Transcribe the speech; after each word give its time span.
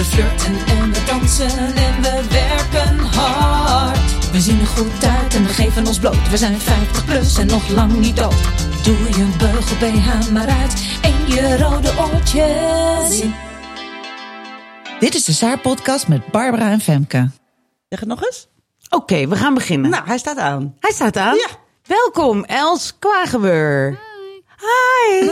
We 0.00 0.06
flirten 0.06 0.54
en 0.66 0.92
we 0.92 1.04
dansen 1.06 1.58
en 1.74 2.02
we 2.02 2.24
werken 2.30 2.98
hard. 2.98 4.30
We 4.30 4.40
zien 4.40 4.60
er 4.60 4.66
goed 4.66 5.04
uit 5.04 5.34
en 5.34 5.44
we 5.44 5.48
geven 5.48 5.86
ons 5.86 5.98
bloot. 5.98 6.30
We 6.30 6.36
zijn 6.36 6.60
50 6.60 7.04
plus 7.04 7.38
en 7.38 7.46
nog 7.46 7.68
lang 7.68 7.98
niet 7.98 8.16
dood. 8.16 8.42
Doe 8.84 8.96
je 8.96 9.34
beugel 9.38 9.76
BH 9.76 10.30
maar 10.30 10.48
uit 10.48 10.98
en 11.02 11.34
je 11.34 11.56
rode 11.56 11.92
oortjes. 11.98 13.24
Dit 15.00 15.14
is 15.14 15.24
de 15.24 15.32
Saar-podcast 15.32 16.08
met 16.08 16.26
Barbara 16.26 16.70
en 16.70 16.80
Femke. 16.80 17.30
Zeg 17.88 18.00
het 18.00 18.08
nog 18.08 18.24
eens? 18.24 18.48
Oké, 18.88 19.28
we 19.28 19.36
gaan 19.36 19.54
beginnen. 19.54 19.90
Nou, 19.90 20.06
hij 20.06 20.18
staat 20.18 20.38
aan. 20.38 20.76
Hij 20.80 20.92
staat 20.92 21.16
aan. 21.16 21.34
Ja. 21.34 21.48
Welkom, 21.82 22.44
Els 22.44 22.98
Kwagebeur. 22.98 23.98
Hi. 24.60 25.30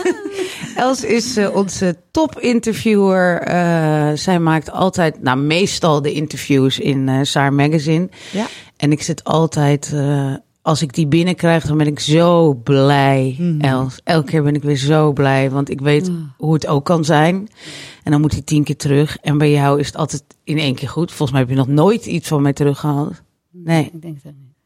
Els 0.77 1.05
is 1.05 1.37
eh, 1.37 1.57
onze 1.57 1.97
top-interviewer. 2.11 3.41
Eh, 3.41 4.11
zij 4.15 4.39
maakt 4.39 4.71
altijd, 4.71 5.23
nou 5.23 5.39
meestal 5.39 6.03
de 6.03 6.13
interviews 6.13 6.79
in 6.79 7.09
eh 7.09 7.19
Saar 7.23 7.53
Magazine. 7.53 8.09
Ja. 8.33 8.47
En 8.77 8.93
ik 8.93 9.03
zit 9.03 9.25
altijd, 9.25 9.95
als 10.63 10.83
ik 10.83 10.95
die 10.95 11.07
binnenkrijg, 11.07 11.67
dan 11.67 11.79
ben 11.79 11.87
ik 11.87 12.01
zo 12.01 12.55
blij. 12.55 13.37
Mhm. 13.39 13.61
Els, 13.61 14.01
elke 14.05 14.31
keer 14.31 14.43
ben 14.43 14.55
ik 14.55 14.63
weer 14.63 14.77
zo 14.77 15.13
blij, 15.13 15.51
want 15.51 15.71
ik 15.71 15.81
weet 15.81 16.11
hoe 16.37 16.53
het 16.55 16.67
ook 16.67 16.85
kan 16.85 17.05
zijn. 17.05 17.49
En 18.03 18.13
dan 18.13 18.21
moet 18.21 18.33
hij 18.33 18.43
tien 18.43 18.65
keer 18.65 18.77
terug. 18.77 19.19
En 19.21 19.39
bij 19.39 19.51
jou 19.51 19.81
is 19.81 19.87
het 19.87 19.97
altijd 19.97 20.25
in 20.45 20.59
één 20.59 20.75
keer 20.75 20.89
goed. 20.89 21.09
Volgens 21.09 21.31
mij 21.31 21.41
heb 21.41 21.51
je 21.51 21.57
nog 21.57 21.67
nooit 21.67 22.07
iets 22.07 22.29
van 22.29 22.43
mij 22.43 22.53
teruggehaald. 22.53 23.23
Nee. 23.51 23.91
Ik 23.93 24.03
denk 24.03 24.19
ook 24.27 24.33
niet. 24.41 24.57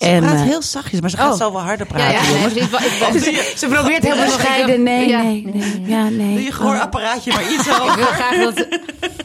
Ze 0.00 0.06
En, 0.06 0.20
praat 0.20 0.34
eh, 0.34 0.42
heel 0.42 0.62
zachtjes, 0.62 1.00
maar 1.00 1.10
ze 1.10 1.16
gaat 1.16 1.32
Oh. 1.32 1.38
zo 1.38 1.52
wel 1.52 1.60
harder 1.62 1.86
praten. 1.86 2.12
Ja, 2.12 2.38
ja, 2.38 2.46
nee, 2.46 2.62
ik 2.62 2.70
wou- 2.70 3.18
Ze 3.56 3.66
probeert 3.70 4.02
heel 4.02 4.24
bescheiden. 4.24 4.82
Nee, 4.82 5.08
ja. 5.08 5.22
nee, 5.22 5.46
nee. 5.54 5.82
Ja, 5.86 6.08
nee. 6.08 6.34
Doe 6.34 6.42
je 6.44 6.52
gehoorapparaatje 6.52 7.32
maar 7.32 7.52
iets 7.52 7.66
Ik 7.90 7.94
wil 7.96 8.04
graag 8.04 8.36
dat 8.36 8.54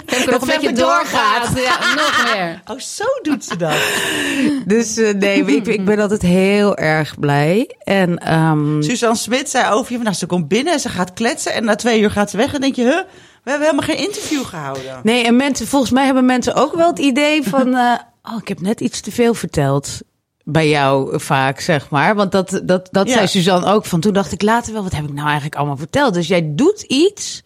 Femke 0.06 0.32
nog 0.32 0.42
een 0.42 0.48
beetje 0.48 0.72
doorgaat. 0.74 1.50
Ja, 1.56 1.78
nog 1.96 2.34
meer. 2.34 2.62
Oh, 2.72 2.80
zo 2.80 3.04
doet 3.22 3.46
ze 3.46 3.56
dat. 3.58 3.76
Dus 4.66 4.98
eh, 4.98 5.14
nee, 5.14 5.46
ik, 5.46 5.68
ik 5.68 5.86
ben 5.86 6.00
altijd 6.00 6.22
heel 6.22 6.78
erg 6.78 7.20
blij. 7.20 7.76
En 7.84 8.18
ehm, 8.18 8.82
Suzanne 8.82 9.16
Smit 9.18 9.50
zei 9.50 9.72
over 9.74 9.92
je, 9.92 9.98
nou, 9.98 10.16
ze 10.16 10.26
komt 10.26 10.48
binnen 10.48 10.74
en 10.74 10.80
ze 10.80 10.90
gaat 10.90 11.14
kletsen. 11.14 11.54
En 11.54 11.64
na 11.64 11.76
twee 11.76 12.02
uur 12.02 12.12
gaat 12.12 12.30
ze 12.30 12.38
weg. 12.38 12.54
En 12.54 12.62
denk 12.62 12.76
je, 12.76 12.82
huh, 12.84 13.00
we 13.44 13.50
hebben 13.50 13.68
helemaal 13.68 13.88
geen 13.96 14.06
interview 14.08 14.46
gehouden. 14.46 15.00
nee, 15.04 15.24
en 15.24 15.36
mensen, 15.36 15.68
volgens 15.68 15.92
mij 15.92 16.06
hebben 16.06 16.26
mensen 16.26 16.54
ook 16.56 16.76
wel 16.76 16.88
het 16.88 17.00
idee 17.00 17.44
van, 17.44 17.76
eh, 17.76 17.94
oh, 18.24 18.38
ik 18.42 18.48
heb 18.48 18.62
net 18.62 18.82
iets 18.82 19.02
te 19.02 19.12
veel 19.12 19.34
verteld. 19.34 20.00
Bij 20.48 20.70
jou 20.70 21.20
vaak, 21.20 21.60
zeg 21.60 21.90
maar. 21.90 22.16
Want 22.16 22.32
dat, 22.32 22.62
dat, 22.64 22.88
dat 22.92 23.08
Ja. 23.08 23.14
zei 23.14 23.28
Suzanne 23.28 23.72
ook 23.74 23.86
van. 23.86 24.00
Toen 24.00 24.14
dacht 24.14 24.32
ik 24.32 24.42
later 24.42 24.74
wel, 24.74 24.84
wat 24.84 24.92
heb 24.96 25.04
ik 25.04 25.14
nou 25.14 25.26
eigenlijk 25.26 25.56
allemaal 25.56 25.78
verteld? 25.78 26.14
Dus 26.14 26.28
jij 26.28 26.42
doet 26.56 26.82
iets, 26.82 27.44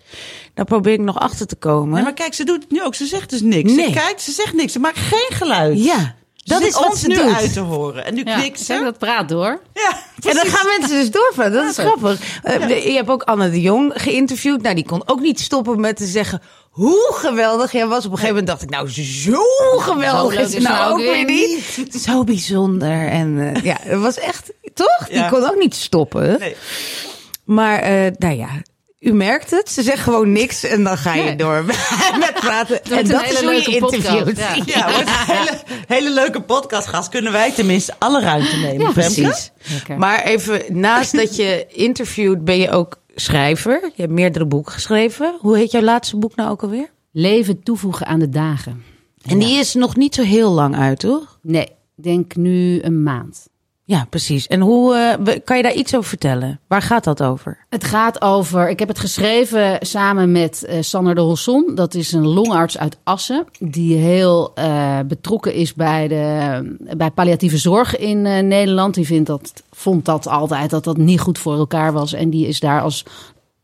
daar 0.53 0.66
probeer 0.66 0.94
ik 0.94 1.00
nog 1.00 1.19
achter 1.19 1.47
te 1.47 1.56
komen. 1.56 1.94
Nee, 1.94 2.03
maar 2.03 2.14
kijk, 2.14 2.33
ze 2.33 2.44
doet 2.44 2.61
het 2.64 2.72
nu 2.72 2.83
ook. 2.83 2.95
Ze 2.95 3.06
zegt 3.06 3.30
dus 3.30 3.41
niks. 3.41 3.72
Nee. 3.73 3.86
Ze 3.86 3.91
kijkt, 3.94 4.22
ze 4.22 4.31
zegt 4.31 4.53
niks. 4.53 4.73
Ze 4.73 4.80
maakt 4.80 4.97
geen 4.97 5.38
geluid. 5.38 5.83
ja, 5.83 6.16
Ze 6.36 6.50
dat 6.50 6.58
zit 6.61 6.67
is 6.67 6.73
wat 6.73 6.89
ons 6.89 7.00
ze 7.00 7.08
nu 7.08 7.16
doet. 7.16 7.33
uit 7.33 7.53
te 7.53 7.59
horen. 7.59 8.06
En 8.06 8.14
nu 8.14 8.22
Ja, 8.25 8.38
knikt 8.39 8.59
zeg, 8.59 8.78
ze. 8.78 8.83
dat 8.83 8.97
praat 8.97 9.30
door. 9.30 9.61
Ja, 9.73 9.89
En 10.30 10.36
dan 10.36 10.45
gaan 10.45 10.67
mensen 10.80 10.97
dus 10.97 11.11
doorvallen. 11.11 11.52
Dat 11.52 11.69
is 11.69 11.78
grappig. 11.78 12.39
Eh, 12.44 12.86
Je 12.86 12.91
hebt 12.95 13.09
ook 13.09 13.24
Anne 13.24 13.50
de 13.50 13.62
Jong 13.62 13.91
geïnterviewd. 13.95 14.62
Nou, 14.62 14.75
die 14.75 14.85
kon 14.85 15.01
ook 15.06 15.19
niet 15.19 15.40
stoppen 15.40 15.79
met 15.79 15.95
te 15.97 16.06
zeggen 16.06 16.41
hoe 16.79 17.13
geweldig 17.16 17.72
jij 17.72 17.88
was. 17.88 18.06
Op 18.06 18.12
een 18.12 18.17
gegeven 18.17 18.28
moment 18.29 18.47
dacht 18.47 18.62
ik, 18.62 18.69
nou, 18.69 18.90
zo 19.03 19.41
geweldig 19.78 20.40
is 20.40 20.53
het 20.53 20.63
nou 20.63 20.75
nou 20.75 20.91
ook 20.91 20.97
weer 20.97 21.25
niet. 21.25 21.85
Zo 22.01 22.23
bijzonder. 22.23 23.07
En 23.07 23.53
eh, 23.53 23.63
ja, 23.63 23.78
het 23.81 24.00
was 24.00 24.19
echt, 24.19 24.51
toch? 24.73 25.06
Die 25.07 25.18
Ja. 25.18 25.29
kon 25.29 25.44
ook 25.50 25.57
niet 25.59 25.75
stoppen. 25.75 26.39
Nee. 26.39 26.56
Maar, 27.45 27.79
eh, 27.79 28.12
nou 28.18 28.35
ja, 28.35 28.47
u 29.00 29.13
merkt 29.13 29.51
het. 29.51 29.69
Ze 29.72 29.81
zegt 29.81 30.03
gewoon 30.03 30.31
niks 30.31 30.63
en 30.63 30.84
dan 30.84 30.97
ga 30.97 31.13
je 31.13 31.23
Nee. 31.23 31.35
door 31.35 31.63
met 32.19 32.34
praten. 32.34 32.84
En 32.97 33.07
dat 33.07 33.23
is 33.23 33.41
hoe 33.41 33.53
je 33.53 33.66
interviewt. 33.66 34.38
ja. 34.38 34.56
Ja, 34.66 34.88
een 35.00 35.07
hele, 35.35 35.57
hele 35.88 36.09
leuke 36.12 36.41
podcastgast. 36.41 37.09
Kunnen 37.09 37.31
wij 37.31 37.51
tenminste 37.51 37.94
alle 38.00 38.22
ruimte 38.22 38.56
nemen, 38.57 38.85
Ja, 38.85 38.91
precies. 38.91 39.51
Maar 39.97 40.23
even, 40.23 40.62
naast 40.69 41.16
dat 41.16 41.35
je 41.35 41.66
interviewt, 41.69 42.44
ben 42.45 42.57
je 42.57 42.69
ook 42.72 42.97
schrijver. 43.19 43.91
Je 43.96 44.02
hebt 44.02 44.13
meerdere 44.13 44.46
boeken 44.46 44.74
geschreven. 44.74 45.38
Hoe 45.40 45.57
heet 45.57 45.72
jouw 45.72 45.81
laatste 45.81 46.18
boek 46.18 46.35
nou 46.35 46.50
ook 46.50 46.63
alweer? 46.63 46.90
Leven 47.12 47.63
toevoegen 47.63 48.06
aan 48.06 48.19
de 48.19 48.30
dagen. 48.30 48.84
En 49.25 49.40
die 49.40 49.57
is 49.57 49.74
nog 49.74 49.96
niet 49.96 50.16
zo 50.16 50.24
heel 50.24 50.52
lang 50.52 50.75
uit, 50.75 51.00
toch? 51.00 51.40
Nee, 51.41 51.66
ik 51.96 52.03
denk 52.03 52.35
nu 52.35 52.81
een 52.81 53.03
maand. 53.03 53.49
Ja, 53.89 54.05
precies. 54.09 54.47
En 54.47 54.61
hoe 54.61 54.95
eh, 54.95 55.35
kan 55.44 55.57
je 55.57 55.63
daar 55.63 55.73
iets 55.73 55.95
over 55.95 56.09
vertellen? 56.09 56.59
Waar 56.67 56.81
gaat 56.81 57.03
dat 57.03 57.23
over? 57.23 57.66
Het 57.69 57.83
gaat 57.83 58.22
over. 58.22 58.69
Ik 58.69 58.79
heb 58.79 58.88
het 58.88 59.00
geschreven 59.00 59.77
samen 59.79 60.31
met 60.31 60.63
eh, 60.63 60.81
Sander 60.81 61.16
de 61.16 61.22
Rosson. 61.22 61.72
Dat 61.75 61.94
is 61.94 62.11
een 62.11 62.27
longarts 62.27 62.77
uit 62.77 62.97
Assen. 63.03 63.45
Die 63.59 63.95
heel 63.95 64.51
eh, 64.55 65.00
betrokken 65.07 65.53
is 65.53 65.73
bij, 65.73 66.07
de, 66.07 66.75
bij 66.97 67.11
palliatieve 67.11 67.57
zorg 67.57 67.97
in 67.97 68.22
Nederland. 68.47 68.94
Die 68.94 69.05
vindt 69.05 69.27
dat, 69.27 69.63
vond 69.72 70.06
dat 70.06 70.27
altijd 70.27 70.69
dat 70.69 70.83
dat 70.83 70.97
niet 70.97 71.19
goed 71.19 71.38
voor 71.38 71.57
elkaar 71.57 71.94
was. 71.94 72.13
En 72.13 72.29
die 72.29 72.47
is 72.47 72.59
daar 72.59 72.81
als 72.81 73.06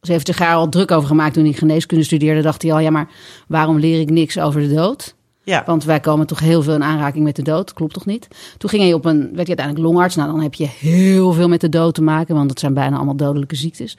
70 0.02 0.38
jaar 0.38 0.56
al 0.56 0.70
druk 0.70 0.92
over 0.92 1.08
gemaakt. 1.08 1.34
Toen 1.34 1.44
hij 1.44 1.54
geneeskunde 1.54 2.04
studeerde, 2.04 2.42
dacht 2.42 2.62
hij 2.62 2.74
al: 2.74 2.80
ja, 2.80 2.90
maar 2.90 3.10
waarom 3.48 3.80
leer 3.80 4.00
ik 4.00 4.10
niks 4.10 4.40
over 4.40 4.62
de 4.62 4.74
dood? 4.74 5.16
Ja. 5.46 5.64
Want 5.66 5.84
wij 5.84 6.00
komen 6.00 6.28
toch 6.28 6.40
heel 6.40 6.62
veel 6.62 6.74
in 6.74 6.84
aanraking 6.84 7.24
met 7.24 7.36
de 7.36 7.42
dood. 7.42 7.74
Klopt 7.74 7.94
toch 7.94 8.06
niet? 8.06 8.28
Toen 8.58 8.70
ging 8.70 8.82
hij 8.82 8.94
op 8.94 9.06
een, 9.06 9.20
werd 9.20 9.48
hij 9.48 9.48
uiteindelijk 9.48 9.86
longarts. 9.86 10.16
Nou, 10.16 10.32
dan 10.32 10.42
heb 10.42 10.54
je 10.54 10.68
heel 10.68 11.34
veel 11.34 11.48
met 11.48 11.62
de 11.62 11.70
dood 11.70 11.94
te 11.94 12.02
maken, 12.02 12.36
want 12.36 12.50
het 12.50 12.60
zijn 12.60 12.74
bijna 12.74 12.96
allemaal 12.96 13.16
dodelijke 13.16 13.56
ziektes. 13.56 13.98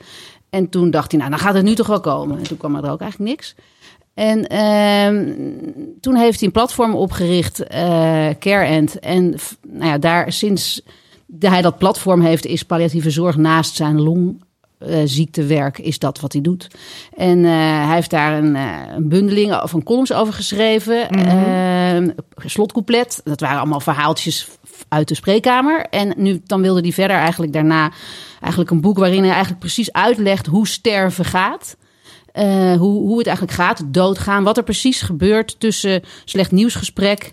En 0.51 0.69
toen 0.69 0.91
dacht 0.91 1.11
hij, 1.11 1.21
nou, 1.21 1.33
dan 1.33 1.41
gaat 1.41 1.55
het 1.55 1.65
nu 1.65 1.75
toch 1.75 1.87
wel 1.87 2.01
komen. 2.01 2.39
En 2.39 2.43
toen 2.43 2.57
kwam 2.57 2.77
er 2.77 2.91
ook 2.91 3.01
eigenlijk 3.01 3.31
niks. 3.31 3.55
En 4.15 4.47
ehm, 4.47 5.35
toen 6.01 6.17
heeft 6.17 6.39
hij 6.39 6.47
een 6.47 6.55
platform 6.55 6.95
opgericht, 6.95 7.61
eh 7.61 8.29
CareEnd. 8.39 8.99
En 8.99 9.35
nou 9.69 9.91
ja, 9.91 9.99
daar 9.99 10.33
sinds 10.33 10.83
hij 11.39 11.63
dat 11.63 11.79
platform 11.79 12.21
heeft, 12.21 12.47
is 12.47 12.63
palliatieve 12.63 13.11
zorg 13.11 13.37
naast 13.37 13.75
zijn 13.75 14.01
long 14.01 14.43
eh, 14.79 15.01
ziektewerk 15.05 15.79
is 15.79 15.99
dat 15.99 16.21
wat 16.21 16.33
hij 16.33 16.43
doet. 16.43 16.69
En 17.17 17.45
eh, 17.45 17.51
hij 17.87 17.95
heeft 17.95 18.11
daar 18.11 18.39
een, 18.39 18.57
eh, 18.57 18.95
een 18.95 19.09
bundeling 19.09 19.63
of 19.63 19.73
een 19.73 19.83
columns 19.83 20.13
over 20.13 20.35
geschreven. 20.35 21.11
Eh, 21.11 22.15
slotcouplet. 22.45 23.21
Dat 23.25 23.41
waren 23.41 23.59
allemaal 23.59 23.81
verhaaltjes 23.81 24.49
uit 24.89 25.09
de 25.09 25.15
spreekkamer. 25.15 25.87
En 25.91 26.15
nu 26.17 26.41
dan 26.45 26.63
wilde 26.63 26.81
hij 26.81 26.93
verder 26.93 27.17
eigenlijk 27.17 27.53
daarna 27.53 27.93
eigenlijk 28.41 28.71
een 28.71 28.81
boek 28.81 28.99
waarin 28.99 29.23
hij 29.23 29.31
eigenlijk 29.31 29.61
precies 29.61 29.93
uitlegt 29.93 30.47
hoe 30.47 30.69
sterven 30.69 31.25
gaat. 31.25 31.77
Eh, 32.33 32.77
hoe, 32.77 33.01
hoe 33.01 33.19
het 33.19 33.27
eigenlijk 33.27 33.57
gaat, 33.57 33.83
doodgaan. 33.87 34.45
Wat 34.45 34.57
er 34.57 34.63
precies 34.63 35.01
gebeurt 35.01 35.61
tussen 35.61 36.03
slecht 36.25 36.51
nieuwsgesprek 36.51 37.33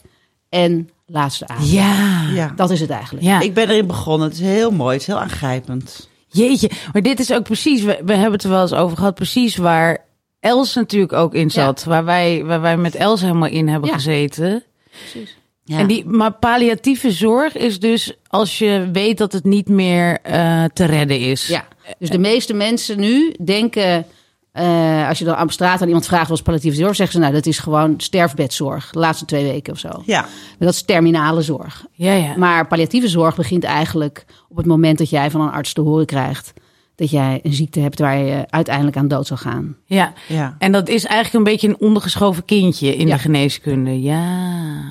en 0.50 0.90
laatste 1.06 1.48
avond. 1.48 1.72
Ja. 1.72 2.22
ja. 2.34 2.54
Dat 2.56 2.70
is 2.70 2.80
het 2.80 2.90
eigenlijk. 2.90 3.26
Ja. 3.26 3.40
Ik 3.40 3.54
ben 3.54 3.70
erin 3.70 3.88
begonnen. 3.88 4.28
Het 4.28 4.38
is 4.38 4.44
heel 4.44 4.72
mooi. 4.72 4.92
Het 4.92 5.02
is 5.02 5.08
heel 5.08 5.20
aangrijpend. 5.20 6.10
Jeetje. 6.34 6.70
Maar 6.94 7.02
dit 7.02 7.20
is 7.20 7.32
ook 7.34 7.44
precies, 7.44 7.82
we, 7.84 8.00
we 8.06 8.14
hebben 8.14 8.32
het 8.32 8.44
er 8.44 8.50
wel 8.50 8.62
eens 8.62 8.74
over 8.74 8.98
gehad, 8.98 9.16
precies 9.16 9.56
waar 9.56 10.06
Els 10.40 10.74
natuurlijk 10.74 11.14
ook 11.14 11.34
in 11.34 11.52
zat. 11.52 11.84
Waar, 11.84 12.06
wij, 12.06 12.44
waar 12.46 12.62
wij 12.62 12.78
met 12.78 12.96
Els 12.96 13.22
helemaal 13.22 13.50
in 13.50 13.68
hebben 13.68 13.90
Ja. 13.90 13.96
gezeten. 13.96 14.64
Precies. 15.12 15.38
Ja. 15.64 15.78
En 15.78 15.88
die, 15.88 16.06
maar 16.06 16.32
palliatieve 16.34 17.12
zorg 17.12 17.56
is 17.56 17.80
dus 17.80 18.14
als 18.28 18.58
je 18.58 18.90
weet 18.94 19.18
dat 19.18 19.34
het 19.34 19.44
niet 19.44 19.68
meer 19.70 20.20
eh, 20.22 20.64
te 20.74 20.86
redden 20.86 21.20
is. 21.20 21.48
Ja, 21.48 21.68
dus 22.00 22.10
de 22.10 22.18
meeste 22.18 22.54
mensen 22.54 23.00
nu 23.00 23.34
denken, 23.44 24.06
eh, 24.54 25.08
als 25.08 25.20
je 25.20 25.26
dan 25.26 25.42
op 25.42 25.52
straat 25.52 25.82
aan 25.82 25.88
iemand 25.88 26.06
vraagt 26.06 26.28
wat 26.28 26.38
is 26.38 26.44
palliatieve 26.44 26.78
zorg, 26.78 26.96
zeggen 26.96 27.16
ze 27.16 27.22
nou 27.22 27.34
dat 27.34 27.46
is 27.46 27.60
gewoon 27.60 27.94
sterfbedzorg, 27.98 28.90
de 28.92 29.00
laatste 29.00 29.26
twee 29.26 29.44
weken 29.44 29.74
of 29.74 29.80
zo. 29.80 29.90
Ja. 30.06 30.26
Dat 30.60 30.74
is 30.74 30.82
terminale 30.84 31.42
zorg. 31.42 31.86
Ja, 31.92 32.14
ja. 32.14 32.38
Maar 32.38 32.68
palliatieve 32.68 33.08
zorg 33.08 33.36
begint 33.36 33.64
eigenlijk 33.64 34.26
op 34.50 34.58
het 34.58 34.66
moment 34.66 34.98
dat 34.98 35.10
jij 35.10 35.32
van 35.32 35.42
een 35.42 35.52
arts 35.52 35.74
te 35.74 35.82
horen 35.82 36.06
krijgt 36.06 36.54
dat 36.96 37.10
jij 37.10 37.40
een 37.44 37.54
ziekte 37.54 37.80
hebt 37.80 38.00
waar 38.00 38.18
je 38.18 38.46
uiteindelijk 38.50 38.98
aan 38.98 39.08
dood 39.08 39.28
zal 39.28 39.38
gaan. 39.38 39.78
ja. 39.86 40.14
Ja. 40.28 40.56
En 40.60 40.72
dat 40.72 40.90
is 40.90 41.06
eigenlijk 41.06 41.46
een 41.46 41.52
beetje 41.54 41.68
een 41.68 41.80
ondergeschoven 41.80 42.46
kindje 42.46 42.96
in 42.96 43.08
Ja. 43.08 43.16
de 43.16 43.22
geneeskunde. 43.22 44.02
Ja. 44.02 44.24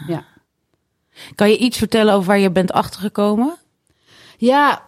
Ja. 0.08 0.24
Kan 1.34 1.50
je 1.50 1.56
iets 1.58 1.78
vertellen 1.78 2.14
over 2.14 2.26
waar 2.26 2.38
je 2.38 2.50
bent 2.50 2.72
achtergekomen? 2.72 3.54
Ja, 4.36 4.82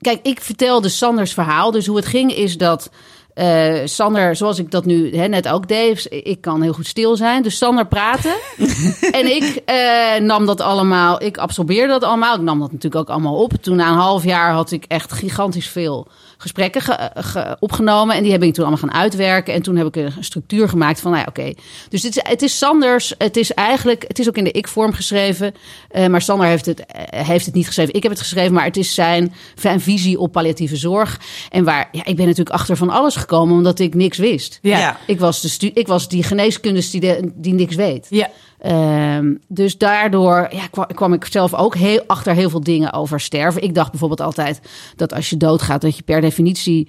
kijk, 0.00 0.26
ik 0.26 0.40
vertelde 0.40 0.88
Sanders 0.88 1.32
verhaal. 1.34 1.70
Dus 1.70 1.86
hoe 1.86 1.96
het 1.96 2.06
ging 2.06 2.32
is 2.34 2.56
dat 2.56 2.90
eh, 3.34 3.80
Sander, 3.84 4.36
zoals 4.36 4.58
ik 4.58 4.70
dat 4.70 4.84
nu 4.84 5.16
hè, 5.16 5.28
net 5.28 5.48
ook 5.48 5.68
deed, 5.68 6.06
ik 6.10 6.40
kan 6.40 6.62
heel 6.62 6.72
goed 6.72 6.86
stil 6.86 7.16
zijn. 7.16 7.42
Dus 7.42 7.58
Sander 7.58 7.86
praatte. 7.86 8.38
en 9.20 9.26
ik 9.36 9.62
eh, 9.64 10.20
nam 10.20 10.46
dat 10.46 10.60
allemaal, 10.60 11.22
ik 11.22 11.36
absorbeerde 11.38 11.92
dat 11.92 12.04
allemaal. 12.04 12.34
Ik 12.34 12.40
nam 12.40 12.60
dat 12.60 12.72
natuurlijk 12.72 13.02
ook 13.02 13.14
allemaal 13.14 13.42
op. 13.42 13.52
Toen 13.60 13.76
na 13.76 13.88
een 13.88 13.94
half 13.94 14.24
jaar 14.24 14.52
had 14.52 14.70
ik 14.70 14.84
echt 14.88 15.12
gigantisch 15.12 15.68
veel 15.68 16.06
gesprekken 16.42 16.80
ge- 16.82 17.10
ge- 17.14 17.56
opgenomen. 17.60 18.16
En 18.16 18.22
die 18.22 18.32
heb 18.32 18.42
ik 18.42 18.54
toen 18.54 18.64
allemaal 18.64 18.88
gaan 18.88 19.00
uitwerken. 19.00 19.54
En 19.54 19.62
toen 19.62 19.76
heb 19.76 19.86
ik 19.86 19.96
een 19.96 20.12
structuur 20.20 20.68
gemaakt 20.68 21.00
van, 21.00 21.10
nou 21.10 21.22
ja, 21.22 21.28
oké. 21.28 21.52
Dus 21.88 22.02
het 22.02 22.16
is, 22.16 22.22
het 22.28 22.42
is 22.42 22.58
Sanders, 22.58 23.14
het 23.18 23.36
is 23.36 23.54
eigenlijk, 23.54 24.04
het 24.08 24.18
is 24.18 24.28
ook 24.28 24.36
in 24.36 24.44
de 24.44 24.50
ik-vorm 24.50 24.92
geschreven. 24.92 25.54
Eh, 25.90 26.06
maar 26.06 26.22
Sander 26.22 26.46
heeft 26.46 26.66
het, 26.66 26.86
eh, 26.86 27.26
heeft 27.26 27.46
het 27.46 27.54
niet 27.54 27.66
geschreven. 27.66 27.94
Ik 27.94 28.02
heb 28.02 28.12
het 28.12 28.20
geschreven, 28.20 28.52
maar 28.52 28.64
het 28.64 28.76
is 28.76 28.94
zijn, 28.94 29.34
zijn 29.54 29.80
visie 29.80 30.18
op 30.18 30.32
palliatieve 30.32 30.76
zorg. 30.76 31.20
En 31.50 31.64
waar, 31.64 31.88
ja, 31.92 32.04
ik 32.04 32.16
ben 32.16 32.26
natuurlijk 32.26 32.56
achter 32.56 32.76
van 32.76 32.90
alles 32.90 33.16
gekomen, 33.16 33.56
omdat 33.56 33.78
ik 33.78 33.94
niks 33.94 34.18
wist. 34.18 34.58
Ja. 34.62 34.78
Ja. 34.78 34.98
Ik 35.06 35.18
was, 35.20 35.40
de 35.40 35.48
stu- 35.48 35.70
ik 35.74 35.86
was 35.86 36.08
die 36.08 36.22
geneeskundestudent 36.22 37.32
die 37.34 37.52
niks 37.54 37.74
weet. 37.74 38.06
Ja. 38.10 38.28
Ehm, 38.62 39.34
dus 39.48 39.78
daardoor 39.78 40.48
ja, 40.50 40.66
kwam, 40.70 40.86
kwam 40.86 41.12
ik 41.12 41.24
zelf 41.24 41.54
ook 41.54 41.74
heel, 41.74 42.02
achter 42.06 42.34
heel 42.34 42.50
veel 42.50 42.60
dingen 42.60 42.92
over 42.92 43.20
sterven. 43.20 43.62
Ik 43.62 43.74
dacht 43.74 43.90
bijvoorbeeld 43.90 44.20
altijd 44.20 44.60
dat 44.96 45.12
als 45.12 45.30
je 45.30 45.36
doodgaat, 45.36 45.80
dat 45.80 45.96
je 45.96 46.02
per 46.02 46.20
definitie 46.20 46.88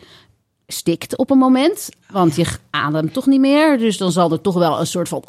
stikt 0.68 1.18
op 1.18 1.30
een 1.30 1.38
moment. 1.38 1.90
Want 2.12 2.36
je 2.36 2.46
ademt 2.70 3.14
toch 3.14 3.26
niet 3.26 3.40
meer. 3.40 3.78
Dus 3.78 3.98
dan 3.98 4.12
zal 4.12 4.32
er 4.32 4.42
toch 4.42 4.54
wel 4.54 4.80
een 4.80 4.88
soort 4.88 5.10
van 5.10 5.24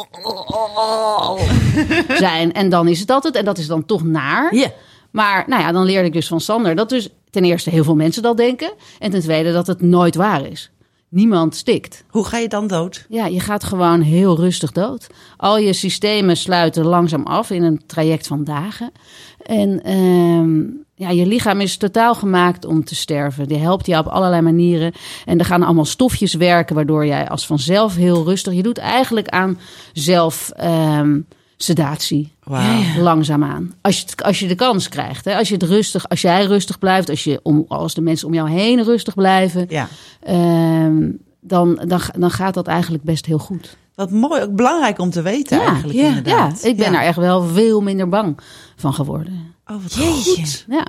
zijn. 2.26 2.52
En 2.52 2.68
dan 2.68 2.88
is 2.88 2.98
het 2.98 3.08
dat 3.08 3.24
het. 3.24 3.36
En 3.36 3.44
dat 3.44 3.58
is 3.58 3.66
dan 3.66 3.86
toch 3.86 4.02
naar. 4.02 4.72
Maar 5.10 5.44
nou 5.46 5.62
ja, 5.62 5.72
dan 5.72 5.84
leerde 5.84 6.06
ik 6.06 6.12
dus 6.12 6.28
van 6.28 6.40
Sander 6.40 6.74
dat 6.74 6.88
dus 6.88 7.08
ten 7.30 7.44
eerste 7.44 7.70
heel 7.70 7.84
veel 7.84 7.96
mensen 7.96 8.22
dat 8.22 8.36
denken. 8.36 8.72
En 8.98 9.10
ten 9.10 9.20
tweede 9.20 9.52
dat 9.52 9.66
het 9.66 9.82
nooit 9.82 10.14
waar 10.14 10.46
is. 10.46 10.70
Niemand 11.14 11.56
stikt. 11.56 12.04
Hoe 12.08 12.24
ga 12.24 12.38
je 12.38 12.48
dan 12.48 12.66
dood? 12.66 13.06
Ja, 13.08 13.26
je 13.26 13.40
gaat 13.40 13.64
gewoon 13.64 14.00
heel 14.00 14.36
rustig 14.36 14.72
dood. 14.72 15.06
Al 15.36 15.58
je 15.58 15.72
systemen 15.72 16.36
sluiten 16.36 16.84
langzaam 16.84 17.22
af 17.22 17.50
in 17.50 17.62
een 17.62 17.80
traject 17.86 18.26
van 18.26 18.44
dagen. 18.44 18.92
En 19.42 19.82
ehm, 19.82 20.60
ja, 20.94 21.10
je 21.10 21.26
lichaam 21.26 21.60
is 21.60 21.76
totaal 21.76 22.14
gemaakt 22.14 22.64
om 22.64 22.84
te 22.84 22.94
sterven. 22.94 23.48
Die 23.48 23.58
helpt 23.58 23.86
je 23.86 23.98
op 23.98 24.06
allerlei 24.06 24.42
manieren. 24.42 24.92
En 25.24 25.38
er 25.38 25.44
gaan 25.44 25.62
allemaal 25.62 25.84
stofjes 25.84 26.34
werken, 26.34 26.74
waardoor 26.74 27.06
jij 27.06 27.28
als 27.28 27.46
vanzelf 27.46 27.96
heel 27.96 28.24
rustig. 28.24 28.52
Je 28.52 28.62
doet 28.62 28.78
eigenlijk 28.78 29.28
aan 29.28 29.58
zelf. 29.92 30.50
ehm, 30.56 31.20
sedatie. 31.64 32.32
Wauw. 32.42 32.82
Langzaamaan. 32.98 33.74
Als 33.80 34.00
je, 34.00 34.06
als 34.24 34.38
je 34.38 34.46
de 34.48 34.54
kans 34.54 34.88
krijgt. 34.88 35.24
Hè? 35.24 35.36
Als 35.36 35.48
je 35.48 35.54
het 35.54 35.62
rustig, 35.62 36.08
als 36.08 36.20
jij 36.20 36.44
rustig 36.44 36.78
blijft, 36.78 37.10
als, 37.10 37.24
je 37.24 37.40
om, 37.42 37.64
als 37.68 37.94
de 37.94 38.00
mensen 38.00 38.26
om 38.28 38.34
jou 38.34 38.50
heen 38.50 38.82
rustig 38.84 39.14
blijven, 39.14 39.66
Ja. 39.68 39.88
Ehm, 40.20 41.10
dan, 41.40 41.80
dan, 41.86 42.00
dan 42.18 42.30
gaat 42.30 42.54
dat 42.54 42.66
eigenlijk 42.66 43.04
best 43.04 43.26
heel 43.26 43.38
goed. 43.38 43.76
Wat 43.94 44.10
mooi, 44.10 44.42
ook 44.42 44.54
belangrijk 44.56 44.98
om 44.98 45.10
te 45.10 45.22
weten 45.22 45.58
Ja, 45.58 45.64
eigenlijk 45.66 45.94
ja, 45.98 46.02
Ja, 46.02 46.08
inderdaad. 46.08 46.64
ik 46.64 46.76
ben 46.76 46.86
Ja. 46.86 46.92
daar 46.92 47.02
echt 47.02 47.16
wel 47.18 47.42
veel 47.42 47.80
minder 47.80 48.08
bang 48.08 48.38
van 48.76 48.94
geworden. 48.94 49.54
Oh, 49.66 49.76
wat 49.82 49.96
goed. 49.98 50.64
Ja. 50.68 50.86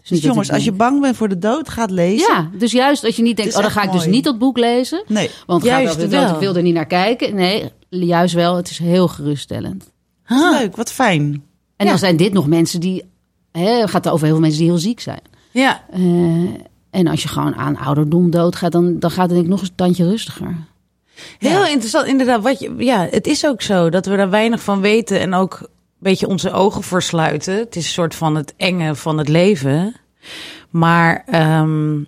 Dus 0.00 0.08
dat 0.10 0.20
jongens, 0.22 0.50
als 0.50 0.64
je 0.64 0.72
bang 0.72 1.00
bent 1.00 1.16
voor 1.16 1.28
de 1.28 1.38
dood, 1.38 1.68
gaat 1.68 1.90
lezen. 1.90 2.32
Ja, 2.34 2.50
dus 2.58 2.72
juist 2.72 3.04
als 3.04 3.16
je 3.16 3.22
niet 3.22 3.36
denkt, 3.36 3.56
oh, 3.56 3.62
dan 3.62 3.70
ga 3.70 3.82
ik 3.82 3.92
dus 3.92 4.06
niet 4.06 4.24
dat 4.24 4.38
boek 4.38 4.58
lezen. 4.58 5.04
Nee. 5.06 5.30
Want 5.46 5.64
juist 5.64 5.96
wel. 5.96 6.08
wel. 6.08 6.34
ik 6.34 6.38
wil 6.40 6.56
er 6.56 6.62
niet 6.62 6.74
naar 6.74 6.86
kijken. 6.86 7.34
Nee, 7.34 7.70
juist 7.88 8.34
wel. 8.34 8.56
Het 8.56 8.70
is 8.70 8.78
heel 8.78 9.08
geruststellend. 9.08 9.91
Wat 10.26 10.60
leuk, 10.60 10.76
wat 10.76 10.92
fijn. 10.92 11.22
En 11.76 11.84
Ja. 11.84 11.90
dan 11.90 11.98
zijn 11.98 12.16
dit 12.16 12.32
nog 12.32 12.46
mensen 12.46 12.80
die... 12.80 13.04
Hè, 13.52 13.68
het 13.80 13.90
gaat 13.90 14.08
over 14.08 14.24
heel 14.24 14.34
veel 14.34 14.42
mensen 14.42 14.60
die 14.60 14.68
heel 14.70 14.78
ziek 14.78 15.00
zijn. 15.00 15.20
Ja. 15.50 15.84
Eh, 15.90 16.00
en 16.90 17.06
als 17.06 17.22
je 17.22 17.28
gewoon 17.28 17.54
aan 17.54 17.76
ouderdom 17.76 18.30
doodgaat, 18.30 18.72
dan, 18.72 18.98
dan 18.98 19.10
gaat 19.10 19.24
het 19.24 19.30
denk 19.30 19.42
ik 19.44 19.50
nog 19.50 19.60
eens 19.60 19.68
een 19.68 19.74
tandje 19.74 20.08
rustiger. 20.08 20.56
Heel 21.38 21.66
interessant, 21.66 22.06
inderdaad. 22.06 22.42
Wat 22.42 22.58
je, 22.60 22.74
ja, 22.78 23.08
het 23.10 23.26
is 23.26 23.46
ook 23.46 23.62
zo 23.62 23.90
dat 23.90 24.06
we 24.06 24.16
daar 24.16 24.30
weinig 24.30 24.62
van 24.62 24.80
weten 24.80 25.20
en 25.20 25.34
ook 25.34 25.58
een 25.60 25.68
beetje 25.98 26.28
onze 26.28 26.50
ogen 26.52 26.82
voor 26.82 27.02
sluiten. 27.02 27.54
Het 27.56 27.76
is 27.76 27.84
een 27.84 27.90
soort 27.92 28.14
van 28.14 28.34
het 28.36 28.54
enge 28.56 28.94
van 28.94 29.18
het 29.18 29.28
leven. 29.28 29.94
Maar 30.70 31.22
ehm, 31.26 31.98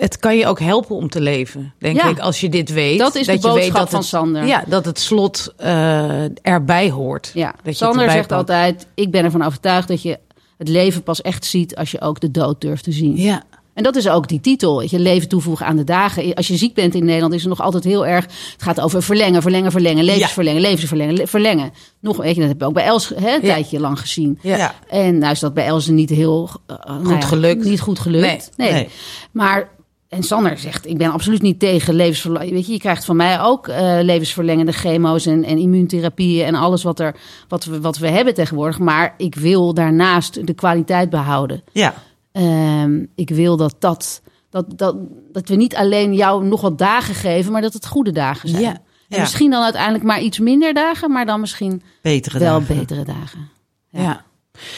het 0.00 0.18
kan 0.18 0.36
je 0.36 0.46
ook 0.46 0.60
helpen 0.60 0.96
om 0.96 1.08
te 1.08 1.20
leven, 1.20 1.72
denk 1.78 1.96
Ja. 1.96 2.08
ik, 2.08 2.18
als 2.18 2.40
je 2.40 2.48
dit 2.48 2.72
weet. 2.72 2.98
Dat 2.98 3.14
is 3.14 3.26
de 3.26 3.32
je 3.32 3.38
weet 3.38 3.52
boodschap 3.52 3.74
dat 3.76 3.90
van 3.90 3.98
het, 3.98 4.08
Sander. 4.08 4.46
Ja, 4.46 4.64
dat 4.66 4.84
het 4.84 4.98
slot 5.00 5.52
eh, 5.56 6.24
erbij 6.46 6.90
hoort. 6.90 7.30
Ja, 7.34 7.46
Dat 7.50 7.58
je 7.62 7.68
het 7.68 7.76
Sander 7.76 8.10
zegt 8.10 8.16
pakt. 8.28 8.32
altijd, 8.32 8.86
ik 8.94 9.10
ben 9.10 9.24
ervan 9.24 9.42
overtuigd 9.44 9.88
dat 9.88 10.02
je 10.02 10.18
het 10.58 10.68
leven 10.68 11.02
pas 11.02 11.20
echt 11.22 11.44
ziet 11.44 11.76
als 11.76 11.90
je 11.90 12.00
ook 12.00 12.20
de 12.20 12.30
dood 12.30 12.60
durft 12.60 12.84
te 12.84 12.92
zien. 12.92 13.16
Ja, 13.16 13.42
En 13.74 13.82
dat 13.82 13.96
is 13.96 14.08
ook 14.08 14.28
die 14.28 14.40
titel, 14.40 14.82
je, 14.82 14.98
leven 14.98 15.28
toevoegen 15.28 15.66
aan 15.66 15.76
de 15.76 15.84
dagen. 15.84 16.34
Als 16.34 16.48
je 16.48 16.56
ziek 16.56 16.74
bent 16.74 16.94
in 16.94 17.04
Nederland 17.04 17.34
is 17.34 17.42
er 17.42 17.48
nog 17.48 17.60
altijd 17.60 17.84
heel 17.84 18.06
erg, 18.06 18.24
het 18.24 18.62
gaat 18.62 18.80
over 18.80 19.02
verlengen, 19.02 19.42
verlengen, 19.42 19.70
verlengen, 19.70 20.04
levensverlengen, 20.04 20.60
levensverlengen, 20.60 21.14
le- 21.16 21.26
verlengen. 21.26 21.72
Nog, 22.00 22.16
weet 22.16 22.34
je, 22.34 22.40
dat 22.40 22.48
heb 22.48 22.60
je 22.60 22.66
ook 22.66 22.74
bij 22.74 22.84
Els 22.84 23.08
hè, 23.08 23.14
een 23.34 23.40
Ja. 23.42 23.52
tijdje 23.52 23.80
lang 23.80 24.00
gezien. 24.00 24.38
ja. 24.42 24.56
Ja. 24.56 24.74
En 24.88 25.18
nou 25.18 25.32
is 25.32 25.40
dat 25.40 25.54
bij 25.54 25.66
Els 25.66 25.86
niet 25.86 26.10
heel 26.10 26.50
eh, 26.66 26.76
nou 26.86 27.08
ja, 27.14 27.20
gelukt. 27.20 27.64
Niet 27.64 27.80
goed 27.80 27.98
gelukt. 27.98 28.50
Nee. 28.56 28.68
Nee. 28.68 28.72
Nee. 28.72 28.88
Maar 29.32 29.68
en 30.10 30.22
Sander 30.22 30.58
zegt, 30.58 30.86
ik 30.86 30.98
ben 30.98 31.10
absoluut 31.12 31.42
niet 31.42 31.58
tegen 31.58 31.94
levensverlenging. 31.94 32.52
Weet 32.52 32.66
je, 32.66 32.72
je 32.72 32.78
krijgt 32.78 33.04
van 33.04 33.16
mij 33.16 33.40
ook 33.40 33.68
eh, 33.68 33.98
levensverlengende 34.02 34.72
chemo's 34.72 35.26
en, 35.26 35.44
en 35.44 35.58
immuuntherapieën 35.58 36.46
en 36.46 36.54
alles 36.54 36.82
wat, 36.82 37.00
er, 37.00 37.16
wat, 37.48 37.64
we, 37.64 37.80
wat 37.80 37.98
we 37.98 38.08
hebben 38.08 38.34
tegenwoordig. 38.34 38.78
Maar 38.78 39.14
ik 39.16 39.34
wil 39.34 39.74
daarnaast 39.74 40.46
de 40.46 40.54
kwaliteit 40.54 41.10
behouden. 41.10 41.62
Ja. 41.72 41.94
Ehm, 42.32 43.04
ik 43.14 43.28
wil 43.30 43.56
dat, 43.56 43.76
dat, 43.78 44.22
dat, 44.50 44.78
dat, 44.78 44.96
dat 45.32 45.48
we 45.48 45.54
niet 45.56 45.76
alleen 45.76 46.14
jou 46.14 46.44
nog 46.44 46.60
wat 46.60 46.78
dagen 46.78 47.14
geven, 47.14 47.52
maar 47.52 47.62
dat 47.62 47.72
het 47.72 47.86
goede 47.86 48.12
dagen 48.12 48.48
zijn. 48.48 48.62
Ja. 48.62 48.72
En 48.72 48.80
Ja. 49.16 49.20
misschien 49.20 49.50
dan 49.50 49.62
uiteindelijk 49.62 50.04
maar 50.04 50.20
iets 50.20 50.38
minder 50.38 50.74
dagen, 50.74 51.10
maar 51.12 51.26
dan 51.26 51.40
misschien 51.40 51.82
Betere 52.02 52.38
wel 52.38 52.58
dagen. 52.60 52.76
betere 52.76 53.04
dagen. 53.04 53.48
ja. 53.90 54.24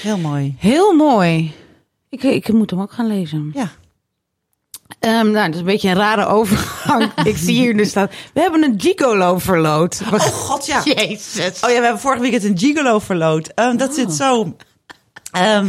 Heel 0.02 0.18
mooi. 0.18 0.54
Heel 0.58 0.92
mooi. 0.94 1.52
Ik, 2.08 2.22
ik 2.22 2.52
moet 2.52 2.70
hem 2.70 2.80
ook 2.80 2.92
gaan 2.92 3.06
lezen. 3.06 3.50
Ja. 3.54 3.70
Ehm, 4.98 5.30
nou, 5.30 5.46
dat 5.46 5.54
is 5.54 5.60
een 5.60 5.64
beetje 5.64 5.88
een 5.88 5.94
rare 5.94 6.26
overgang. 6.26 7.10
ik 7.24 7.36
zie 7.36 7.54
hier 7.54 7.74
nu 7.74 7.84
staan. 7.84 8.08
We 8.34 8.40
hebben 8.40 8.62
een 8.62 8.80
gigolo 8.80 9.38
verloot. 9.38 10.02
Oh 10.12 10.20
god, 10.20 10.66
ja. 10.66 10.82
Jezus. 10.84 11.60
Oh 11.60 11.70
ja, 11.70 11.76
we 11.76 11.82
hebben 11.82 12.00
vorige 12.00 12.20
weekend 12.20 12.44
een 12.44 12.58
gigolo 12.58 12.98
verloot. 12.98 13.48
Ehm, 13.54 13.76
dat 13.76 13.94
zit 13.94 14.12
zo... 14.12 14.56
Ehm, 15.32 15.66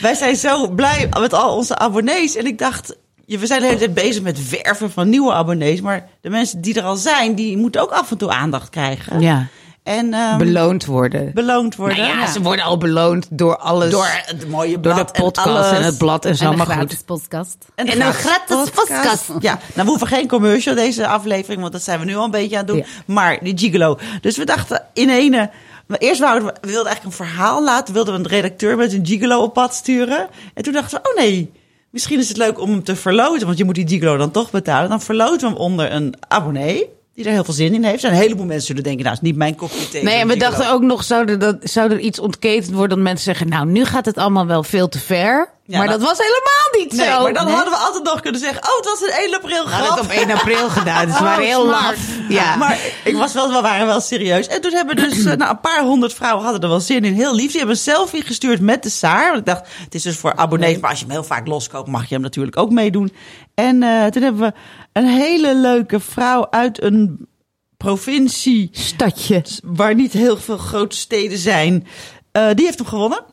wij 0.00 0.14
zijn 0.14 0.36
zo 0.36 0.68
blij 0.68 1.08
met 1.20 1.32
al 1.34 1.56
onze 1.56 1.78
abonnees. 1.78 2.36
En 2.36 2.46
ik 2.46 2.58
dacht, 2.58 2.96
we 3.26 3.46
zijn 3.46 3.60
de 3.60 3.66
hele 3.66 3.78
tijd 3.78 3.94
bezig 3.94 4.22
met 4.22 4.48
werven 4.48 4.90
van 4.90 5.08
nieuwe 5.08 5.32
abonnees. 5.32 5.80
Maar 5.80 6.08
de 6.20 6.30
mensen 6.30 6.60
die 6.60 6.74
er 6.74 6.84
al 6.84 6.96
zijn, 6.96 7.34
die 7.34 7.56
moeten 7.56 7.80
ook 7.80 7.90
af 7.90 8.10
en 8.10 8.18
toe 8.18 8.30
aandacht 8.30 8.70
krijgen. 8.70 9.20
Ja, 9.20 9.46
En 9.86 10.14
ehm, 10.14 10.38
beloond 10.38 10.84
worden. 10.84 11.30
beloond 11.34 11.76
worden. 11.76 11.96
Nou 11.96 12.18
ja, 12.18 12.32
ze 12.32 12.42
worden 12.42 12.64
al 12.64 12.76
beloond 12.76 13.26
door 13.30 13.56
alles. 13.56 13.90
Door 13.90 14.08
het 14.10 14.48
mooie 14.48 14.80
door 14.80 14.94
blad 14.94 15.16
de 15.16 15.22
podcast 15.22 15.70
en, 15.70 15.76
alles. 15.76 15.84
het 15.84 15.98
blad 15.98 16.24
en 16.24 16.36
zo. 16.36 16.44
En 16.44 16.50
een 16.50 16.56
maar 16.56 16.66
gratis 16.66 16.96
goed. 16.96 17.06
podcast. 17.06 17.56
En, 17.74 17.86
En 17.86 18.00
een 18.00 18.12
gratis 18.12 18.70
podcast. 18.70 19.26
Ja, 19.38 19.52
nou 19.52 19.84
we 19.84 19.84
hoeven 19.84 20.06
geen 20.06 20.28
commercial 20.28 20.74
deze 20.74 21.06
aflevering, 21.06 21.60
want 21.60 21.72
dat 21.72 21.82
zijn 21.82 21.98
we 21.98 22.04
nu 22.04 22.16
al 22.16 22.24
een 22.24 22.30
beetje 22.30 22.58
aan 22.58 22.64
het 22.64 22.74
doen. 22.74 22.76
Ja. 22.76 22.84
Maar 23.06 23.38
die 23.42 23.58
gigolo. 23.58 23.98
Dus 24.20 24.36
we 24.36 24.44
dachten 24.44 24.84
in 24.92 25.08
ene... 25.10 25.50
Maar 25.86 25.98
eerst 25.98 26.20
wouden 26.20 26.48
we, 26.48 26.54
we 26.60 26.68
wilden 26.68 26.86
eigenlijk 26.86 27.18
een 27.18 27.26
verhaal 27.26 27.64
laten. 27.64 27.94
Wilden 27.94 28.14
we 28.14 28.20
een 28.20 28.28
redacteur 28.28 28.76
met 28.76 28.92
een 28.92 29.06
gigolo 29.06 29.42
op 29.42 29.52
pad 29.52 29.74
sturen. 29.74 30.28
En 30.54 30.62
toen 30.62 30.72
dachten 30.72 31.00
we, 31.02 31.08
oh 31.08 31.16
nee, 31.16 31.52
misschien 31.90 32.18
is 32.18 32.28
het 32.28 32.36
leuk 32.36 32.60
om 32.60 32.70
hem 32.70 32.84
te 32.84 32.96
verloten. 32.96 33.46
Want 33.46 33.58
je 33.58 33.64
moet 33.64 33.74
die 33.74 33.88
gigolo 33.88 34.16
dan 34.16 34.30
toch 34.30 34.50
betalen. 34.50 34.88
Dan 34.88 35.00
verloten 35.00 35.40
we 35.40 35.46
hem 35.46 35.56
onder 35.56 35.92
een 35.92 36.14
abonnee. 36.28 36.94
Die 37.16 37.24
er 37.24 37.30
heel 37.30 37.44
veel 37.44 37.54
zin 37.54 37.74
in 37.74 37.84
heeft. 37.84 38.04
En 38.04 38.10
een 38.10 38.16
heleboel 38.16 38.46
mensen 38.46 38.66
zullen 38.66 38.82
denken, 38.82 39.02
nou 39.04 39.16
is 39.16 39.22
niet 39.22 39.36
mijn 39.36 39.54
kopje 39.54 39.88
thee. 39.88 40.02
Nee, 40.02 40.14
en 40.20 40.28
we 40.28 40.36
dachten 40.36 40.70
ook 40.70 40.82
nog, 40.82 41.04
zou 41.04 41.28
er, 41.28 41.38
dat, 41.38 41.56
zou 41.62 41.90
er 41.90 41.98
iets 41.98 42.18
ontketend 42.18 42.74
worden 42.74 42.96
dat 42.96 43.06
mensen 43.06 43.24
zeggen, 43.24 43.48
nou, 43.48 43.66
nu 43.66 43.84
gaat 43.84 44.04
het 44.06 44.18
allemaal 44.18 44.46
wel 44.46 44.62
veel 44.62 44.88
te 44.88 44.98
ver. 44.98 45.54
Ja, 45.66 45.78
maar 45.78 45.86
dat- 45.88 46.00
dat, 46.00 46.08
was 46.08 46.18
helemaal 46.18 46.82
niet 46.84 46.92
Nee, 46.92 47.06
zo. 47.16 47.22
maar 47.22 47.32
dan 47.32 47.44
Nee. 47.44 47.54
hadden 47.54 47.72
we 47.72 47.78
altijd 47.78 48.04
nog 48.04 48.20
kunnen 48.20 48.40
zeggen, 48.40 48.62
oh 48.62 48.76
het 48.76 48.84
was 48.84 49.00
een 49.00 49.24
1 49.24 49.34
april 49.34 49.64
We 49.64 49.70
hadden 49.70 49.92
grap. 49.92 50.08
het 50.10 50.16
op 50.16 50.28
1 50.28 50.30
april 50.36 50.68
gedaan, 50.68 51.06
dus 51.06 51.18
we 51.18 51.24
waren 51.30 51.42
Oh, 51.44 51.48
heel 51.48 51.64
smart. 51.64 51.82
laf. 51.84 51.98
Ja. 52.28 52.56
Maar 52.56 52.78
ik 53.04 53.16
was 53.16 53.32
wel, 53.32 53.52
we 53.52 53.60
waren 53.60 53.86
wel 53.86 54.00
serieus. 54.00 54.46
En 54.46 54.60
toen 54.60 54.72
hebben 54.72 54.96
dus 54.96 55.24
eh, 55.24 55.36
nou, 55.36 55.50
een 55.50 55.60
paar 55.60 55.82
honderd 55.82 56.14
vrouwen 56.14 56.42
hadden 56.44 56.62
er 56.62 56.68
wel 56.68 56.80
zin 56.80 57.04
in. 57.04 57.14
Heel 57.14 57.34
lief. 57.34 57.48
Die 57.48 57.56
hebben 57.58 57.76
een 57.76 57.82
selfie 57.82 58.22
gestuurd 58.22 58.60
met 58.60 58.82
de 58.82 58.90
Saar. 58.90 59.26
Want 59.26 59.38
ik 59.38 59.46
dacht, 59.46 59.62
het 59.84 59.94
is 59.94 60.02
dus 60.02 60.16
voor 60.16 60.36
abonnees. 60.36 60.78
Maar 60.78 60.90
als 60.90 60.98
je 60.98 61.04
hem 61.04 61.14
heel 61.14 61.24
vaak 61.24 61.46
loskoopt, 61.46 61.88
mag 61.88 62.08
je 62.08 62.14
hem 62.14 62.22
natuurlijk 62.22 62.56
ook 62.56 62.70
meedoen. 62.70 63.12
En 63.54 63.82
eh, 63.82 64.06
toen 64.06 64.22
hebben 64.22 64.40
we 64.42 64.52
een 64.96 65.06
hele 65.06 65.56
leuke 65.56 66.00
vrouw 66.00 66.50
uit 66.50 66.82
een 66.82 67.28
provincie 67.76 68.68
Stadje. 68.72 69.44
waar 69.64 69.94
niet 69.94 70.12
heel 70.12 70.36
veel 70.36 70.56
grote 70.56 70.96
steden 70.96 71.38
zijn. 71.38 71.86
Eh, 72.32 72.48
die 72.54 72.64
heeft 72.64 72.78
hem 72.78 72.86
gewonnen. 72.86 73.24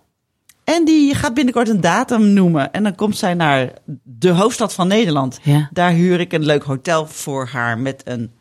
En 0.64 0.86
die 0.86 1.16
gaat 1.16 1.34
binnenkort 1.34 1.70
een 1.70 1.82
datum 1.82 2.34
noemen. 2.34 2.72
En 2.72 2.84
dan 2.84 2.96
komt 2.96 3.18
zij 3.18 3.34
naar 3.34 3.74
de 4.04 4.30
hoofdstad 4.30 4.74
van 4.74 4.88
Nederland. 4.88 5.40
Ja. 5.42 5.70
Daar 5.72 5.92
huur 5.92 6.20
ik 6.20 6.34
een 6.34 6.46
leuk 6.46 6.64
hotel 6.64 7.06
voor 7.06 7.48
haar 7.48 7.78
met 7.78 8.02
een 8.06 8.32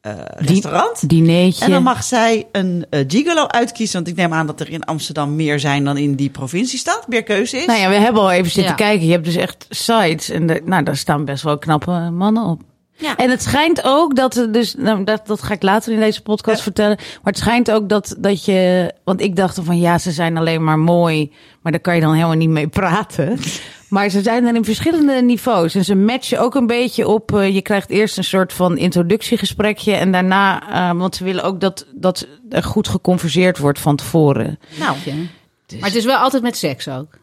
eh, 0.00 0.12
restaurant. 0.36 1.08
Dineetje. 1.08 1.64
En 1.64 1.70
dan 1.70 1.82
mag 1.82 2.02
zij 2.04 2.46
een 2.52 2.86
eh, 2.90 3.04
gigolo 3.08 3.46
uitkiezen. 3.46 3.94
Want 3.96 4.08
ik 4.08 4.16
neem 4.16 4.32
aan 4.32 4.46
dat 4.46 4.60
er 4.60 4.70
in 4.70 4.84
Amsterdam 4.84 5.36
meer 5.36 5.60
zijn 5.60 5.84
dan 5.84 5.96
in 5.96 6.14
die 6.14 6.30
provinciestad. 6.30 7.08
Meer 7.08 7.22
keuze 7.22 7.56
is. 7.56 7.66
Nou 7.66 7.80
ja, 7.80 7.88
we 7.88 7.94
hebben 7.94 8.22
al 8.22 8.30
even 8.30 8.50
zitten 8.50 8.70
Ja. 8.72 8.76
kijken. 8.76 9.06
Je 9.06 9.12
hebt 9.12 9.24
dus 9.24 9.36
echt 9.36 9.66
sites. 9.68 10.30
En 10.30 10.46
de, 10.46 10.62
nou, 10.64 10.82
daar 10.82 10.96
staan 10.96 11.24
best 11.24 11.42
wel 11.42 11.58
knappe 11.58 11.90
mannen 12.12 12.44
op. 12.44 12.60
Ja. 13.00 13.16
En 13.16 13.30
het 13.30 13.42
schijnt 13.42 13.80
ook 13.84 14.16
dat 14.16 14.36
er 14.36 14.52
dus, 14.52 14.74
nou, 14.74 15.04
dat, 15.04 15.26
dat 15.26 15.42
ga 15.42 15.54
ik 15.54 15.62
later 15.62 15.92
in 15.92 16.00
deze 16.00 16.22
podcast 16.22 16.56
Ja. 16.56 16.62
vertellen. 16.62 16.96
Maar 16.96 17.32
het 17.32 17.38
schijnt 17.38 17.70
ook 17.70 17.88
dat, 17.88 18.16
dat 18.18 18.44
je, 18.44 18.92
want 19.04 19.20
ik 19.20 19.36
dacht 19.36 19.58
van 19.62 19.78
ja, 19.78 19.98
ze 19.98 20.10
zijn 20.10 20.36
alleen 20.36 20.64
maar 20.64 20.78
mooi, 20.78 21.32
maar 21.62 21.72
daar 21.72 21.80
kan 21.80 21.94
je 21.94 22.00
dan 22.00 22.12
helemaal 22.14 22.36
niet 22.36 22.48
mee 22.48 22.68
praten. 22.68 23.38
Maar 23.90 24.08
ze 24.08 24.22
zijn 24.22 24.46
er 24.46 24.54
in 24.54 24.64
verschillende 24.64 25.22
niveaus. 25.22 25.74
En 25.74 25.84
ze 25.84 25.94
matchen 25.94 26.38
ook 26.40 26.54
een 26.54 26.66
beetje 26.66 27.08
op. 27.08 27.34
eh, 27.34 27.54
je 27.54 27.62
krijgt 27.62 27.90
eerst 27.90 28.16
een 28.18 28.24
soort 28.24 28.52
van 28.52 28.76
introductiegesprekje. 28.78 29.92
En 29.92 30.12
daarna, 30.12 30.70
eh, 30.90 30.98
want 30.98 31.16
ze 31.16 31.24
willen 31.24 31.44
ook 31.44 31.60
dat, 31.60 31.86
dat 31.94 32.26
er 32.50 32.62
goed 32.62 32.88
geconverseerd 32.88 33.58
wordt 33.58 33.78
van 33.80 33.96
tevoren. 33.96 34.58
Nou, 34.78 34.96
Ja. 35.04 35.12
Maar 35.78 35.88
het 35.88 35.94
is 35.98 36.04
wel 36.04 36.16
altijd 36.16 36.42
met 36.42 36.56
seks 36.56 36.88
ook. 36.88 37.18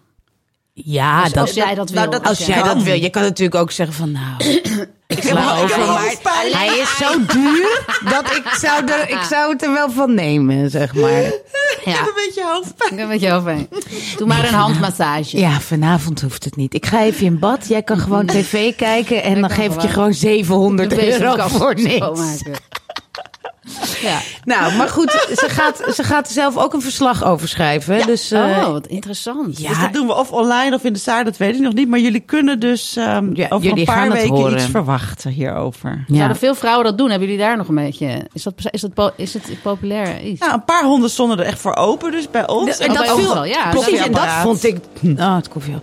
Ja, 0.74 1.22
Als, 1.22 1.34
dat, 1.34 1.42
als 1.42 1.54
jij 1.54 1.76
dat 1.76 1.90
wil. 1.90 2.00
nou, 2.00 2.12
dat- 2.12 2.28
als 2.28 2.46
jij 2.46 2.64
dat 2.64 2.84
wil. 2.84 2.96
Je 3.02 3.10
kan 3.10 3.22
natuurlijk 3.22 3.62
ook 3.62 3.72
zeggen 3.72 3.96
van 3.96 4.12
nou, 4.12 4.54
ik 5.18 5.24
sla 5.24 5.56
heb 5.56 5.64
over. 5.64 5.78
Maar 5.80 5.88
hoofdpijn. 5.88 6.52
hij 6.54 6.78
is 6.78 6.98
zo 6.98 7.26
duur 7.26 7.86
dat 8.10 8.36
ik 8.36 8.44
zou, 8.60 8.86
er, 8.86 9.10
ik 9.10 9.22
zou 9.30 9.52
het 9.54 9.64
er 9.64 9.74
wel 9.74 9.92
van 9.92 10.14
nemen, 10.14 10.70
zeg 10.70 10.94
maar. 10.94 11.22
ik 11.22 11.42
heb 11.84 11.96
Ja, 11.96 12.00
een 12.00 12.12
beetje 12.26 12.44
hoofdpijn. 12.46 12.92
ik 12.92 12.98
ben 12.98 13.08
met 13.08 13.22
je 13.22 13.32
overheen. 13.34 13.70
Doe 14.18 14.28
maar 14.28 14.48
een 14.48 14.54
handmassage. 14.54 15.40
Ja, 15.40 15.60
vanavond 15.60 16.22
hoeft 16.22 16.44
het 16.44 16.56
niet. 16.56 16.74
Ik 16.74 16.86
ga 16.86 17.02
even 17.02 17.26
in 17.26 17.40
bad. 17.40 17.68
Jij 17.68 17.84
kan 17.84 17.98
gewoon 17.98 18.26
tv 18.26 18.76
kijken 18.76 19.24
en 19.24 19.42
dan 19.42 19.50
geef 19.50 19.74
ik 19.76 19.82
je 19.82 19.88
gewoon 19.88 19.96
gewoon 19.98 20.14
700 20.14 20.90
De 20.90 21.22
euro 21.22 21.48
voor 21.48 21.76
niks. 21.76 22.42
Ja. 24.02 24.20
Nou, 24.44 24.76
maar 24.76 24.90
goed, 24.90 25.12
ze 25.12 25.46
gaat, 25.50 25.82
ze 25.96 26.04
gaat 26.04 26.28
er 26.28 26.34
zelf 26.34 26.58
ook 26.58 26.74
een 26.74 26.82
verslag 26.82 27.24
over 27.24 27.48
schrijven. 27.48 28.08
Dus 28.08 28.32
eh, 28.32 28.40
Oh, 28.42 28.72
wat 28.72 28.88
interessant. 28.88 29.58
ja, 29.60 29.70
Dus 29.70 29.80
dat 29.80 29.94
doen 29.94 30.08
we 30.08 30.14
of 30.16 30.32
online 30.32 30.76
of 30.76 30.84
in 30.84 30.94
de 30.94 31.00
zaal, 31.00 31.24
dat 31.24 31.38
weet 31.38 31.56
ik 31.56 31.62
nog 31.62 31.74
niet. 31.74 31.88
Maar 31.88 32.00
jullie 32.00 32.20
kunnen 32.20 32.60
dus 32.60 32.96
ehm, 32.96 33.30
Ja, 33.36 33.46
over 33.50 33.68
jullie 33.68 33.80
een 33.80 33.94
paar 33.96 34.12
weken 34.12 34.30
horen. 34.30 34.54
iets 34.54 34.66
verwachten 34.66 35.32
hierover. 35.32 36.04
ja. 36.08 36.16
Zouden 36.16 36.38
veel 36.38 36.56
vrouwen 36.56 36.86
dat 36.86 36.98
doen? 36.98 37.10
Hebben 37.10 37.28
jullie 37.28 37.44
daar 37.44 37.58
nog 37.58 37.68
een 37.68 37.76
beetje... 37.76 38.28
Is 38.34 38.44
dat, 38.44 38.54
is 38.72 38.82
dat 38.82 39.14
is 39.16 39.34
het 39.34 39.44
populair? 39.62 40.22
iets? 40.22 40.40
Nou, 40.40 40.54
een 40.54 40.64
paar 40.64 40.84
honden 40.84 41.10
stonden 41.10 41.40
er 41.40 41.46
echt 41.46 41.60
voor 41.60 41.76
open, 41.76 42.12
dus 42.12 42.30
bij 42.30 42.48
ons. 42.48 42.78
En 42.78 42.94
dat 42.94 43.12
viel, 43.16 43.34
wel, 43.34 43.46
ja. 43.46 43.70
precies, 43.70 44.00
en 44.00 44.12
dat 44.12 44.28
vond 44.42 44.64
ik. 44.64 44.78
Oh, 45.18 45.36
het 45.36 45.48
koffie. 45.50 45.76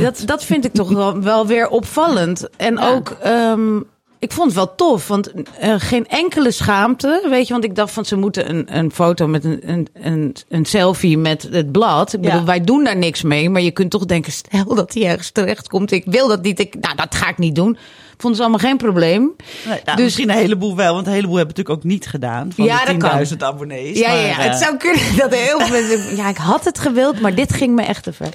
Dat, 0.00 0.22
dat 0.24 0.44
vind 0.44 0.64
ik 0.64 0.72
toch 0.72 0.88
wel, 0.88 1.20
wel 1.20 1.46
weer 1.46 1.68
opvallend. 1.68 2.48
En 2.56 2.74
Ja. 2.74 2.88
ook, 2.88 3.16
ehm, 3.22 3.80
ik 4.20 4.32
vond 4.32 4.46
het 4.46 4.56
wel 4.56 4.74
tof, 4.74 5.08
want 5.08 5.32
eh, 5.58 5.74
geen 5.78 6.06
enkele 6.08 6.50
schaamte, 6.50 7.26
weet 7.30 7.46
je, 7.46 7.52
want 7.52 7.64
ik 7.64 7.74
dacht 7.74 7.92
van 7.92 8.04
ze 8.04 8.16
moeten 8.16 8.50
een, 8.50 8.76
een 8.76 8.90
foto 8.92 9.26
met 9.26 9.44
een, 9.44 9.60
een, 9.70 9.88
een, 9.92 10.36
een 10.48 10.64
selfie 10.64 11.18
met 11.18 11.48
het 11.50 11.72
blad. 11.72 12.12
Ik 12.12 12.20
bedoel, 12.20 12.38
Ja. 12.38 12.44
wij 12.44 12.60
doen 12.60 12.84
daar 12.84 12.96
niks 12.96 13.22
mee, 13.22 13.50
maar 13.50 13.62
je 13.62 13.70
kunt 13.70 13.90
toch 13.90 14.04
denken, 14.06 14.32
stel 14.32 14.74
dat 14.74 14.94
hij 14.94 15.06
ergens 15.06 15.30
terecht 15.30 15.68
komt, 15.68 15.90
ik 15.92 16.04
wil 16.06 16.28
dat 16.28 16.42
niet, 16.42 16.60
ik, 16.60 16.74
nou, 16.80 16.96
dat 16.96 17.14
ga 17.14 17.28
ik 17.28 17.38
niet 17.38 17.54
doen. 17.54 17.76
Vonden 18.20 18.36
ze 18.36 18.40
allemaal 18.42 18.68
geen 18.68 18.76
probleem. 18.76 19.20
Nee, 19.66 19.80
nou, 19.84 19.96
Dus- 19.96 20.04
misschien 20.04 20.30
een 20.30 20.36
heleboel 20.36 20.76
wel, 20.76 20.94
want 20.94 21.06
een 21.06 21.12
heleboel 21.12 21.36
hebben 21.36 21.56
het 21.56 21.66
natuurlijk 21.66 21.86
ook 21.86 21.92
niet 21.92 22.06
gedaan. 22.06 22.52
Van 22.54 22.64
Ja, 22.64 22.84
de 22.84 22.86
dat 22.86 22.96
kan. 23.10 23.10
10.000 23.10 23.36
abonnees. 23.42 23.98
Ja, 23.98 24.08
maar, 24.08 24.16
ja, 24.18 24.26
ja, 24.26 24.38
eh, 24.38 24.44
het 24.50 24.58
zou 24.58 24.76
kunnen 24.76 25.00
dat 25.16 25.34
heel 25.34 25.60
veel 25.60 25.68
mensen. 25.80 26.16
Ja, 26.16 26.28
ik 26.28 26.36
had 26.36 26.64
het 26.64 26.78
gewild, 26.78 27.20
maar 27.20 27.34
dit 27.34 27.52
ging 27.52 27.74
me 27.74 27.82
echt 27.82 28.02
te 28.02 28.12
ver. 28.12 28.28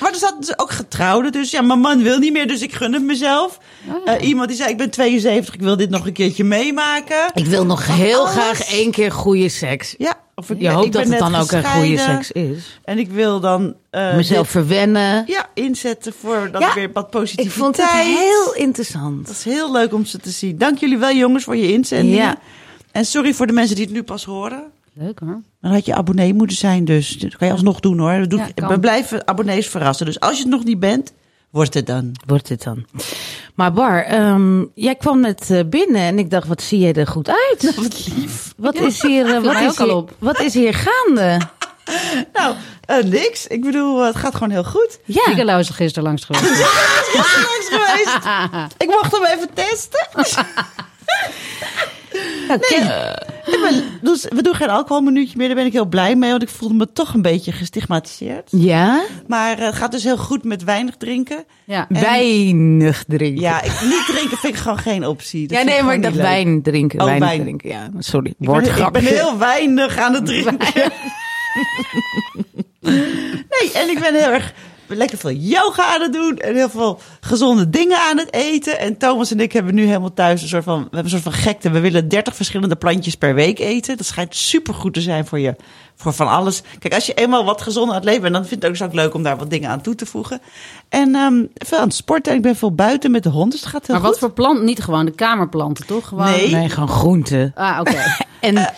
Maar 0.00 0.10
er 0.10 0.18
zat 0.18 0.34
dus 0.40 0.58
ook 0.58 0.70
getrouwden, 0.70 1.32
dus 1.32 1.50
ja, 1.50 1.62
mijn 1.62 1.80
man 1.80 2.02
wil 2.02 2.18
niet 2.18 2.32
meer, 2.32 2.46
dus 2.46 2.60
ik 2.62 2.74
gun 2.74 2.92
het 2.92 3.02
mezelf. 3.02 3.58
Oh, 3.88 3.94
Eh, 4.14 4.26
iemand 4.28 4.48
die 4.48 4.56
zei, 4.56 4.70
ik 4.70 4.76
ben 4.76 4.90
72, 4.90 5.54
ik 5.54 5.60
wil 5.60 5.76
dit 5.76 5.90
nog 5.90 6.06
een 6.06 6.12
keertje 6.12 6.44
meemaken. 6.44 7.30
Ik 7.34 7.46
wil 7.46 7.64
nog 7.66 7.86
heel 7.86 8.24
graag 8.24 8.60
één 8.72 8.90
keer 8.90 9.12
goede 9.12 9.48
seks. 9.48 9.94
Ja, 9.98 10.13
of 10.34 10.50
ik, 10.50 10.60
Je 10.60 10.68
hoopt 10.70 10.86
ik 10.86 10.92
dat 10.92 11.08
het 11.08 11.18
dan 11.18 11.34
ook 11.34 11.52
een 11.52 11.64
goede 11.64 11.98
seks 11.98 12.32
is. 12.32 12.80
En 12.84 12.98
ik 12.98 13.10
wil 13.10 13.40
dan 13.40 13.74
eh, 13.90 14.16
Mezelf 14.16 14.48
verwennen. 14.50 15.24
ja, 15.26 15.48
inzetten 15.54 16.12
voor 16.20 16.48
dat 16.52 16.60
Ja, 16.62 16.74
weer 16.74 16.90
wat 16.92 17.04
Ik 17.04 17.10
positiviteit. 17.10 17.58
vond 17.58 17.76
het 17.76 17.90
heel 17.90 18.54
interessant. 18.54 19.26
Dat 19.26 19.34
is 19.36 19.44
heel 19.44 19.72
leuk 19.72 19.92
om 19.94 20.04
ze 20.04 20.18
te 20.18 20.30
zien. 20.30 20.58
Dank 20.58 20.78
jullie 20.78 20.98
wel, 20.98 21.12
jongens, 21.12 21.44
voor 21.44 21.56
je 21.56 21.72
inzendingen. 21.72 22.16
Ja. 22.16 22.36
En 22.92 23.04
sorry 23.04 23.32
voor 23.34 23.46
de 23.46 23.52
mensen 23.52 23.76
die 23.76 23.84
het 23.84 23.94
nu 23.94 24.02
pas 24.02 24.24
horen. 24.24 24.62
Leuk 24.92 25.18
hoor. 25.18 25.40
Dan 25.60 25.72
had 25.72 25.86
je 25.86 25.94
abonnee 25.94 26.34
moeten 26.34 26.56
zijn, 26.56 26.84
dus 26.84 27.18
dat 27.18 27.36
kan 27.36 27.46
je 27.46 27.52
alsnog 27.52 27.80
doen 27.80 27.98
hoor. 27.98 28.18
We, 28.20 28.26
doen, 28.26 28.42
Ja, 28.54 28.68
we 28.68 28.80
blijven 28.80 29.26
abonnees 29.26 29.66
verrassen. 29.68 30.06
Dus 30.06 30.20
als 30.20 30.36
je 30.36 30.42
het 30.42 30.50
nog 30.52 30.64
niet 30.64 30.78
bent, 30.80 31.12
wordt 31.50 31.74
het 31.74 31.86
dan. 31.86 32.12
Wordt 32.26 32.48
het 32.48 32.62
dan. 32.62 32.84
Maar 33.54 33.72
Bar, 33.72 34.02
ehm, 34.02 34.64
jij 34.74 34.94
kwam 34.94 35.20
net 35.20 35.50
eh, 35.50 35.60
binnen 35.66 36.00
en 36.00 36.18
ik 36.18 36.30
dacht, 36.30 36.48
wat 36.48 36.62
zie 36.62 36.78
je 36.78 36.92
er 36.92 37.06
goed 37.06 37.28
uit? 37.28 37.74
Wat 37.82 38.06
lief. 38.06 38.52
Wat 38.56 38.74
is 38.74 39.02
hier, 39.02 39.34
eh, 39.34 39.42
wat 39.42 39.60
is 39.60 39.78
hier, 39.78 39.94
op. 39.94 40.10
wat 40.18 40.40
is 40.40 40.54
hier 40.54 40.74
gaande? 40.74 41.38
Nou, 42.32 42.54
eh, 42.84 43.02
niks. 43.04 43.46
Ik 43.46 43.60
bedoel, 43.60 44.00
het 44.00 44.16
gaat 44.16 44.34
gewoon 44.34 44.50
heel 44.50 44.64
goed. 44.64 44.98
Ja, 45.04 45.22
Bigelow 45.26 45.58
is 45.58 45.68
er 45.68 45.74
gisteren 45.74 46.04
langs 46.08 46.24
geweest. 46.24 46.44
Langs 47.14 47.68
geweest. 47.70 48.74
Ik 48.78 48.88
mocht 48.88 49.12
hem 49.12 49.24
even 49.24 49.48
testen. 49.54 50.08
Nou, 52.48 52.60
Ik 53.46 53.58
ben- 53.62 53.84
dus 54.02 54.26
we 54.28 54.42
doen 54.42 54.54
geen 54.54 54.68
alcoholminuutje 54.68 55.36
meer. 55.36 55.46
Daar 55.46 55.56
ben 55.56 55.66
ik 55.66 55.72
heel 55.72 55.86
blij 55.86 56.16
mee, 56.16 56.30
want 56.30 56.42
ik 56.42 56.48
voelde 56.48 56.74
me 56.74 56.92
toch 56.92 57.14
een 57.14 57.22
beetje 57.22 57.52
gestigmatiseerd. 57.52 58.48
ja? 58.50 59.02
Maar 59.26 59.58
eh, 59.58 59.64
het 59.64 59.74
gaat 59.74 59.92
dus 59.92 60.04
heel 60.04 60.16
goed 60.16 60.44
met 60.44 60.64
weinig 60.64 60.96
drinken. 60.96 61.44
Ja. 61.64 61.86
En- 61.88 62.00
weinig 62.00 63.04
drinken. 63.08 63.40
Ja, 63.42 63.62
ik, 63.62 63.80
niet 63.82 64.04
drinken 64.06 64.36
vind 64.38 64.54
ik 64.54 64.60
gewoon 64.60 64.78
geen 64.78 65.06
optie. 65.06 65.48
Dat 65.48 65.58
ja 65.58 65.64
nee, 65.64 65.82
maar 65.82 65.94
ik 65.94 66.02
dacht 66.02 66.14
wijn 66.16 66.62
drinken. 66.62 67.00
Oh, 67.00 67.04
wijn 67.06 67.20
wijn. 67.20 67.40
drinken, 67.40 67.68
ja. 67.68 67.90
Sorry, 67.98 68.28
Ik 68.30 68.34
ben, 68.38 68.48
woordgrapje. 68.48 69.00
ik 69.00 69.04
ben 69.08 69.14
heel 69.14 69.38
weinig 69.38 69.96
aan 69.98 70.14
het 70.14 70.26
drinken. 70.26 70.56
nee, 72.80 73.72
en 73.74 73.88
ik 73.90 73.98
ben 74.00 74.14
heel 74.14 74.30
erg 74.32 74.52
lekker 74.86 75.18
veel 75.18 75.30
yoga 75.30 75.94
aan 75.94 76.00
het 76.00 76.12
doen 76.12 76.36
en 76.36 76.54
heel 76.54 76.68
veel 76.68 77.00
gezonde 77.20 77.70
dingen 77.70 77.98
aan 77.98 78.18
het 78.18 78.32
eten. 78.32 78.78
En 78.78 78.96
Thomas 78.96 79.30
en 79.30 79.40
ik 79.40 79.52
hebben 79.52 79.74
nu 79.74 79.84
helemaal 79.86 80.12
thuis 80.14 80.42
een 80.42 80.48
soort 80.48 80.64
van, 80.64 80.76
we 80.78 80.82
hebben 80.82 81.04
een 81.04 81.10
soort 81.10 81.22
van 81.22 81.32
gekte. 81.32 81.70
We 81.70 81.80
willen 81.80 82.08
30 82.08 82.36
verschillende 82.36 82.76
plantjes 82.76 83.14
per 83.16 83.34
week 83.34 83.58
eten. 83.58 83.96
Dat 83.96 84.06
schijnt 84.06 84.36
supergoed 84.36 84.94
te 84.94 85.00
zijn 85.00 85.26
voor 85.26 85.38
je, 85.38 85.56
voor 85.96 86.12
van 86.12 86.28
alles. 86.28 86.62
Kijk, 86.78 86.94
als 86.94 87.06
je 87.06 87.14
eenmaal 87.14 87.44
wat 87.44 87.62
gezonder 87.62 87.94
aan 87.94 88.00
het 88.00 88.04
leven 88.08 88.22
bent, 88.22 88.34
dan 88.34 88.42
vind 88.46 88.56
ik 88.64 88.68
het 88.72 88.82
ook 88.82 88.90
zo 88.90 88.96
leuk 88.96 89.14
om 89.14 89.22
daar 89.22 89.36
wat 89.36 89.50
dingen 89.50 89.70
aan 89.70 89.80
toe 89.80 89.94
te 89.94 90.06
voegen. 90.06 90.40
En 90.88 91.14
ehm, 91.14 91.42
veel 91.54 91.78
aan 91.78 91.86
het 91.86 91.94
sporten 91.94 92.32
en 92.32 92.38
ik 92.38 92.44
ben 92.44 92.56
veel 92.56 92.74
buiten 92.74 93.10
met 93.10 93.22
de 93.22 93.28
hond, 93.28 93.50
dus 93.50 93.60
het 93.60 93.68
gaat 93.68 93.86
heel 93.86 93.94
Maar 93.96 94.04
goed. 94.04 94.12
wat 94.12 94.20
voor 94.20 94.32
plant? 94.32 94.62
Niet 94.62 94.82
gewoon 94.82 95.04
de 95.04 95.10
kamerplanten, 95.14 95.86
toch? 95.86 96.08
Gewoon... 96.08 96.24
Nee. 96.26 96.50
Nee, 96.50 96.68
gewoon 96.68 96.88
groenten. 96.88 97.52
Ah, 97.54 97.80
oké. 97.80 98.02
En 98.40 98.72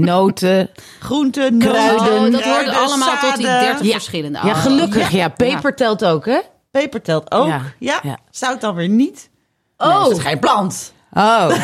noten. 0.00 0.70
Groenten, 1.00 1.58
Kruiden. 1.58 1.96
Oh, 1.96 2.20
dat 2.22 2.32
hoort 2.32 2.42
kruiden, 2.42 2.74
allemaal 2.76 3.16
tot 3.20 3.36
die 3.36 3.46
zaden. 3.46 3.66
30 3.66 3.86
Ja. 3.86 3.92
verschillende. 3.92 4.38
Ja, 4.42 4.52
Oh. 4.52 4.60
gelukkig. 4.62 5.10
Ja, 5.10 5.28
peper 5.28 5.76
telt 5.76 6.04
ook, 6.04 6.24
hè? 6.26 6.38
Peper 6.70 7.02
telt 7.02 7.32
ook. 7.32 7.46
Ja, 7.46 7.60
Ja. 7.78 8.00
ja. 8.02 8.18
Zout 8.30 8.60
dan 8.60 8.74
weer 8.74 8.88
niet. 8.88 9.30
Oh. 9.76 10.02
Nee, 10.02 10.10
is 10.12 10.18
geen 10.18 10.38
plant. 10.38 10.92
Oh. 11.12 11.48
Nee, 11.48 11.58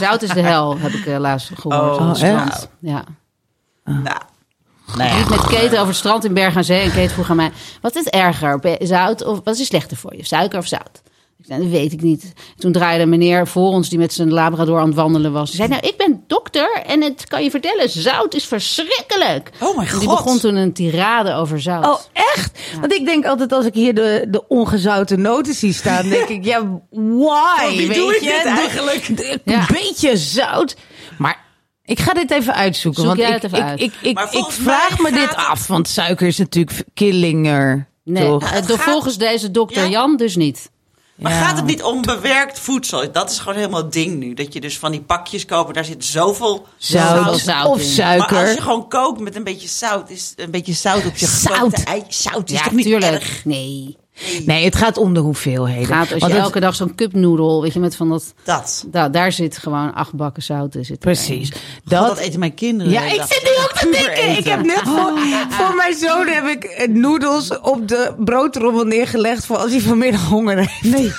zout 0.00 0.22
is 0.22 0.30
de 0.30 0.40
hel, 0.40 0.78
heb 0.78 0.92
ik 0.92 1.06
eh, 1.06 1.18
laatst 1.18 1.50
gehoord. 1.54 1.98
Oh, 2.00 2.08
echt? 2.08 2.16
strand. 2.16 2.68
Ja. 2.80 3.04
Nou, 3.84 5.10
Ik 5.10 5.16
liep 5.18 5.28
met 5.28 5.40
Kate 5.46 5.74
over 5.74 5.86
het 5.86 5.96
strand 5.96 6.24
in 6.24 6.34
Bergen 6.34 6.56
aan 6.56 6.64
Zee. 6.64 6.80
En 6.80 6.92
Kate 6.92 7.08
vroeg 7.08 7.30
aan 7.30 7.36
mij, 7.36 7.52
wat 7.80 7.96
is 7.96 8.04
erger? 8.06 8.60
Zout 8.78 9.24
of 9.24 9.40
wat 9.44 9.58
is 9.58 9.66
slechter 9.66 9.96
voor 9.96 10.16
je? 10.16 10.24
Suiker 10.26 10.58
of 10.58 10.66
zout? 10.66 11.02
Dat 11.48 11.66
weet 11.66 11.92
ik 11.92 12.02
niet. 12.02 12.32
Toen 12.56 12.72
draaide 12.72 13.02
een 13.02 13.08
meneer 13.08 13.46
voor 13.46 13.68
ons 13.68 13.88
die 13.88 13.98
met 13.98 14.12
zijn 14.12 14.32
labrador 14.32 14.78
aan 14.78 14.86
het 14.86 14.94
wandelen 14.94 15.32
was. 15.32 15.48
Die 15.50 15.56
zei, 15.56 15.68
nou, 15.68 15.86
ik 15.86 15.96
ben 15.96 16.24
dokter 16.26 16.82
en 16.86 17.02
het 17.02 17.24
kan 17.28 17.42
je 17.42 17.50
vertellen, 17.50 17.90
zout 17.90 18.34
is 18.34 18.44
verschrikkelijk. 18.44 19.50
Oh 19.60 19.76
mijn 19.76 19.88
En 19.88 19.98
die 19.98 20.08
god. 20.08 20.16
begon 20.16 20.38
toen 20.38 20.56
een 20.56 20.72
tirade 20.72 21.34
over 21.34 21.60
zout. 21.60 21.84
Oh, 21.86 22.00
echt? 22.12 22.58
Want 22.80 22.92
ik 22.92 23.04
denk 23.04 23.24
altijd 23.26 23.52
als 23.52 23.64
ik 23.64 23.74
hier 23.74 23.94
de, 23.94 24.26
de 24.28 24.48
ongezouten 24.48 25.20
noten 25.20 25.54
zie 25.54 25.72
staan, 25.72 26.08
denk 26.18 26.28
ik, 26.28 26.44
ja, 26.44 26.80
why? 26.90 27.76
wie 27.76 27.88
weet 27.88 27.96
doe 27.96 28.14
ik 28.14 28.20
je? 28.22 28.28
dit 28.28 28.44
eigenlijk? 28.44 29.10
Ja. 29.44 29.60
Een 29.60 29.66
beetje 29.70 30.16
zout. 30.16 30.76
Maar 31.18 31.44
ik 31.84 32.00
ga 32.00 32.12
dit 32.12 32.30
even 32.30 32.54
uitzoeken. 32.54 33.02
Zoek 33.02 33.16
want 33.16 33.28
jij 33.28 33.36
ik, 33.36 33.42
het 33.42 33.52
even 33.52 33.58
ik, 33.58 33.64
uit. 33.64 33.80
ik, 33.80 33.94
ik, 34.30 34.46
vraag 34.48 34.98
me 34.98 35.12
dit 35.12 35.36
af, 35.36 35.66
want 35.66 35.88
suiker 35.88 36.26
is 36.26 36.38
natuurlijk 36.38 36.84
killinger. 36.94 37.88
nee, 38.04 38.26
toch? 38.26 38.52
eh, 38.52 38.66
door 38.66 38.78
volgens 38.78 39.18
deze 39.18 39.50
dokter 39.50 39.82
Ja. 39.82 39.88
Jan 39.88 40.16
dus 40.16 40.36
niet. 40.36 40.70
Maar 41.18 41.32
Ja. 41.32 41.44
gaat 41.46 41.56
het 41.56 41.64
niet 41.64 41.82
om 41.82 42.02
bewerkt 42.02 42.58
voedsel? 42.58 43.12
Dat 43.12 43.30
is 43.30 43.38
gewoon 43.38 43.54
helemaal 43.58 43.82
het 43.82 43.92
ding 43.92 44.16
nu. 44.18 44.34
Dat 44.34 44.52
je 44.52 44.60
dus 44.60 44.78
van 44.78 44.90
die 44.90 45.00
pakjes 45.00 45.44
koopt, 45.44 45.74
daar 45.74 45.84
zit 45.84 46.04
zoveel 46.04 46.66
Zout, 46.76 47.24
Zout, 47.24 47.38
zout 47.40 47.66
of 47.66 47.78
in. 47.80 47.84
suiker. 47.86 48.34
Maar 48.34 48.44
als 48.46 48.54
je 48.54 48.60
gewoon 48.62 48.88
kookt 48.88 49.20
met 49.20 49.36
een 49.36 49.44
beetje 49.44 49.68
zout, 49.68 50.10
is 50.10 50.32
een 50.36 50.50
beetje 50.50 50.72
zout 50.72 51.06
op 51.06 51.16
je 51.16 51.26
Zout. 51.26 51.52
gekookte 51.54 51.82
ei. 51.84 52.02
Zout 52.08 52.50
is 52.50 52.56
Ja, 52.58 52.62
toch 52.64 52.72
niet 52.72 52.84
tuurlijk. 52.86 53.12
erg? 53.12 53.44
Nee. 53.44 53.96
Nee, 54.46 54.64
het 54.64 54.76
gaat 54.76 54.96
om 54.96 55.14
de 55.14 55.20
hoeveelheden. 55.20 55.86
Gaat 55.86 56.12
als 56.12 56.22
je 56.22 56.28
het- 56.28 56.42
elke 56.42 56.60
dag 56.60 56.74
zo'n 56.74 56.94
cupnoedel, 56.94 57.62
weet 57.62 57.72
je, 57.72 57.80
met 57.80 57.96
van 57.96 58.08
dat... 58.08 58.34
Dat. 58.44 58.84
Da, 58.86 59.08
daar 59.08 59.32
zit 59.32 59.58
gewoon 59.58 59.94
acht 59.94 60.12
bakken 60.12 60.42
zout 60.42 60.74
in. 60.74 60.84
Zit 60.84 61.04
erin. 61.04 61.14
Precies. 61.14 61.50
Dat, 61.50 61.60
Dat, 61.84 62.06
dat 62.08 62.18
eten 62.18 62.38
mijn 62.38 62.54
kinderen. 62.54 62.92
Ja, 62.92 63.02
ik 63.02 63.22
zit 63.28 63.42
nu 63.42 63.62
ook 63.64 63.72
te 63.78 63.88
denken. 64.04 64.38
Ik 64.38 64.44
heb 64.44 64.62
net 64.64 64.80
voor, 64.84 65.12
voor 65.48 65.74
mijn 65.76 65.94
zoon 65.94 66.26
heb 66.26 66.46
ik 66.46 66.64
eh, 66.64 66.88
noedels 66.88 67.60
op 67.60 67.88
de 67.88 68.12
broodrommel 68.18 68.84
neergelegd 68.84 69.46
voor 69.46 69.56
als 69.56 69.70
hij 69.70 69.80
vanmiddag 69.80 70.24
honger 70.28 70.56
heeft. 70.58 70.82
Nee. 70.96 71.12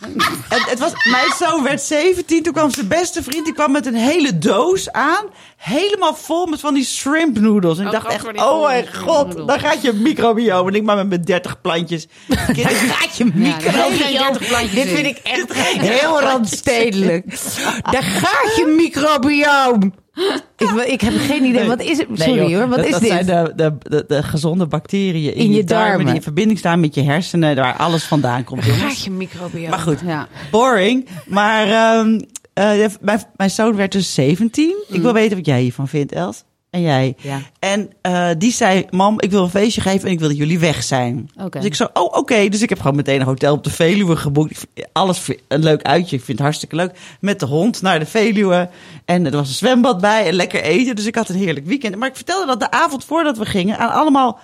En 0.48 0.60
het 0.68 0.78
was, 0.78 0.92
mijn 1.04 1.32
zoon 1.38 1.62
werd 1.62 1.80
17, 1.82 2.42
toen 2.42 2.52
kwam 2.52 2.70
zijn 2.70 2.88
beste 2.88 3.22
vriend, 3.22 3.44
die 3.44 3.54
kwam 3.54 3.72
met 3.72 3.86
een 3.86 3.94
hele 3.94 4.38
doos 4.38 4.90
aan. 4.92 5.24
Helemaal 5.56 6.14
vol 6.14 6.46
met 6.46 6.60
van 6.60 6.74
die 6.74 6.84
shrimp 6.84 7.38
noodles. 7.38 7.78
En 7.78 7.86
ik 7.86 7.92
Oh, 7.92 7.92
dacht 7.92 8.04
voor 8.04 8.14
echt, 8.30 8.36
die 8.38 8.44
oh 8.50 8.66
mijn 8.66 8.84
shrimp 8.84 9.08
god, 9.08 9.36
dan 9.48 9.60
gaat 9.60 9.82
je 9.82 9.92
microbiome. 9.92 10.70
En 10.70 10.76
ik 10.76 10.82
maar 10.82 10.96
met 10.96 11.08
mijn 11.08 11.22
30 11.24 11.60
plantjes. 11.60 12.06
Kinderen- 12.46 12.76
Gaat 12.76 13.16
je 13.16 13.24
Ja, 13.24 13.30
micro. 13.34 13.70
daar 13.70 13.82
heb 13.90 13.92
je 13.92 14.18
30 14.18 14.48
plantjes 14.48 14.74
Dit 14.74 14.86
in. 14.86 14.94
vind 14.94 15.06
ik 15.06 15.18
echt 15.22 15.52
heel 15.80 16.20
randstedelijk. 16.20 17.26
Daar 17.92 18.02
gaat 18.02 18.56
je 18.56 18.66
microbioom. 18.76 19.94
Ik, 20.56 20.70
ik 20.86 21.00
heb 21.00 21.12
geen 21.16 21.44
idee. 21.44 21.66
Wat 21.66 21.80
is 21.82 21.98
het? 21.98 22.06
Sorry 22.14 22.54
hoor, 22.54 22.68
wat 22.68 22.76
dat, 22.76 22.84
is 22.86 22.90
dat 22.92 23.00
dit? 23.00 23.10
zijn 23.10 23.26
de, 23.26 23.52
de, 23.56 23.74
de, 23.82 24.04
de 24.08 24.22
gezonde 24.22 24.66
bacteriën 24.66 25.34
in, 25.34 25.40
In 25.42 25.50
je, 25.50 25.56
je 25.56 25.64
darmen. 25.64 25.88
darmen. 25.88 26.06
Die 26.06 26.14
in 26.14 26.22
verbinding 26.22 26.58
staan 26.58 26.80
met 26.80 26.94
je 26.94 27.02
hersenen, 27.02 27.56
waar 27.56 27.76
alles 27.76 28.04
vandaan 28.04 28.44
komt. 28.44 28.64
jongens. 28.64 28.82
Gaat 28.82 29.02
je 29.04 29.10
microbioom. 29.10 29.70
Maar 29.70 29.78
goed, 29.78 30.00
Ja. 30.06 30.28
boring. 30.50 31.06
Maar 31.26 31.66
ehm, 31.68 32.20
eh, 32.52 32.86
mijn, 33.00 33.22
mijn 33.36 33.50
zoon 33.50 33.76
werd 33.76 33.92
dus 33.92 34.14
17. 34.14 34.74
Ik 34.88 35.00
wil 35.02 35.12
weten 35.12 35.36
wat 35.36 35.46
jij 35.46 35.60
hiervan 35.60 35.88
vindt, 35.88 36.12
Els. 36.12 36.44
En 36.70 36.80
jij. 36.80 37.14
Ja. 37.18 37.40
En 37.58 37.90
eh, 38.00 38.30
die 38.38 38.52
zei, 38.52 38.86
mam, 38.90 39.20
ik 39.20 39.30
wil 39.30 39.42
een 39.42 39.50
feestje 39.50 39.80
geven 39.80 40.06
en 40.06 40.12
ik 40.12 40.18
wil 40.18 40.28
dat 40.28 40.36
jullie 40.36 40.58
weg 40.58 40.82
zijn. 40.82 41.30
Dus 41.50 41.64
ik 41.64 41.74
zo, 41.74 41.88
oh 41.92 42.16
oké. 42.16 42.48
Dus 42.48 42.62
ik 42.62 42.68
heb 42.68 42.80
gewoon 42.80 42.96
meteen 42.96 43.20
een 43.20 43.26
hotel 43.26 43.54
op 43.54 43.64
de 43.64 43.70
Veluwe 43.70 44.16
geboekt. 44.16 44.66
Alles 44.92 45.28
een 45.48 45.62
leuk 45.62 45.82
uitje. 45.82 46.16
Ik 46.16 46.22
vind 46.22 46.38
het 46.38 46.46
hartstikke 46.46 46.76
leuk. 46.76 46.98
Met 47.20 47.40
de 47.40 47.46
hond 47.46 47.82
naar 47.82 47.98
de 47.98 48.06
Veluwe. 48.06 48.68
En 49.04 49.26
er 49.26 49.32
was 49.32 49.48
een 49.48 49.54
zwembad 49.54 50.00
bij 50.00 50.26
en 50.26 50.34
lekker 50.34 50.62
eten. 50.62 50.96
Dus 50.96 51.06
ik 51.06 51.14
had 51.14 51.28
een 51.28 51.36
heerlijk 51.36 51.66
weekend. 51.66 51.96
Maar 51.96 52.08
ik 52.08 52.16
vertelde 52.16 52.46
dat 52.46 52.60
de 52.60 52.70
avond 52.70 53.04
voordat 53.04 53.38
we 53.38 53.44
gingen 53.44 53.78
aan 53.78 53.90
allemaal 53.90 54.38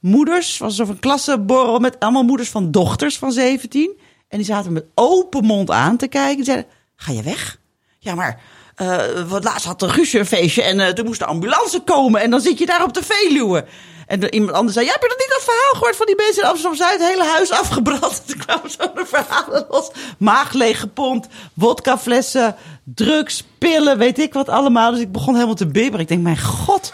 moeders. 0.00 0.58
was 0.58 0.76
zo 0.76 0.86
een 0.88 0.98
klassenborrel 0.98 1.78
met 1.78 2.00
allemaal 2.00 2.24
moeders 2.24 2.48
van 2.48 2.70
dochters 2.70 3.18
van 3.18 3.32
17. 3.32 3.90
En 4.28 4.38
die 4.38 4.46
zaten 4.46 4.72
met 4.72 4.84
open 4.94 5.44
mond 5.44 5.70
aan 5.70 5.96
te 5.96 6.08
kijken. 6.08 6.36
Die 6.36 6.44
zeiden, 6.44 6.66
ga 6.96 7.12
je 7.12 7.22
weg? 7.22 7.58
Ja, 7.98 8.14
maar 8.14 8.40
eh 8.80 9.22
wat 9.28 9.44
laatst 9.44 9.66
had 9.66 9.80
de 9.80 9.88
Guusje 9.88 10.18
een 10.18 10.26
feestje 10.26 10.62
en 10.62 10.80
eh, 10.80 10.92
toen 10.92 11.06
moest 11.06 11.18
de 11.18 11.26
ambulance 11.26 11.80
komen. 11.80 12.20
En 12.20 12.30
dan 12.30 12.40
zit 12.40 12.58
je 12.58 12.66
daar 12.66 12.82
op 12.82 12.94
de 12.94 13.02
Veluwe. 13.02 13.64
En 14.06 14.34
iemand 14.34 14.52
anders 14.52 14.74
zei, 14.74 14.86
ja, 14.86 14.92
heb 14.92 15.02
je 15.02 15.08
dat 15.08 15.18
niet 15.18 15.30
dat 15.30 15.54
verhaal 15.54 15.72
gehoord 15.72 15.96
van 15.96 16.06
die 16.06 16.16
mensen 16.16 16.42
in 16.42 16.48
Amsterdam-Zuid? 16.48 17.00
Het 17.00 17.08
hele 17.08 17.24
huis 17.24 17.50
afgebrand. 17.50 18.22
Toen 18.26 18.38
kwamen 18.38 18.70
zo 18.70 18.92
de 18.94 19.06
verhalen 19.06 19.66
los. 19.70 19.90
Maag 20.18 20.52
leeg 20.52 20.80
gepompt, 20.80 21.28
wodkaflessen, 21.54 22.56
drugs, 22.84 23.44
pillen, 23.58 23.98
weet 23.98 24.18
ik 24.18 24.32
wat 24.32 24.48
allemaal. 24.48 24.90
Dus 24.90 25.00
ik 25.00 25.12
begon 25.12 25.34
helemaal 25.34 25.54
te 25.54 25.66
bibberen. 25.66 26.00
Ik 26.00 26.08
denk, 26.08 26.22
mijn 26.22 26.40
god. 26.40 26.92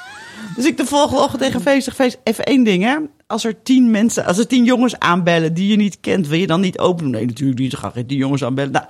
Dus 0.57 0.65
ik 0.65 0.77
de 0.77 0.87
volgende 0.87 1.23
ochtend 1.23 1.43
tegen 1.43 1.61
feest, 1.61 1.85
zeg, 1.85 1.95
feest, 1.95 2.19
even 2.23 2.45
één 2.45 2.65
ding 2.65 2.83
hè. 2.83 2.97
Als 3.27 3.45
er 3.45 3.63
tien 3.63 3.91
mensen, 3.91 4.25
als 4.25 4.39
er 4.39 4.47
tien 4.47 4.65
jongens 4.65 4.99
aanbellen 4.99 5.55
die 5.55 5.69
je 5.69 5.77
niet 5.77 6.01
kent, 6.01 6.29
wil 6.29 6.39
je 6.39 6.47
dan 6.47 6.61
niet 6.61 6.79
open? 6.79 7.11
Nee, 7.11 7.27
natuurlijk 7.27 7.59
niet. 7.59 7.73
Ik 7.73 7.79
ga 7.79 7.91
geen 7.91 8.07
tien 8.07 8.19
jongens 8.19 8.45
aanbellen. 8.45 8.73
Nou, 8.73 8.85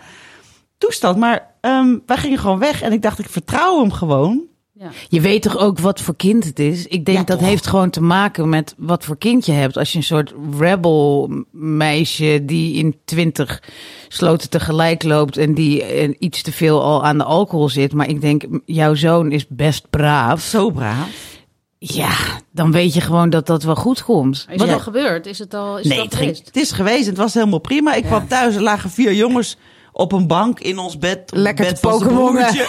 toestand. 0.78 1.16
Maar 1.16 1.54
ehm, 1.66 1.98
wij 2.06 2.16
gingen 2.16 2.38
gewoon 2.38 2.58
weg 2.58 2.82
en 2.82 2.92
ik 2.92 3.02
dacht, 3.02 3.18
ik 3.18 3.28
vertrouw 3.28 3.80
hem 3.80 3.92
gewoon. 3.92 4.40
Ja. 4.78 4.90
Je 5.08 5.20
weet 5.20 5.42
toch 5.42 5.56
ook 5.58 5.78
wat 5.78 6.00
voor 6.00 6.16
kind 6.16 6.44
het 6.44 6.58
is? 6.58 6.86
Ik 6.86 7.04
denk 7.04 7.18
Ja, 7.18 7.24
dat 7.24 7.38
toch? 7.38 7.48
heeft 7.48 7.66
gewoon 7.66 7.90
te 7.90 8.00
maken 8.02 8.48
met 8.48 8.74
wat 8.76 9.04
voor 9.04 9.18
kind 9.18 9.46
je 9.46 9.52
hebt. 9.52 9.76
Als 9.76 9.92
je 9.92 9.98
een 9.98 10.04
soort 10.04 10.34
rebel 10.58 11.30
meisje 11.52 12.42
die 12.44 12.74
in 12.74 12.96
twintig 13.04 13.62
sloten 14.08 14.50
tegelijk 14.50 15.02
loopt 15.02 15.36
en 15.36 15.54
die 15.54 16.16
iets 16.18 16.42
te 16.42 16.52
veel 16.52 16.82
al 16.82 17.04
aan 17.04 17.18
de 17.18 17.24
alcohol 17.24 17.68
zit. 17.68 17.92
Maar 17.92 18.08
ik 18.08 18.20
denk, 18.20 18.44
jouw 18.64 18.94
zoon 18.94 19.32
is 19.32 19.46
best 19.48 19.90
braaf. 19.90 20.40
Zo 20.42 20.70
braaf. 20.70 21.34
Ja, 21.78 22.14
dan 22.52 22.72
weet 22.72 22.94
je 22.94 23.00
gewoon 23.00 23.30
dat 23.30 23.46
dat 23.46 23.62
wel 23.62 23.76
goed 23.76 24.02
komt. 24.04 24.34
Is 24.36 24.44
het 24.48 24.60
Wat- 24.60 24.68
al 24.68 24.78
gebeurd? 24.80 25.26
Is 25.26 25.38
het 25.38 25.54
al, 25.54 25.78
is 25.78 25.86
Nee, 25.86 25.92
het 26.00 26.04
het, 26.04 26.12
al 26.12 26.18
ging- 26.18 26.30
geweest? 26.36 26.46
het 26.46 26.56
is 26.64 26.72
geweest. 26.72 27.06
Het 27.06 27.16
was 27.16 27.34
helemaal 27.34 27.58
prima. 27.58 27.94
Ik 27.94 28.04
kwam 28.04 28.28
thuis, 28.28 28.54
er 28.54 28.62
lagen 28.62 28.90
vier 28.90 29.14
jongens 29.14 29.56
op 29.96 30.12
een 30.12 30.26
bank 30.26 30.60
in 30.60 30.78
ons 30.78 30.98
bed. 30.98 31.30
Lekker 31.34 31.64
bed 31.64 31.80
broertje. 31.80 32.68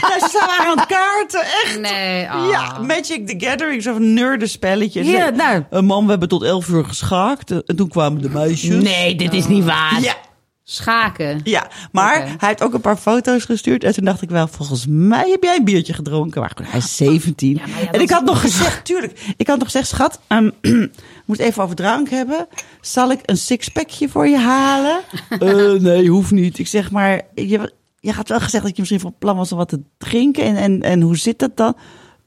ja, 0.00 0.28
ze 0.28 0.44
waren 0.46 0.70
aan 0.70 0.78
het 0.78 0.86
kaarten, 0.86 1.40
echt. 1.40 1.80
Nee, 1.80 2.30
ah. 2.30 2.48
Ja, 2.50 2.78
Magic 2.78 3.26
the 3.28 3.46
Gathering, 3.46 3.82
zo'n 3.82 4.14
nerdenspelletje. 4.14 5.04
Ja, 5.04 5.30
nou. 5.30 5.64
Een 5.70 5.84
man, 5.84 6.04
we 6.04 6.10
hebben 6.10 6.28
tot 6.28 6.42
elf 6.42 6.68
uur 6.68 6.84
geschaakt. 6.84 7.50
En 7.50 7.76
toen 7.76 7.88
kwamen 7.88 8.22
de 8.22 8.28
meisjes. 8.28 8.82
Nee, 8.82 9.14
dit 9.14 9.32
is 9.32 9.46
niet 9.46 9.64
waar. 9.64 10.00
Ja, 10.00 10.14
Schaken. 10.66 11.40
ja, 11.44 11.68
maar 11.92 12.20
hij 12.20 12.48
heeft 12.48 12.62
ook 12.62 12.74
een 12.74 12.80
paar 12.80 12.96
foto's 12.96 13.44
gestuurd. 13.44 13.84
En 13.84 13.92
toen 13.92 14.04
dacht 14.04 14.22
ik 14.22 14.30
wel, 14.30 14.48
volgens 14.48 14.86
mij 14.88 15.30
heb 15.30 15.42
jij 15.42 15.56
een 15.56 15.64
biertje 15.64 15.92
gedronken. 15.92 16.40
Maar 16.40 16.52
goed, 16.56 16.70
hij 16.70 16.78
is 16.78 16.96
17. 16.96 17.56
maar 17.56 17.82
ja, 17.82 17.90
en 17.90 18.00
ik 18.00 18.10
had 18.10 18.24
nog 18.24 18.40
gezegd, 18.40 18.84
tuurlijk. 18.84 19.34
Ik 19.36 19.46
had 19.46 19.58
nog 19.58 19.66
gezegd, 19.66 19.88
schat, 19.88 20.20
ehm, 20.26 20.50
moet 21.26 21.38
even 21.38 21.62
over 21.62 21.76
drank 21.76 22.10
hebben. 22.10 22.46
Zal 22.80 23.10
ik 23.10 23.20
een 23.22 23.36
sixpackje 23.36 24.08
voor 24.08 24.28
je 24.28 24.38
halen? 24.38 25.00
Eh, 25.28 25.72
nee, 25.88 26.08
hoeft 26.08 26.30
niet. 26.30 26.58
Ik 26.58 26.66
zeg 26.66 26.90
maar, 26.90 27.20
je, 27.34 27.72
je 28.00 28.12
had 28.12 28.28
wel 28.28 28.40
gezegd 28.40 28.64
dat 28.64 28.72
je 28.72 28.80
misschien 28.80 29.00
van 29.00 29.14
plan 29.18 29.36
was 29.36 29.52
om 29.52 29.58
wat 29.58 29.68
te 29.68 29.80
drinken. 29.98 30.44
En, 30.44 30.56
en, 30.56 30.82
en 30.82 31.00
hoe 31.00 31.16
zit 31.16 31.38
dat 31.38 31.56
dan? 31.56 31.76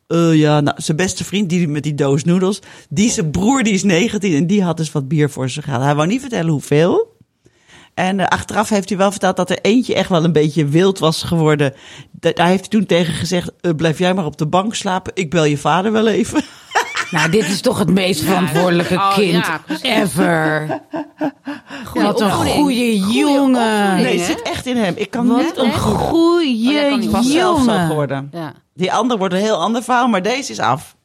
Eh, 0.07 0.35
ja, 0.35 0.59
nou, 0.59 0.81
zijn 0.81 0.97
beste 0.97 1.23
vriend, 1.23 1.49
die 1.49 1.67
met 1.67 1.83
die 1.83 1.95
doos 1.95 2.23
noedels. 2.23 2.59
Die 2.89 3.09
zijn 3.09 3.31
broer, 3.31 3.63
die 3.63 3.73
is 3.73 3.83
19 3.83 4.35
en 4.35 4.47
die 4.47 4.63
had 4.63 4.77
dus 4.77 4.91
wat 4.91 5.07
bier 5.07 5.29
voor 5.29 5.49
zich 5.49 5.63
gehaald. 5.63 5.83
Hij 5.83 5.95
wou 5.95 6.07
niet 6.07 6.21
vertellen 6.21 6.51
hoeveel. 6.51 7.15
En 7.97 8.19
eh, 8.19 8.27
achteraf 8.27 8.69
heeft 8.69 8.89
hij 8.89 8.97
wel 8.97 9.11
verteld 9.11 9.35
dat 9.35 9.49
er 9.49 9.59
eentje 9.61 9.95
echt 9.95 10.09
wel 10.09 10.23
een 10.23 10.31
beetje 10.31 10.65
wild 10.65 10.99
was 10.99 11.23
geworden. 11.23 11.73
Da- 12.11 12.31
Daar 12.33 12.47
heeft 12.47 12.59
hij 12.59 12.69
toen 12.69 12.85
tegen 12.85 13.13
gezegd, 13.13 13.51
eh, 13.61 13.71
blijf 13.75 13.97
jij 13.99 14.13
maar 14.13 14.25
op 14.25 14.37
de 14.37 14.47
bank 14.47 14.75
slapen. 14.75 15.11
Ik 15.15 15.29
bel 15.29 15.43
je 15.45 15.57
vader 15.57 15.91
wel 15.91 16.07
even. 16.07 16.41
Nou, 17.11 17.29
dit 17.29 17.43
is 17.47 17.61
toch 17.61 17.79
het 17.79 17.89
meest 17.89 18.21
verantwoordelijke 18.23 18.93
Oh, 18.93 19.13
kind 19.13 19.45
ja, 19.45 19.61
ever. 19.81 20.81
Wat 21.93 22.21
een 22.21 22.31
goede 22.31 22.99
jongen. 22.99 23.95
Nee, 23.95 24.17
het 24.17 24.25
zit 24.25 24.41
echt 24.41 24.65
in 24.65 24.77
hem. 24.77 24.93
Ik 24.97 25.11
kan 25.11 25.27
Wat 25.27 25.37
net 25.37 25.57
een 25.57 25.73
goede 25.73 26.89
Oh, 26.91 26.97
niet 26.97 27.11
zelf 27.11 27.59
zo 27.59 27.65
jongen. 27.65 27.87
geworden. 27.87 28.29
Ja. 28.31 28.53
Die 28.73 28.93
ander 28.93 29.17
wordt 29.17 29.33
een 29.33 29.39
heel 29.39 29.55
ander 29.61 29.83
verhaal, 29.83 30.07
maar 30.07 30.21
deze 30.21 30.51
is 30.51 30.59
af. 30.59 30.95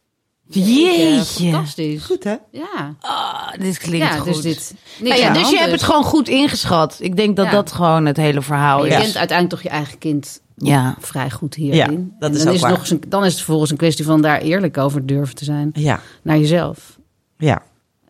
Jeetje. 0.55 1.51
Fantastisch. 1.51 2.05
Goed 2.05 2.25
hè? 2.25 2.35
Ja. 2.51 2.95
Ah, 3.01 3.49
dit 3.59 3.79
klinkt 3.79 4.07
ja, 4.07 4.13
goed. 4.17 4.25
dus 4.33 4.41
dit. 4.43 4.75
Nou 5.01 5.19
ja, 5.21 5.33
dus 5.33 5.51
je 5.51 5.59
hebt 5.59 5.73
het 5.73 5.83
gewoon 5.83 6.05
goed 6.05 6.29
ingeschat. 6.29 6.97
Ik 7.01 7.17
denk 7.17 7.37
dat 7.37 7.45
Ja. 7.47 7.51
dat 7.53 7.73
gewoon 7.73 8.07
het 8.07 8.17
hele 8.17 8.43
verhaal 8.43 8.85
Je 8.85 8.91
is. 8.91 8.97
kent 8.97 9.17
uiteindelijk 9.17 9.49
toch 9.63 9.73
je 9.73 9.79
eigen 9.79 9.99
kind 9.99 10.41
Ja. 10.57 10.97
vrij 11.01 11.31
goed 11.31 11.55
hierin. 11.55 11.79
Ja, 11.81 12.19
dat 12.19 12.31
En 12.31 12.37
is 12.37 12.39
dan 12.43 12.49
ook 12.49 12.55
is 12.55 12.61
het 12.61 12.61
waar. 12.61 12.71
nog 12.71 12.81
eens 12.81 12.91
een, 12.91 13.03
dan 13.09 13.21
is 13.25 13.29
het 13.29 13.37
vervolgens 13.37 13.71
een 13.71 13.77
kwestie 13.77 14.05
van 14.05 14.23
daar 14.23 14.41
eerlijk 14.41 14.79
over 14.79 15.07
durven 15.07 15.35
te 15.35 15.45
zijn. 15.45 15.71
Ja, 15.75 16.01
Naar 16.23 16.39
jezelf 16.39 16.99
ja. 17.39 17.63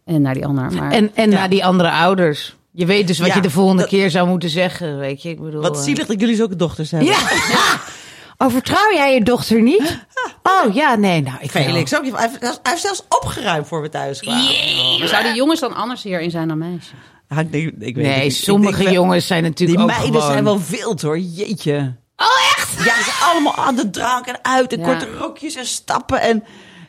en 0.04 0.22
naar 0.22 0.34
die 0.34 0.46
ander. 0.46 0.72
Maar 0.72 0.90
En, 0.92 1.10
en 1.14 1.30
Ja. 1.30 1.36
naar 1.38 1.50
die 1.50 1.64
andere 1.64 1.90
ouders. 1.90 2.56
Je 2.74 2.86
weet 2.86 3.06
dus 3.06 3.18
wat 3.18 3.28
Ja, 3.28 3.34
je 3.34 3.40
de 3.40 3.50
volgende 3.50 3.80
dat- 3.82 3.90
keer 3.90 4.10
zou 4.10 4.28
moeten 4.28 4.48
zeggen, 4.48 4.98
weet 4.98 5.22
je. 5.22 5.28
Ik 5.28 5.40
bedoel, 5.40 5.62
Wat 5.62 5.76
eh, 5.76 5.82
zielig 5.82 6.06
dat 6.06 6.20
jullie 6.20 6.36
zulke 6.36 6.56
dochters 6.56 6.90
hebben. 6.90 7.08
Ja. 7.08 7.18
Oh, 8.42 8.50
vertrouw 8.50 8.92
jij 8.94 9.14
je 9.14 9.22
dochter 9.22 9.62
niet? 9.62 9.98
Oh 10.42 10.74
ja, 10.74 10.94
nee, 10.94 11.22
nou, 11.22 11.36
ik. 11.40 11.50
Felix 11.50 11.94
ook. 11.96 12.02
niet. 12.02 12.12
Hij 12.16 12.28
heeft, 12.28 12.40
hij 12.40 12.58
heeft 12.62 12.80
zelfs 12.82 13.04
opgeruimd 13.08 13.66
voor 13.66 13.82
we 13.82 13.88
thuis 13.88 14.20
kwamen. 14.20 15.08
Zouden 15.08 15.34
jongens 15.34 15.60
dan 15.60 15.74
anders 15.74 16.02
hierin 16.02 16.30
zijn 16.30 16.48
dan 16.48 16.58
meisjes? 16.58 16.92
Ja, 17.28 17.38
ik 17.50 17.72
weet 17.78 17.96
Nee, 17.96 18.22
niet. 18.22 18.34
sommige 18.34 18.82
Ik 18.82 18.90
jongens 18.90 19.26
zijn 19.26 19.42
natuurlijk 19.42 19.78
Die 19.78 19.88
ook 19.88 19.94
meiden 19.96 20.20
gewoon... 20.20 20.32
zijn 20.32 20.44
wel 20.44 20.60
wild 20.68 21.02
hoor, 21.02 21.18
jeetje. 21.18 21.94
Oh, 22.16 22.26
echt? 22.56 22.72
Ja, 22.84 22.94
ze 22.96 23.02
zijn 23.04 23.30
allemaal 23.30 23.54
aan 23.54 23.76
de 23.76 23.90
drank 23.90 24.26
en 24.26 24.38
uit 24.44 24.72
en 24.72 24.78
Ja. 24.80 24.84
korte 24.84 25.16
rokjes 25.18 25.54
en 25.54 25.66
stappen. 25.66 26.20
En, 26.20 26.44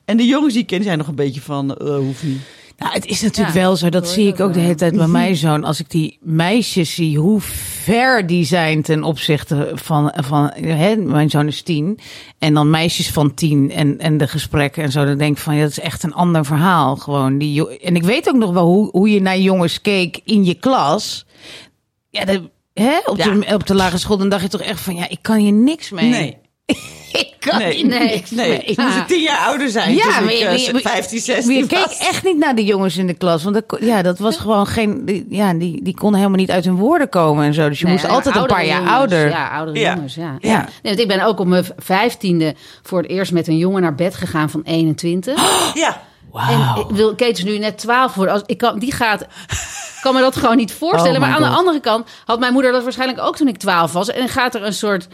en 0.06 0.18
de 0.18 0.26
jongens 0.26 0.54
die 0.54 0.62
ik 0.62 0.68
ken, 0.68 0.84
zijn 0.84 0.98
nog 0.98 1.08
een 1.08 1.16
beetje 1.16 1.42
van, 1.42 1.76
eh 1.76 1.96
hoeft 1.96 2.24
niet. 2.24 2.42
Nou, 2.84 2.96
het 2.96 3.06
is 3.06 3.22
natuurlijk 3.22 3.56
Ja, 3.56 3.62
wel 3.62 3.76
zo, 3.76 3.90
dat 3.90 4.08
zie 4.08 4.28
ik 4.28 4.32
ook 4.32 4.38
de 4.38 4.44
ook 4.44 4.56
hele 4.56 4.76
tijd 4.76 4.96
bij 4.96 5.08
mijn 5.22 5.36
zoon. 5.36 5.64
Als 5.64 5.80
ik 5.80 5.90
die 5.90 6.18
meisjes 6.22 6.96
zie, 6.96 7.18
hoe 7.18 7.42
ver 7.42 8.28
die 8.28 8.46
zijn 8.46 8.82
ten 8.82 9.04
opzichte 9.04 9.72
van, 9.74 10.14
van 10.16 10.52
hè, 10.56 10.96
mijn 10.96 11.30
zoon 11.30 11.48
is 11.48 11.62
tien. 11.62 12.00
En 12.40 12.54
dan 12.54 12.70
meisjes 12.70 13.10
van 13.10 13.34
tien 13.34 13.72
en, 13.72 14.00
en 14.00 14.18
de 14.18 14.28
gesprekken 14.28 14.84
en 14.84 14.92
zo. 14.92 15.06
Dan 15.06 15.18
denk 15.18 15.38
ik 15.38 15.44
van, 15.44 15.56
ja, 15.56 15.62
dat 15.62 15.72
is 15.72 15.80
echt 15.80 16.04
een 16.04 16.14
ander 16.14 16.46
verhaal. 16.46 16.96
Gewoon 16.96 17.38
die, 17.38 17.80
en 17.80 17.96
ik 17.96 18.04
weet 18.04 18.30
ook 18.30 18.36
nog 18.36 18.52
wel 18.52 18.66
hoe, 18.66 18.90
hoe 18.92 19.10
je 19.10 19.22
naar 19.22 19.40
jongens 19.40 19.82
keek 19.82 20.22
in 20.24 20.46
je 20.46 20.54
klas. 20.54 21.26
Ja, 22.10 22.26
de, 22.26 22.50
hè, 22.74 23.00
op, 23.06 23.18
de, 23.18 23.46
op 23.54 23.68
de 23.68 23.76
lagere 23.76 23.98
school, 23.98 24.18
dan 24.18 24.30
dacht 24.30 24.42
je 24.42 24.50
toch 24.50 24.62
echt 24.62 24.82
van, 24.82 24.96
ja, 24.96 25.10
ik 25.10 25.20
kan 25.22 25.38
hier 25.38 25.54
niks 25.54 25.90
mee. 25.90 26.10
Nee. 26.10 26.38
ik 27.22 27.34
kan 27.40 27.58
Nee, 27.60 27.74
hier 27.76 27.86
nee, 27.88 28.10
niks 28.10 28.32
Nee, 28.32 28.50
mee. 28.50 28.60
ik 28.60 28.78
moest 28.78 28.96
ik 28.98 29.08
tien 29.08 29.22
jaar 29.22 29.38
ouder 29.48 29.70
zijn 29.70 29.96
Ja, 29.96 30.02
toen 30.04 30.12
maar 30.12 30.34
ik 30.34 30.40
eh, 30.40 30.46
maar 30.46 30.54
je- 30.60 30.80
15, 30.82 30.84
Maar 30.84 31.04
16 31.36 31.56
je 31.58 31.68
keek 31.68 31.98
echt 32.00 32.24
niet 32.24 32.38
naar 32.38 32.56
de 32.56 32.64
jongens 32.64 32.98
in 32.98 33.08
de 33.08 33.14
klas. 33.14 33.44
Want 33.44 33.56
dat, 33.56 33.80
ja, 33.82 34.02
dat 34.02 34.20
was 34.20 34.38
gewoon 34.38 34.68
geen. 34.68 35.06
die- 35.06 35.26
Ja, 35.30 35.54
die, 35.54 35.84
die 35.84 35.94
konden 35.96 36.18
helemaal 36.20 36.40
niet 36.40 36.52
uit 36.52 36.66
hun 36.66 36.76
woorden 36.76 37.10
komen 37.10 37.46
en 37.46 37.54
zo. 37.54 37.70
Dus 37.70 37.78
je 37.80 37.84
Nee, 37.86 37.94
moest 37.94 38.06
maar 38.06 38.16
altijd 38.16 38.36
een 38.36 38.46
paar 38.46 38.66
jaar 38.66 38.78
jongens. 38.78 38.96
ouder. 38.96 39.30
Ja, 39.30 39.50
oudere 39.50 39.80
Ja. 39.80 39.94
jongens, 39.94 40.16
ja. 40.16 40.38
Ja. 40.40 40.58
Nee, 40.58 40.68
want 40.82 41.00
ik 41.00 41.08
ben 41.08 41.22
ook 41.22 41.40
op 41.40 41.48
mijn 41.48 41.66
vijftiende 41.78 42.56
voor 42.84 43.02
het 43.02 43.10
eerst 43.10 43.32
met 43.32 43.48
een 43.48 43.58
jongen 43.58 43.82
naar 43.82 43.96
bed 43.96 44.16
gegaan 44.16 44.50
van 44.50 44.62
21. 44.64 45.42
Ja, 45.74 46.02
En 46.50 46.82
ik 46.82 46.96
wil 46.96 47.16
Kate 47.16 47.32
is 47.32 47.44
nu 47.44 47.58
net 47.58 47.78
12 47.78 48.14
worden. 48.14 48.34
Als, 48.34 48.44
ik 48.46 48.58
kan, 48.58 48.80
die 48.80 48.92
gaat. 48.92 49.22
Ik 49.22 50.00
kan 50.02 50.14
me 50.14 50.20
dat 50.22 50.36
gewoon 50.36 50.58
niet 50.58 50.72
voorstellen. 50.84 51.14
Oh 51.14 51.20
maar 51.20 51.30
my 51.30 51.36
aan 51.46 51.52
de 51.52 51.58
andere 51.58 51.80
kant 51.80 52.08
had 52.26 52.40
mijn 52.40 52.54
moeder 52.54 52.72
dat 52.72 52.84
waarschijnlijk 52.84 53.22
ook 53.22 53.36
toen 53.36 53.48
ik 53.48 53.58
12 53.58 53.92
was. 53.92 54.10
En 54.10 54.30
gaat 54.30 54.56
er 54.56 54.64
een 54.64 54.74
soort 54.74 55.08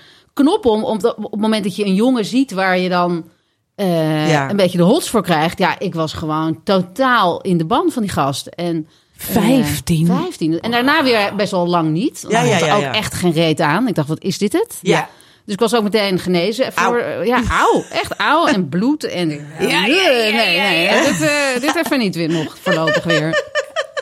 knop 0.43 0.65
om, 0.65 0.84
om 0.84 0.97
op 1.06 1.32
het 1.32 1.39
moment 1.41 1.63
dat 1.63 1.75
je 1.75 1.86
een 1.86 1.93
jongen 1.95 2.25
ziet 2.25 2.52
waar 2.52 2.78
je 2.78 2.89
dan 2.89 3.30
eh, 3.75 4.30
Ja. 4.30 4.49
een 4.49 4.56
beetje 4.56 4.78
de 4.78 4.84
hots 4.84 5.10
voor 5.10 5.21
krijgt. 5.23 5.60
Ja, 5.60 5.80
ik 5.80 5.93
was 5.93 6.13
gewoon 6.13 6.63
totaal 6.63 7.41
in 7.41 7.58
de 7.58 7.65
ban 7.65 7.91
van 7.91 8.02
die 8.02 8.12
gast. 8.12 8.47
En 8.47 8.88
15. 9.15 10.10
Eh, 10.10 10.15
15. 10.15 10.60
En 10.60 10.71
daarna 10.71 11.04
weer 11.04 11.36
best 11.36 11.52
wel 11.52 11.67
lang 11.67 11.89
niet. 11.91 12.21
Want 12.21 12.34
Ja, 12.34 12.41
ja, 12.41 12.52
had 12.52 12.62
er 12.62 12.67
ja, 12.67 12.75
ook 12.88 12.95
echt 12.95 13.13
geen 13.13 13.32
reet 13.32 13.62
aan. 13.62 13.88
Ik 13.88 13.95
dacht, 13.95 14.08
wat 14.08 14.23
is 14.23 14.38
dit 14.38 14.54
het? 14.54 14.78
Ja. 14.82 15.10
Dus 15.45 15.54
ik 15.54 15.60
was 15.60 15.75
ook 15.75 15.84
meteen 15.84 16.19
genezen. 16.19 16.73
Voor, 16.73 16.97
eh, 16.97 17.25
Ja, 17.25 17.41
auw. 17.49 17.84
Echt 17.91 18.13
auw. 18.17 18.47
En 18.47 18.69
bloed. 18.69 19.04
En, 19.04 19.30
ja, 19.60 19.67
ja, 19.67 19.86
ja, 19.86 19.86
ja, 19.86 20.32
nee, 20.32 20.58
nee. 20.60 20.84
ja. 20.84 21.04
Dit, 21.04 21.21
eh, 21.21 21.62
dit 21.62 21.75
even 21.86 21.99
niet 21.99 22.15
weer 22.15 22.30
nog 22.30 22.58
voorlopig 22.62 23.04
weer. 23.04 23.43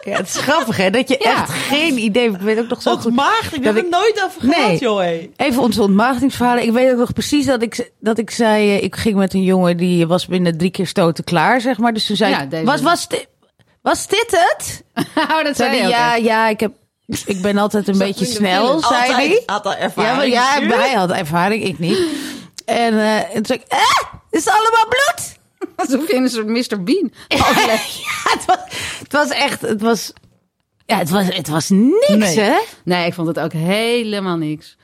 Ja, 0.08 0.18
het 0.18 0.28
is 0.28 0.36
grappig 0.38 0.78
hè, 0.78 0.90
dat 0.90 1.10
je 1.10 1.16
Ja. 1.24 1.32
echt 1.42 1.50
geen 1.52 1.98
idee... 1.98 2.30
Ik 2.32 2.38
weet 2.38 2.60
ook 2.60 2.68
nog 2.68 2.82
zo 2.82 2.96
goed... 2.98 3.16
Heb 3.52 3.64
het 3.64 3.78
ik- 3.78 3.90
nooit 3.90 4.24
over 4.26 4.42
gehad, 4.42 4.68
Nee. 4.68 4.78
joh. 4.78 5.04
Even 5.36 5.62
onze 5.62 5.82
ontmaagdingsverhalen. 5.82 6.64
Ik 6.64 6.72
weet 6.72 6.92
ook 6.92 6.98
nog 6.98 7.14
precies 7.14 7.46
dat 7.46 7.62
ik, 7.62 7.92
dat 8.00 8.18
ik 8.18 8.32
zei... 8.32 8.70
eh, 8.78 8.84
Ik 8.84 8.96
ging 8.96 9.16
met 9.16 9.34
een 9.34 9.44
jongen 9.44 9.78
die 9.78 10.08
was 10.08 10.26
binnen 10.26 10.58
drie 10.58 10.72
keer 10.72 10.88
stoten 10.88 11.24
klaar, 11.24 11.62
zeg 11.62 11.78
maar. 11.78 11.94
Dus 11.94 12.06
toen 12.06 12.16
zei 12.16 12.32
Ja, 12.32 12.48
ik, 12.60 12.66
was, 12.66 12.82
was, 12.82 13.08
dit, 13.08 13.28
was 13.82 14.08
dit 14.08 14.26
het? 14.30 14.84
Oh, 15.32 15.44
dat 15.44 15.56
zei 15.56 15.78
hij, 15.78 15.90
ja, 15.90 16.16
ja, 16.16 16.48
ik, 16.48 16.60
heb, 16.60 16.72
ik 17.26 17.42
ben 17.42 17.58
altijd 17.58 17.88
een 17.88 17.98
beetje 18.08 18.26
snel, 18.26 18.80
zei 18.80 19.12
hij. 19.14 19.44
Had 19.46 19.66
al 19.66 19.72
Ja, 19.72 19.78
ervaring. 19.78 20.16
maar 20.18 20.28
ja, 20.28 20.54
natuurlijk. 20.54 20.82
hij 20.82 20.94
had 20.94 21.12
ervaring, 21.12 21.64
ik 21.64 21.80
niet. 21.80 22.00
En, 22.66 22.94
eh, 23.00 23.16
en 23.18 23.34
toen 23.34 23.46
zei 23.46 23.60
ik, 23.60 23.66
eh, 23.68 23.78
het 24.30 24.42
is 24.46 24.48
allemaal 24.48 24.86
bloed. 24.90 25.36
Alsof 25.76 26.08
je 26.08 26.14
in 26.16 26.24
een 26.24 26.30
soort 26.30 26.48
Mr. 26.48 26.84
Bean. 26.84 27.12
ja, 27.28 27.46
het 27.46 28.46
was, 28.46 28.58
het 29.00 29.12
was 29.12 29.30
echt, 29.30 29.62
het 29.62 29.82
was, 29.82 30.14
ja, 30.86 30.98
het 30.98 31.10
was, 31.10 31.26
het 31.36 31.48
was 31.48 31.70
niks, 31.70 32.08
Nee. 32.16 32.40
hè? 32.40 32.58
Nee, 32.84 33.06
ik 33.06 33.14
vond 33.14 33.28
het 33.28 33.40
ook 33.40 33.54
helemaal 33.54 34.38
niks. 34.38 34.76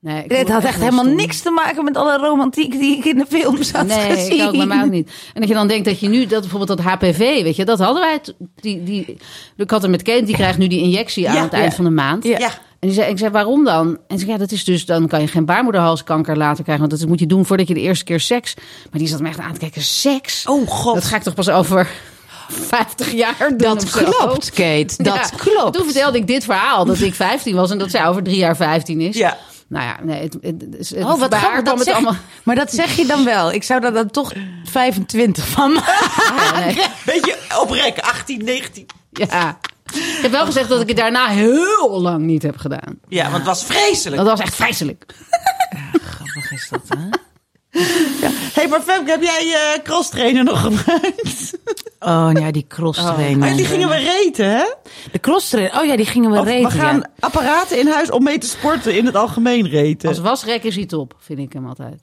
Nee, 0.00 0.24
Het 0.28 0.48
had 0.48 0.64
echt 0.64 0.78
helemaal 0.78 1.04
stom. 1.04 1.16
niks 1.16 1.40
te 1.40 1.50
maken 1.50 1.84
met 1.84 1.96
alle 1.96 2.16
romantiek 2.18 2.72
die 2.72 2.96
ik 2.96 3.04
in 3.04 3.18
de 3.18 3.26
films 3.28 3.72
had 3.72 3.86
Nee, 3.86 4.10
gezien. 4.16 4.40
ik 4.40 4.46
ook, 4.46 4.56
bij 4.56 4.66
mij 4.66 4.82
ook 4.84 4.90
niet. 4.90 5.10
En 5.34 5.40
dat 5.40 5.48
je 5.48 5.54
dan 5.54 5.68
denkt 5.68 5.84
dat 5.84 6.00
je 6.00 6.08
nu, 6.08 6.26
dat 6.26 6.40
bijvoorbeeld 6.40 6.78
dat 6.78 6.86
HPV, 6.86 7.18
weet 7.18 7.56
je, 7.56 7.64
dat 7.64 7.78
hadden 7.78 8.02
wij. 8.02 8.20
Die, 8.56 8.82
die, 8.82 9.16
ik 9.56 9.70
had 9.70 9.82
er 9.84 9.90
met 9.90 10.02
Kent, 10.02 10.26
die 10.26 10.34
krijgt 10.36 10.58
nu 10.58 10.66
die 10.66 10.80
injectie 10.82 11.28
aan 11.28 11.34
Ja, 11.34 11.42
het 11.42 11.52
eind 11.52 11.70
ja. 11.70 11.76
van 11.76 11.84
de 11.84 11.90
maand. 11.90 12.24
Ja. 12.24 12.50
En 12.84 12.90
die 12.90 12.98
zei, 12.98 13.10
ik 13.10 13.18
zei, 13.18 13.30
waarom 13.30 13.64
dan? 13.64 13.86
En 14.08 14.18
ze 14.18 14.18
zei, 14.18 14.30
ja, 14.30 14.38
dat 14.38 14.50
is 14.52 14.64
dus, 14.64 14.86
dan 14.86 15.08
kan 15.08 15.20
je 15.20 15.26
geen 15.28 15.44
baarmoederhalskanker 15.44 16.36
later 16.36 16.64
krijgen. 16.64 16.88
Want 16.88 17.00
dat 17.00 17.08
moet 17.08 17.18
je 17.20 17.26
doen 17.26 17.46
voordat 17.46 17.68
je 17.68 17.74
de 17.74 17.80
eerste 17.80 18.04
keer 18.04 18.20
seks. 18.20 18.54
Maar 18.90 18.98
die 19.00 19.08
zat 19.08 19.20
me 19.20 19.28
echt 19.28 19.38
aan 19.38 19.52
te 19.52 19.58
kijken, 19.58 19.82
seks? 19.82 20.46
Oh 20.46 20.68
god. 20.68 20.94
Dat 20.94 21.04
ga 21.04 21.16
ik 21.16 21.22
toch 21.22 21.34
pas 21.34 21.48
over 21.48 21.88
50 22.68 23.12
jaar 23.12 23.34
doen 23.48 23.56
Dat 23.58 23.90
klopt, 23.90 24.50
Kate. 24.50 24.94
Dat 25.02 25.14
Ja. 25.14 25.28
klopt. 25.36 25.76
Toen 25.76 25.84
vertelde 25.84 26.18
ik 26.18 26.26
dit 26.26 26.44
verhaal, 26.44 26.84
dat 26.84 27.00
ik 27.00 27.14
15 27.14 27.54
was 27.54 27.70
en 27.70 27.78
dat 27.78 27.90
zij 27.90 28.06
over 28.06 28.22
drie 28.22 28.36
jaar 28.36 28.56
15 28.56 29.00
is. 29.00 29.16
Ja. 29.16 29.36
Nou 29.68 29.84
ja, 29.86 29.96
nee, 30.02 30.22
het, 30.22 30.32
het, 30.40 30.60
het, 30.70 30.88
het- 30.88 31.04
Oh, 31.04 31.18
wat 31.18 31.34
grappig. 31.34 31.62
Dat 31.62 31.74
het 31.78 31.84
zeg, 31.84 31.94
allemaal... 31.94 32.16
Maar 32.42 32.54
dat 32.56 32.72
zeg 32.72 32.96
je 32.96 33.06
dan 33.06 33.24
wel. 33.24 33.52
Ik 33.52 33.62
zou 33.62 33.80
daar 33.80 33.92
dan 33.92 34.10
toch 34.10 34.32
25 34.64 35.48
van 35.48 35.72
maken. 35.74 36.34
Ja, 36.36 36.58
nee. 36.64 36.76
Beetje 37.04 37.36
oprekken, 37.60 38.02
18, 38.02 38.44
19. 38.44 38.86
Ja. 39.12 39.58
Ik 39.92 40.18
heb 40.22 40.30
wel 40.30 40.44
gezegd 40.44 40.68
dat 40.68 40.80
ik 40.80 40.88
het 40.88 40.96
daarna 40.96 41.26
heel 41.28 42.00
lang 42.00 42.24
niet 42.24 42.42
heb 42.42 42.56
gedaan. 42.56 42.98
Ja, 43.08 43.22
want 43.22 43.36
het 43.36 43.44
was 43.46 43.64
vreselijk. 43.64 44.16
Dat 44.22 44.30
was 44.30 44.40
echt 44.40 44.54
vreselijk. 44.54 45.06
Grappig 46.02 46.50
is 46.52 46.68
dat, 46.70 46.82
hè? 46.88 47.08
Hé, 47.70 48.30
hey, 48.54 48.68
maar 48.68 48.80
Femke, 48.80 49.10
heb 49.10 49.22
jij 49.22 49.44
je 49.44 49.80
cross 49.82 50.08
trainer 50.10 50.44
nog 50.44 50.60
gebruikt? 50.60 51.58
Oh, 52.00 52.30
ja, 52.32 52.50
die 52.50 52.64
cross 52.68 52.98
trainer. 52.98 53.50
Oh, 53.50 53.56
die 53.56 53.64
gingen 53.66 53.88
we 53.88 53.96
reten, 53.96 54.50
hè? 54.50 54.64
De 55.12 55.20
cross 55.20 55.48
trainer. 55.48 55.80
Oh 55.80 55.84
ja, 55.86 55.96
die 55.96 56.06
gingen 56.06 56.30
we 56.30 56.38
Of 56.38 56.44
reten. 56.46 56.70
we 56.70 56.78
gaan 56.78 56.96
ja. 56.96 57.10
apparaten 57.20 57.78
in 57.78 57.86
huis 57.88 58.10
om 58.10 58.22
mee 58.22 58.38
te 58.38 58.46
sporten 58.46 58.96
in 58.96 59.06
het 59.06 59.16
algemeen 59.16 59.68
reten. 59.68 60.08
Als 60.08 60.18
wasrek 60.18 60.62
is 60.62 60.76
hij 60.76 60.86
top, 60.86 61.14
vind 61.18 61.38
ik 61.38 61.52
hem 61.52 61.66
altijd. 61.66 62.02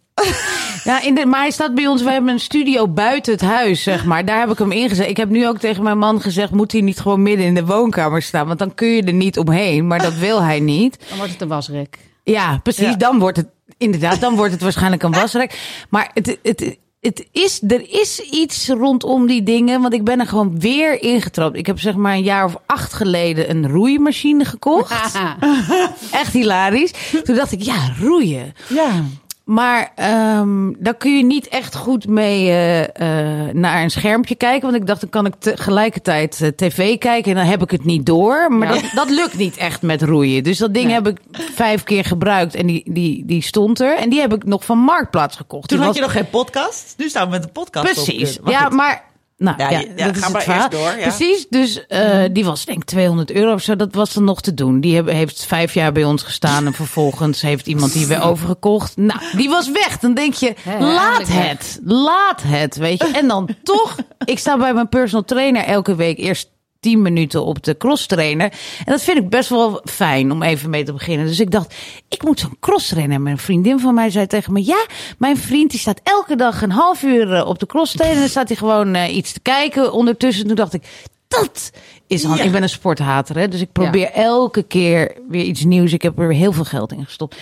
Ja, 0.84 1.02
in 1.02 1.15
de, 1.15 1.26
maar 1.26 1.39
hij 1.39 1.52
staat 1.52 1.76
bij 1.76 1.88
ons. 1.88 2.04
We 2.04 2.12
hebben 2.12 2.32
een 2.32 2.39
studio 2.39 2.88
buiten 2.88 3.34
het 3.34 3.41
huis, 3.41 3.84
zeg 3.84 4.06
maar. 4.06 4.26
Daar 4.26 4.39
heb 4.39 4.52
ik 4.52 4.58
hem 4.58 4.72
ingezet. 4.72 5.10
Ik 5.10 5.17
heb 5.17 5.30
nu 5.30 5.48
ook 5.48 5.58
tegen 5.58 5.84
mijn 5.84 5.98
man 5.98 6.22
gezegd: 6.22 6.52
moet 6.52 6.72
hij 6.72 6.82
niet 6.82 7.00
gewoon 7.00 7.22
midden 7.22 7.46
in 7.46 7.56
de 7.56 7.65
woonkamer 7.65 8.22
staan? 8.22 8.48
Want 8.48 8.60
dan 8.60 8.74
kun 8.76 8.88
je 8.88 9.04
er 9.04 9.13
niet 9.13 9.38
omheen. 9.38 9.88
Maar 9.88 10.02
dat 10.02 10.13
wil 10.13 10.41
hij 10.41 10.60
niet. 10.60 10.98
Dan 11.10 11.17
wordt 11.17 11.32
het 11.32 11.41
een 11.41 11.48
wasrek. 11.48 11.98
Ja, 12.24 12.60
precies. 12.63 12.88
Ja. 12.88 12.96
Dan 12.96 13.20
wordt 13.20 13.38
het 13.38 13.48
inderdaad, 13.78 14.20
dan 14.20 14.36
wordt 14.36 14.52
het 14.52 14.62
waarschijnlijk 14.62 15.04
een 15.04 15.12
wasrek. 15.22 15.60
Maar 15.89 16.12
het, 16.13 16.38
het, 16.44 16.78
het 17.02 17.28
is, 17.32 17.62
er 17.67 18.02
is 18.02 18.20
iets 18.20 18.67
rondom 18.67 19.28
die 19.28 19.44
dingen. 19.44 19.82
Want 19.82 19.94
ik 19.94 20.04
ben 20.04 20.20
er 20.20 20.28
gewoon 20.28 20.60
weer 20.60 21.02
ingetrapt. 21.02 21.58
Ik 21.58 21.65
heb 21.65 21.80
zeg 21.80 21.96
maar 21.96 22.13
een 22.13 22.24
jaar 22.24 22.46
of 22.46 22.56
acht 22.65 22.94
geleden 22.94 23.50
een 23.50 23.70
roeimachine 23.70 24.46
gekocht. 24.46 24.91
Echt 26.12 26.34
hilarisch. 26.34 26.94
Toen 27.24 27.36
dacht 27.36 27.52
ik, 27.52 27.62
ja, 27.62 27.94
roeien. 28.00 28.54
Ja. 28.67 29.04
Maar 29.52 29.92
ehm 29.96 30.72
daar 30.80 30.94
kun 30.96 31.18
je 31.18 31.24
niet 31.24 31.48
echt 31.48 31.76
goed 31.76 32.08
mee 32.08 32.48
eh, 32.50 32.82
eh, 32.84 33.54
naar 33.56 33.84
een 33.84 33.90
schermpje 33.90 34.36
kijken. 34.36 34.62
Want 34.70 34.82
ik 34.82 34.88
dacht, 34.88 35.02
dan 35.02 35.10
kan 35.10 35.26
ik 35.26 35.34
tegelijkertijd 35.40 36.42
eh, 36.42 36.48
tv 36.48 36.98
kijken 36.98 37.32
en 37.32 37.38
dan 37.38 37.46
heb 37.48 37.62
ik 37.62 37.72
het 37.72 37.86
niet 37.86 38.06
door. 38.06 38.52
Maar 38.52 38.76
Ja. 38.76 38.82
dat, 38.82 38.92
dat 38.96 39.10
lukt 39.10 39.38
niet 39.38 39.58
echt 39.58 39.82
met 39.82 40.02
roeien. 40.02 40.44
Dus 40.44 40.58
dat 40.58 40.74
ding 40.74 40.86
Nee. 40.86 40.94
heb 40.94 41.08
ik 41.08 41.18
vijf 41.32 41.84
keer 41.84 42.06
gebruikt 42.06 42.56
en 42.56 42.68
die, 42.68 42.84
die, 42.94 43.26
die 43.26 43.42
stond 43.42 43.80
er. 43.80 43.98
En 43.98 44.10
die 44.10 44.20
heb 44.20 44.34
ik 44.34 44.44
nog 44.46 44.66
van 44.66 44.78
Marktplaats 44.78 45.36
gekocht. 45.38 45.68
Toen 45.68 45.78
Die 45.78 45.88
had 45.88 45.96
was- 45.98 46.06
je 46.08 46.14
nog 46.14 46.22
geen 46.24 46.32
podcast. 46.42 46.94
Nu 46.98 47.10
staan 47.10 47.26
we 47.26 47.32
met 47.32 47.44
de 47.44 47.50
podcast 47.50 47.94
Precies. 47.94 48.40
op. 48.40 48.50
Ja, 48.50 48.70
maar... 48.70 49.10
Nou, 49.41 49.58
Ja, 49.58 49.69
ja, 49.69 49.80
je- 49.80 49.91
ja, 49.95 50.06
dat 50.06 50.15
is 50.15 50.21
maar 50.21 50.32
het 50.32 50.43
verhaal. 50.43 50.69
eerst 50.69 50.71
door, 50.84 50.99
ja. 50.99 51.08
Precies, 51.08 51.47
dus 51.49 51.88
eh, 51.88 52.19
die 52.32 52.45
was 52.45 52.65
denk 52.65 52.77
ik 52.77 52.84
200 52.84 53.32
euro 53.32 53.54
of 53.54 53.62
zo. 53.62 53.75
Dat 53.75 53.93
was 53.95 54.13
dan 54.13 54.23
nog 54.23 54.41
te 54.41 54.54
doen. 54.54 54.80
Die 54.82 54.95
hebben, 54.95 55.15
heeft 55.15 55.45
vijf 55.45 55.73
jaar 55.73 55.91
bij 55.91 56.04
ons 56.04 56.23
gestaan 56.23 56.65
en 56.65 56.73
vervolgens 56.73 57.41
heeft 57.41 57.67
iemand 57.67 57.93
die 57.93 58.08
weer 58.08 58.21
overgekocht. 58.23 58.97
Nou, 58.97 59.19
die 59.38 59.49
was 59.49 59.71
weg. 59.71 59.99
Dan 59.99 60.13
denk 60.13 60.34
je, 60.34 60.54
laat 60.80 61.27
het. 61.27 61.80
Laat 61.84 62.41
het, 62.45 62.75
weet 62.75 63.01
je. 63.01 63.08
En 63.13 63.27
dan 63.27 63.49
toch, 63.63 63.95
ik 64.25 64.39
sta 64.39 64.58
bij 64.58 64.73
mijn 64.73 64.89
personal 64.89 65.25
trainer 65.25 65.63
elke 65.63 65.95
week 65.95 66.17
eerst 66.17 66.49
10 66.82 67.02
minuten 67.02 67.46
op 67.46 67.63
de 67.63 67.78
cross 67.78 68.06
trainer. 68.06 68.52
En 68.86 68.91
dat 68.91 69.02
vind 69.02 69.17
ik 69.17 69.30
best 69.30 69.50
wel 69.50 69.82
fijn 69.86 70.32
om 70.32 70.44
even 70.44 70.70
mee 70.70 70.84
te 70.84 70.94
beginnen. 70.94 71.26
Dus 71.26 71.39
ik 71.39 71.52
dacht, 71.52 71.76
ik 72.08 72.24
moet 72.24 72.39
zo'n 72.39 72.58
cross 72.60 72.88
trainer. 72.88 73.15
En 73.15 73.24
mijn 73.24 73.38
vriendin 73.38 73.80
van 73.80 73.94
mij 73.94 74.10
zei 74.10 74.28
tegen 74.28 74.54
me, 74.54 74.65
ja, 74.65 74.86
mijn 75.17 75.38
vriend 75.38 75.72
die 75.72 75.80
staat 75.80 76.00
elke 76.04 76.36
dag 76.36 76.62
een 76.62 76.72
half 76.72 77.04
uur 77.04 77.34
eh, 77.34 77.48
op 77.48 77.60
de 77.60 77.65
cross 77.65 77.91
trainer. 77.91 78.15
En 78.15 78.22
dan 78.22 78.32
staat 78.32 78.48
hij 78.48 78.58
gewoon 78.58 78.96
eh, 78.96 79.15
iets 79.15 79.32
te 79.32 79.39
kijken 79.39 79.94
ondertussen. 79.94 80.48
Toen 80.48 80.56
dacht 80.56 80.74
ik, 80.74 80.84
dat 81.28 81.72
is 82.08 82.22
handig. 82.22 82.39
Ja. 82.39 82.46
Ik 82.46 82.52
ben 82.52 82.63
een 82.63 82.70
sporthater, 82.70 83.38
hè, 83.38 83.48
dus 83.48 83.62
ik 83.62 83.72
probeer 83.72 84.12
elke 84.12 84.63
keer 84.63 85.17
weer 85.30 85.44
iets 85.44 85.63
nieuws. 85.63 85.94
Ik 85.94 86.02
heb 86.02 86.20
er 86.20 86.34
heel 86.34 86.52
veel 86.52 86.63
geld 86.63 86.91
in 86.91 87.06
gestopt. 87.06 87.36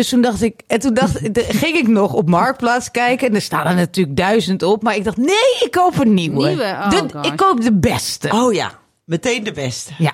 Dus 0.00 0.08
toen 0.08 0.20
dacht 0.20 0.42
ik, 0.42 0.60
en 0.66 0.80
toen 0.80 0.94
dacht, 0.94 1.18
ging 1.32 1.76
ik 1.76 1.88
nog 1.88 2.12
op 2.12 2.28
Marktplaats 2.28 2.90
kijken. 2.90 3.28
En 3.28 3.34
er 3.34 3.40
staan 3.42 3.66
er 3.66 3.74
natuurlijk 3.74 4.16
duizend 4.16 4.62
op. 4.62 4.82
Maar 4.82 4.96
ik 4.96 5.04
dacht, 5.04 5.16
nee, 5.16 5.56
ik 5.64 5.68
koop 5.70 5.98
een 5.98 6.14
nieuwe. 6.14 6.46
Nieuwe? 6.48 6.62
Oh, 6.62 6.90
De- 6.90 7.28
ik 7.28 7.36
koop 7.36 7.60
de 7.62 7.72
beste. 7.72 8.28
Oh 8.32 8.52
ja, 8.52 8.70
meteen 9.04 9.44
de 9.44 9.52
beste. 9.52 9.92
Ja. 9.98 10.12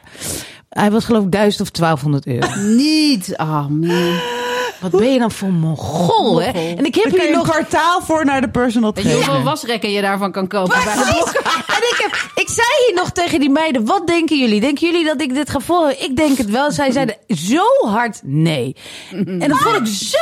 Hij 0.68 0.90
was 0.90 1.04
geloof 1.04 1.24
ik 1.24 1.32
1000 1.32 1.62
of 1.62 1.70
1200 1.70 2.26
euro. 2.26 2.60
Niet. 2.76 3.34
Oh 3.36 3.66
man. 3.66 4.18
Wat 4.80 4.90
ben 4.90 5.12
je 5.12 5.18
dan 5.18 5.30
voor 5.30 5.48
mongool, 5.52 6.42
hè? 6.42 6.50
En 6.50 6.84
ik 6.84 6.94
heb 6.94 7.10
hier 7.10 7.22
je 7.22 7.28
een 7.28 7.34
nog... 7.34 7.48
kwartaal 7.48 8.00
voor 8.02 8.24
naar 8.24 8.40
de 8.40 8.48
personal 8.48 8.92
Weet 8.92 9.02
je 9.02 9.08
trainer. 9.08 9.30
hoeveel 9.30 9.50
wasrekken 9.50 9.90
je 9.90 10.00
daarvan 10.00 10.32
kan 10.32 10.46
kopen? 10.48 10.84
bij 10.84 10.94
de 10.94 11.00
Precies. 11.00 11.32
En 11.76 11.82
ik, 11.82 11.96
heb, 11.98 12.30
ik 12.34 12.48
zei 12.48 12.66
hier 12.86 12.94
nog 12.94 13.10
tegen 13.10 13.40
die 13.40 13.50
meiden, 13.50 13.84
wat 13.84 14.06
denken 14.06 14.38
jullie? 14.38 14.60
Denken 14.60 14.86
jullie 14.90 15.04
dat 15.04 15.20
ik 15.20 15.34
dit 15.34 15.50
ga 15.50 15.60
volgen? 15.60 16.02
Ik 16.02 16.16
denk 16.16 16.38
het 16.38 16.50
wel. 16.50 16.72
Zij 16.72 16.90
zeiden 16.90 17.16
zo 17.28 17.88
hard 17.88 18.20
nee. 18.22 18.76
En 19.10 19.48
dat 19.48 19.58
vond 19.58 19.76
ik 19.76 19.86
zo 19.86 20.18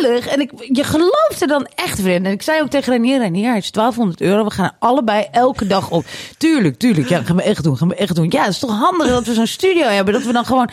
lullig. 0.00 0.26
En 0.26 0.40
ik, 0.40 0.50
je 0.72 0.84
geloofde 0.84 1.46
dan 1.46 1.66
echt, 1.74 2.00
vriend. 2.00 2.26
En 2.26 2.32
ik 2.32 2.42
zei 2.42 2.62
ook 2.62 2.70
tegen 2.70 2.92
Renier, 2.92 3.18
Renier, 3.18 3.54
het 3.54 3.64
is 3.64 3.70
1200 3.70 4.20
euro. 4.20 4.44
We 4.44 4.50
gaan 4.50 4.64
er 4.64 4.76
allebei 4.78 5.26
elke 5.32 5.66
dag 5.66 5.90
op. 5.90 6.04
Tuurlijk, 6.38 6.78
tuurlijk. 6.78 7.08
Ja, 7.08 7.16
dat 7.18 7.26
gaan 7.26 7.36
we 7.36 7.42
echt 7.42 7.62
doen. 7.62 7.76
Gaan 7.76 7.88
we 7.88 7.94
echt 7.94 8.14
doen. 8.14 8.26
Ja, 8.30 8.42
het 8.42 8.52
is 8.52 8.58
toch 8.58 8.78
handig 8.78 9.08
dat 9.08 9.26
we 9.26 9.34
zo'n 9.34 9.46
studio 9.46 9.84
hebben. 9.86 10.14
Dat 10.14 10.22
we 10.22 10.32
dan 10.32 10.44
gewoon... 10.44 10.70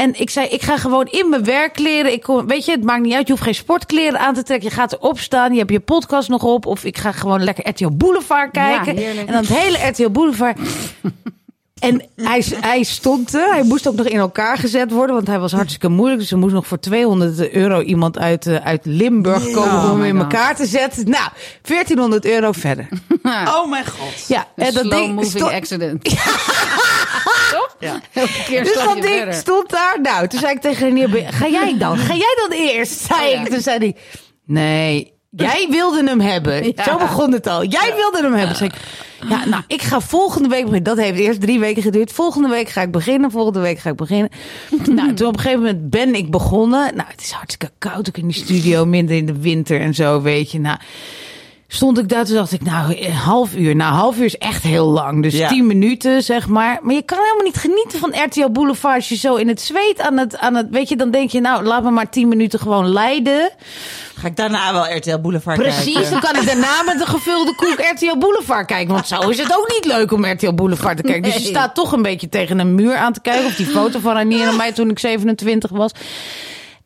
En 0.00 0.20
ik 0.20 0.30
zei, 0.30 0.48
ik 0.48 0.62
ga 0.62 0.76
gewoon 0.76 1.06
in 1.06 1.28
mijn 1.28 1.44
werkkleren. 1.44 2.12
Ik 2.12 2.22
kom, 2.22 2.46
weet 2.46 2.64
je, 2.64 2.70
het 2.70 2.84
maakt 2.84 3.02
niet 3.02 3.14
uit. 3.14 3.26
Je 3.26 3.32
hoeft 3.32 3.44
geen 3.44 3.54
sportkleren 3.54 4.18
aan 4.20 4.34
te 4.34 4.42
trekken. 4.42 4.68
Je 4.68 4.74
gaat 4.74 4.92
erop 4.92 5.18
staan. 5.18 5.52
Je 5.52 5.58
hebt 5.58 5.70
je 5.70 5.80
podcast 5.80 6.28
nog 6.28 6.42
op. 6.42 6.66
Of 6.66 6.84
ik 6.84 6.98
ga 6.98 7.12
gewoon 7.12 7.44
lekker 7.44 7.68
RTL 7.68 7.90
Boulevard 7.92 8.50
kijken. 8.50 9.00
Ja, 9.00 9.08
en 9.08 9.26
dan 9.26 9.36
het 9.36 9.48
hele 9.48 9.86
RTL 9.86 10.10
Boulevard. 10.10 10.58
En 11.80 12.02
hij, 12.16 12.44
hij 12.60 12.82
stond 12.82 13.34
er. 13.34 13.52
Hij 13.52 13.62
moest 13.62 13.88
ook 13.88 13.94
nog 13.94 14.06
in 14.06 14.18
elkaar 14.18 14.58
gezet 14.58 14.90
worden. 14.90 15.14
Want 15.14 15.26
hij 15.26 15.38
was 15.38 15.52
hartstikke 15.52 15.88
moeilijk. 15.88 16.20
Dus 16.20 16.30
er 16.30 16.38
moest 16.38 16.54
nog 16.54 16.66
voor 16.66 16.78
200 16.80 17.52
euro 17.52 17.80
iemand 17.80 18.18
uit, 18.18 18.46
eh, 18.46 18.56
uit 18.56 18.80
Limburg 18.84 19.50
komen 19.50 19.78
Oh 19.78 19.90
om 19.92 20.00
hem 20.00 20.04
in 20.04 20.22
God. 20.22 20.32
elkaar 20.32 20.56
te 20.56 20.66
zetten. 20.66 21.10
Nou, 21.10 21.28
1400 21.62 22.24
euro 22.24 22.52
verder. 22.52 22.88
Oh 23.54 23.70
mijn 23.70 23.86
god. 23.86 24.28
Ja, 24.28 24.46
en 24.56 24.66
Een 24.66 24.74
dat 24.74 24.84
slow 24.84 24.98
ding 24.98 25.14
moving 25.14 25.32
stond, 25.36 25.52
accident. 25.52 26.02
Toch? 27.56 27.76
Ja. 27.78 28.00
Dus 28.48 28.74
dat 28.74 28.94
ding 28.94 29.04
verder. 29.04 29.34
stond 29.34 29.70
daar. 29.70 29.98
Nou, 30.02 30.28
toen 30.28 30.40
zei 30.40 30.52
ik 30.52 30.60
tegen 30.60 30.86
Renier, 30.86 31.26
ga 31.32 31.48
jij 31.48 31.78
dan? 31.78 31.98
Ga 31.98 32.14
jij 32.14 32.36
dan 32.48 32.58
eerst? 32.58 33.00
Zei 33.00 33.20
Oh 33.20 33.30
ja. 33.30 33.40
ik. 33.40 33.48
Toen 33.48 33.60
zei 33.60 33.78
hij, 33.78 33.96
nee, 34.46 35.12
jij 35.30 35.66
wilde 35.70 36.04
hem 36.04 36.20
hebben. 36.20 36.72
Ja. 36.76 36.84
Zo 36.84 36.98
begon 36.98 37.32
het 37.32 37.46
al. 37.46 37.64
Jij 37.64 37.92
wilde 37.96 38.22
hem 38.22 38.32
hebben. 38.34 38.56
Zei 38.56 38.70
ik, 38.74 38.80
ja, 39.28 39.44
nou, 39.44 39.62
ik 39.66 39.82
ga 39.82 40.00
volgende 40.00 40.48
week 40.48 40.64
beginnen. 40.64 40.82
Dat 40.82 40.96
heeft 41.04 41.18
eerst 41.18 41.40
drie 41.40 41.58
weken 41.58 41.82
geduurd. 41.82 42.12
Volgende 42.12 42.48
week 42.48 42.68
ga 42.68 42.82
ik 42.82 42.90
beginnen. 42.90 43.30
Volgende 43.30 43.60
week 43.60 43.78
ga 43.78 43.90
ik 43.90 43.96
beginnen. 43.96 44.30
nou, 44.94 45.14
toen 45.14 45.26
op 45.28 45.34
een 45.34 45.40
gegeven 45.40 45.62
moment 45.62 45.90
ben 45.90 46.14
ik 46.14 46.30
begonnen. 46.30 46.96
Nou, 46.96 47.08
het 47.08 47.20
is 47.20 47.30
hartstikke 47.30 47.74
koud 47.78 48.08
ook 48.08 48.16
in 48.16 48.26
die 48.26 48.36
studio. 48.36 48.84
Minder 48.84 49.16
in 49.16 49.26
de 49.26 49.40
winter 49.40 49.80
en 49.80 49.94
zo, 49.94 50.22
weet 50.22 50.50
je. 50.52 50.60
Nou, 50.60 50.78
stond 51.72 51.98
ik 51.98 52.08
daar, 52.08 52.24
toen 52.24 52.34
dacht 52.34 52.52
ik, 52.52 52.62
nou, 52.62 52.96
een 53.06 53.12
half 53.12 53.54
uur. 53.54 53.76
Nou, 53.76 53.92
half 53.94 54.18
uur 54.18 54.24
is 54.24 54.36
echt 54.38 54.62
heel 54.62 54.86
lang. 54.86 55.22
Dus 55.22 55.34
Ja. 55.34 55.48
tien 55.48 55.66
minuten, 55.66 56.22
zeg 56.22 56.48
maar. 56.48 56.78
Maar 56.82 56.94
je 56.94 57.02
kan 57.02 57.18
helemaal 57.18 57.44
niet 57.44 57.56
genieten 57.56 57.98
van 57.98 58.14
RTL 58.24 58.48
Boulevard 58.50 58.94
als 58.96 59.08
je 59.08 59.16
zo 59.16 59.34
in 59.34 59.48
het 59.48 59.60
zweet 59.60 60.00
aan 60.00 60.16
het, 60.18 60.38
aan 60.38 60.54
het... 60.54 60.66
Weet 60.70 60.88
je, 60.88 60.96
dan 60.96 61.10
denk 61.10 61.30
je, 61.30 61.40
nou, 61.40 61.64
laat 61.64 61.82
me 61.82 61.90
maar 61.90 62.10
tien 62.10 62.28
minuten 62.28 62.58
gewoon 62.58 62.88
leiden. 62.88 63.50
Ga 64.14 64.26
ik 64.26 64.36
daarna 64.36 64.72
wel 64.72 64.96
RTL 64.96 65.18
Boulevard 65.18 65.58
Precies, 65.58 65.92
kijken. 65.94 66.10
dan 66.10 66.20
kan 66.20 66.36
ik 66.40 66.46
daarna 66.46 66.82
met 66.86 67.00
een 67.00 67.06
gevulde 67.06 67.54
koek 67.54 67.76
RTL 67.94 68.18
Boulevard 68.18 68.66
kijken. 68.66 68.94
Want 68.94 69.06
zo 69.06 69.18
is 69.28 69.38
het 69.38 69.56
ook 69.58 69.68
niet 69.68 69.84
leuk 69.84 70.12
om 70.12 70.24
RTL 70.24 70.52
Boulevard 70.54 70.96
te 70.96 71.02
kijken. 71.02 71.22
Dus 71.22 71.34
je 71.34 71.48
staat 71.48 71.74
toch 71.74 71.92
een 71.92 72.02
beetje 72.02 72.28
tegen 72.28 72.58
een 72.58 72.74
muur 72.74 72.96
aan 72.96 73.12
te 73.12 73.20
kijken. 73.20 73.46
Of 73.46 73.54
die 73.54 73.66
foto 73.66 73.98
van 73.98 74.12
Ranier 74.14 74.48
en 74.48 74.56
mij 74.64 74.72
toen 74.72 74.90
ik 74.90 74.98
27 74.98 75.70
was. 75.70 75.90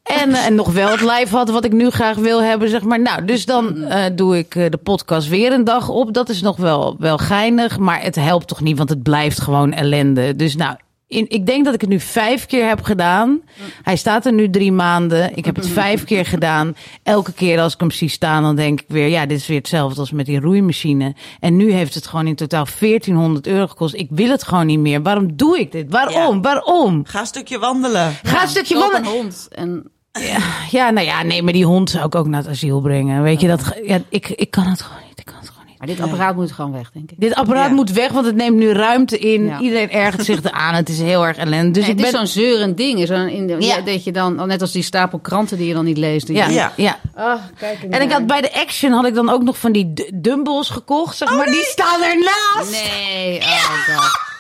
En, 0.04 0.32
eh, 0.32 0.46
en 0.46 0.54
nog 0.54 0.72
wel 0.72 0.90
het 0.90 1.00
live 1.00 1.36
had 1.36 1.50
wat 1.50 1.64
ik 1.64 1.72
nu 1.72 1.90
graag 1.90 2.16
wil 2.16 2.42
hebben, 2.42 2.68
zeg 2.68 2.82
maar. 2.82 3.00
Nou, 3.00 3.24
dus 3.24 3.46
dan 3.46 3.82
eh, 3.82 4.04
doe 4.14 4.38
ik 4.38 4.54
eh, 4.54 4.70
de 4.70 4.76
podcast 4.76 5.28
weer 5.28 5.52
een 5.52 5.64
dag 5.64 5.88
op. 5.88 6.14
Dat 6.14 6.28
is 6.28 6.42
nog 6.42 6.56
wel, 6.56 6.96
wel 6.98 7.18
geinig, 7.18 7.78
maar 7.78 8.02
het 8.02 8.14
helpt 8.14 8.48
toch 8.48 8.60
niet, 8.60 8.76
want 8.76 8.88
het 8.88 9.02
blijft 9.02 9.40
gewoon 9.40 9.72
ellende. 9.72 10.36
Dus 10.36 10.56
nou, 10.56 10.76
in, 11.06 11.26
ik 11.28 11.46
denk 11.46 11.64
dat 11.64 11.74
ik 11.74 11.80
het 11.80 11.90
nu 11.90 12.00
vijf 12.00 12.46
keer 12.46 12.68
heb 12.68 12.82
gedaan. 12.82 13.40
Hij 13.82 13.96
staat 13.96 14.26
er 14.26 14.32
nu 14.32 14.50
drie 14.50 14.72
maanden. 14.72 15.36
Ik 15.36 15.44
heb 15.44 15.56
het 15.56 15.68
vijf 15.82 16.04
keer 16.04 16.26
gedaan. 16.26 16.76
Elke 17.02 17.32
keer 17.32 17.60
als 17.60 17.74
ik 17.74 17.80
hem 17.80 17.90
zie 17.90 18.08
staan, 18.08 18.42
dan 18.42 18.56
denk 18.56 18.80
ik 18.80 18.86
weer... 18.88 19.08
ja, 19.08 19.26
dit 19.26 19.38
is 19.38 19.46
weer 19.46 19.58
hetzelfde 19.58 20.00
als 20.00 20.10
met 20.10 20.26
die 20.26 20.40
roeimachine. 20.40 21.14
En 21.40 21.56
nu 21.56 21.72
heeft 21.72 21.94
het 21.94 22.06
gewoon 22.06 22.26
in 22.26 22.34
totaal 22.34 22.66
1400 22.80 23.46
euro 23.46 23.66
gekost. 23.66 23.94
Ik 23.94 24.08
wil 24.10 24.28
het 24.28 24.42
gewoon 24.42 24.66
niet 24.66 24.78
meer. 24.78 25.02
Waarom 25.02 25.36
doe 25.36 25.58
ik 25.58 25.72
dit? 25.72 25.90
Waarom? 25.90 26.34
Ja. 26.34 26.40
Waarom? 26.40 27.02
Ga 27.06 27.20
een 27.20 27.26
stukje 27.26 27.58
wandelen. 27.58 28.14
Ga 28.22 28.42
een 28.42 28.48
stukje 28.48 28.78
wandelen. 28.78 29.06
een 29.06 29.12
hond. 29.12 29.48
En 29.50 29.92
Ja, 30.20 30.38
ja, 30.70 30.90
nou 30.90 31.07
ja, 31.07 31.22
nee, 31.22 31.42
maar 31.42 31.53
die 31.53 31.64
hond 31.66 31.90
zou 31.90 32.05
ik 32.07 32.14
ook 32.14 32.27
naar 32.27 32.40
het 32.40 32.50
asiel 32.50 32.81
brengen. 32.81 33.22
Weet 33.22 33.40
je, 33.40 33.48
dat, 33.48 33.62
ge- 33.62 33.83
ja, 33.87 33.98
ik, 34.09 34.29
ik 34.29 34.50
kan 34.50 34.64
het 34.66 34.83
gewoon 34.83 35.03
niet. 35.09 35.18
Ik 35.18 35.24
kan 35.24 35.35
het 35.40 35.48
gewoon 35.48 35.64
niet. 35.66 35.79
Maar 35.79 35.88
dit 35.88 36.00
apparaat 36.00 36.37
moet 36.37 36.53
gewoon 36.53 36.72
weg, 36.72 36.90
denk 36.92 37.11
ik. 37.11 37.20
Dit 37.20 37.35
apparaat 37.35 37.68
Ja. 37.68 37.74
moet 37.74 37.90
weg, 37.90 38.11
want 38.12 38.27
het 38.27 38.35
neemt 38.35 38.57
nu 38.57 38.68
ruimte 38.72 39.18
in. 39.18 39.44
Ja. 39.44 39.61
Iedereen 39.61 39.90
ergert 39.90 40.24
zich 40.24 40.42
eraan. 40.42 40.74
Het 40.74 40.88
is 40.88 41.00
heel 41.00 41.27
erg 41.27 41.37
ellende. 41.37 41.70
Dus 41.81 41.88
ik 41.88 41.98
het 41.98 42.07
is 42.07 42.12
zo'n 42.12 42.27
zeurend 42.27 42.77
ding. 42.77 43.07
Zo'n 43.07 43.29
in 43.29 43.46
de, 43.46 43.57
Ja. 43.59 43.77
ja. 43.77 43.81
dat 43.81 44.05
je 44.05 44.12
dan, 44.12 44.46
net 44.46 44.61
als 44.61 44.72
die 44.72 44.83
stapel 44.83 45.18
kranten 45.18 45.57
die 45.59 45.66
je 45.66 45.74
dan 45.74 45.85
niet 45.85 45.98
leest. 45.98 46.29
Ja, 46.29 46.46
ja. 46.48 46.72
Ja. 46.77 46.98
Oh, 47.16 47.35
kijk 47.59 47.83
En 47.90 48.03
ik 48.03 48.12
had 48.12 48.27
bij 48.27 48.40
de 48.40 48.55
Action 48.55 48.92
had 48.92 49.07
ik 49.07 49.14
dan 49.14 49.29
ook 49.31 49.42
nog 49.42 49.59
van 49.59 49.72
die 49.72 49.92
d- 49.94 50.11
dumbbells 50.14 50.68
gekocht, 50.70 51.16
zeg 51.16 51.37
maar. 51.37 51.46
Die 51.46 51.64
staan 51.64 52.03
ernaast. 52.03 52.70
Nee, 52.70 53.38
oh 53.40 53.96
god. 53.96 54.33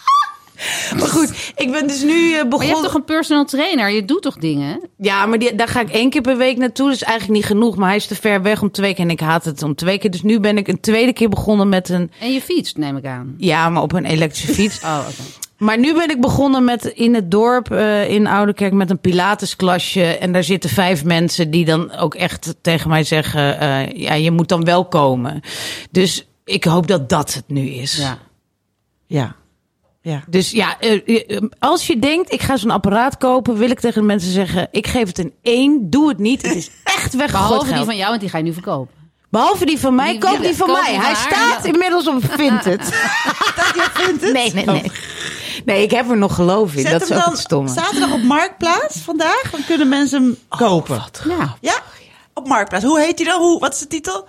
Maar 0.98 1.08
goed, 1.08 1.52
ik 1.56 1.70
ben 1.72 1.86
dus 1.86 2.02
nu 2.02 2.10
eh, 2.10 2.30
Maar 2.30 2.38
je 2.38 2.48
begonnen. 2.48 2.68
hebt 2.68 2.82
toch 2.82 2.94
een 2.94 3.04
personal 3.04 3.44
trainer? 3.44 3.90
Je 3.90 4.04
doet 4.04 4.22
toch 4.22 4.36
dingen? 4.36 4.80
Ja, 4.98 5.26
maar 5.26 5.38
die, 5.38 5.54
daar 5.54 5.68
ga 5.68 5.80
ik 5.80 5.90
één 5.90 6.10
keer 6.10 6.20
per 6.20 6.36
week 6.36 6.56
naartoe. 6.56 6.86
Dat 6.86 6.94
is 6.94 7.02
eigenlijk 7.02 7.38
niet 7.40 7.46
genoeg. 7.48 7.76
Maar 7.76 7.88
hij 7.88 7.96
is 7.96 8.06
te 8.06 8.14
ver 8.14 8.42
weg 8.42 8.62
om 8.62 8.70
twee 8.70 8.94
keer. 8.94 9.04
En 9.04 9.10
ik 9.10 9.20
haat 9.20 9.44
het 9.44 9.62
om 9.62 9.74
twee 9.74 9.98
keer. 9.98 10.10
Dus 10.10 10.22
nu 10.22 10.40
ben 10.40 10.58
ik 10.58 10.68
een 10.68 10.80
tweede 10.80 11.12
keer 11.12 11.28
begonnen 11.28 11.68
met 11.68 11.88
een... 11.88 12.10
En 12.20 12.32
je 12.32 12.40
fietst, 12.40 12.76
neem 12.76 12.96
ik 12.96 13.06
aan. 13.06 13.34
Ja, 13.38 13.68
maar 13.68 13.82
op 13.82 13.92
een 13.92 14.04
elektrische 14.04 14.52
fiets. 14.60 14.80
Oh, 14.82 14.98
oké. 15.08 15.22
Maar 15.58 15.78
nu 15.78 15.94
ben 15.94 16.10
ik 16.10 16.20
begonnen 16.20 16.64
met 16.64 16.84
in 16.84 17.14
het 17.14 17.30
dorp 17.30 17.70
eh, 17.70 18.08
in 18.10 18.26
Ouderkerk 18.26 18.72
met 18.72 18.90
een 18.90 18.98
Pilatesklasje. 18.98 20.04
En 20.04 20.32
daar 20.32 20.44
zitten 20.44 20.70
vijf 20.70 21.04
mensen 21.04 21.50
die 21.50 21.64
dan 21.64 21.92
ook 21.96 22.14
echt 22.14 22.54
tegen 22.60 22.90
mij 22.90 23.04
zeggen: 23.04 23.60
eh, 23.60 23.92
ja, 23.92 24.14
je 24.14 24.30
moet 24.30 24.48
dan 24.48 24.64
wel 24.64 24.84
komen. 24.84 25.40
Dus 25.90 26.26
ik 26.44 26.64
hoop 26.64 26.86
dat 26.86 27.08
dat 27.08 27.34
het 27.34 27.44
nu 27.46 27.60
is. 27.66 27.96
Ja. 27.96 28.18
Ja. 29.06 29.36
Ja. 30.06 30.22
Dus 30.26 30.50
ja, 30.50 30.78
eh, 30.80 31.00
eh, 31.30 31.42
als 31.58 31.86
je 31.86 31.98
denkt, 31.98 32.32
ik 32.32 32.42
ga 32.42 32.56
zo'n 32.56 32.70
apparaat 32.70 33.16
kopen, 33.16 33.56
wil 33.56 33.70
ik 33.70 33.80
tegen 33.80 34.00
de 34.00 34.06
mensen 34.06 34.30
zeggen: 34.32 34.68
ik 34.70 34.86
geef 34.86 35.06
het 35.08 35.18
een 35.18 35.32
één, 35.42 35.90
doe 35.90 36.08
het 36.08 36.18
niet. 36.18 36.42
Het 36.42 36.54
is 36.56 36.70
echt 36.84 37.14
weggegooid 37.14 37.48
Behalve 37.48 37.74
die 37.74 37.84
van 37.84 37.96
jou, 37.96 38.08
want 38.08 38.20
die 38.20 38.30
ga 38.30 38.38
je 38.38 38.44
nu 38.44 38.52
verkopen. 38.52 38.94
Behalve 39.30 39.64
die 39.64 39.78
van 39.78 39.94
mij, 39.94 40.10
Die- 40.10 40.20
koop 40.20 40.30
die- 40.30 40.40
die 40.40 40.56
van 40.56 40.66
koop 40.66 40.76
mij. 40.76 40.84
die 40.86 40.94
van 40.94 41.04
Hij 41.04 41.14
haar, 41.14 41.32
staat 41.32 41.64
ja. 41.64 41.72
inmiddels 41.72 42.06
op 42.14 42.24
Vinted. 42.30 42.92
Nee, 44.32 44.52
nee, 44.54 44.64
nee. 44.64 44.90
Nee, 45.64 45.82
ik 45.82 45.90
heb 45.90 46.10
er 46.10 46.16
nog 46.16 46.34
geloof 46.34 46.74
in. 46.74 46.82
Zet 46.82 46.90
dat 46.92 47.02
is 47.02 47.08
hem 47.08 47.18
ook 47.18 47.24
dan 47.24 47.32
het 47.32 47.42
stomme. 47.42 47.68
zaterdag 47.70 48.12
op 48.12 48.22
Marktplaats 48.22 48.98
vandaag. 48.98 49.42
Dan 49.50 49.64
kunnen 49.66 49.88
mensen 49.88 50.22
hem 50.22 50.36
kopen. 50.48 51.02
Ja. 51.28 51.56
Ja, 51.60 51.74
op 52.34 52.48
Marktplaats. 52.48 52.84
Hoe 52.84 53.00
heet 53.00 53.18
hij 53.18 53.28
dan? 53.28 53.40
Hoe, 53.40 53.60
wat 53.60 53.72
is 53.72 53.78
de 53.78 53.86
titel? 53.86 54.28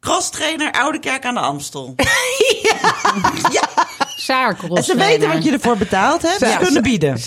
Cross 0.00 0.30
trainer 0.30 0.72
Oude 0.72 0.98
Kerk 0.98 1.24
aan 1.24 1.34
de 1.34 1.40
Amstel. 1.40 1.94
Saarkros. 2.02 3.93
En 4.28 4.84
ze 4.84 4.96
weten 4.96 5.28
wat 5.32 5.44
je 5.44 5.52
ervoor 5.52 5.76
betaald 5.76 6.22
hebt. 6.22 6.38
Ze 6.38 6.46
Ja. 6.46 6.56
kunnen 6.56 6.82
bieden. 6.82 7.20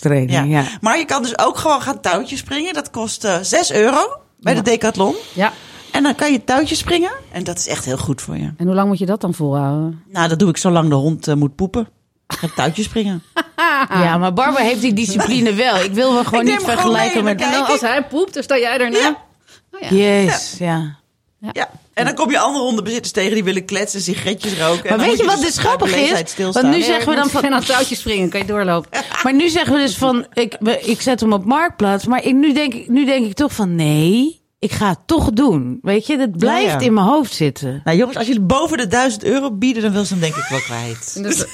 Training, 0.00 0.30
Ja. 0.30 0.42
ja. 0.42 0.64
Maar 0.80 0.98
je 0.98 1.04
kan 1.04 1.22
dus 1.22 1.38
ook 1.38 1.58
gewoon 1.58 1.82
gaan 1.82 2.00
touwtjes 2.00 2.38
springen. 2.38 2.74
Dat 2.74 2.90
kost 2.90 3.24
eh 3.24 3.36
6 3.42 3.72
euro 3.72 4.20
bij 4.40 4.54
de 4.54 4.62
Decathlon. 4.62 5.14
Ja. 5.32 5.52
En 5.92 6.02
dan 6.02 6.14
kan 6.14 6.32
je 6.32 6.44
touwtjes 6.44 6.78
springen. 6.78 7.10
En 7.32 7.44
dat 7.44 7.58
is 7.58 7.66
echt 7.66 7.84
heel 7.84 7.96
goed 7.98 8.22
voor 8.22 8.36
je. 8.36 8.52
En 8.56 8.66
hoe 8.66 8.74
lang 8.74 8.88
moet 8.88 8.98
je 8.98 9.06
dat 9.06 9.20
dan 9.20 9.34
volhouden? 9.34 10.02
Nou, 10.12 10.28
dat 10.28 10.38
doe 10.38 10.48
ik 10.48 10.56
zolang 10.56 10.88
de 10.88 10.94
hond 10.94 11.28
eh, 11.28 11.34
moet 11.34 11.54
poepen. 11.54 11.88
Ga 12.26 12.48
touwtjes 12.54 12.84
springen. 12.84 13.22
Ja, 13.88 14.18
maar 14.18 14.32
Barbara 14.32 14.64
heeft 14.64 14.80
die 14.80 14.92
discipline 14.92 15.54
wel. 15.64 15.76
Ik 15.76 15.92
wil 15.92 16.12
me 16.12 16.24
gewoon 16.24 16.40
Ik 16.40 16.46
neem 16.46 16.56
niet 16.56 16.66
vergelijken 16.66 17.24
mee 17.24 17.34
met... 17.34 17.42
en 17.42 17.46
En 17.46 17.52
dan 17.52 17.60
dan 17.62 17.70
als 17.70 17.80
hij 17.80 18.04
poept, 18.04 18.34
dan 18.34 18.42
sta 18.42 18.58
jij 18.58 18.78
daarna. 18.78 18.98
Ja. 18.98 19.16
Oh, 19.70 19.90
ja. 20.58 20.96
Ja. 21.40 21.50
Ja. 21.52 21.70
En 21.94 22.04
dan 22.04 22.14
kom 22.14 22.30
je 22.30 22.38
andere 22.38 22.64
hondenbezitters 22.64 23.12
tegen 23.12 23.34
die 23.34 23.44
willen 23.44 23.64
kletsen, 23.64 24.00
sigaretjes 24.00 24.58
roken. 24.58 24.90
En 24.90 24.96
Maar 24.96 25.06
weet 25.06 25.18
je 25.18 25.24
wat 25.24 25.36
dus 25.36 25.44
dus 25.44 25.58
grappig 25.58 25.94
is? 25.96 26.34
Want 26.36 26.62
nu 26.62 26.70
Nee, 26.70 26.82
zeggen 26.82 27.08
we 27.08 27.14
dan 27.14 27.30
van... 27.30 27.40
geen 27.42 27.54
aan 27.54 27.64
touwtjes 27.64 27.98
springen, 27.98 28.28
kan 28.28 28.40
je 28.40 28.46
doorlopen. 28.46 28.90
Maar 29.24 29.34
nu 29.34 29.48
zeggen 29.48 29.72
we 29.72 29.78
dus 29.78 29.96
van... 29.96 30.26
Ik, 30.32 30.54
ik 30.82 31.00
zet 31.00 31.20
hem 31.20 31.32
op 31.32 31.44
Marktplaats. 31.44 32.06
Maar 32.06 32.24
ik, 32.24 32.34
nu, 32.34 32.52
denk, 32.52 32.74
ik- 32.74 32.88
nu 32.88 33.04
denk 33.04 33.26
ik 33.26 33.34
toch 33.34 33.52
van... 33.52 33.74
Nee, 33.74 34.40
ik 34.58 34.72
ga 34.72 34.88
het 34.88 34.98
toch 35.06 35.30
doen. 35.30 35.78
Weet 35.82 36.06
je, 36.06 36.16
dat 36.16 36.38
blijft 36.38 36.72
ja. 36.80 36.86
in 36.86 36.94
mijn 36.94 37.06
hoofd 37.06 37.34
zitten. 37.34 37.80
Nou 37.84 37.96
jongens, 37.96 38.16
als 38.18 38.26
jullie 38.26 38.42
boven 38.42 38.78
de 38.78 38.86
1000 38.86 39.24
euro 39.24 39.50
bieden, 39.52 39.82
dan 39.82 39.92
wil 39.92 40.04
ze 40.04 40.12
hem 40.12 40.22
denk 40.22 40.36
ik 40.36 40.46
wel 40.48 40.60
kwijt. 40.60 41.14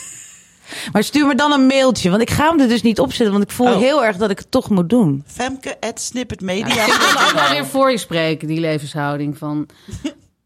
Dus, 0.74 0.88
Maar 0.92 1.04
stuur 1.04 1.26
me 1.26 1.34
dan 1.34 1.52
een 1.52 1.66
mailtje. 1.66 2.10
Want 2.10 2.22
ik 2.22 2.30
ga 2.30 2.48
hem 2.50 2.60
er 2.60 2.68
dus 2.68 2.82
niet 2.82 3.00
opzetten. 3.00 3.30
Want 3.32 3.44
ik 3.44 3.50
voel 3.50 3.66
Oh. 3.72 3.78
heel 3.78 4.04
erg 4.04 4.16
dat 4.16 4.30
ik 4.30 4.38
het 4.38 4.50
toch 4.50 4.70
moet 4.70 4.90
doen. 4.90 5.24
Femke 5.26 5.76
at 5.80 6.00
snippetmedia. 6.00 6.84
ik 6.86 6.92
wil 6.92 7.22
ook 7.26 7.32
wel 7.32 7.50
weer 7.50 7.66
voor 7.66 7.90
je 7.90 7.98
spreken, 7.98 8.48
die 8.48 8.60
levenshouding 8.60 9.38
van... 9.38 9.66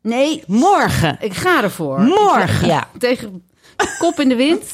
Nee, 0.02 0.42
Morgen. 0.46 1.16
ik 1.20 1.34
ga 1.34 1.62
ervoor. 1.62 2.00
Morgen. 2.00 2.66
Ja. 2.66 2.88
Tegen 2.98 3.42
kop 3.98 4.20
in 4.20 4.28
de 4.28 4.36
wind. 4.36 4.64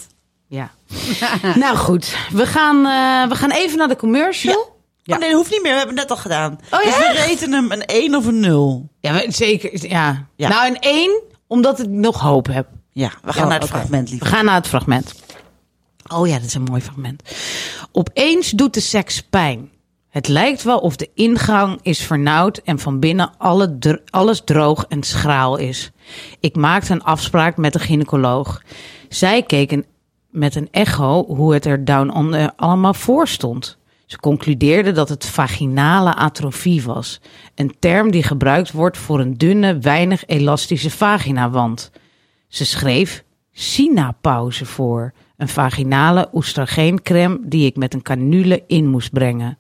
Ja. 0.49 0.71
nou 1.55 1.77
goed, 1.77 2.17
we 2.33 2.47
gaan, 2.47 2.77
eh, 2.77 3.29
we 3.31 3.35
gaan 3.37 3.51
even 3.51 3.79
naar 3.79 3.89
de 3.89 3.97
commercial. 3.97 4.61
Oh 5.07 5.19
nee, 5.19 5.29
dat 5.29 5.39
hoeft 5.39 5.51
niet 5.51 5.63
meer. 5.63 5.73
We 5.73 5.79
hebben 5.79 5.97
het 5.99 6.09
net 6.09 6.17
al 6.17 6.23
gedaan. 6.23 6.59
Oh, 6.71 6.83
dus 6.83 6.97
ja? 6.97 6.99
we 6.99 7.23
reten 7.27 7.53
hem 7.53 7.73
een 7.73 7.85
1 7.87 8.15
of 8.15 8.27
een 8.27 8.41
0. 8.41 8.89
Ja, 9.01 9.13
we- 9.13 9.27
zeker. 9.29 9.89
Ja. 9.89 10.27
Ja. 10.37 10.49
Nou, 10.49 10.67
een 10.67 10.79
één, 10.81 11.21
omdat 11.47 11.79
ik 11.81 11.89
nog 11.89 12.21
hoop 12.21 12.47
heb. 12.47 12.67
Ja, 12.93 13.11
we 13.23 13.33
gaan 13.33 13.43
Oh, 13.43 13.49
naar 13.49 13.61
het 13.61 13.69
fragment, 13.69 14.09
We 14.11 14.15
lief. 14.21 14.29
gaan 14.29 14.45
naar 14.45 14.55
het 14.55 14.67
fragment. 14.69 15.15
Oh 16.09 16.27
ja, 16.27 16.35
dat 16.35 16.45
is 16.45 16.55
een 16.55 16.63
mooi 16.63 16.81
fragment. 16.81 17.23
Opeens 17.93 18.51
doet 18.51 18.75
de 18.75 18.81
seks 18.81 19.23
pijn. 19.23 19.71
Het 20.09 20.29
lijkt 20.29 20.63
wel 20.63 20.79
of 20.79 20.97
de 20.97 21.11
ingang 21.15 21.79
is 21.83 22.03
vernauwd 22.03 22.59
en 22.59 22.79
van 22.79 23.01
binnen 23.01 23.31
alles 24.11 24.41
droog 24.45 24.85
en 24.89 25.03
schraal 25.03 25.57
is. 25.57 25.91
Ik 26.41 26.57
maakte 26.57 26.93
een 26.93 27.03
afspraak 27.03 27.57
met 27.57 27.73
de 27.73 27.79
gynaecoloog. 27.79 28.63
Zij 29.09 29.43
keken 29.43 29.85
met 30.31 30.55
een 30.55 30.69
echo 30.71 31.25
hoe 31.27 31.55
het 31.55 31.65
er 31.67 31.85
down 31.85 32.11
onder 32.11 32.53
allemaal 32.57 32.95
voor 32.95 33.29
stond. 33.29 33.79
Ze 34.07 34.19
concludeerde 34.19 34.93
dat 34.93 35.09
het 35.09 35.27
vaginale 35.27 36.15
atrofie 36.15 36.83
was. 36.83 37.21
Een 37.55 37.75
term 37.79 38.11
die 38.11 38.23
gebruikt 38.23 38.73
wordt 38.73 38.99
voor 38.99 39.21
een 39.21 39.39
dunne, 39.39 39.79
weinig 39.79 40.27
elastische 40.27 40.91
vaginawand. 40.91 41.91
Ze 42.49 42.65
schreef 42.65 43.25
Sinapauze 43.53 44.67
voor, 44.67 45.13
een 45.37 45.49
vaginale 45.49 46.29
oestrogeencrème 46.33 47.39
die 47.43 47.67
ik 47.67 47.77
met 47.77 47.95
een 47.95 48.03
canule 48.03 48.65
in 48.67 48.87
moest 48.87 49.13
brengen. 49.13 49.59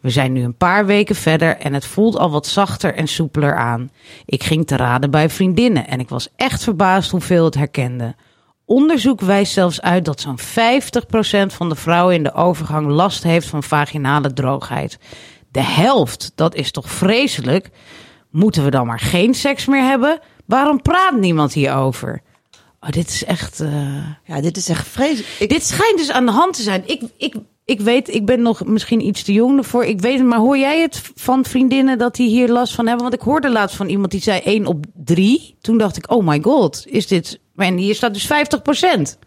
We 0.00 0.10
zijn 0.10 0.32
nu 0.32 0.42
een 0.42 0.56
paar 0.56 0.86
weken 0.86 1.14
verder 1.14 1.56
en 1.56 1.74
het 1.74 1.86
voelt 1.86 2.18
al 2.18 2.30
wat 2.30 2.46
zachter 2.46 2.94
en 2.94 3.06
soepeler 3.06 3.56
aan. 3.56 3.90
Ik 4.24 4.44
ging 4.44 4.66
te 4.66 4.76
raden 4.76 5.10
bij 5.10 5.30
vriendinnen 5.30 5.86
en 5.86 6.00
ik 6.00 6.08
was 6.08 6.28
echt 6.36 6.64
verbaasd 6.64 7.10
hoeveel 7.10 7.44
het 7.44 7.54
herkende. 7.54 8.14
Onderzoek 8.64 9.20
wijst 9.20 9.52
zelfs 9.52 9.80
uit 9.80 10.04
dat 10.04 10.20
zo'n 10.20 10.38
50% 10.38 10.42
van 11.46 11.68
de 11.68 11.74
vrouwen 11.74 12.14
in 12.14 12.22
de 12.22 12.32
overgang 12.32 12.86
last 12.86 13.22
heeft 13.22 13.46
van 13.46 13.62
vaginale 13.62 14.32
droogheid. 14.32 14.98
De 15.50 15.62
helft, 15.62 16.32
dat 16.34 16.54
is 16.54 16.70
toch 16.70 16.90
vreselijk? 16.90 17.70
Moeten 18.30 18.64
we 18.64 18.70
dan 18.70 18.86
maar 18.86 19.00
geen 19.00 19.34
seks 19.34 19.66
meer 19.66 19.82
hebben? 19.82 20.20
Waarom 20.46 20.82
praat 20.82 21.16
niemand 21.16 21.52
hierover? 21.52 22.22
Oh, 22.80 22.90
dit 22.90 23.08
is 23.08 23.24
echt. 23.24 23.60
eh, 23.60 24.06
Ja, 24.24 24.40
dit 24.40 24.56
is 24.56 24.68
echt 24.68 24.88
vreselijk. 24.88 25.36
Ik, 25.38 25.48
Dit 25.48 25.66
schijnt 25.66 25.98
dus 25.98 26.10
aan 26.10 26.26
de 26.26 26.32
hand 26.32 26.54
te 26.54 26.62
zijn. 26.62 26.82
Ik, 26.86 27.02
ik, 27.16 27.34
ik 27.64 27.80
weet, 27.80 28.14
ik 28.14 28.26
ben 28.26 28.42
nog 28.42 28.64
misschien 28.64 29.06
iets 29.06 29.22
te 29.22 29.32
jong 29.32 29.58
ervoor. 29.58 29.84
Ik 29.84 30.00
weet 30.00 30.18
het, 30.18 30.26
maar 30.26 30.38
hoor 30.38 30.58
jij 30.58 30.80
het 30.80 31.02
van 31.14 31.44
vriendinnen 31.44 31.98
dat 31.98 32.14
die 32.14 32.28
hier 32.28 32.48
last 32.48 32.74
van 32.74 32.86
hebben? 32.86 33.02
Want 33.02 33.16
ik 33.20 33.26
hoorde 33.26 33.50
laatst 33.50 33.76
van 33.76 33.88
iemand 33.88 34.10
die 34.10 34.20
zei 34.22 34.40
1 34.40 34.66
op 34.66 34.84
3. 34.94 35.56
Toen 35.60 35.78
dacht 35.78 35.96
ik, 35.96 36.10
oh 36.10 36.26
my 36.26 36.40
god, 36.42 36.82
is 36.86 37.06
dit. 37.06 37.40
En 37.56 37.76
hier 37.76 37.94
staat 37.94 38.14
dus 38.14 38.26
50% 38.26 39.18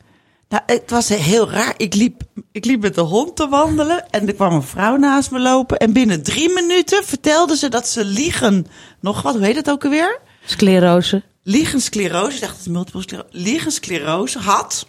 nou, 0.50 0.64
het 0.66 0.90
was 0.90 1.10
heel 1.10 1.50
raar. 1.52 1.74
Ik 1.78 1.94
liep, 1.94 2.22
ik 2.52 2.66
liep 2.66 2.82
met 2.82 2.96
de 2.96 3.02
hond 3.02 3.36
te 3.36 3.48
wandelen 3.48 4.10
en 4.10 4.28
er 4.28 4.34
kwam 4.34 4.54
een 4.54 4.64
vrouw 4.64 4.96
naast 4.96 5.32
me 5.32 5.40
lopen. 5.40 5.78
En 5.78 5.94
binnen 5.94 6.24
drie 6.24 6.54
minuten 6.54 7.04
vertelde 7.04 7.58
ze 7.58 7.70
dat 7.70 7.88
ze 7.88 8.06
liegen. 8.06 8.66
Nog 9.00 9.22
wat, 9.22 9.36
hoe 9.36 9.44
heet 9.46 9.56
het 9.56 9.70
ook 9.70 9.84
alweer? 9.84 10.20
Sclerose. 10.46 11.24
Liegensclerose, 11.44 12.36
ik 12.36 12.42
dacht 12.42 12.52
het 12.58 12.62
is 12.66 12.68
multiple 12.72 13.02
sclerose, 13.02 13.28
liegensclerose 13.32 14.40
had. 14.40 14.88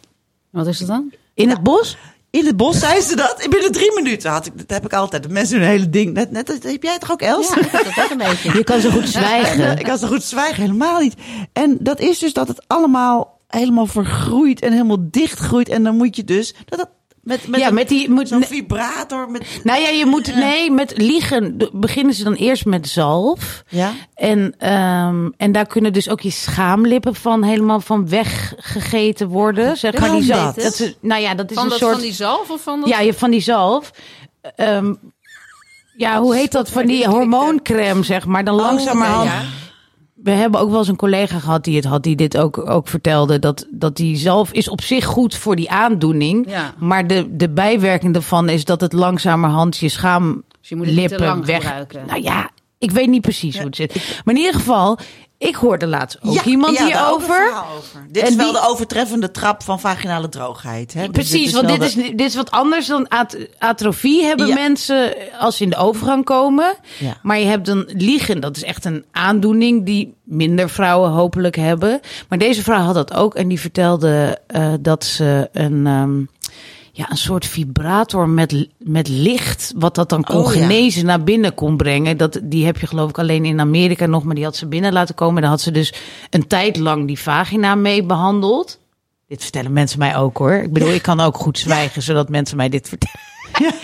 Wat 0.51 0.67
is 0.67 0.79
het 0.79 0.89
dan? 0.89 1.13
In 1.35 1.49
het 1.49 1.63
bos? 1.63 1.97
In 2.31 2.47
het 2.47 2.57
bos 2.57 2.79
zei 2.79 3.01
ze 3.01 3.17
dat. 3.17 3.47
Binnen 3.51 3.73
drie 3.73 3.93
minuten 3.95 4.31
had 4.31 4.47
ik. 4.47 4.59
Dat 4.59 4.71
heb 4.71 4.85
ik 4.85 4.93
altijd. 4.93 5.23
De 5.23 5.29
mensen 5.29 5.55
doen 5.55 5.65
een 5.65 5.71
hele 5.71 5.91
ding. 5.91 6.13
Net, 6.13 6.31
net, 6.31 6.47
dat 6.47 6.63
heb 6.63 6.83
jij 6.83 6.99
toch 6.99 7.11
ook, 7.13 7.23
Els? 7.23 7.49
Ja, 7.55 7.83
dat 7.83 8.05
ook 8.05 8.11
een 8.11 8.19
beetje. 8.19 8.53
Je 8.57 8.65
kan 8.65 8.81
zo 8.81 8.91
goed 8.91 9.13
Ja, 9.13 9.21
zwijgen. 9.21 9.79
ik 9.79 9.85
kan 9.85 9.99
zo 9.99 10.07
goed 10.07 10.23
zwijgen, 10.23 10.63
helemaal 10.63 11.01
niet. 11.01 11.15
En 11.53 11.77
dat 11.81 12.01
is 12.01 12.19
dus 12.19 12.33
dat 12.33 12.49
het 12.49 12.63
allemaal 12.67 13.41
helemaal 13.49 13.87
vergroeit 13.87 14.61
en 14.61 14.73
helemaal 14.73 14.97
dichtgroeit. 15.11 15.69
En 15.69 15.83
dan 15.83 15.97
moet 15.97 16.17
je 16.17 16.25
dus 16.25 16.55
dat, 16.65 16.79
dat 16.79 16.89
met, 17.23 17.49
met, 17.49 17.61
Ja, 17.61 17.69
een- 17.69 17.75
met 17.75 17.89
die- 17.89 18.11
moet- 18.11 18.29
zo'n 18.29 18.45
vibrator. 18.45 19.31
Met, 19.31 19.61
Nou 19.65 19.81
ja, 19.81 19.89
je 19.89 20.07
moet, 20.07 20.35
nee, 20.35 20.71
met 20.71 20.93
liegen 20.97 21.57
beginnen 21.73 22.15
ze 22.15 22.25
dan 22.25 22.35
eerst 22.35 22.65
met 22.65 22.89
zalf. 22.89 23.63
ja? 23.69 23.93
En, 24.15 24.55
ehm, 24.59 25.29
en 25.37 25.53
daar 25.53 25.67
kunnen 25.67 25.93
dus 25.93 26.09
ook 26.09 26.21
je 26.21 26.31
schaamlippen 26.31 27.15
van 27.15 27.43
helemaal 27.43 27.81
van 27.81 28.09
weggegeten 28.09 29.29
worden. 29.29 29.77
Zeg 29.77 29.99
maar 29.99 30.11
die 30.11 30.23
zalf. 30.23 30.55
dat? 30.55 30.81
Is, 30.81 30.95
nou 31.01 31.21
ja, 31.23 31.35
dat 31.35 31.51
is 31.51 31.55
Van, 31.57 31.65
een 31.65 31.71
dat, 31.71 31.79
soort. 31.79 31.93
van 31.93 32.01
die 32.03 32.13
zalf 32.13 32.51
of 32.51 32.63
van 32.63 32.81
dat? 32.81 32.89
Ja, 32.89 33.01
je, 33.01 33.15
van 33.15 33.31
die 33.31 33.41
zalf. 33.41 33.91
Ehm, 34.57 34.95
ja, 35.97 36.21
hoe 36.21 36.35
heet 36.37 36.53
dat? 36.53 36.71
Van 36.71 36.87
die 36.87 37.07
hormooncrème, 37.09 38.03
zeg 38.03 38.27
maar. 38.27 38.45
Dan 38.45 38.55
langzamerhand. 38.55 39.31
ja. 39.31 39.43
We 40.23 40.31
hebben 40.31 40.61
ook 40.61 40.71
wel 40.71 40.79
eens 40.79 40.89
een 40.89 40.97
collega 40.97 41.39
gehad 41.39 41.65
die 41.65 41.77
het 41.77 41.85
had, 41.85 42.03
die 42.03 42.17
dit 42.17 42.39
ook, 42.39 42.71
ook 42.71 42.89
vertelde. 42.89 43.39
Dat, 43.39 43.67
dat 43.71 43.97
die 43.97 44.17
zalf 44.17 44.53
is 44.53 44.69
op 44.69 44.81
zich 44.81 45.05
goed 45.05 45.35
voor 45.35 45.57
die 45.57 45.71
aandoening. 45.71 46.51
Ja. 46.51 46.75
Maar 46.79 47.07
de, 47.07 47.37
de 47.37 47.51
bijwerking 47.51 48.13
daarvan 48.13 48.49
is 48.49 48.65
dat 48.65 48.81
het 48.81 48.93
langzamerhand 48.93 49.77
je 49.77 49.89
schaamlippen 49.89 50.45
Dus 50.61 50.69
je 50.69 50.77
moet 50.77 51.11
het 51.11 51.21
lang 51.21 51.45
weg. 51.45 51.63
gebruiken. 51.63 52.07
Nou 52.07 52.23
ja, 52.23 52.51
ik 52.83 52.91
weet 52.91 53.09
niet 53.09 53.21
precies 53.23 53.57
hoe 53.57 53.67
het 53.67 53.77
zit. 53.77 53.95
Maar 54.25 54.35
in 54.35 54.41
ieder 54.41 54.55
geval, 54.55 54.99
ik 55.39 55.55
hoorde 55.55 55.87
laatst 55.87 56.19
ook 56.23 56.35
Ja, 56.35 56.45
iemand 56.45 56.77
ja, 56.79 56.85
hierover. 56.85 57.53
over. 57.77 58.07
Dit 58.11 58.23
En 58.23 58.29
is 58.29 58.35
wel 58.37 58.53
die- 58.53 58.61
de 58.61 58.69
overtreffende 58.69 59.31
trap 59.31 59.63
van 59.63 59.81
vaginale 59.81 60.29
droogheid. 60.29 60.95
Hè? 60.95 61.01
Dus 61.01 61.11
Precies, 61.11 61.45
dit 61.45 61.55
want 61.55 61.69
dit 61.69 61.83
is, 61.83 61.95
dit 61.95 62.21
is 62.21 62.35
wat 62.35 62.51
anders 62.51 62.87
dan 62.87 63.09
at- 63.09 63.37
atrofie 63.59 64.25
hebben 64.25 64.47
Ja. 64.47 64.55
mensen 64.55 65.15
als 65.39 65.57
ze 65.57 65.63
in 65.65 65.71
de 65.71 65.77
overgang 65.77 66.25
komen. 66.25 66.75
Maar 67.23 67.39
je 67.39 67.47
hebt 67.47 67.67
dan 67.67 67.85
liegen, 67.87 68.41
dat 68.41 68.57
is 68.57 68.63
echt 68.65 68.85
een 68.85 69.05
aandoening 69.13 69.87
die 69.87 70.15
minder 70.23 70.71
vrouwen 70.71 71.11
hopelijk 71.11 71.57
hebben. 71.57 72.01
Maar 72.29 72.39
deze 72.39 72.63
vrouw 72.63 72.81
had 72.85 72.95
dat 72.95 73.15
ook 73.15 73.35
en 73.35 73.49
die 73.49 73.61
vertelde 73.61 74.39
eh, 74.47 74.73
dat 74.81 75.05
ze 75.05 75.49
een, 75.53 75.87
ehm, 75.87 76.21
ja, 76.95 77.11
een 77.11 77.17
soort 77.17 77.47
vibrator 77.47 78.29
met, 78.29 78.69
met 78.79 79.09
licht, 79.09 79.73
wat 79.77 79.95
dat 79.95 80.09
dan 80.09 80.25
kon 80.25 80.37
Oh, 80.37 80.55
ja. 80.55 80.61
genezen, 80.61 81.07
naar 81.07 81.25
binnen 81.25 81.55
kon 81.55 81.77
brengen. 81.77 82.17
Dat, 82.17 82.41
die 82.43 82.65
heb 82.65 82.79
je 82.79 82.87
geloof 82.87 83.11
ik 83.11 83.19
alleen 83.19 83.45
in 83.45 83.61
Amerika 83.61 84.07
nog, 84.07 84.25
maar 84.25 84.35
die 84.35 84.45
had 84.45 84.57
ze 84.57 84.67
binnen 84.67 84.93
laten 84.93 85.15
komen. 85.15 85.43
Daar 85.43 85.51
had 85.51 85.61
ze 85.61 85.71
dus 85.71 85.95
een 86.31 86.47
tijd 86.47 86.77
lang 86.77 87.07
die 87.07 87.19
vagina 87.19 87.75
mee 87.75 88.05
behandeld. 88.05 88.79
Dit 89.29 89.43
vertellen 89.43 89.73
mensen 89.73 89.99
mij 89.99 90.17
ook 90.17 90.39
hoor. 90.39 90.53
Ik 90.53 90.73
bedoel, 90.73 90.93
ik 90.93 91.03
kan 91.03 91.21
ook 91.21 91.37
goed 91.37 91.59
zwijgen, 91.59 92.03
zodat 92.03 92.29
mensen 92.29 92.57
mij 92.57 92.69
dit 92.69 92.89
vertellen. 92.89 93.21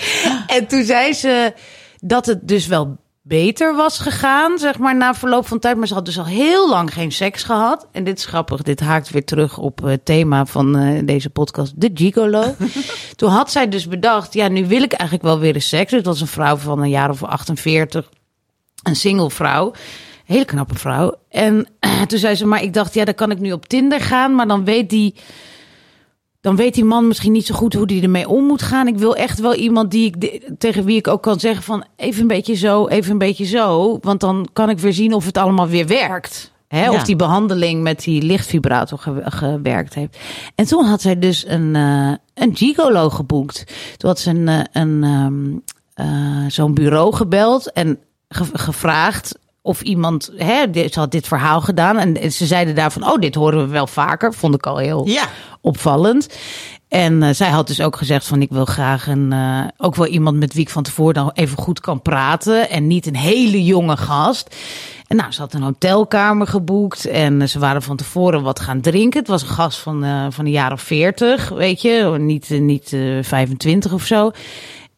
En 0.46 0.66
toen 0.66 0.84
zei 0.84 1.12
ze 1.12 1.52
dat 2.00 2.26
het 2.26 2.48
dus 2.48 2.66
wel 2.66 2.96
beter 3.28 3.74
was 3.74 3.98
gegaan, 3.98 4.58
zeg 4.58 4.78
maar, 4.78 4.96
na 4.96 5.14
verloop 5.14 5.46
van 5.46 5.58
tijd. 5.58 5.76
Maar 5.76 5.86
ze 5.86 5.94
had 5.94 6.04
dus 6.04 6.18
al 6.18 6.26
heel 6.26 6.68
lang 6.68 6.92
geen 6.92 7.12
seks 7.12 7.42
gehad. 7.42 7.86
En 7.92 8.04
dit 8.04 8.18
is 8.18 8.24
grappig, 8.24 8.62
dit 8.62 8.80
haakt 8.80 9.10
weer 9.10 9.24
terug 9.24 9.58
op 9.58 9.80
het 9.82 10.04
thema 10.04 10.46
van 10.46 10.76
eh, 10.76 11.00
deze 11.04 11.30
podcast, 11.30 11.72
de 11.76 11.90
gigolo. 11.94 12.54
toen 13.16 13.30
had 13.30 13.50
zij 13.50 13.68
dus 13.68 13.88
bedacht, 13.88 14.34
ja, 14.34 14.48
nu 14.48 14.66
wil 14.66 14.82
ik 14.82 14.92
eigenlijk 14.92 15.22
wel 15.22 15.38
weer 15.38 15.54
een 15.54 15.62
seks. 15.62 15.92
Het 15.92 16.06
was 16.06 16.20
een 16.20 16.26
vrouw 16.26 16.56
van 16.56 16.82
een 16.82 16.90
jaar 16.90 17.10
of 17.10 17.22
48, 17.22 18.10
een 18.82 18.96
single 18.96 19.30
vrouw. 19.30 19.72
Hele 20.24 20.44
knappe 20.44 20.74
vrouw. 20.74 21.14
En 21.30 21.66
toen 22.08 22.18
zei 22.18 22.34
ze, 22.34 22.46
maar 22.46 22.62
ik 22.62 22.74
dacht, 22.74 22.94
ja, 22.94 23.04
dan 23.04 23.14
kan 23.14 23.30
ik 23.30 23.38
nu 23.38 23.52
op 23.52 23.66
Tinder 23.66 24.00
gaan. 24.00 24.34
Maar 24.34 24.48
dan 24.48 24.64
weet 24.64 24.90
die, 24.90 25.14
dan 26.40 26.56
weet 26.56 26.74
die 26.74 26.84
man 26.84 27.06
misschien 27.08 27.32
niet 27.32 27.46
zo 27.46 27.54
goed 27.54 27.74
hoe 27.74 27.86
die 27.86 28.02
ermee 28.02 28.28
om 28.28 28.44
moet 28.44 28.62
gaan. 28.62 28.86
Ik 28.86 28.98
wil 28.98 29.16
echt 29.16 29.40
wel 29.40 29.54
iemand 29.54 29.90
die 29.90 30.14
ik, 30.14 30.40
tegen 30.58 30.84
wie 30.84 30.96
ik 30.96 31.08
ook 31.08 31.22
kan 31.22 31.40
zeggen 31.40 31.62
van 31.62 31.84
even 31.96 32.20
een 32.22 32.26
beetje 32.28 32.54
zo, 32.54 32.86
even 32.86 33.12
een 33.12 33.18
beetje 33.18 33.44
zo. 33.44 33.98
Want 34.00 34.20
dan 34.20 34.48
kan 34.52 34.70
ik 34.70 34.78
weer 34.78 34.92
zien 34.92 35.12
of 35.12 35.24
het 35.26 35.38
allemaal 35.38 35.68
weer 35.68 35.86
werkt. 35.86 36.52
Hè? 36.68 36.84
Ja. 36.84 36.92
Of 36.92 37.02
die 37.02 37.16
behandeling 37.16 37.82
met 37.82 38.00
die 38.02 38.22
lichtvibrator 38.22 38.98
ge- 38.98 39.22
gewerkt 39.24 39.94
heeft. 39.94 40.18
En 40.54 40.64
toen 40.66 40.84
had 40.84 41.00
zij 41.00 41.18
dus 41.18 41.44
een, 41.46 41.76
eh, 41.76 42.12
een 42.34 42.56
gigolo 42.56 43.10
geboekt. 43.10 43.64
Toen 43.96 44.08
had 44.10 44.18
ze 44.18 44.30
een, 44.30 44.48
eh, 44.48 44.60
een, 44.72 45.04
ehm, 45.04 45.56
eh, 46.08 46.44
zo'n 46.48 46.74
bureau 46.74 47.14
gebeld 47.14 47.72
en 47.72 47.98
ge- 48.28 48.44
gevraagd 48.58 49.38
of 49.62 49.80
iemand, 49.80 50.30
hè, 50.36 50.70
dit- 50.70 50.92
ze 50.92 50.98
had 50.98 51.10
dit 51.10 51.26
verhaal 51.28 51.60
gedaan 51.60 51.98
en 51.98 52.32
ze 52.32 52.46
zeiden 52.46 52.74
daarvan, 52.74 53.10
oh, 53.10 53.18
dit 53.18 53.34
horen 53.34 53.58
we 53.58 53.66
wel 53.66 53.86
vaker. 53.86 54.34
Vond 54.34 54.54
ik 54.54 54.66
al 54.66 54.76
heel 54.76 55.06
Ja. 55.08 55.24
opvallend. 55.60 56.28
En 56.88 57.22
eh, 57.22 57.34
zij 57.34 57.48
had 57.50 57.66
dus 57.66 57.80
ook 57.80 57.96
gezegd 57.96 58.26
van 58.26 58.42
ik 58.42 58.50
wil 58.50 58.64
graag 58.64 59.06
een, 59.06 59.32
eh, 59.32 59.60
ook 59.76 59.94
wel 59.94 60.06
iemand 60.06 60.36
met 60.38 60.52
wie 60.52 60.62
ik 60.62 60.68
van 60.70 60.82
tevoren 60.82 61.14
dan 61.14 61.30
even 61.34 61.58
goed 61.58 61.80
kan 61.80 62.02
praten 62.02 62.70
en 62.70 62.86
niet 62.86 63.06
een 63.06 63.16
hele 63.16 63.64
jonge 63.64 63.96
gast. 63.96 64.56
En 65.06 65.16
nou, 65.16 65.32
ze 65.32 65.40
had 65.40 65.52
een 65.54 65.62
hotelkamer 65.62 66.46
geboekt 66.46 67.06
en 67.06 67.48
ze 67.48 67.58
waren 67.58 67.82
van 67.82 67.96
tevoren 67.96 68.42
wat 68.42 68.60
gaan 68.60 68.80
drinken. 68.80 69.18
Het 69.20 69.28
was 69.28 69.42
een 69.42 69.48
gast 69.48 69.78
van, 69.78 70.04
eh, 70.04 70.26
van 70.30 70.46
jaar 70.46 70.72
of 70.72 70.80
veertig, 70.82 71.48
weet 71.48 71.82
je, 71.82 72.14
niet, 72.18 72.48
niet 72.50 72.92
eh, 72.92 73.00
25 73.22 73.92
of 73.92 74.02
zo. 74.04 74.30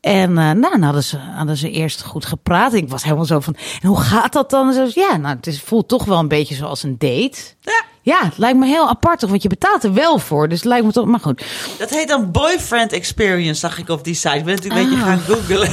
En 0.00 0.38
eh, 0.38 0.50
nou, 0.50 0.82
hadden 0.82 1.04
ze, 1.04 1.18
hadden 1.18 1.56
ze 1.56 1.70
eerst 1.70 2.02
goed 2.02 2.24
gepraat. 2.24 2.72
Ik 2.72 2.88
was 2.88 3.02
helemaal 3.02 3.24
zo 3.24 3.40
van, 3.40 3.56
en 3.82 3.88
hoe 3.88 4.00
gaat 4.00 4.32
dat 4.32 4.50
dan? 4.50 4.72
Zo, 4.72 4.86
ja, 4.94 5.16
nou, 5.16 5.36
het 5.36 5.46
is, 5.46 5.60
voelt 5.60 5.88
toch 5.88 6.04
wel 6.04 6.18
een 6.18 6.28
beetje 6.28 6.54
zoals 6.54 6.82
een 6.82 6.98
date. 6.98 7.38
Ja. 7.60 7.82
Ja, 8.02 8.24
het 8.24 8.38
lijkt 8.38 8.58
me 8.58 8.66
heel 8.66 8.88
apart, 8.88 9.18
toch? 9.18 9.30
want 9.30 9.42
je 9.42 9.48
betaalt 9.48 9.84
er 9.84 9.92
wel 9.92 10.18
voor. 10.18 10.48
Dus 10.48 10.58
het 10.58 10.66
lijkt 10.66 10.86
me 10.86 10.92
toch, 10.92 11.06
maar 11.06 11.20
goed. 11.20 11.44
Dat 11.78 11.90
heet 11.90 12.08
dan 12.08 12.30
boyfriend 12.30 12.92
experience, 12.92 13.60
zag 13.60 13.78
ik 13.78 13.88
op 13.88 14.04
die 14.04 14.14
site. 14.14 14.36
Ik 14.36 14.44
ben 14.44 14.54
natuurlijk 14.54 14.80
een 14.80 14.90
beetje 14.90 15.04
gaan 15.04 15.20
googlen. 15.20 15.68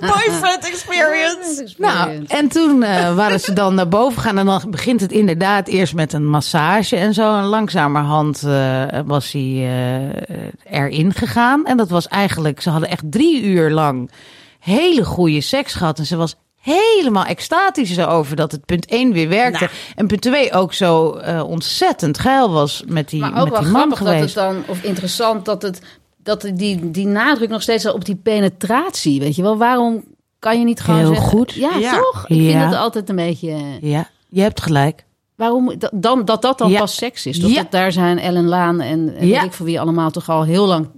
Boyfriend 0.00 0.68
experience. 0.70 1.74
Nou, 1.78 2.24
en 2.26 2.48
toen 2.48 2.82
eh, 2.82 3.14
waren 3.14 3.40
ze 3.40 3.52
dan 3.52 3.74
naar 3.74 3.88
boven 3.88 4.20
gegaan. 4.20 4.38
En 4.38 4.46
dan 4.46 4.62
begint 4.70 5.00
het 5.00 5.12
inderdaad 5.12 5.68
eerst 5.68 5.94
met 5.94 6.12
een 6.12 6.26
massage 6.26 6.96
en 6.96 7.14
zo. 7.14 7.36
En 7.36 7.44
langzamerhand 7.44 8.42
eh, 8.42 8.84
was 9.06 9.32
hij 9.32 9.42
eh, 9.42 10.82
erin 10.82 11.14
gegaan. 11.14 11.66
En 11.66 11.76
dat 11.76 11.88
was 11.88 12.08
eigenlijk, 12.08 12.60
ze 12.60 12.70
hadden 12.70 12.88
echt 12.88 13.10
drie 13.10 13.42
uur 13.42 13.70
lang 13.70 14.10
hele 14.58 15.04
goede 15.04 15.40
seks 15.40 15.74
gehad. 15.74 15.98
En 15.98 16.06
ze 16.06 16.16
was 16.16 16.36
helemaal 16.62 17.24
extatisch 17.24 17.96
erover 17.96 18.36
dat 18.36 18.52
het 18.52 18.66
punt 18.66 18.86
1 18.86 19.12
weer 19.12 19.28
werkte. 19.28 19.64
Nou. 19.64 19.76
En 19.94 20.06
punt 20.06 20.20
2 20.20 20.52
ook 20.52 20.72
zo 20.72 21.12
eh, 21.12 21.48
ontzettend 21.48 22.18
geil 22.18 22.50
was 22.50 22.82
met 22.86 23.08
die, 23.08 23.20
Maar 23.20 23.30
ook 23.30 23.44
met 23.44 23.52
wel 23.52 23.62
die 23.62 23.70
man 23.70 23.96
grappig 23.96 24.06
dat 24.06 24.20
het 24.20 24.34
dan, 24.34 24.64
of 24.66 24.82
interessant 24.82 25.44
dat 25.44 25.62
het, 25.62 25.80
dat 26.22 26.50
die, 26.54 26.90
die 26.90 27.06
nadruk 27.06 27.48
nog 27.48 27.62
steeds 27.62 27.86
op 27.86 28.04
die 28.04 28.16
penetratie, 28.16 29.20
weet 29.20 29.36
je 29.36 29.42
wel? 29.42 29.56
Waarom 29.56 30.04
kan 30.38 30.58
je 30.58 30.64
niet 30.64 30.80
gewoon 30.80 31.00
Heel 31.00 31.08
zeggen... 31.14 31.28
goed. 31.28 31.52
Ja, 31.52 31.76
Ja. 31.78 31.96
toch? 31.98 32.24
Ik 32.28 32.36
vind 32.36 32.62
het 32.64 32.74
altijd 32.74 33.08
een 33.08 33.16
beetje... 33.16 33.56
Ja, 33.80 34.08
je 34.28 34.40
hebt 34.40 34.60
gelijk. 34.60 35.04
Waarom 35.36 35.78
dat 35.78 35.90
dan, 35.94 36.24
dat, 36.24 36.42
dat 36.42 36.58
dan 36.58 36.70
Ja. 36.70 36.78
pas 36.78 36.94
seks 36.96 37.26
is? 37.26 37.40
Toch? 37.40 37.50
Ja. 37.50 37.62
Dat 37.62 37.70
daar 37.70 37.92
zijn 37.92 38.18
Ellen 38.18 38.46
Laan 38.48 38.80
en, 38.80 39.14
en 39.16 39.26
Ja. 39.26 39.34
weet 39.34 39.44
ik 39.48 39.52
voor 39.52 39.66
wie 39.66 39.80
allemaal 39.80 40.10
toch 40.10 40.28
al 40.28 40.44
heel 40.44 40.66
lang 40.66 40.88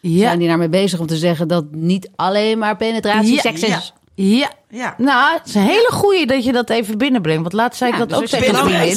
Ja, 0.00 0.18
zijn 0.18 0.38
die 0.38 0.48
daarmee 0.48 0.68
bezig 0.68 1.00
om 1.00 1.06
te 1.06 1.16
zeggen 1.16 1.48
dat 1.48 1.64
niet 1.70 2.10
alleen 2.16 2.58
maar 2.58 2.76
penetratie 2.76 3.34
Ja. 3.34 3.40
seks 3.40 3.62
is. 3.62 3.92
ja. 4.14 4.50
Ja. 4.68 4.94
Nou, 4.98 5.38
het 5.38 5.46
is 5.48 5.54
een 5.54 5.62
hele 5.62 5.88
goeie 5.92 6.26
dat 6.26 6.44
je 6.44 6.52
dat 6.52 6.70
even 6.70 6.98
binnenbrengt. 6.98 7.40
Want 7.42 7.52
laatst 7.52 7.78
zei 7.78 7.90
Ja, 7.92 8.02
ik 8.02 8.08
dat 8.08 8.20
dus 8.20 8.34
ook 8.34 8.40
tegen 8.40 8.54
een 8.58 8.70
vriendin. 8.70 8.94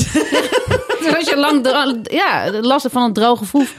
Dus 1.00 1.16
als 1.16 1.30
je 1.30 1.38
lang 1.38 1.68
ja, 2.22 2.52
last 2.62 2.82
hebt 2.84 2.94
van 2.94 3.04
een 3.04 3.14
droge 3.14 3.46
voef, 3.46 3.76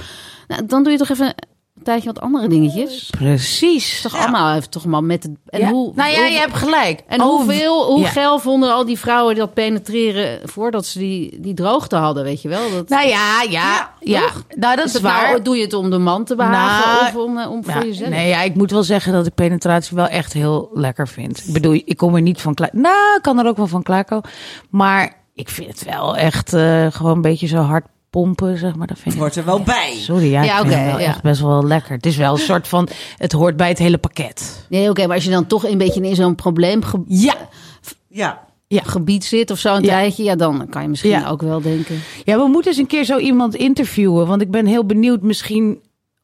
nou, 0.48 0.66
dan 0.66 0.82
doe 0.82 0.92
je 0.92 0.98
toch 0.98 1.08
even 1.08 1.34
tijdje 1.86 2.12
wat 2.12 2.20
andere 2.22 2.48
dingetjes. 2.48 3.10
Precies. 3.10 4.00
Toch 4.02 4.16
allemaal 4.16 4.56
even 4.56 4.70
toch 4.70 4.84
maar 4.84 5.04
met 5.04 5.22
het. 5.22 5.32
En 5.46 5.60
Ja. 5.60 5.70
hoe, 5.70 5.92
nou 5.94 6.10
ja, 6.10 6.16
hoe- 6.18 6.30
je 6.30 6.38
hebt 6.38 6.54
gelijk. 6.56 7.02
En 7.08 7.20
Oh, 7.22 7.26
hoeveel, 7.28 7.84
hoe 7.92 8.00
ja. 8.00 8.08
geil 8.08 8.38
vonden 8.38 8.72
al 8.72 8.84
die 8.84 8.98
vrouwen 8.98 9.34
dat 9.34 9.54
penetreren 9.54 10.48
voordat 10.48 10.86
ze 10.86 10.98
die, 10.98 11.40
die 11.40 11.54
droogte 11.54 11.96
hadden, 11.96 12.24
weet 12.24 12.42
je 12.42 12.48
wel? 12.48 12.70
Dat, 12.70 12.88
Nou 12.88 13.08
ja, 13.08 13.42
ja, 13.48 13.90
ja. 14.00 14.28
Nou, 14.56 14.76
dat 14.76 14.84
is, 14.86 14.92
het 14.92 15.02
waar. 15.02 15.28
Nou, 15.30 15.42
doe 15.42 15.56
je 15.56 15.62
het 15.62 15.74
om 15.74 15.90
de 15.90 15.98
man 15.98 16.24
te 16.24 16.34
behagen 16.34 17.02
Nou, 17.02 17.06
of 17.16 17.24
om, 17.30 17.38
eh, 17.38 17.50
om 17.50 17.64
voor 17.64 17.84
jezelf? 17.84 18.10
nee, 18.10 18.28
ja, 18.28 18.42
ik 18.42 18.54
moet 18.54 18.70
wel 18.70 18.82
zeggen 18.82 19.12
dat 19.12 19.26
ik 19.26 19.34
penetratie 19.34 19.96
wel 19.96 20.06
echt 20.08 20.32
heel 20.32 20.70
lekker 20.74 21.08
vind. 21.08 21.42
Ik 21.46 21.52
bedoel, 21.52 21.80
ik 21.84 21.96
kom 21.96 22.14
er 22.14 22.22
niet 22.22 22.40
van 22.40 22.54
klaar. 22.54 22.70
Nou, 22.72 23.16
ik 23.16 23.22
kan 23.22 23.38
er 23.38 23.46
ook 23.46 23.56
wel 23.56 23.66
van 23.66 23.82
klaarkomen. 23.82 24.30
Maar 24.70 25.16
ik 25.34 25.48
vind 25.48 25.68
het 25.68 25.84
wel 25.84 26.16
echt 26.16 26.52
eh, 26.52 26.86
gewoon 26.90 27.12
een 27.16 27.20
beetje 27.20 27.46
zo 27.46 27.56
hard 27.60 27.84
pompen, 28.10 28.58
zeg 28.58 28.76
maar. 28.76 28.86
Dat 28.86 28.98
vind 28.98 29.14
ik. 29.14 29.20
Hoort 29.20 29.36
er 29.36 29.44
wel 29.44 29.62
bij. 29.62 29.92
Sorry, 29.96 30.30
ja, 30.30 30.42
Ja, 30.42 30.60
oké, 30.60 30.68
wel 30.68 30.78
ja. 30.78 30.98
echt 30.98 31.22
best 31.22 31.40
wel 31.40 31.64
lekker. 31.66 31.94
Het 31.94 32.06
is 32.06 32.16
wel 32.16 32.32
een 32.32 32.38
soort 32.38 32.68
van, 32.68 32.88
het 33.16 33.32
hoort 33.32 33.56
bij 33.56 33.68
het 33.68 33.78
hele 33.78 33.98
pakket. 33.98 34.66
Nee, 34.68 34.90
oké, 34.90 35.06
maar 35.06 35.14
als 35.14 35.24
je 35.24 35.30
dan 35.30 35.46
toch 35.46 35.64
een 35.64 35.78
beetje 35.78 36.00
in 36.00 36.14
zo'n 36.14 36.34
probleemgebied 36.34 37.22
Ja, 37.22 37.34
Ja. 38.08 38.44
ja. 38.66 38.82
zit 39.20 39.50
of 39.50 39.58
zo 39.58 39.74
een 39.74 39.82
Ja. 39.82 39.88
tijdje, 39.88 40.24
ja, 40.24 40.36
dan 40.36 40.66
kan 40.70 40.82
je 40.82 40.88
misschien 40.88 41.10
Ja. 41.10 41.28
ook 41.28 41.42
wel 41.42 41.60
denken. 41.60 42.00
Ja, 42.24 42.36
we 42.38 42.48
moeten 42.48 42.70
eens 42.70 42.80
een 42.80 42.86
keer 42.86 43.04
zo 43.04 43.18
iemand 43.18 43.54
interviewen. 43.54 44.26
Want 44.26 44.42
ik 44.42 44.50
ben 44.50 44.66
heel 44.66 44.86
benieuwd 44.86 45.22
misschien 45.22 45.78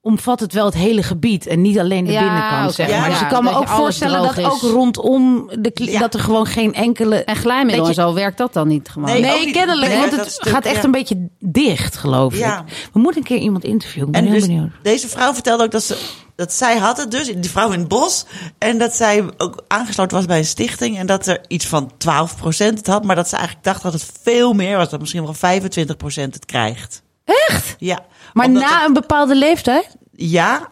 omvat 0.05 0.41
het 0.41 0.53
wel 0.53 0.65
het 0.65 0.75
hele 0.75 1.03
gebied 1.03 1.47
en 1.47 1.61
niet 1.61 1.79
alleen 1.79 2.05
de 2.05 2.13
Ja, 2.13 2.23
binnenkant. 2.23 2.75
Zeg 2.75 2.89
Ja, 2.89 2.99
maar. 3.01 3.09
Dus 3.09 3.19
ja, 3.19 3.25
ik 3.25 3.31
kan 3.33 3.45
me 3.45 3.51
ook 3.55 3.69
voorstellen 3.69 4.23
dat 4.23 4.39
is. 4.39 4.45
ook 4.45 4.61
rondom 4.61 5.51
de 5.59 5.71
Ja. 5.75 5.99
dat 6.01 6.15
er 6.15 6.21
gewoon 6.21 6.47
geen 6.47 6.75
enkele. 6.75 7.25
En 7.25 7.37
glijmiddel 7.37 7.83
en 7.85 7.89
je- 7.89 7.95
zo 8.01 8.15
werkt 8.15 8.39
dat 8.39 8.53
dan 8.53 8.69
niet 8.69 8.89
gewoon? 8.89 9.09
Nee, 9.09 9.17
ook 9.19 9.23
Nee, 9.37 9.45
niet. 9.45 9.55
kennelijk, 9.55 9.89
Nee, 9.93 9.99
want 10.01 10.17
het 10.17 10.31
stuk, 10.33 10.49
gaat 10.49 10.65
echt 10.65 10.77
ja. 10.77 10.85
een 10.85 10.91
beetje 10.91 11.29
dicht, 11.39 11.97
geloof 11.97 12.37
Ja. 12.39 12.59
ik. 12.67 12.89
We 12.93 12.99
moeten 12.99 13.21
een 13.21 13.27
keer 13.27 13.39
iemand 13.39 13.65
interviewen. 13.65 14.07
Ik 14.09 14.13
ben 14.15 14.23
En 14.25 14.31
heel 14.31 14.39
dus 14.39 14.47
benieuwd. 14.49 14.71
deze 14.83 15.09
vrouw 15.09 15.33
vertelde 15.35 15.65
ook 15.65 15.71
dat, 15.71 15.83
ze, 15.83 15.97
dat 16.37 16.53
zij 16.53 16.77
had 16.79 16.97
het 16.97 17.11
dus, 17.11 17.27
die 17.27 17.51
vrouw 17.51 17.71
in 17.73 17.79
het 17.79 17.89
bos. 17.89 18.27
En 18.59 18.79
dat 18.79 18.95
zij 18.95 19.25
ook 19.37 19.65
aangesloten 19.69 20.17
was 20.17 20.27
bij 20.27 20.39
een 20.39 20.45
stichting. 20.45 20.99
En 20.99 21.07
dat 21.07 21.27
er 21.27 21.41
iets 21.49 21.67
van 21.67 21.91
12% 21.99 22.79
het 22.79 22.87
had. 22.87 23.05
Maar 23.05 23.17
dat 23.17 23.29
ze 23.29 23.37
eigenlijk 23.37 23.65
dacht 23.65 23.83
dat 23.83 23.93
het 23.93 24.11
veel 24.23 24.53
meer 24.53 24.77
was. 24.77 24.89
Dat 24.89 25.01
misschien 25.01 25.23
wel 25.25 25.35
25% 25.35 26.35
het 26.35 26.45
krijgt. 26.47 27.03
Echt? 27.25 27.75
Ja. 27.79 27.99
Maar 28.33 28.51
na 28.51 28.61
het- 28.61 28.87
een 28.87 28.93
bepaalde 28.93 29.35
leeftijd? 29.37 29.97
ja, 30.13 30.69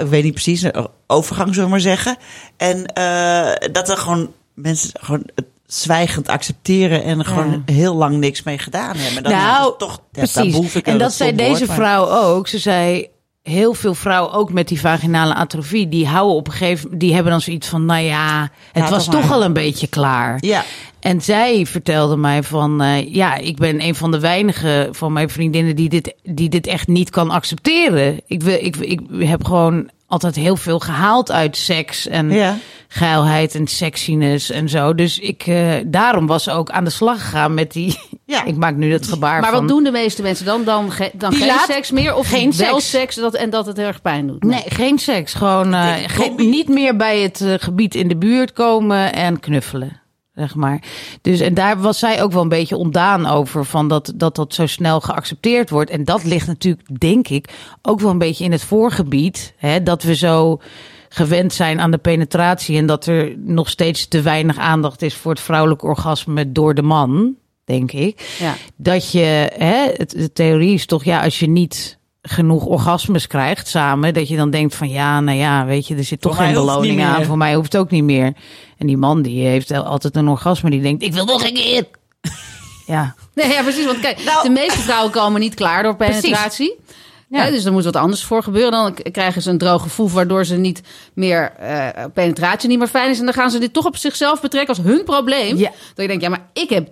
ik 0.00 0.06
weet 0.06 0.22
niet 0.24 0.32
precies, 0.32 0.64
overgang 1.06 1.48
zullen 1.48 1.64
we 1.64 1.70
maar 1.70 1.80
zeggen. 1.80 2.16
En 2.56 2.86
eh, 2.86 3.70
dat 3.72 3.88
er 3.88 3.96
gewoon 3.96 4.32
mensen 4.54 4.90
gewoon 5.00 5.22
het 5.34 5.46
zwijgend 5.66 6.28
accepteren 6.28 7.04
en 7.04 7.24
gewoon 7.24 7.62
heel 7.66 7.94
lang 7.94 8.16
niks 8.16 8.42
mee 8.42 8.58
gedaan 8.58 8.96
hebben. 8.96 9.22
Dan 9.22 9.32
is 9.32 9.38
nou, 9.38 9.68
het 9.68 9.78
toch 9.78 10.00
ja, 10.12 10.26
precies. 10.32 10.82
en 10.82 10.98
dat 10.98 11.12
zei 11.12 11.34
deze 11.34 11.48
woord, 11.48 11.66
maar- 11.66 11.76
vrouw 11.76 12.08
ook. 12.08 12.48
Ze 12.48 12.58
zei, 12.58 13.08
heel 13.48 13.74
veel 13.74 13.94
vrouwen, 13.94 14.32
ook 14.32 14.52
met 14.52 14.68
die 14.68 14.80
vaginale 14.80 15.34
atrofie, 15.34 15.88
die 15.88 16.06
houden 16.06 16.36
op 16.36 16.46
een 16.46 16.52
gegeven 16.52 16.98
die 16.98 17.14
hebben 17.14 17.32
dan 17.32 17.40
zoiets 17.40 17.68
van, 17.68 17.84
nou 17.84 18.02
ja, 18.02 18.50
het 18.72 18.84
Ja, 18.84 18.90
was 18.90 19.04
toch 19.08 19.32
al 19.32 19.44
een 19.44 19.52
beetje 19.52 19.86
klaar. 19.86 20.36
Ja, 20.40 20.64
En 21.00 21.20
zij 21.20 21.66
vertelde 21.66 22.16
mij 22.16 22.42
van, 22.42 22.82
eh, 22.82 23.14
ja, 23.14 23.36
ik 23.36 23.56
ben 23.56 23.82
een 23.82 23.94
van 23.94 24.10
de 24.10 24.20
weinigen 24.20 24.94
van 24.94 25.12
mijn 25.12 25.30
vriendinnen 25.30 25.76
die 25.76 25.88
dit, 25.88 26.14
die 26.22 26.48
dit 26.48 26.66
echt 26.66 26.88
niet 26.88 27.10
kan 27.10 27.30
accepteren. 27.30 28.20
Ik, 28.26 28.42
wil, 28.42 28.58
ik, 28.60 28.76
ik 28.76 29.00
heb 29.18 29.44
gewoon 29.44 29.90
altijd 30.08 30.36
heel 30.36 30.56
veel 30.56 30.78
gehaald 30.78 31.30
uit 31.30 31.56
seks 31.56 32.06
en 32.06 32.30
Ja. 32.30 32.56
geilheid 32.88 33.54
en 33.54 33.66
sexiness 33.66 34.50
en 34.50 34.68
zo. 34.68 34.94
Dus 34.94 35.18
ik, 35.18 35.42
eh, 35.46 35.74
daarom 35.86 36.26
was 36.26 36.42
ze 36.42 36.50
ook 36.52 36.70
aan 36.70 36.84
de 36.84 36.90
slag 36.90 37.20
gegaan 37.20 37.54
met 37.54 37.72
die, 37.72 37.98
Ja. 38.26 38.44
ik 38.52 38.56
maak 38.56 38.76
nu 38.76 38.90
dat 38.90 39.06
gebaar 39.06 39.40
Maar 39.40 39.50
van... 39.50 39.58
wat 39.60 39.68
doen 39.68 39.84
de 39.84 39.90
meeste 39.90 40.22
mensen 40.22 40.44
dan? 40.44 40.64
Dan, 40.64 40.90
ge- 40.92 41.10
dan 41.14 41.32
geen 41.32 41.46
laat- 41.46 41.64
seks 41.66 41.90
meer? 41.90 42.14
Of 42.14 42.28
geen 42.28 42.52
wel 42.56 42.74
seks. 42.80 42.90
seks, 42.90 43.14
dat, 43.14 43.34
en 43.34 43.50
dat 43.50 43.66
het 43.66 43.76
heel 43.76 43.86
erg 43.86 44.02
pijn 44.02 44.26
doet? 44.26 44.42
Nee, 44.44 44.62
geen 44.66 44.98
seks. 44.98 45.34
Gewoon 45.34 45.74
eh, 45.74 45.92
geen- 46.06 46.34
niet 46.36 46.68
meer 46.68 46.96
bij 46.96 47.20
het 47.20 47.40
eh, 47.40 47.54
gebied 47.58 47.94
in 47.94 48.08
de 48.08 48.16
buurt 48.16 48.52
komen 48.52 49.12
en 49.12 49.40
knuffelen. 49.40 50.00
Zeg 50.38 50.54
maar. 50.54 50.82
Dus 51.20 51.40
en 51.40 51.54
daar 51.54 51.80
was 51.80 51.98
zij 51.98 52.22
ook 52.22 52.32
wel 52.32 52.42
een 52.42 52.48
beetje 52.48 52.76
ontdaan 52.76 53.26
over. 53.26 53.64
Van 53.64 53.88
dat, 53.88 54.12
dat 54.14 54.36
dat 54.36 54.54
zo 54.54 54.66
snel 54.66 55.00
geaccepteerd 55.00 55.70
wordt. 55.70 55.90
En 55.90 56.04
dat 56.04 56.24
ligt 56.24 56.46
natuurlijk, 56.46 57.00
denk 57.00 57.28
ik, 57.28 57.48
ook 57.82 58.00
wel 58.00 58.10
een 58.10 58.18
beetje 58.18 58.44
in 58.44 58.52
het 58.52 58.62
voorgebied. 58.62 59.54
Hè, 59.56 59.82
dat 59.82 60.02
we 60.02 60.14
zo 60.14 60.60
gewend 61.08 61.52
zijn 61.52 61.80
aan 61.80 61.90
de 61.90 61.98
penetratie. 61.98 62.78
En 62.78 62.86
dat 62.86 63.06
er 63.06 63.38
nog 63.38 63.68
steeds 63.68 64.08
te 64.08 64.22
weinig 64.22 64.58
aandacht 64.58 65.02
is 65.02 65.14
voor 65.14 65.30
het 65.30 65.40
vrouwelijk 65.40 65.82
orgasme 65.82 66.52
door 66.52 66.74
de 66.74 66.82
man. 66.82 67.34
Denk 67.64 67.92
ik. 67.92 68.36
Ja. 68.38 68.54
Dat 68.76 69.12
je, 69.12 69.52
hè, 69.56 69.92
het, 69.94 70.10
de 70.10 70.32
theorie 70.32 70.74
is 70.74 70.86
toch, 70.86 71.04
ja, 71.04 71.22
als 71.22 71.38
je 71.38 71.48
niet 71.48 71.97
genoeg 72.22 72.64
orgasmes 72.64 73.26
krijgt 73.26 73.68
samen, 73.68 74.14
dat 74.14 74.28
je 74.28 74.36
dan 74.36 74.50
denkt 74.50 74.74
van 74.74 74.88
ja, 74.88 75.20
nou 75.20 75.38
ja, 75.38 75.64
weet 75.66 75.86
je, 75.86 75.96
er 75.96 76.04
zit 76.04 76.20
toch 76.20 76.36
geen 76.36 76.52
beloning 76.52 77.02
aan. 77.04 77.24
Voor 77.24 77.36
mij 77.36 77.54
hoeft 77.54 77.72
het 77.72 77.80
ook 77.80 77.90
niet 77.90 78.04
meer. 78.04 78.32
En 78.78 78.86
die 78.86 78.96
man 78.96 79.22
die 79.22 79.46
heeft 79.46 79.72
altijd 79.72 80.16
een 80.16 80.28
orgasme, 80.28 80.70
die 80.70 80.82
denkt, 80.82 81.02
ik 81.02 81.12
wil 81.12 81.24
nog 81.24 81.44
een 81.44 81.54
keer. 81.54 81.84
Ja, 82.86 83.14
Nee, 83.34 83.48
ja, 83.48 83.62
precies. 83.62 83.84
Want 83.84 84.00
kijk, 84.00 84.24
Nou- 84.24 84.42
de 84.42 84.50
meeste 84.50 84.78
vrouwen 84.78 85.10
komen 85.12 85.40
niet 85.40 85.54
klaar 85.54 85.82
door 85.82 85.96
penetratie. 85.96 86.76
Ja. 87.28 87.44
Ja, 87.44 87.50
dus 87.50 87.64
er 87.64 87.72
moet 87.72 87.84
wat 87.84 87.96
anders 87.96 88.24
voor 88.24 88.42
gebeuren. 88.42 88.70
Dan 88.72 88.94
krijgen 89.12 89.42
ze 89.42 89.50
een 89.50 89.58
droge 89.58 89.88
voef, 89.88 90.12
waardoor 90.12 90.44
ze 90.44 90.56
niet 90.56 90.80
meer 91.14 91.52
eh, 91.52 92.04
penetratie 92.14 92.68
niet 92.68 92.78
meer 92.78 92.88
fijn 92.88 93.10
is. 93.10 93.18
En 93.18 93.24
dan 93.24 93.34
gaan 93.34 93.50
ze 93.50 93.58
dit 93.58 93.72
toch 93.72 93.84
op 93.86 93.96
zichzelf 93.96 94.40
betrekken 94.40 94.76
als 94.76 94.86
hun 94.86 95.04
probleem. 95.04 95.56
Ja. 95.56 95.68
Dat 95.68 95.96
je 95.96 96.06
denkt, 96.06 96.22
ja, 96.22 96.28
maar 96.28 96.46
ik 96.52 96.68
heb, 96.68 96.88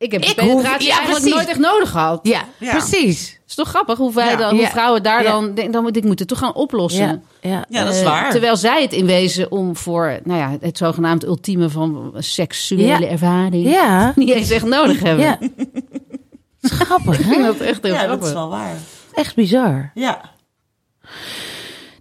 ik 0.00 0.12
heb 0.12 0.20
Ik 0.20 0.26
die 0.26 0.34
penetratie 0.36 0.72
hoef- 0.72 0.80
ja, 0.86 0.94
eigenlijk 0.94 1.10
precies. 1.10 1.34
nooit 1.34 1.48
echt 1.48 1.58
nodig 1.58 1.90
gehad. 1.90 2.20
ja, 2.22 2.42
Ja. 2.58 2.70
precies. 2.70 3.28
Het 3.32 3.40
is 3.48 3.54
toch 3.54 3.68
grappig 3.68 3.98
hoe, 3.98 4.14
wij 4.14 4.30
Ja. 4.30 4.36
dan, 4.36 4.50
hoe 4.50 4.60
Ja. 4.60 4.68
vrouwen 4.70 5.02
daar 5.02 5.22
Ja. 5.22 5.30
dan 5.30 5.54
denken, 5.54 5.72
dan 5.72 5.82
moet 5.82 5.96
ik 5.96 6.04
moet 6.04 6.18
het 6.18 6.28
toch 6.28 6.38
gaan 6.38 6.54
oplossen. 6.54 7.22
Ja, 7.40 7.50
ja. 7.50 7.64
ja, 7.68 7.84
dat 7.84 7.94
is 7.94 8.00
Eh, 8.00 8.06
waar. 8.06 8.30
Terwijl 8.30 8.56
zij 8.56 8.82
het 8.82 8.92
in 8.92 9.06
wezen 9.06 9.50
om 9.52 9.76
voor 9.76 10.18
nou 10.24 10.38
ja, 10.40 10.56
het 10.60 10.78
zogenaamd 10.78 11.24
ultieme 11.24 11.68
van 11.70 12.12
seksuele 12.18 12.84
Ja. 12.84 13.00
ervaring 13.02 13.68
Ja, 13.70 14.12
niet 14.16 14.30
eens 14.30 14.50
echt 14.50 14.64
nodig 14.66 15.00
hebben. 15.00 15.24
ja. 15.24 15.38
Dat 16.60 16.70
is 16.70 16.78
grappig, 16.78 17.18
Ik 17.18 17.24
vind 17.24 17.36
hè? 17.36 17.42
dat 17.42 17.56
echt 17.60 17.82
heel 17.82 17.92
ja, 17.92 17.98
dat 17.98 18.06
grappig. 18.06 18.26
is 18.28 18.32
wel 18.34 18.48
waar. 18.48 18.74
Echt 19.14 19.34
bizar. 19.34 19.90
Ja. 19.94 20.20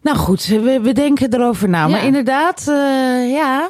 Nou 0.02 0.18
goed, 0.18 0.45
we, 0.45 0.80
we 0.82 0.91
denken 0.91 1.34
erover 1.34 1.70
na. 1.70 1.88
Maar 1.88 2.00
Ja. 2.00 2.06
inderdaad, 2.06 2.60
eh, 2.68 3.32
ja. 3.32 3.70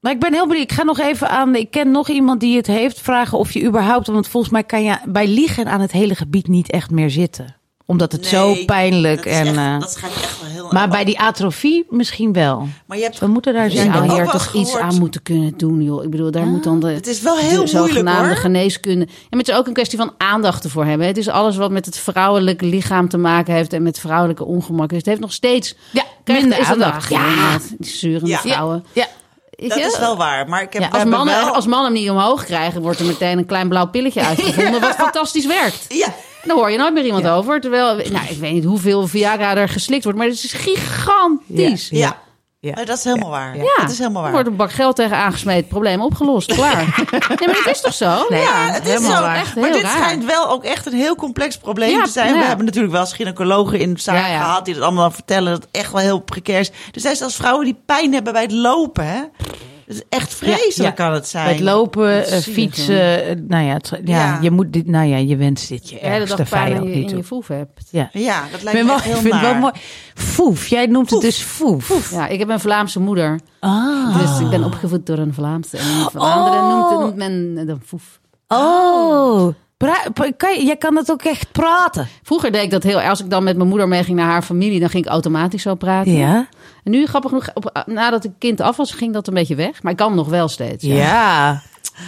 Maar 0.00 0.12
ik 0.12 0.20
ben 0.20 0.32
heel 0.32 0.46
benieuwd. 0.46 0.70
Ik 0.70 0.72
ga 0.72 0.82
nog 0.82 0.98
even 0.98 1.28
aan. 1.30 1.54
Ik 1.54 1.70
ken 1.70 1.90
nog 1.90 2.08
iemand 2.08 2.40
die 2.40 2.56
het 2.56 2.66
heeft. 2.66 3.00
Vragen 3.00 3.38
of 3.38 3.52
je 3.52 3.64
überhaupt. 3.64 4.06
Want 4.06 4.28
volgens 4.28 4.52
mij 4.52 4.64
kan 4.64 4.82
je 4.84 4.96
bij 5.04 5.26
liegen 5.28 5.66
aan 5.68 5.80
het 5.80 5.92
hele 5.92 6.14
gebied 6.14 6.48
niet 6.48 6.70
echt 6.70 6.90
meer 6.90 7.10
zitten. 7.10 7.54
Omdat 7.86 8.12
het 8.12 8.26
zo 8.26 8.54
pijnlijk 8.66 9.16
dat 9.16 9.26
is 9.32 9.38
en. 9.38 9.46
echt- 9.46 9.56
eh, 9.56 9.78
dat 9.80 9.90
schijnt 9.92 10.14
echt 10.14 10.40
wel 10.40 10.50
heel 10.50 10.68
maar 10.72 10.88
bij 10.88 11.04
die 11.04 11.18
atrofie 11.20 11.86
misschien 11.88 12.32
wel. 12.32 12.66
Maar 12.86 12.96
je 12.96 13.02
hebt, 13.02 13.18
We 13.18 13.26
moeten 13.26 13.54
daar 13.54 13.70
zou 13.70 13.94
ook 14.10 14.12
hier 14.12 14.26
toch 14.26 14.52
iets 14.54 14.76
aan 14.76 14.98
moeten 14.98 15.22
kunnen 15.22 15.54
doen, 15.56 15.82
joh. 15.82 16.04
Ik 16.04 16.10
bedoel, 16.10 16.30
daar 16.30 16.46
moet 16.46 16.64
dan 16.64 16.80
de, 16.80 16.86
het 16.90 17.06
is 17.06 17.20
wel 17.20 17.34
de 17.34 17.40
heel 17.40 17.48
moeilijk 17.62 17.92
zogenaamde 17.92 18.26
hoor. 18.28 18.36
geneeskunde. 18.36 19.08
En 19.30 19.38
het 19.38 19.48
is 19.48 19.54
ook 19.54 19.66
een 19.66 19.72
kwestie 19.72 19.98
van 19.98 20.12
aandacht 20.18 20.64
ervoor 20.64 20.84
hebben. 20.84 21.06
Het 21.06 21.16
is 21.16 21.28
alles 21.28 21.56
wat 21.56 21.70
met 21.70 21.86
het 21.86 21.96
vrouwelijke 21.98 22.64
lichaam 22.66 23.08
te 23.08 23.18
maken 23.18 23.54
heeft 23.54 23.72
en 23.72 23.82
met 23.82 23.98
vrouwelijke 24.00 24.44
ongemak. 24.44 24.88
Dus 24.88 24.98
het 24.98 25.06
heeft 25.06 25.20
nog 25.20 25.32
steeds. 25.32 25.74
Ja, 25.92 26.04
minder 26.24 26.58
is 26.58 26.66
dat 26.68 26.72
aandacht. 26.82 27.10
Ja, 27.10 27.26
Ja. 27.26 27.58
die 28.00 28.26
Ja. 28.26 28.38
vrouwen. 28.38 28.84
Ja. 28.92 29.06
Dat 29.68 29.78
je? 29.78 29.84
is 29.84 29.98
wel 29.98 30.16
waar. 30.16 30.48
Maar 30.48 30.62
ik 30.62 30.72
heb 30.72 30.82
Ja, 30.82 30.88
Als 30.88 31.04
mannen, 31.04 31.34
wel... 31.34 31.54
als 31.54 31.66
mannen 31.66 31.92
hem 31.92 32.00
niet 32.02 32.10
omhoog 32.10 32.44
krijgen, 32.44 32.82
wordt 32.82 32.98
er 33.00 33.06
meteen 33.06 33.38
een 33.38 33.46
klein 33.46 33.68
blauw 33.68 33.86
pilletje 33.86 34.24
uitgevonden. 34.24 34.80
Wat 34.80 34.94
fantastisch 35.04 35.46
werkt. 35.46 35.84
Ja, 35.88 36.14
daar 36.44 36.56
hoor 36.56 36.70
je 36.70 36.78
nooit 36.78 36.92
meer 36.94 37.04
iemand 37.04 37.28
over. 37.28 37.60
Terwijl, 37.60 37.94
nou, 37.96 38.26
ik 38.28 38.38
weet 38.38 38.52
niet 38.52 38.64
hoeveel 38.64 39.06
Viagra 39.06 39.56
er 39.56 39.68
geslikt 39.68 40.04
wordt, 40.04 40.18
maar 40.18 40.26
het 40.26 40.44
is 40.44 40.52
gigantisch. 40.52 41.88
Ja. 41.90 42.18
Ja. 42.60 42.72
Ja. 42.76 42.84
Dat 42.84 42.96
is 42.98 43.04
helemaal 43.04 43.30
waar. 43.30 43.56
Ja, 43.56 43.62
Dat 43.80 43.90
is 43.90 43.98
helemaal 43.98 44.16
Er 44.16 44.22
waar. 44.22 44.32
wordt 44.32 44.48
een 44.48 44.56
bak 44.56 44.72
geld 44.72 44.96
tegen 44.96 45.16
aangesmeed, 45.16 45.68
probleem 45.68 46.00
opgelost, 46.02 46.52
klaar. 46.54 46.76
nee, 47.10 47.46
maar 47.48 47.56
het 47.64 47.66
is 47.70 47.80
toch 47.80 47.94
zo? 47.94 48.26
Nee, 48.28 48.40
Ja, 48.42 48.66
het 48.70 48.84
is 48.86 48.92
helemaal 48.92 49.16
zo. 49.16 49.22
waar. 49.22 49.36
Echt 49.36 49.56
maar 49.56 49.72
dit 49.72 49.82
raar. 49.82 49.90
schijnt 50.02 50.24
wel 50.24 50.48
ook 50.50 50.64
echt 50.64 50.86
een 50.86 50.92
heel 50.92 51.14
complex 51.14 51.56
probleem 51.58 51.90
Ja, 51.90 52.02
te 52.04 52.10
zijn. 52.10 52.32
We 52.38 52.44
hebben 52.44 52.64
natuurlijk 52.66 52.92
wel 52.92 53.02
eens 53.02 53.12
gynaecologen 53.12 53.78
in 53.78 53.94
de 53.94 54.00
zaak 54.00 54.16
Ja, 54.16 54.26
ja. 54.26 54.38
gehad 54.42 54.64
die 54.64 54.74
dat 54.74 54.82
allemaal 54.82 55.10
vertellen. 55.10 55.52
Dat 55.52 55.62
het 55.62 55.70
echt 55.70 55.92
wel 55.92 56.00
heel 56.00 56.20
precair 56.20 56.60
is. 56.60 56.68
Er 56.94 57.00
zijn 57.00 57.16
zelfs 57.16 57.36
vrouwen 57.36 57.64
die 57.64 57.80
pijn 57.86 58.12
hebben 58.12 58.32
bij 58.32 58.42
het 58.42 58.52
lopen. 58.52 59.06
Hè? 59.06 59.20
Dat 59.90 59.98
is 59.98 60.04
echt 60.18 60.34
vreselijk 60.34 60.74
Ja, 60.76 60.84
ja. 60.84 60.90
kan 60.90 61.12
het 61.12 61.28
zijn. 61.28 61.48
Het 61.48 61.60
lopen, 61.60 62.26
eh, 62.26 62.38
fietsen. 62.38 63.26
eh, 63.26 63.36
nou 63.48 63.64
ja, 63.64 63.72
het, 63.72 63.88
ja, 64.04 64.16
Ja. 64.18 64.38
je 64.40 64.50
moet 64.50 64.72
dit, 64.72 64.86
nou 64.86 65.06
ja, 65.06 65.16
je 65.16 65.36
wenst 65.36 65.68
dit 65.68 65.90
je 65.90 65.98
ergste 65.98 66.46
vijand 66.46 66.84
in 66.84 66.90
je, 66.90 66.96
niet 66.96 67.08
toe. 67.08 67.16
je 67.16 67.22
voef 67.24 67.48
hebt. 67.48 67.82
Ja. 67.90 68.08
Ja, 68.12 68.40
dat 68.52 68.62
lijkt 68.62 68.78
vind, 68.78 68.82
me 68.82 68.84
wel, 68.94 68.98
heel 69.00 69.16
vind 69.16 69.32
het 69.34 69.42
wel 69.42 69.54
mooi. 69.54 69.72
Foef, 70.14 70.66
jij 70.66 70.86
noemt 70.86 71.10
het 71.10 71.20
dus 71.20 71.38
foef. 71.42 72.10
Ja, 72.10 72.26
ik 72.26 72.38
heb 72.38 72.48
een 72.48 72.60
Vlaamse 72.60 73.00
moeder. 73.00 73.40
Ah. 73.60 74.18
Dus 74.18 74.40
ik 74.40 74.50
ben 74.50 74.64
opgevoed 74.64 75.06
door 75.06 75.18
een 75.18 75.34
Vlaamse. 75.34 75.76
En 75.76 75.84
in 75.88 76.06
Vlaanderen 76.10 76.60
Oh. 76.60 76.68
noemt, 76.90 77.00
noemt 77.00 77.16
men 77.16 77.66
de 77.66 77.76
foef. 77.86 78.20
Oh. 78.48 79.48
Pra- 79.76 80.10
pra- 80.14 80.32
kan 80.36 80.54
je, 80.58 80.64
jij 80.64 80.76
kan 80.76 80.96
het 80.96 81.10
ook 81.10 81.22
echt 81.22 81.52
praten. 81.52 82.08
Vroeger 82.22 82.52
deed 82.52 82.62
ik 82.62 82.70
dat 82.70 82.82
heel... 82.82 83.00
Als 83.00 83.20
ik 83.20 83.30
dan 83.30 83.44
met 83.44 83.56
mijn 83.56 83.68
moeder 83.68 83.88
meeging 83.88 84.16
naar 84.16 84.26
haar 84.30 84.42
familie... 84.42 84.80
dan 84.80 84.88
ging 84.90 85.04
ik 85.04 85.10
automatisch 85.10 85.62
zo 85.62 85.74
praten. 85.74 86.12
Ja. 86.12 86.48
En 86.84 86.90
nu, 86.90 87.06
grappig 87.06 87.30
genoeg, 87.30 87.50
op, 87.54 87.82
nadat 87.86 88.24
ik 88.24 88.32
kind 88.38 88.60
af 88.60 88.76
was... 88.76 88.92
ging 88.92 89.12
dat 89.12 89.28
een 89.28 89.34
beetje 89.34 89.54
weg. 89.54 89.82
Maar 89.82 89.92
ik 89.92 89.98
kan 89.98 90.14
nog 90.14 90.28
wel 90.28 90.48
steeds. 90.48 90.84
Ja. 90.84 90.94
Ja. 90.94 91.62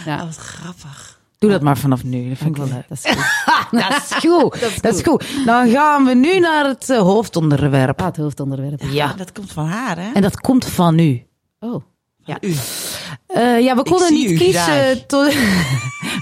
Ja. 0.05 0.15
Oh, 0.15 0.23
wat 0.23 0.35
grappig. 0.35 1.19
Doe 1.39 1.51
dat 1.51 1.61
maar 1.61 1.77
vanaf 1.77 2.03
nu. 2.03 2.29
Dat 2.29 2.37
vind 2.37 2.49
ik 2.49 2.57
wel 2.57 2.67
leuk. 2.67 2.85
Dat 2.87 2.99
is 3.03 3.11
goed. 3.11 3.71
Dat 3.89 4.01
is 4.01 4.15
goed. 4.15 4.81
Dat 4.81 4.95
is 4.95 5.01
goed. 5.01 5.45
Dan 5.45 5.69
gaan 5.69 6.05
we 6.05 6.13
nu 6.13 6.39
naar 6.39 6.65
het 6.65 6.89
eh, 6.89 6.99
hoofdonderwerp. 6.99 7.99
Ah, 7.99 8.05
het 8.05 8.17
hoofdonderwerp. 8.17 8.81
Ja. 8.81 9.13
Dat 9.13 9.31
komt 9.31 9.51
van 9.51 9.65
haar, 9.65 9.97
hè? 9.97 10.11
En 10.13 10.21
dat 10.21 10.39
komt 10.39 10.65
van 10.65 10.99
u. 10.99 11.25
Oh. 11.59 11.83
Ja. 12.25 12.37
Eh, 13.27 13.59
ja, 13.59 13.75
we 13.75 13.83
konden 13.83 14.13
niet 14.13 14.37
kiezen. 14.37 15.03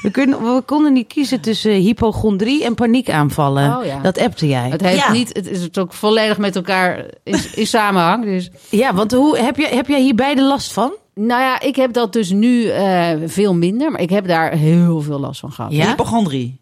we, 0.03 0.09
kunnen, 0.11 0.55
we 0.55 0.61
konden 0.65 0.93
niet 0.93 1.07
kiezen 1.07 1.41
tussen 1.41 1.71
hypochondrie 1.71 2.63
en 2.65 2.75
paniekaanvallen. 2.75 3.77
Oh, 3.77 3.85
ja. 3.85 3.99
Dat 3.99 4.17
appte 4.17 4.47
jij. 4.47 4.69
Het 4.69 4.81
heeft 4.81 5.03
Ja. 5.05 5.11
niet... 5.11 5.29
Het 5.35 5.47
is 5.49 5.77
ook 5.77 5.93
volledig 5.93 6.37
met 6.37 6.55
elkaar 6.55 7.05
in, 7.23 7.39
in 7.55 7.67
samenhang. 7.67 8.23
Dus... 8.25 8.49
Ja, 8.69 8.93
want 8.93 9.11
hoe, 9.11 9.37
heb, 9.37 9.57
je, 9.57 9.67
heb 9.67 9.87
jij 9.87 10.01
hier 10.01 10.15
beide 10.15 10.41
last 10.43 10.73
van? 10.73 10.93
Nou 11.15 11.41
ja, 11.41 11.59
ik 11.59 11.75
heb 11.75 11.93
dat 11.93 12.13
dus 12.13 12.29
nu 12.29 12.65
eh, 12.67 13.09
veel 13.25 13.53
minder. 13.55 13.91
Maar 13.91 14.01
ik 14.01 14.09
heb 14.09 14.27
daar 14.27 14.51
heel 14.51 15.01
veel 15.01 15.19
last 15.19 15.39
van 15.39 15.51
gehad. 15.51 15.71
Ja? 15.71 15.85
Hypochondrie. 15.87 16.59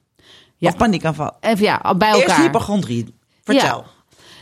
Ja. 0.58 0.70
Of 0.70 0.78
paniekaanval. 0.78 1.32
Even 1.40 1.66
ja, 1.66 1.96
bij 1.98 2.10
Eerst 2.14 2.22
elkaar. 2.22 2.42
hypochondrie. 2.42 3.14
Vertel. 3.44 3.86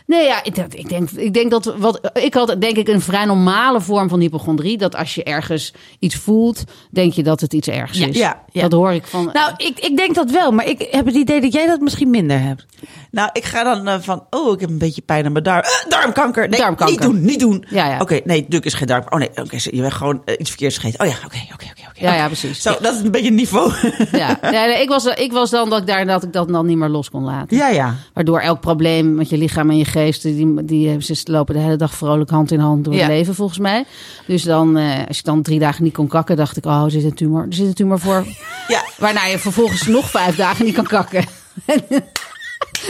Nee, 0.07 0.25
ja, 0.25 0.43
ik, 0.43 0.55
dat- 0.55 0.73
ik, 0.75 0.89
denk, 0.89 1.09
ik 1.11 1.33
denk 1.33 1.51
dat 1.51 1.75
wat 1.77 2.09
ik 2.13 2.33
had, 2.33 2.55
denk 2.61 2.77
ik, 2.77 2.87
een 2.87 3.01
vrij 3.01 3.25
normale 3.25 3.81
vorm 3.81 4.09
van 4.09 4.19
hypochondrie. 4.19 4.77
Dat 4.77 4.95
als 4.95 5.15
je 5.15 5.23
ergens 5.23 5.73
iets 5.99 6.15
voelt, 6.15 6.63
denk 6.91 7.13
je 7.13 7.23
dat 7.23 7.41
het 7.41 7.53
iets 7.53 7.67
ergs 7.67 7.99
is. 7.99 8.17
ja, 8.17 8.43
ja. 8.51 8.61
Dat 8.61 8.71
hoor 8.71 8.91
ik 8.93 9.07
van. 9.07 9.29
Nou, 9.33 9.53
ik, 9.57 9.79
ik 9.79 9.97
denk 9.97 10.15
dat 10.15 10.31
wel, 10.31 10.51
maar 10.51 10.65
ik 10.67 10.87
heb 10.91 11.05
het 11.05 11.15
idee 11.15 11.41
dat 11.41 11.53
jij 11.53 11.65
dat 11.67 11.79
misschien 11.79 12.09
minder 12.09 12.39
hebt. 12.41 12.65
Nou, 13.11 13.29
ik 13.33 13.43
ga 13.45 13.63
dan 13.63 13.87
eh, 13.87 13.99
van, 13.99 14.25
oh, 14.29 14.53
ik 14.53 14.59
heb 14.59 14.69
een 14.69 14.77
beetje 14.77 15.01
pijn 15.01 15.25
aan 15.25 15.31
mijn 15.31 15.43
darm. 15.43 15.61
Eh, 15.61 15.89
darmkanker. 15.89 16.49
Nee, 16.49 16.59
Darmkanker. 16.59 16.95
niet 16.95 17.01
doen, 17.01 17.21
niet 17.25 17.39
doen. 17.39 17.65
Ja, 17.69 17.89
ja. 17.89 17.99
Oké, 17.99 18.19
nee, 18.23 18.45
Duk 18.49 18.65
is 18.65 18.73
geen 18.73 18.87
darm. 18.87 19.03
Oh 19.09 19.19
nee, 19.19 19.29
oké, 19.35 19.57
je 19.61 19.81
bent 19.81 19.93
gewoon 19.93 20.21
eh, 20.25 20.35
iets 20.37 20.49
verkeerds 20.49 20.77
gegeten. 20.77 20.99
Oh 20.99 21.07
ja, 21.11 21.17
oké, 21.25 21.37
oké, 21.53 21.53
oké. 21.53 21.65
oké. 21.86 21.86
Ja, 21.99 22.13
ja, 22.15 22.25
precies. 22.25 22.61
Zo, 22.61 22.75
dat 22.81 22.93
is 22.95 23.01
een 23.01 23.11
beetje 23.11 23.31
niveau. 23.31 23.71
ja. 24.11 24.37
Ja, 24.41 24.65
nee, 24.65 24.81
ik, 24.81 24.89
was, 24.89 25.05
ik 25.05 25.31
was 25.31 25.49
dan 25.49 25.69
dat 25.69 25.79
ik, 25.79 25.87
daar, 25.87 26.05
dat 26.05 26.23
ik 26.23 26.33
dat 26.33 26.47
dan 26.49 26.65
niet 26.65 26.77
meer 26.77 26.89
los 26.89 27.09
kon 27.09 27.23
laten. 27.23 27.57
ja, 27.57 27.67
ja. 27.69 27.95
Waardoor 28.13 28.39
elk 28.39 28.59
probleem 28.59 29.15
met 29.15 29.29
je 29.29 29.37
lichaam 29.37 29.69
en 29.69 29.77
je 29.77 29.85
geest, 29.85 30.21
die, 30.21 30.63
die 30.65 30.87
hebben 30.87 31.05
ze 31.05 31.21
lopen 31.23 31.55
de 31.55 31.61
hele 31.61 31.75
dag 31.75 31.93
vrolijk 31.93 32.29
hand 32.29 32.51
in 32.51 32.59
hand 32.59 32.83
door 32.85 32.93
Ja. 32.93 32.99
het 32.99 33.09
leven, 33.09 33.35
volgens 33.35 33.59
mij. 33.59 33.85
Dus 34.27 34.43
dan, 34.43 34.77
eh, 34.77 35.07
als 35.07 35.17
je 35.17 35.23
dan 35.23 35.41
drie 35.41 35.59
dagen 35.59 35.83
niet 35.83 35.93
kon 35.93 36.07
kakken, 36.07 36.35
dacht 36.35 36.57
ik, 36.57 36.65
oh, 36.65 36.83
er 36.83 36.91
zit 36.91 37.03
een 37.03 37.13
tumor. 37.13 37.45
Er 37.49 37.53
zit 37.53 37.67
een 37.67 37.73
tumor 37.73 37.99
voor. 37.99 38.25
Ja, 38.67 38.83
Waarna 38.97 39.25
je 39.25 39.39
vervolgens 39.39 39.87
nog 39.87 40.09
vijf 40.09 40.35
dagen 40.35 40.65
niet 40.65 40.75
kan 40.75 40.87
kakken. 40.87 41.23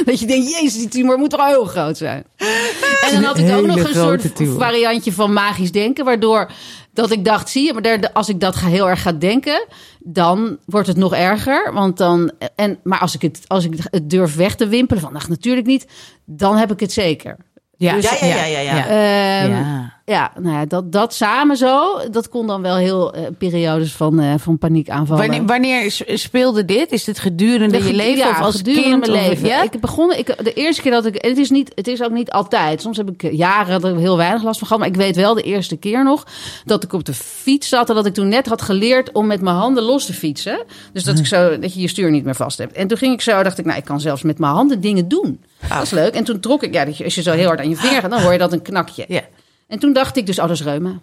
Dat 0.05 0.19
je 0.19 0.25
denkt, 0.25 0.49
jezus, 0.51 0.77
die 0.77 0.87
tumor 0.87 1.17
moet 1.17 1.29
toch 1.29 1.45
heel 1.47 1.65
groot 1.65 1.97
zijn. 1.97 2.23
En 2.37 3.13
dan 3.13 3.23
had 3.23 3.37
ik 3.37 3.51
ook 3.55 3.65
nog 3.65 3.77
een 3.77 3.93
soort 3.93 4.35
tumor. 4.35 4.59
variantje 4.59 5.13
van 5.13 5.33
magisch 5.33 5.71
denken. 5.71 6.05
Waardoor 6.05 6.51
dat 6.93 7.11
ik 7.11 7.25
dacht, 7.25 7.49
zie 7.49 7.65
je, 7.65 7.73
maar 7.73 7.81
daar- 7.81 8.11
als 8.13 8.29
ik 8.29 8.39
dat 8.39 8.55
ga 8.55 8.67
heel 8.67 8.89
erg 8.89 9.01
ga 9.01 9.11
denken... 9.11 9.65
dan 9.99 10.57
wordt 10.65 10.87
het 10.87 10.97
nog 10.97 11.13
erger. 11.13 11.73
Want 11.73 11.97
dan, 11.97 12.31
en, 12.55 12.79
maar 12.83 12.99
als 12.99 13.15
ik, 13.15 13.21
het, 13.21 13.39
als 13.47 13.65
ik 13.65 13.73
het 13.89 14.09
durf 14.09 14.35
weg 14.35 14.55
te 14.55 14.67
wimpelen, 14.67 15.01
van 15.01 15.15
ach, 15.15 15.29
natuurlijk 15.29 15.67
niet... 15.67 15.85
dan 16.25 16.55
heb 16.57 16.71
ik 16.71 16.79
het 16.79 16.91
zeker. 16.91 17.37
Ja, 17.77 17.95
Ja, 17.95 18.11
ja, 18.21 18.25
ja, 18.45 18.45
ja, 18.45 18.59
ja. 18.59 18.85
Ehm, 18.87 19.51
Ja. 19.51 19.95
Ja, 20.11 20.31
nou 20.39 20.55
ja, 20.55 20.65
dat, 20.65 20.91
dat 20.91 21.13
samen 21.13 21.57
zo, 21.57 21.99
dat 22.11 22.29
kon 22.29 22.47
dan 22.47 22.61
wel 22.61 22.75
heel 22.75 23.13
eh, 23.13 23.23
periodes 23.37 23.91
van, 23.93 24.19
eh 24.19 24.33
van 24.37 24.57
paniek 24.57 24.89
aanvallen. 24.89 25.27
Wanneer, 25.27 25.45
wanneer 25.45 26.03
speelde 26.13 26.65
dit? 26.65 26.91
Is 26.91 27.03
dit 27.03 27.19
gedurende 27.19 27.83
je 27.83 27.93
leven 27.93 28.17
ja, 28.17 28.29
of 28.29 28.39
als 28.39 28.55
gedurende 28.55 28.89
kind? 28.89 29.07
mijn 29.07 29.23
of- 29.23 29.27
leven. 29.29 29.47
Ja? 29.47 29.63
Ik 29.63 29.79
begon, 29.79 30.13
ik, 30.13 30.43
de 30.43 30.53
eerste 30.53 30.81
keer 30.81 30.91
dat 30.91 31.05
ik, 31.05 31.15
en 31.15 31.29
het 31.29 31.37
is, 31.37 31.49
niet, 31.49 31.71
het 31.75 31.87
is 31.87 32.03
ook 32.03 32.11
niet 32.11 32.31
altijd. 32.31 32.81
Soms 32.81 32.97
heb 32.97 33.09
ik 33.09 33.23
eh, 33.23 33.31
jaren 33.33 33.81
dat 33.81 33.91
ik 33.91 33.99
heel 33.99 34.17
weinig 34.17 34.43
last 34.43 34.57
van 34.59 34.67
gehad. 34.67 34.81
Maar 34.81 34.91
ik 34.91 34.99
weet 34.99 35.15
wel 35.15 35.33
de 35.33 35.41
eerste 35.41 35.77
keer 35.77 36.03
nog 36.03 36.25
dat 36.65 36.83
ik 36.83 36.93
op 36.93 37.05
de 37.05 37.13
fiets 37.13 37.69
zat 37.69 37.89
en 37.89 37.95
dat 37.95 38.05
ik 38.05 38.13
toen 38.13 38.27
net 38.27 38.47
had 38.47 38.61
geleerd 38.61 39.11
om 39.11 39.27
met 39.27 39.41
mijn 39.41 39.55
handen 39.55 39.83
los 39.83 40.05
te 40.05 40.13
fietsen. 40.13 40.63
Dus 40.93 41.03
dat 41.03 41.19
ik 41.19 41.25
zo, 41.25 41.59
dat 41.59 41.73
je 41.73 41.81
je 41.81 41.87
stuur 41.87 42.11
niet 42.11 42.23
meer 42.23 42.35
vast 42.35 42.57
hebt. 42.57 42.73
En 42.73 42.87
toen 42.87 42.97
ging 42.97 43.13
ik 43.13 43.21
zo, 43.21 43.43
dacht 43.43 43.57
ik, 43.57 43.65
nou, 43.65 43.77
ik 43.77 43.85
kan 43.85 43.99
zelfs 43.99 44.21
met 44.21 44.39
mijn 44.39 44.53
handen 44.53 44.81
dingen 44.81 45.07
doen. 45.07 45.43
Dat 45.69 45.81
is 45.81 45.91
leuk. 45.91 46.13
En 46.13 46.23
toen 46.23 46.39
trok 46.39 46.63
ik, 46.63 46.73
ja, 46.73 46.85
als 47.03 47.15
je 47.15 47.21
zo 47.21 47.31
heel 47.31 47.47
hard 47.47 47.59
aan 47.59 47.69
je 47.69 47.75
vinger 47.75 48.01
gaat, 48.01 48.11
dan 48.11 48.21
hoor 48.21 48.31
je 48.31 48.37
dat 48.37 48.53
een 48.53 48.61
knakje. 48.61 49.05
Ja. 49.07 49.21
En 49.67 49.79
toen 49.79 49.93
dacht 49.93 50.17
ik 50.17 50.25
dus, 50.25 50.39
oh, 50.39 50.47
dat 50.47 50.55
is 50.55 50.63
reuma. 50.63 50.99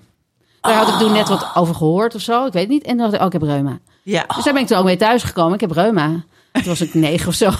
Daar 0.60 0.74
had 0.74 0.88
ik 0.88 0.94
toen 0.94 1.12
net 1.12 1.28
wat 1.28 1.50
over 1.54 1.74
gehoord 1.74 2.14
of 2.14 2.20
zo. 2.20 2.46
Ik 2.46 2.52
weet 2.52 2.68
niet. 2.68 2.82
En 2.82 2.88
toen 2.88 2.98
dacht 2.98 3.12
ik, 3.12 3.20
oh, 3.20 3.26
ik 3.26 3.32
heb 3.32 3.42
reuma. 3.42 3.78
ja. 4.02 4.24
Dus 4.34 4.44
daar 4.44 4.52
ben 4.52 4.62
ik 4.62 4.68
toen 4.68 4.78
ook 4.78 4.84
mee 4.84 4.96
thuisgekomen. 4.96 5.54
Ik 5.54 5.60
heb 5.60 5.70
reuma. 5.70 6.24
Toen 6.52 6.64
was 6.64 6.80
ik 6.80 6.94
negen 6.94 7.28
of 7.28 7.34
zo. 7.34 7.50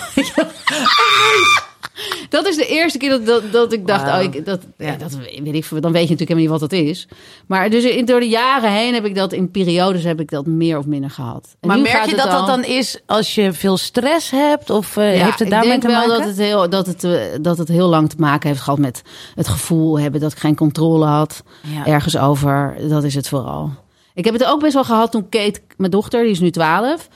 Dat 2.28 2.47
is 2.47 2.57
de 2.57 2.66
eerste 2.66 2.99
keer 2.99 3.11
dat, 3.11 3.26
dat, 3.26 3.53
dat 3.53 3.72
ik 3.72 3.86
dacht, 3.86 4.07
oh, 4.16 4.22
ik, 4.22 4.45
dat, 4.47 4.61
ja. 4.78 4.97
dat 4.97 5.14
weet 5.14 5.55
ik. 5.55 5.66
Dan 5.82 5.92
weet 5.92 6.09
je 6.09 6.14
natuurlijk 6.14 6.20
helemaal 6.20 6.36
niet 6.40 6.49
wat 6.49 6.61
dat 6.61 6.72
is. 6.72 7.09
Maar 7.47 7.70
dus 7.70 7.84
in, 7.84 8.05
door 8.05 8.20
de 8.20 8.28
jaren 8.28 8.72
heen 8.72 8.95
heb 8.95 9.05
ik 9.05 9.14
dat, 9.14 9.32
in 9.32 9.51
periodes 9.51 10.05
heb 10.05 10.20
ik 10.20 10.30
dat 10.30 10.47
meer 10.47 10.78
of 10.78 10.86
minder 10.86 11.11
gehad. 11.11 11.57
En 11.61 11.68
Maar 11.68 11.78
merk 11.78 12.05
je 12.05 12.16
dat 12.16 12.30
dat 12.30 12.47
dan 12.47 12.64
is 12.64 13.01
als 13.07 13.34
je 13.34 13.53
veel 13.53 13.76
stress 13.76 14.30
hebt? 14.30 14.70
Of 14.70 14.97
eh, 14.97 15.16
Ja, 15.16 15.24
heeft 15.24 15.38
het 15.38 15.40
ik 15.40 15.51
daarmee 15.51 15.68
denk 15.68 15.82
te 15.82 15.88
wel 15.88 15.97
maken? 16.07 16.18
dat 16.18 16.26
het, 16.26 16.36
heel, 16.38 16.68
dat, 16.70 16.86
het, 16.86 17.05
eh, 17.05 17.20
dat 17.40 17.59
het 17.59 17.68
heel 17.68 17.88
lang 17.88 18.09
te 18.11 18.16
maken 18.18 18.49
heeft 18.49 18.61
gehad 18.62 18.78
met 18.78 19.03
het 19.34 19.49
gevoel 19.49 19.99
hebben 19.99 20.20
dat 20.20 20.32
ik 20.32 20.38
geen 20.38 20.57
controle 20.57 21.05
had 21.07 21.42
Ja. 21.74 21.86
ergens 21.86 22.16
over. 22.16 22.76
Dat 22.88 23.05
is 23.05 23.14
het 23.14 23.28
vooral. 23.28 23.70
Ik 24.14 24.24
heb 24.24 24.34
het 24.34 24.45
ook 24.45 24.61
best 24.61 24.74
wel 24.74 24.84
gehad 24.84 25.11
toen 25.12 25.28
Kate, 25.28 25.61
mijn 25.76 25.90
dochter, 25.90 26.22
die 26.22 26.30
is 26.30 26.40
nu 26.40 26.51
12. 26.51 27.09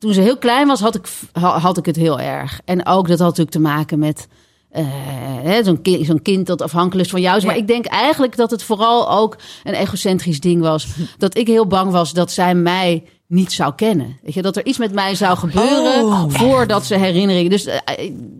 Toen 0.00 0.12
ze 0.14 0.20
heel 0.20 0.38
klein 0.38 0.66
was, 0.66 0.80
had 0.80 0.94
ik, 0.94 1.08
ha- 1.32 1.58
had 1.58 1.76
ik 1.78 1.86
het 1.86 1.96
heel 1.96 2.20
erg. 2.20 2.60
En 2.64 2.86
ook 2.86 3.08
dat 3.08 3.18
had 3.18 3.28
natuurlijk 3.28 3.50
te 3.56 3.60
maken 3.60 3.98
met 3.98 4.28
eh, 4.70 4.86
zo'n 5.62 5.82
kind, 5.82 6.22
kind 6.22 6.46
dat 6.46 6.62
afhankelijk 6.62 7.04
is 7.04 7.10
van 7.12 7.20
jou. 7.20 7.36
is. 7.36 7.44
Maar 7.44 7.54
Ja. 7.54 7.60
ik 7.60 7.66
denk 7.66 7.86
eigenlijk 7.86 8.36
dat 8.36 8.50
het 8.50 8.62
vooral 8.62 9.10
ook 9.10 9.36
een 9.64 9.74
egocentrisch 9.74 10.40
ding 10.40 10.60
was. 10.62 10.86
Dat 11.18 11.36
ik 11.36 11.46
heel 11.46 11.66
bang 11.66 11.90
was 11.92 12.12
dat 12.12 12.32
zij 12.32 12.54
mij 12.54 13.04
niet 13.26 13.52
zou 13.52 13.74
kennen. 13.74 14.18
Weet 14.22 14.34
je, 14.34 14.42
dat 14.42 14.56
er 14.56 14.66
iets 14.66 14.78
met 14.78 14.92
mij 14.92 15.14
zou 15.14 15.36
gebeuren 15.38 16.04
Oh. 16.04 16.24
voordat 16.28 16.84
ze 16.86 16.96
herinneringen. 16.96 17.50
Dus 17.50 17.64
eh, 17.66 17.78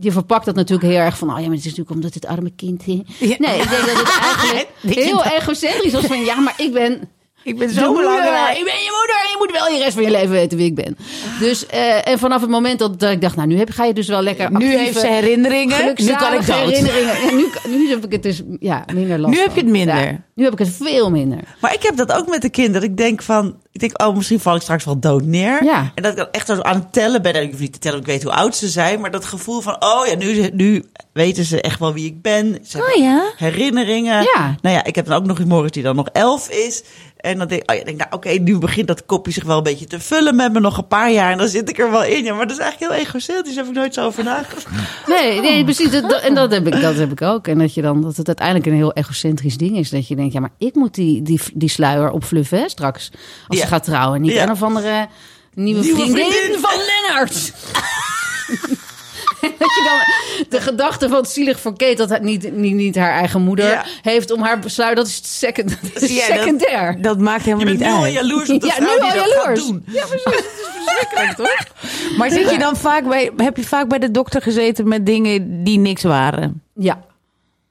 je 0.01 0.13
verpakt 0.13 0.45
dat 0.45 0.55
natuurlijk 0.55 0.89
heel 0.93 0.99
erg 1.01 1.19
van. 1.19 1.29
Oh 1.31 1.35
ja, 1.39 1.47
maar 1.47 1.57
het 1.57 1.59
is 1.67 1.77
natuurlijk 1.77 1.91
omdat 1.97 2.15
het 2.15 2.27
arme 2.27 2.51
kind. 2.57 2.87
Nee, 2.87 2.97
ik 3.19 3.39
denk 3.39 3.71
dat 3.71 3.97
het 3.97 4.19
eigenlijk 4.31 4.69
heel 4.83 5.23
egocentrisch 5.25 5.93
was 5.93 6.05
van. 6.05 6.25
Ja, 6.25 6.41
maar 6.41 6.55
ik 6.57 6.73
ben 6.73 7.09
Ik 7.43 7.59
ben 7.59 7.71
zo 7.71 7.95
belangrijk. 7.95 8.59
Ik 8.59 8.65
ben 8.65 8.75
je 8.75 8.99
moeder. 8.99 9.17
en 9.23 9.31
Je 9.31 9.37
moet 9.39 9.53
wel 9.53 9.69
je 9.69 9.79
rest 9.79 9.95
van 9.95 10.03
je 10.03 10.11
leven 10.11 10.31
weten 10.31 10.59
wie 10.59 10.67
ik 10.67 10.75
ben. 10.75 10.97
Dus 11.39 11.67
eh, 11.67 12.09
en 12.09 12.19
vanaf 12.19 12.41
het 12.41 12.51
moment 12.51 12.79
dat, 12.79 13.01
dat 13.01 13.11
ik 13.11 13.21
dacht, 13.21 13.37
nou 13.37 13.49
nu 13.49 13.57
heb, 13.57 13.71
ga 13.71 13.85
je 13.85 13.95
dus 13.95 14.09
wel 14.09 14.23
lekker. 14.23 14.53
Nu 14.53 14.77
heeft 14.77 14.99
ze 15.01 15.07
herinneringen. 15.07 15.95
Nu 15.97 16.15
kan 16.15 16.33
ik 16.33 16.47
dood. 16.47 16.57
herinneringen. 16.57 17.37
Nu, 17.37 17.47
nu 17.69 17.89
heb 17.89 18.05
ik 18.05 18.13
het 18.13 18.23
dus 18.23 18.43
ja, 18.61 18.85
minder 18.93 19.19
last 19.19 19.35
Nu 19.35 19.41
heb 19.41 19.55
je 19.55 19.61
het 19.61 19.71
minder. 19.71 19.95
Ja, 19.95 20.25
nu 20.41 20.47
heb 20.47 20.53
ik 20.61 20.67
het 20.67 20.77
veel 20.81 21.11
minder. 21.11 21.39
Maar 21.61 21.75
ik 21.75 21.83
heb 21.83 21.97
dat 21.97 22.13
ook 22.13 22.29
met 22.29 22.43
de 22.43 22.49
kinderen. 22.51 22.89
Ik 22.89 22.97
denk 22.97 23.23
van, 23.23 23.57
ik 23.73 23.81
denk, 23.81 24.03
oh, 24.03 24.17
misschien 24.17 24.41
val 24.41 24.55
ik 24.55 24.63
straks 24.63 24.85
wel 24.85 24.99
dood 25.01 25.23
neer. 25.25 25.65
Ja. 25.65 25.93
En 25.95 26.03
dat 26.03 26.13
ik 26.13 26.19
dan 26.19 26.29
echt 26.31 26.47
zo 26.47 26.61
aan 26.61 26.75
het 26.75 26.93
tellen 26.93 27.23
ben. 27.23 27.35
En 27.35 27.43
ik 27.43 27.51
hoef 27.51 27.61
niet 27.61 27.73
te 27.73 27.79
tellen, 27.79 28.01
ik 28.01 28.07
weet 28.07 28.23
hoe 28.23 28.33
oud 28.33 28.57
ze 28.57 28.69
zijn. 28.69 29.01
Maar 29.01 29.11
dat 29.11 29.25
gevoel 29.25 29.61
van, 29.61 29.77
oh 29.85 30.07
ja, 30.07 30.17
nu, 30.17 30.51
nu 30.53 30.85
weten 31.13 31.45
ze 31.45 31.61
echt 31.61 31.79
wel 31.79 31.93
wie 31.93 32.07
ik 32.07 32.23
ben. 32.23 32.59
Ze 32.63 32.79
Oh 32.79 33.03
ja? 33.03 33.23
herinneringen. 33.37 34.23
Ja. 34.23 34.57
Nou 34.63 34.75
ja, 34.77 34.85
ik 34.85 34.95
heb 34.95 35.07
dan 35.07 35.17
ook 35.17 35.27
nog 35.27 35.39
een 35.39 35.49
Morris 35.49 35.71
die 35.71 35.83
dan 35.83 35.97
nog 35.97 36.09
elf 36.13 36.49
is. 36.51 36.83
En 37.17 37.39
dan 37.39 37.49
denk 37.49 37.63
ik, 37.63 37.71
oh 37.71 37.77
ja, 37.77 37.85
denk, 37.85 37.99
nou 37.99 38.11
oké, 38.13 38.29
nu 38.31 38.59
begint 38.59 38.87
dat 38.87 39.07
kopje 39.07 39.33
zich 39.33 39.45
wel 39.45 39.57
een 39.57 39.63
beetje 39.63 39.87
te 39.87 40.01
vullen 40.01 40.37
met 40.37 40.53
me 40.53 40.61
nog 40.61 40.77
een 40.79 40.87
paar 40.87 41.11
jaar. 41.13 41.31
En 41.33 41.39
dan 41.39 41.49
zit 41.49 41.69
ik 41.69 41.79
er 41.79 41.91
wel 41.91 42.05
in. 42.05 42.25
Ja, 42.25 42.35
maar 42.35 42.47
dat 42.47 42.57
is 42.57 42.63
eigenlijk 42.63 42.93
heel 42.93 43.03
egocentrisch. 43.03 43.55
Daar 43.55 43.65
heb 43.65 43.73
ik 43.73 43.79
nooit 43.81 43.95
zo 43.95 44.07
over 44.07 44.25
nagedacht. 44.25 44.67
Nee, 45.07 45.41
nee 45.41 45.65
precies. 45.65 45.91
Dat- 45.91 46.21
en 46.21 46.35
dat 46.35 46.51
heb, 46.53 46.67
ik, 46.67 46.81
dat 46.81 46.95
heb 46.97 47.13
ik 47.13 47.23
ook. 47.23 47.47
En 47.49 47.59
dat, 47.59 47.75
je 47.75 47.83
dan, 47.83 48.03
dat 48.03 48.17
het 48.17 48.27
uiteindelijk 48.27 48.67
een 48.67 48.75
heel 48.75 48.93
egocentrisch 48.93 49.57
ding 49.57 49.77
is. 49.77 49.91
Dat 49.91 50.09
je 50.09 50.17
denkt, 50.17 50.30
ja, 50.33 50.41
maar 50.41 50.51
ik 50.59 50.75
moet 50.75 50.95
die, 50.95 51.23
die, 51.23 51.41
die 51.55 51.69
sluier 51.69 52.11
opfluffen 52.11 52.59
hè, 52.59 52.69
straks. 52.69 53.11
Als 53.49 53.59
Ja. 53.59 53.63
ze 53.65 53.69
gaat 53.71 53.85
trouwen. 53.85 54.21
Niet 54.21 54.33
Ja. 54.33 54.43
een 54.43 54.51
of 54.51 54.63
andere 54.63 55.07
nieuwe, 55.55 55.81
Nieuwe 55.83 56.01
vriendin, 56.01 56.31
vriendin. 56.33 56.61
van 56.61 56.71
Lennart. 56.79 57.53
En 59.41 59.51
dat 59.59 59.75
je 59.75 59.83
dan 59.85 60.49
de 60.49 60.61
gedachte 60.61 61.09
van 61.09 61.17
het 61.19 61.29
zielig 61.31 61.61
voor 61.61 61.77
Kate 61.77 61.95
dat 61.95 62.09
het 62.11 62.23
niet, 62.23 62.53
niet, 62.53 62.75
niet 62.75 62.97
haar 62.97 63.13
eigen 63.13 63.41
moeder 63.43 63.71
Ja. 63.71 63.85
heeft 64.03 64.31
om 64.31 64.43
haar 64.43 64.59
besluit. 64.59 64.97
Dat 64.97 65.07
is, 65.07 65.39
second, 65.39 65.69
dat 65.93 66.03
is 66.03 66.11
Ja, 66.17 66.27
dat- 66.29 66.37
secundair. 66.37 67.03
Dat 67.03 67.19
maakt 67.19 67.45
Je 67.45 67.51
helemaal 67.51 67.67
bent 67.67 67.79
niet 67.79 67.89
nu 67.89 67.95
al 67.95 68.03
uit. 68.05 68.13
jaloers 68.13 68.51
op 68.51 68.61
de 68.61 68.67
Ja, 68.67 68.73
vrouw 68.73 68.95
nu 68.95 69.01
die 69.11 69.21
al 69.21 69.29
jaloers. 69.29 69.67
doen. 69.67 69.83
Ja, 69.87 70.05
precies. 70.07 70.25
Het 70.25 70.35
is 70.35 70.69
verschrikkelijk, 70.85 71.37
toch? 71.37 72.17
Maar 72.19 72.31
zit 72.31 72.51
je 72.51 72.59
dan 72.59 72.77
vaak 72.77 73.09
bij, 73.09 73.31
heb 73.37 73.57
je 73.57 73.65
vaak 73.65 73.89
bij 73.89 73.99
de 73.99 74.11
dokter 74.11 74.43
gezeten 74.43 74.89
met 74.89 75.07
dingen 75.07 75.65
die 75.65 75.79
niks 75.79 76.03
waren? 76.03 76.63
Ja, 76.75 77.01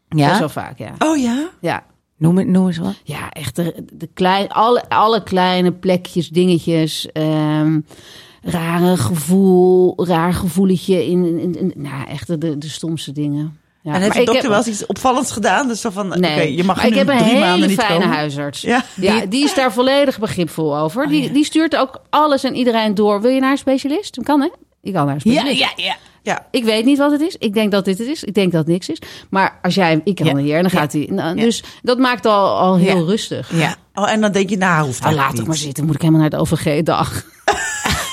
best 0.09 0.23
Ja? 0.29 0.39
wel 0.39 0.49
vaak, 0.49 0.77
ja. 0.77 0.93
Oh 0.99 1.17
ja? 1.17 1.49
Ja, 1.61 1.83
Noem, 2.19 2.37
het, 2.37 2.47
noem 2.47 2.67
eens 2.67 2.77
wat. 2.77 2.93
Ja, 3.03 3.29
echt 3.29 3.55
de, 3.55 3.75
de 3.93 4.09
klein, 4.13 4.47
alle, 4.49 4.89
alle 4.89 5.23
kleine 5.23 5.71
plekjes, 5.71 6.29
dingetjes. 6.29 7.11
ehm, 7.11 7.79
rare 8.41 8.97
gevoel, 8.97 9.93
raar 10.07 10.33
gevoeletje 10.33 11.05
in, 11.07 11.39
in, 11.39 11.55
in- 11.59 11.73
nou, 11.75 12.07
echt 12.07 12.27
de, 12.27 12.57
de 12.57 12.69
stomste 12.69 13.11
dingen. 13.11 13.57
Ja, 13.81 13.93
en 13.93 14.01
heeft 14.01 14.07
maar 14.15 14.19
de 14.19 14.25
dokter 14.31 14.41
heb- 14.43 14.49
wel 14.51 14.57
eens 14.57 14.67
iets 14.67 14.85
opvallends 14.85 15.31
gedaan? 15.31 15.67
Dus 15.67 15.81
zo 15.81 15.89
van, 15.89 16.07
Nee, 16.07 16.31
oké, 16.31 16.41
je 16.41 16.63
mag 16.63 16.83
nu 16.83 16.89
ik 16.89 16.95
heb 16.95 17.07
een 17.09 17.17
drie 17.17 17.31
maanden 17.33 17.51
hele 17.53 17.67
niet 17.67 17.79
fijne 17.79 17.99
komen. 17.99 18.15
huisarts. 18.15 18.61
Ja. 18.61 18.83
Ja, 18.95 19.25
die 19.25 19.43
is 19.43 19.53
daar 19.53 19.73
volledig 19.73 20.19
begripvol 20.19 20.77
over. 20.77 21.07
die, 21.07 21.31
die 21.31 21.43
stuurt 21.45 21.75
ook 21.75 22.01
alles 22.09 22.43
en 22.43 22.55
iedereen 22.55 22.95
door. 22.95 23.21
Wil 23.21 23.31
je 23.31 23.39
naar 23.39 23.51
een 23.51 23.57
specialist? 23.57 24.15
Dat 24.15 24.23
kan 24.25 24.41
hè? 24.41 24.47
Ik 24.81 24.93
kan 24.93 25.05
naar 25.05 25.15
een 25.15 25.21
specialist. 25.21 25.59
ja. 25.59 25.69
Ja. 25.75 25.95
Ik 26.51 26.63
weet 26.63 26.85
niet 26.85 26.97
wat 26.97 27.11
het 27.11 27.21
is. 27.21 27.35
Ik 27.35 27.53
denk 27.53 27.71
dat 27.71 27.85
dit 27.85 27.97
het 27.97 28.07
is. 28.07 28.23
Ik 28.23 28.33
denk 28.33 28.51
dat 28.51 28.61
het 28.61 28.69
niks 28.69 28.89
is. 28.89 29.01
Maar 29.29 29.59
als 29.61 29.75
jij, 29.75 30.01
ik 30.03 30.15
kan 30.15 30.25
Ja. 30.25 30.35
hier, 30.37 30.61
dan 30.61 30.69
Ja. 30.71 30.79
gaat 30.79 30.93
hij. 30.93 31.07
Nou, 31.11 31.35
Ja. 31.37 31.43
Dus 31.43 31.63
dat 31.81 31.97
maakt 31.97 32.25
al, 32.25 32.57
al 32.57 32.75
heel 32.77 32.97
Ja. 32.97 33.03
rustig. 33.05 33.51
Ja. 33.53 33.75
Oh, 33.93 34.11
en 34.11 34.21
dan 34.21 34.31
denk 34.31 34.49
je, 34.49 34.57
nou, 34.57 34.85
hoeft 34.85 35.03
dat 35.03 35.13
laat 35.13 35.35
toch 35.35 35.47
maar 35.47 35.55
zitten. 35.55 35.85
Moet 35.85 35.95
ik 35.95 36.01
helemaal 36.01 36.21
naar 36.21 36.29
de 36.29 36.37
OVG-dag? 36.37 37.23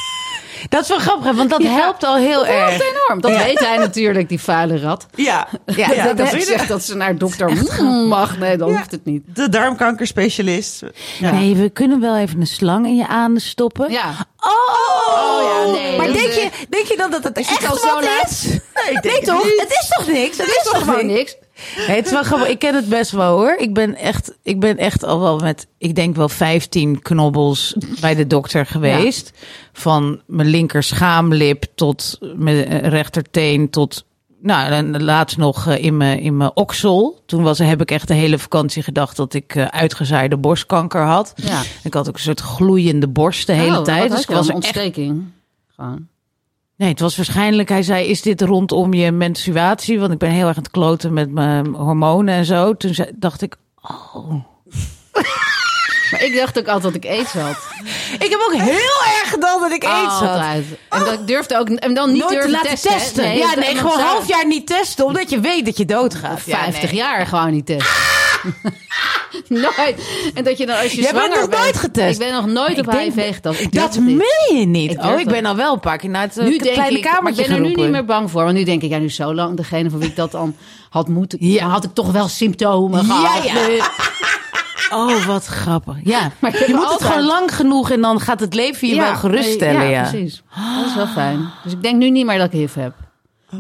Dat 0.69 0.83
is 0.83 0.89
wel 0.89 0.99
grappig, 0.99 1.33
want 1.37 1.51
dat 1.51 1.63
Ja. 1.63 1.69
helpt 1.71 2.05
al 2.05 2.17
heel 2.17 2.39
Dat 2.39 2.47
helpt 2.47 2.71
erg. 2.73 2.83
enorm. 2.91 3.21
Dat 3.21 3.31
weet 3.45 3.59
hij 3.59 3.77
natuurlijk, 3.77 4.29
die 4.29 4.41
vuile 4.41 4.79
rat. 4.81 5.07
Ja, 5.15 5.49
Ja, 5.67 5.93
ja, 5.93 6.05
dat 6.05 6.17
dat 6.17 6.43
zegt 6.43 6.69
dat 6.69 6.83
ze 6.85 6.97
naar 6.97 7.19
dokter 7.19 7.53
mag. 8.09 8.39
Nee, 8.39 8.57
dan 8.57 8.71
Ja. 8.71 8.77
hoeft 8.77 8.91
het 8.91 9.05
niet. 9.05 9.23
de 9.27 9.49
darmkankerspecialist. 9.49 10.83
Ja. 11.19 11.31
Nee, 11.31 11.55
we 11.57 11.69
kunnen 11.71 12.01
wel 12.01 12.17
even 12.17 12.41
een 12.41 12.47
slang 12.47 12.87
in 12.87 12.97
je 12.97 13.07
anus 13.07 13.49
stoppen. 13.49 13.91
Ja. 13.91 14.15
Oh, 14.41 14.53
Oh 15.09 15.43
ja, 15.43 15.73
nee, 15.73 15.97
Maar 15.97 16.07
denk 16.07 16.33
je, 16.33 16.49
denk 16.69 16.87
je 16.87 16.97
dan 16.97 17.11
dat 17.11 17.25
het 17.25 17.39
echt 17.39 17.67
al 17.69 17.77
zo 17.77 17.95
wat 17.95 18.05
laat? 18.05 18.31
is? 18.31 18.43
Nee, 18.45 18.95
ik 18.95 19.03
denk 19.03 19.05
Nee 19.05 19.15
het 19.15 19.25
toch? 19.25 19.45
niet. 19.45 19.61
Het 19.61 19.71
is 19.71 19.89
toch 19.97 20.07
niks? 20.07 20.37
Het 20.39 20.47
is 20.47 20.63
toch 20.63 20.73
toch 20.73 20.83
gewoon 20.83 21.07
niks? 21.07 21.37
Nee, 21.87 21.97
het 21.97 22.07
is 22.07 22.13
wel 22.13 22.23
grappig. 22.23 22.49
Ik 22.49 22.59
ken 22.59 22.75
het 22.75 22.89
best 22.89 23.11
wel 23.11 23.37
hoor. 23.37 23.55
Ik 23.59 23.75
ben 23.75 23.95
echt, 23.97 24.37
ik 24.43 24.61
ben 24.61 24.77
echt 24.77 25.05
al 25.05 25.21
wel 25.21 25.39
met, 25.39 25.67
ik 25.79 25.95
denk 25.95 26.17
wel 26.17 26.29
15 26.29 27.03
knobbels 27.03 27.77
bij 28.01 28.15
de 28.15 28.27
dokter 28.27 28.67
geweest. 28.67 29.33
Van 29.73 30.21
mijn 30.27 30.49
linker 30.49 30.83
schaamlip 30.83 31.65
tot 31.75 32.19
mijn 32.37 32.67
eh, 32.67 32.89
rechterteen 32.89 33.71
tot 33.71 34.05
Nou, 34.43 34.71
en 34.71 35.03
laatst 35.03 35.37
nog 35.37 35.67
eh, 35.67 35.85
in 35.85 35.97
mijn 35.97 36.21
in 36.21 36.37
mijn 36.37 36.51
oksel. 36.55 37.23
Toen 37.27 37.43
was, 37.43 37.59
heb 37.59 37.81
ik 37.81 37.91
echt 37.91 38.09
de 38.09 38.15
hele 38.15 38.39
vakantie 38.39 38.83
gedacht 38.83 39.17
dat 39.17 39.35
ik 39.35 39.55
eh, 39.55 39.65
uitgezaaide 39.65 40.37
borstkanker 40.37 41.03
had. 41.03 41.33
Ja. 41.37 41.63
Ik 41.83 41.95
had 41.95 42.09
ook 42.09 42.15
een 42.15 42.21
soort 42.21 42.41
gloeiende 42.41 43.09
borst 43.09 43.47
de 43.47 43.53
hele 43.53 43.79
Oh, 43.79 43.85
tijd. 43.85 44.11
Dus 44.11 44.21
ik 44.21 44.31
was 44.31 44.47
echt 44.47 44.55
ontsteking. 44.55 45.25
Gewoon. 45.75 46.07
Nee, 46.77 46.89
het 46.89 47.01
was 47.01 47.17
waarschijnlijk, 47.17 47.69
hij 47.69 47.83
zei, 47.83 48.07
is 48.07 48.23
dit 48.23 48.41
rondom 48.41 48.95
je 48.95 49.13
menstruatie? 49.13 50.01
Want 50.01 50.13
ik 50.13 50.19
ben 50.19 50.31
heel 50.31 50.47
erg 50.47 50.57
aan 50.57 50.63
het 50.63 50.73
kloten 50.73 51.13
met 51.13 51.31
mijn 51.31 51.75
hormonen 51.75 52.35
en 52.35 52.45
zo. 52.45 52.77
Toen 52.77 52.95
zei, 52.95 53.11
dacht 53.15 53.43
ik, 53.43 53.57
oh. 53.83 54.35
Maar 56.11 56.23
ik 56.23 56.37
dacht 56.37 56.59
ook 56.59 56.67
altijd 56.67 56.93
dat 56.93 57.05
ik 57.05 57.11
aids 57.11 57.33
had. 57.33 57.57
Ik 58.19 58.31
heb 58.31 58.41
ook 58.47 58.55
heel 58.55 59.03
erg 59.21 59.31
gedacht 59.31 59.61
dat 59.61 59.73
ik 59.73 59.85
aids 59.85 60.15
had. 60.15 60.29
Altijd. 60.29 60.65
En 60.89 61.05
dat 61.05 61.13
ik 61.13 61.27
durfde 61.27 61.59
ook 61.59 61.69
en 61.69 61.95
dan 61.95 62.13
niet 62.13 62.23
Nooit 62.23 62.43
te 62.43 62.51
laten 62.51 62.69
testen. 62.71 62.91
testen. 62.91 63.37
ja, 63.37 63.55
nee, 63.55 63.75
gewoon 63.77 63.99
een 63.99 64.05
half 64.05 64.29
jaar 64.29 64.47
niet 64.47 64.67
testen, 64.67 65.05
omdat 65.05 65.31
je 65.31 65.41
weet 65.41 65.65
dat 65.65 65.77
je 65.77 65.85
doodgaat. 65.85 66.43
Ja, 66.45 66.59
50 66.59 66.83
nee. 66.83 66.95
jaar 67.01 67.27
gewoon 67.27 67.51
niet 67.51 67.67
testen. 67.67 68.16
nooit. 69.49 70.09
En 70.35 70.45
dat 70.45 70.59
je 70.59 70.67
dan 70.67 70.77
als 70.77 70.93
je 70.93 71.01
Jij 71.03 71.13
bent 71.13 71.25
zwanger 71.25 71.49
nog 71.51 71.61
nooit 71.61 71.77
getest? 71.79 72.13
Ik 72.21 72.27
ben 72.27 72.33
nog 72.35 72.47
nooit 72.47 72.79
Ik 72.79 72.87
op 72.87 72.93
denk- 72.93 73.15
HIV 73.15 73.35
getest. 73.35 73.73
Dat 73.73 73.99
meen 73.99 74.59
je 74.59 74.67
niet. 74.67 74.91
Ik 74.91 75.03
oh, 75.05 75.19
ik 75.21 75.27
ben 75.29 75.45
al 75.47 75.57
wel 75.57 75.73
een 75.73 75.81
paar 75.81 75.99
keer 75.99 76.11
naar 76.11 76.23
het 76.23 76.39
eh, 76.39 76.47
Nu 76.47 76.57
kleine 76.57 76.99
ik, 76.99 77.05
maar 77.05 77.11
ik 77.11 77.17
kamertje 77.17 77.43
ben 77.47 77.53
er 77.55 77.61
nu 77.61 77.75
niet 77.75 77.91
meer 77.91 78.05
bang 78.05 78.31
voor. 78.31 78.43
Want 78.45 78.55
nu 78.57 78.65
denk 78.65 78.83
ik, 78.83 78.91
ja, 78.91 78.99
nu 78.99 79.11
zo 79.11 79.35
lang 79.35 79.57
degene 79.57 79.91
van 79.91 79.99
wie 79.99 80.09
ik 80.09 80.17
dat 80.17 80.31
dan 80.31 80.57
had 80.91 81.09
moeten, 81.09 81.39
Ja. 81.41 81.67
had 81.69 81.85
ik 81.85 81.95
toch 81.95 82.11
wel 82.13 82.29
symptomen 82.29 83.05
gehad. 83.05 83.45
ja. 83.45 83.55
Oh, 84.91 85.25
wat 85.27 85.45
grappig. 85.47 85.95
Ja, 86.05 86.31
Maar 86.41 86.53
je 86.67 86.75
moet 86.75 86.91
het 86.93 87.03
gewoon 87.05 87.25
lang 87.27 87.55
genoeg 87.55 87.91
en 87.91 88.01
dan 88.01 88.21
gaat 88.21 88.41
het 88.41 88.55
leven 88.55 88.89
je 88.89 88.95
wel 88.95 89.15
geruststellen. 89.15 89.83
Ja, 89.83 89.89
Ja, 89.91 90.09
precies. 90.11 90.43
Dat 90.79 90.87
is 90.87 90.95
wel 90.95 91.07
fijn. 91.07 91.51
Dus 91.65 91.73
ik 91.73 91.83
denk 91.83 91.97
nu 91.97 92.11
niet 92.11 92.27
meer 92.27 92.39
dat 92.39 92.47
ik 92.47 92.53
HIV 92.53 92.75
heb. 92.75 92.93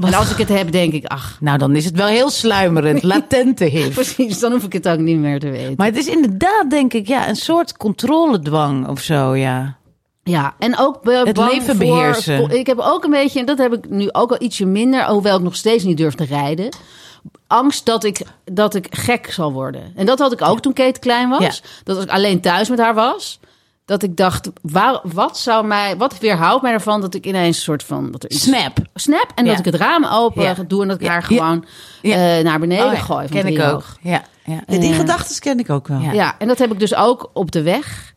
En 0.00 0.14
als 0.14 0.30
ik 0.30 0.36
het 0.36 0.48
heb, 0.48 0.72
denk 0.72 0.92
ik, 0.92 1.04
ach, 1.04 1.36
Nou, 1.40 1.58
dan 1.58 1.76
is 1.76 1.84
het 1.84 1.96
wel 1.96 2.06
heel 2.06 2.30
sluimerend, 2.30 3.02
latente 3.12 3.64
HIV. 3.64 3.94
precies, 3.94 4.38
dan 4.38 4.52
hoef 4.52 4.64
ik 4.64 4.72
het 4.72 4.88
ook 4.88 4.98
niet 4.98 5.18
meer 5.18 5.38
te 5.40 5.50
weten. 5.50 5.74
Maar 5.76 5.86
het 5.86 5.96
is 5.96 6.06
inderdaad, 6.06 6.70
denk 6.70 6.92
ik, 6.92 7.08
ja, 7.08 7.28
een 7.28 7.36
soort 7.36 7.76
controledwang 7.76 8.88
of 8.88 9.00
zo, 9.00 9.34
ja. 9.34 9.76
Ja, 10.22 10.54
en 10.58 10.78
ook 10.78 11.02
be- 11.02 11.22
Het 11.24 11.36
leven 11.36 11.64
voor- 11.66 11.76
beheersen. 11.76 12.50
Ik 12.50 12.66
heb 12.66 12.78
ook 12.78 13.04
een 13.04 13.10
beetje, 13.10 13.40
en 13.40 13.46
dat 13.46 13.58
heb 13.58 13.72
ik 13.72 13.88
nu 13.90 14.08
ook 14.12 14.30
al 14.30 14.42
ietsje 14.42 14.66
minder, 14.66 15.04
hoewel 15.06 15.36
ik 15.36 15.42
nog 15.42 15.56
steeds 15.56 15.84
niet 15.84 15.96
durf 15.96 16.14
te 16.14 16.24
rijden. 16.24 16.68
Angst 17.46 17.86
dat 17.86 18.04
ik, 18.04 18.20
dat 18.44 18.74
ik 18.74 18.86
gek 18.90 19.32
zal 19.32 19.52
worden. 19.52 19.82
En 19.96 20.06
dat 20.06 20.18
had 20.18 20.32
ik 20.32 20.42
ook 20.42 20.60
toen 20.60 20.72
Kate 20.72 21.00
klein 21.00 21.28
was. 21.28 21.40
Ja. 21.42 21.50
Dat 21.84 21.96
als 21.96 22.04
ik 22.04 22.10
alleen 22.10 22.40
thuis 22.40 22.68
met 22.68 22.78
haar 22.78 22.94
was. 22.94 23.40
Dat 23.86 24.02
ik 24.02 24.16
dacht, 24.16 24.50
waar, 24.62 25.00
wat 25.02 25.38
zou 25.38 25.66
mij, 25.66 25.96
wat 25.96 26.18
weerhoudt 26.18 26.62
mij 26.62 26.72
ervan 26.72 27.00
dat 27.00 27.14
ik 27.14 27.26
ineens 27.26 27.56
een 27.56 27.62
soort 27.62 27.82
van. 27.82 28.10
Dat 28.10 28.22
er 28.22 28.30
iets, 28.30 28.42
Snap. 28.42 28.78
snap. 28.94 29.32
En 29.34 29.44
Ja. 29.44 29.50
dat 29.50 29.58
ik 29.58 29.64
het 29.72 29.74
raam 29.74 30.04
open 30.04 30.42
Ja. 30.42 30.54
doe 30.66 30.82
en 30.82 30.88
dat 30.88 30.96
ik 31.00 31.06
Ja. 31.06 31.12
haar 31.12 31.20
Ja. 31.20 31.26
gewoon 31.26 31.64
Ja. 32.02 32.36
eh, 32.38 32.44
naar 32.44 32.58
beneden 32.58 32.86
Oh 32.86 32.92
ja, 32.92 32.98
gooi. 32.98 33.28
Van 33.28 33.36
ken 33.36 33.46
ik 33.46 33.62
ook. 33.62 33.84
Ja, 34.02 34.22
ja. 34.44 34.60
Die 34.66 34.90
Eh, 34.90 34.96
gedachten 34.96 35.40
ken 35.40 35.58
ik 35.58 35.70
ook 35.70 35.88
wel. 35.88 35.98
Ja. 36.00 36.12
Ja, 36.12 36.34
en 36.38 36.48
dat 36.48 36.58
heb 36.58 36.72
ik 36.72 36.78
dus 36.78 36.94
ook 36.94 37.30
op 37.32 37.50
de 37.52 37.62
weg. 37.62 38.14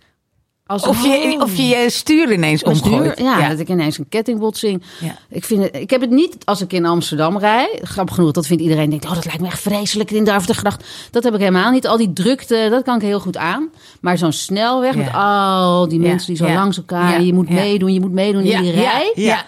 Als 0.70 0.88
Of, 0.88 1.04
je, 1.04 1.38
of 1.42 1.56
je 1.56 1.64
je 1.68 1.90
stuur 1.90 2.32
ineens 2.32 2.60
stuur, 2.60 2.72
omgooit. 2.72 3.20
ja, 3.20 3.50
dat 3.50 3.60
ik 3.60 3.70
ineens 3.70 3.98
een 3.98 4.10
kettingbotsing. 4.10 4.84
Ja. 5.00 5.16
Ik, 5.30 5.46
vind 5.46 5.64
het, 5.64 5.76
ik 5.76 5.90
heb 5.90 6.02
het 6.02 6.10
niet 6.10 6.38
als 6.46 6.62
ik 6.62 6.74
in 6.74 6.86
Amsterdam 6.86 7.38
rij. 7.38 7.80
Grappig 7.82 8.16
genoeg, 8.16 8.32
dat 8.32 8.48
vindt 8.48 8.64
iedereen. 8.64 8.90
Denkt, 8.90 9.06
oh, 9.06 9.14
dat 9.14 9.26
lijkt 9.26 9.42
me 9.42 9.48
echt 9.48 9.60
vreselijk. 9.60 10.12
In 10.12 10.24
de 10.24 10.40
gedacht. 10.40 10.84
Dat 11.12 11.24
heb 11.24 11.34
ik 11.34 11.40
helemaal 11.40 11.72
niet. 11.72 11.88
Al 11.88 11.98
die 11.98 12.14
drukte, 12.14 12.68
dat 12.70 12.84
kan 12.84 12.96
ik 12.96 13.02
heel 13.02 13.20
goed 13.20 13.38
aan. 13.38 13.70
Maar 14.02 14.18
zo'n 14.18 14.32
snelweg 14.32 14.96
met 14.96 15.14
al 15.14 15.88
die 15.88 16.00
Ja. 16.02 16.08
mensen 16.08 16.28
die 16.28 16.38
zo 16.38 16.48
Ja. 16.48 16.54
langs 16.54 16.78
elkaar. 16.78 17.12
Ja. 17.12 17.18
Je 17.18 17.34
moet 17.34 17.48
Ja. 17.48 17.54
meedoen, 17.54 17.94
je 17.94 18.00
moet 18.00 18.12
meedoen 18.12 18.44
in 18.44 18.62
die 18.62 18.72
rij. 18.72 19.12
Ja, 19.16 19.24
ja. 19.24 19.44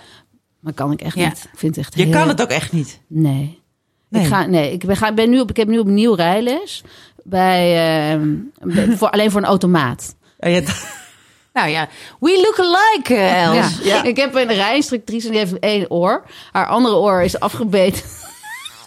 Maar 0.60 0.74
kan 0.74 0.92
ik 0.92 1.02
echt 1.02 1.16
Ja. 1.16 1.28
niet. 1.28 1.50
Ik 1.54 1.60
vind 1.60 1.76
het 1.76 1.86
echt 1.86 1.96
Je 1.98 2.04
heel- 2.04 2.12
kan 2.12 2.28
het 2.28 2.42
ook 2.42 2.50
echt 2.50 2.72
niet. 2.72 3.00
Nee. 3.08 3.60
Nee. 4.10 4.22
Ik, 4.24 4.28
ga, 4.28 4.46
nee, 4.46 4.72
ik 4.72 4.86
ben, 4.86 4.98
ga, 4.98 5.14
ben 5.14 5.30
nu 5.30 5.40
op, 5.40 5.50
ik 5.50 5.58
heb 5.58 5.68
nu 5.68 5.80
op 5.80 5.88
nieuw 5.88 6.14
rijles. 6.14 6.84
Bij, 7.24 8.12
ehm, 8.12 8.30
voor, 8.98 9.10
alleen 9.10 9.32
voor 9.32 9.42
een 9.42 9.48
automaat. 9.48 10.16
Oh, 10.40 10.50
ja, 10.52 10.62
Nou 11.54 11.70
ja, 11.70 11.88
we 12.20 12.40
look 12.42 12.60
alike, 12.60 13.16
eh, 13.16 13.44
Els. 13.44 13.56
Ja. 13.56 13.96
Ja. 13.96 14.04
Ik 14.04 14.18
heb 14.18 14.36
een 14.36 14.48
rijinstructrice 14.48 15.26
en 15.26 15.32
die 15.32 15.42
heeft 15.42 15.60
één 15.60 15.92
oor. 15.92 16.24
Haar 16.52 16.68
andere 16.68 16.96
oor 16.96 17.22
is 17.22 17.40
afgebeten 17.40 18.04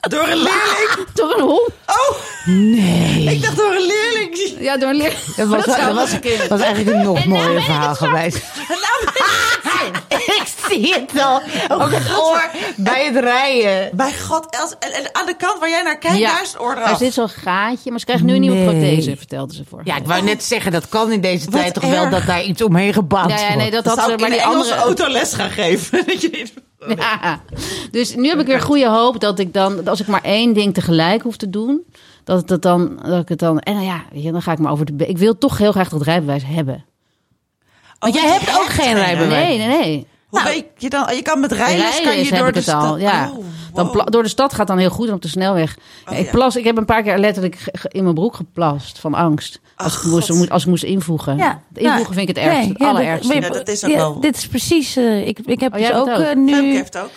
door 0.08 0.22
een 0.28 0.36
leerling. 0.36 1.06
door 1.14 1.34
een 1.34 1.40
hond. 1.44 1.68
Oh, 1.86 2.16
Nee. 2.46 3.24
ik 3.34 3.42
dacht 3.42 3.56
door 3.56 3.74
een 3.74 3.86
leerling. 3.86 4.56
Ja, 4.60 4.76
door 4.76 4.88
een 4.88 4.96
leer. 4.96 5.16
Dat 5.36 5.48
was, 5.48 5.64
zou 5.64 5.80
dat 5.86 5.94
was, 5.94 6.18
kunnen. 6.20 6.48
was 6.48 6.60
eigenlijk 6.60 6.96
een 6.96 7.02
nog 7.02 7.24
mooier 7.24 7.62
verhaal 7.62 7.94
geweest. 7.94 8.36
ik 10.08 10.42
zie 10.68 10.92
het 10.94 11.22
al. 11.22 11.42
Ook 11.68 11.90
het 11.92 12.18
oor 12.18 12.50
bij 12.76 13.04
het 13.04 13.16
rijden. 13.24 13.96
Bij 13.96 14.12
God, 14.28 14.46
Els. 14.50 14.74
En, 14.78 14.92
en 14.92 15.08
aan 15.12 15.26
de 15.26 15.36
kant 15.36 15.60
waar 15.60 15.68
jij 15.68 15.82
naar 15.82 15.98
kijkt, 15.98 16.20
daar 16.20 16.42
is 16.42 16.48
het 16.52 16.60
oor 16.60 16.76
er 16.76 16.96
zit 16.96 17.12
zo'n 17.14 17.28
gaatje, 17.28 17.90
maar 17.90 17.98
ze 17.98 18.04
krijgt 18.04 18.22
nu 18.22 18.34
een 18.34 18.40
nieuwe 18.40 18.56
Nee. 18.56 18.64
prothese, 18.68 19.16
vertelde 19.16 19.54
ze 19.54 19.62
voor. 19.68 19.80
Ja, 19.84 19.96
ik 19.96 20.06
wou 20.06 20.22
net 20.22 20.44
zeggen, 20.44 20.72
dat 20.72 20.88
kan 20.88 21.12
in 21.12 21.20
deze 21.20 21.44
Wat 21.50 21.60
tijd 21.60 21.74
toch 21.74 21.84
wel 21.84 22.10
dat 22.10 22.26
daar 22.26 22.42
iets 22.42 22.62
omheen 22.62 22.92
gebouwd 22.92 23.30
ja, 23.30 23.36
ja, 23.36 23.46
nee, 23.48 23.56
wordt. 23.56 23.72
dat 23.72 23.84
Dat 23.84 23.96
had 23.96 24.06
ze, 24.06 24.12
ik 24.12 24.20
maar 24.20 24.28
in 24.28 24.34
die 24.34 24.44
andere. 24.44 24.74
autoles 24.74 25.34
gaan 25.34 25.50
geven. 25.50 26.04
Dat 26.86 26.88
niet- 26.88 26.98
Ja. 26.98 27.40
Dus 27.90 28.14
nu 28.14 28.28
heb 28.28 28.38
ik 28.40 28.46
weer 28.46 28.60
goede 28.60 28.88
hoop 28.88 29.20
dat 29.20 29.38
ik 29.38 29.52
dan, 29.52 29.76
dat 29.76 29.88
als 29.88 30.00
ik 30.00 30.06
maar 30.06 30.22
één 30.22 30.52
ding 30.52 30.74
tegelijk 30.74 31.22
hoef 31.22 31.36
te 31.36 31.50
doen, 31.50 31.80
dat 32.24 32.48
het 32.48 32.62
dan, 32.62 32.98
dat 33.02 33.22
ik 33.22 33.28
het 33.28 33.38
dan, 33.38 33.58
en 33.60 33.74
dan 33.74 33.84
ja, 33.84 34.04
je, 34.12 34.32
dan 34.32 34.42
ga 34.42 34.52
ik 34.52 34.58
maar 34.58 34.72
over 34.72 34.96
de. 34.96 35.06
Ik 35.06 35.18
wil 35.18 35.38
toch 35.38 35.58
heel 35.58 35.72
graag 35.72 35.88
dat 35.88 36.02
rijbewijs 36.02 36.42
hebben. 36.46 36.84
Oh, 37.98 38.14
jij 38.14 38.28
hebt 38.28 38.48
ook 38.60 38.68
geen 38.68 38.94
rijbewijs. 38.94 39.48
Nee, 39.48 39.58
nee, 39.58 39.78
nee. 39.78 40.06
Hoe 40.42 40.52
weet 40.52 40.64
je 40.76 40.90
dan? 40.90 41.14
Je 41.16 41.22
kan 41.22 41.40
met 41.40 41.52
rijles 41.52 42.00
kan 42.02 42.16
je 42.18 42.24
heb 42.24 42.38
door 42.38 42.48
ik 42.48 42.54
de 42.54 42.60
het 42.60 42.68
al. 42.68 42.80
stad. 42.86 43.00
Ja. 43.00 43.30
Oh, 43.36 43.44
dan 43.74 43.86
wow. 43.86 44.10
door 44.10 44.22
de 44.22 44.28
stad 44.28 44.54
gaat 44.54 44.66
dan 44.66 44.78
heel 44.78 44.90
goed 44.90 45.08
en 45.08 45.14
op 45.14 45.22
de 45.22 45.28
snelweg. 45.28 45.76
Oh, 46.10 46.18
ik 46.18 46.24
ja. 46.24 46.30
plas. 46.30 46.56
Ik 46.56 46.64
heb 46.64 46.76
een 46.76 46.84
paar 46.84 47.02
keer 47.02 47.18
letterlijk 47.18 47.58
in 47.88 48.02
mijn 48.02 48.14
broek 48.14 48.34
geplast 48.34 48.98
van 48.98 49.14
angst. 49.14 49.60
Als, 49.76 49.94
Ach, 49.96 50.04
ik, 50.04 50.10
moest, 50.10 50.28
God. 50.28 50.36
moet- 50.38 50.50
als 50.50 50.62
ik 50.62 50.68
moest 50.68 50.82
invoegen. 50.84 51.36
Ja, 51.36 51.60
invoegen 51.74 51.94
nou, 52.02 52.04
vind 52.14 52.28
ik 52.28 52.36
het 52.36 52.36
ergste. 52.38 52.58
nee, 52.60 52.68
het 52.68 52.78
ja, 52.78 52.84
dat- 52.86 52.94
allerergste. 52.96 53.40
dat 53.52 53.68
is 53.68 53.84
ook 53.84 53.90
ja, 53.90 53.96
wel- 53.96 54.20
Dit 54.20 54.36
is 54.36 54.46
precies. 54.48 54.96
eh, 54.96 55.26
ik, 55.26 55.38
ik 55.44 55.60
heb 55.60 55.72
Oh, 55.72 55.78
dus 55.78 55.86
jij 55.88 55.96
ook 55.96 56.08
eh. 56.08 56.14
Femke 56.16 56.34
nu 56.40 56.74
heeft 56.74 56.98
ook. 56.98 57.10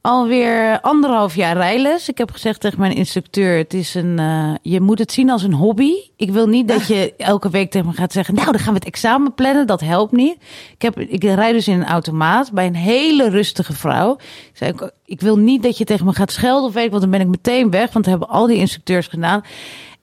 Alweer 0.00 0.80
anderhalf 0.80 1.34
jaar 1.34 1.56
rijles. 1.56 2.08
Ik 2.08 2.18
heb 2.18 2.30
gezegd 2.30 2.60
tegen 2.60 2.80
mijn 2.80 2.94
instructeur: 2.94 3.56
het 3.56 3.74
is 3.74 3.94
een, 3.94 4.18
eh, 4.18 4.54
je 4.62 4.80
moet 4.80 4.98
het 4.98 5.12
zien 5.12 5.30
als 5.30 5.42
een 5.42 5.52
hobby. 5.52 5.92
Ik 6.16 6.30
wil 6.30 6.46
niet 6.46 6.68
dat 6.68 6.86
je 6.86 7.14
elke 7.16 7.50
week 7.50 7.70
tegen 7.70 7.86
me 7.86 7.92
gaat 7.94 8.12
zeggen: 8.12 8.34
Nou, 8.34 8.50
dan 8.50 8.60
gaan 8.60 8.72
we 8.72 8.78
het 8.78 8.88
examen 8.88 9.34
plannen. 9.34 9.66
Dat 9.66 9.80
helpt 9.80 10.12
niet. 10.12 10.36
Ik, 10.72 10.82
heb, 10.82 10.98
ik 10.98 11.22
rijd 11.22 11.54
dus 11.54 11.68
in 11.68 11.80
een 11.80 11.86
automaat 11.86 12.52
bij 12.52 12.66
een 12.66 12.76
hele 12.76 13.30
rustige 13.30 13.72
vrouw. 13.72 14.14
Ik 14.14 14.50
zei: 14.52 14.72
Ik 15.04 15.20
wil 15.20 15.36
niet 15.36 15.62
dat 15.62 15.78
je 15.78 15.84
tegen 15.84 16.06
me 16.06 16.12
gaat 16.12 16.32
schelden 16.32 16.68
of 16.68 16.74
weet 16.74 16.84
ik, 16.84 16.90
want 16.90 17.02
dan 17.02 17.10
ben 17.10 17.20
ik 17.20 17.26
meteen 17.26 17.70
weg. 17.70 17.92
Want 17.92 18.04
dat 18.04 18.18
hebben 18.18 18.28
al 18.28 18.46
die 18.46 18.56
instructeurs 18.56 19.06
gedaan. 19.06 19.42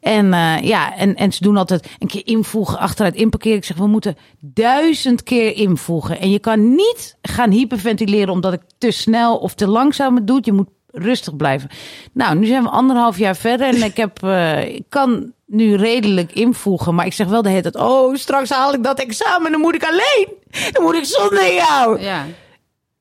En 0.06 0.34
eh, 0.34 0.62
ja, 0.62 0.96
en, 0.96 1.16
en 1.16 1.32
ze 1.32 1.44
doen 1.44 1.58
altijd 1.58 1.88
een 2.00 2.08
keer 2.08 2.22
invoegen, 2.26 2.80
achteruit 2.80 3.16
inparkeren. 3.16 3.58
Ik 3.58 3.66
zeg, 3.66 3.78
we 3.78 3.88
moeten 3.88 4.18
duizend 4.40 5.24
keer 5.24 5.56
invoegen. 5.56 6.20
En 6.20 6.30
je 6.30 6.40
kan 6.40 6.76
niet 6.76 7.18
gaan 7.22 7.52
hyperventileren 7.52 8.34
omdat 8.34 8.54
ik 8.54 8.62
te 8.78 8.92
snel 8.92 9.38
of 9.38 9.54
te 9.54 9.68
langzaam 9.68 10.16
het 10.16 10.28
doe. 10.28 10.40
Je 10.42 10.52
moet 10.52 10.68
rustig 10.92 11.36
blijven. 11.36 11.70
Nou, 12.14 12.38
nu 12.38 12.46
zijn 12.46 12.64
we 12.64 12.70
anderhalf 12.70 13.18
jaar 13.18 13.36
verder 13.36 13.68
en 13.68 13.84
ik, 13.84 13.98
heb, 13.98 14.24
eh, 14.24 14.76
ik 14.76 14.86
kan 14.90 15.34
nu 15.46 15.76
redelijk 15.76 16.32
invoegen. 16.32 16.96
Maar 16.96 17.06
ik 17.06 17.14
zeg 17.14 17.28
wel 17.28 17.42
de 17.42 17.50
hele 17.50 17.62
tijd, 17.62 17.76
oh, 17.76 18.16
straks 18.16 18.50
haal 18.50 18.74
ik 18.74 18.84
dat 18.84 19.00
examen, 19.00 19.52
dan 19.52 19.62
moet 19.62 19.76
ik 19.76 19.84
alleen. 19.84 20.28
Dan 20.72 20.84
moet 20.84 20.96
ik 20.96 21.06
zonder 21.06 21.54
jou. 21.54 22.02
Ja. 22.02 22.26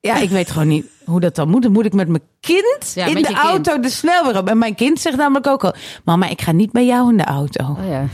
Ja, 0.05 0.15
ik 0.15 0.29
weet 0.29 0.51
gewoon 0.51 0.67
niet 0.67 0.85
hoe 1.05 1.19
dat 1.19 1.35
dan 1.35 1.49
moet. 1.49 1.61
Dan 1.61 1.71
moet 1.71 1.85
ik 1.85 1.93
met 1.93 2.07
mijn 2.07 2.21
kind 2.39 2.91
Ja, 2.95 3.05
in 3.05 3.15
de 3.15 3.21
kind. 3.21 3.37
auto 3.37 3.79
de 3.79 3.89
snelweg 3.89 4.37
op. 4.37 4.49
En 4.49 4.57
mijn 4.57 4.75
kind 4.75 4.99
zegt 4.99 5.17
namelijk 5.17 5.47
ook 5.47 5.63
al... 5.63 5.73
Mama, 6.03 6.27
ik 6.27 6.41
ga 6.41 6.51
niet 6.51 6.71
bij 6.71 6.85
jou 6.85 7.09
in 7.09 7.17
de 7.17 7.23
auto. 7.23 7.63
Oh 7.63 7.87
ja. 7.89 8.05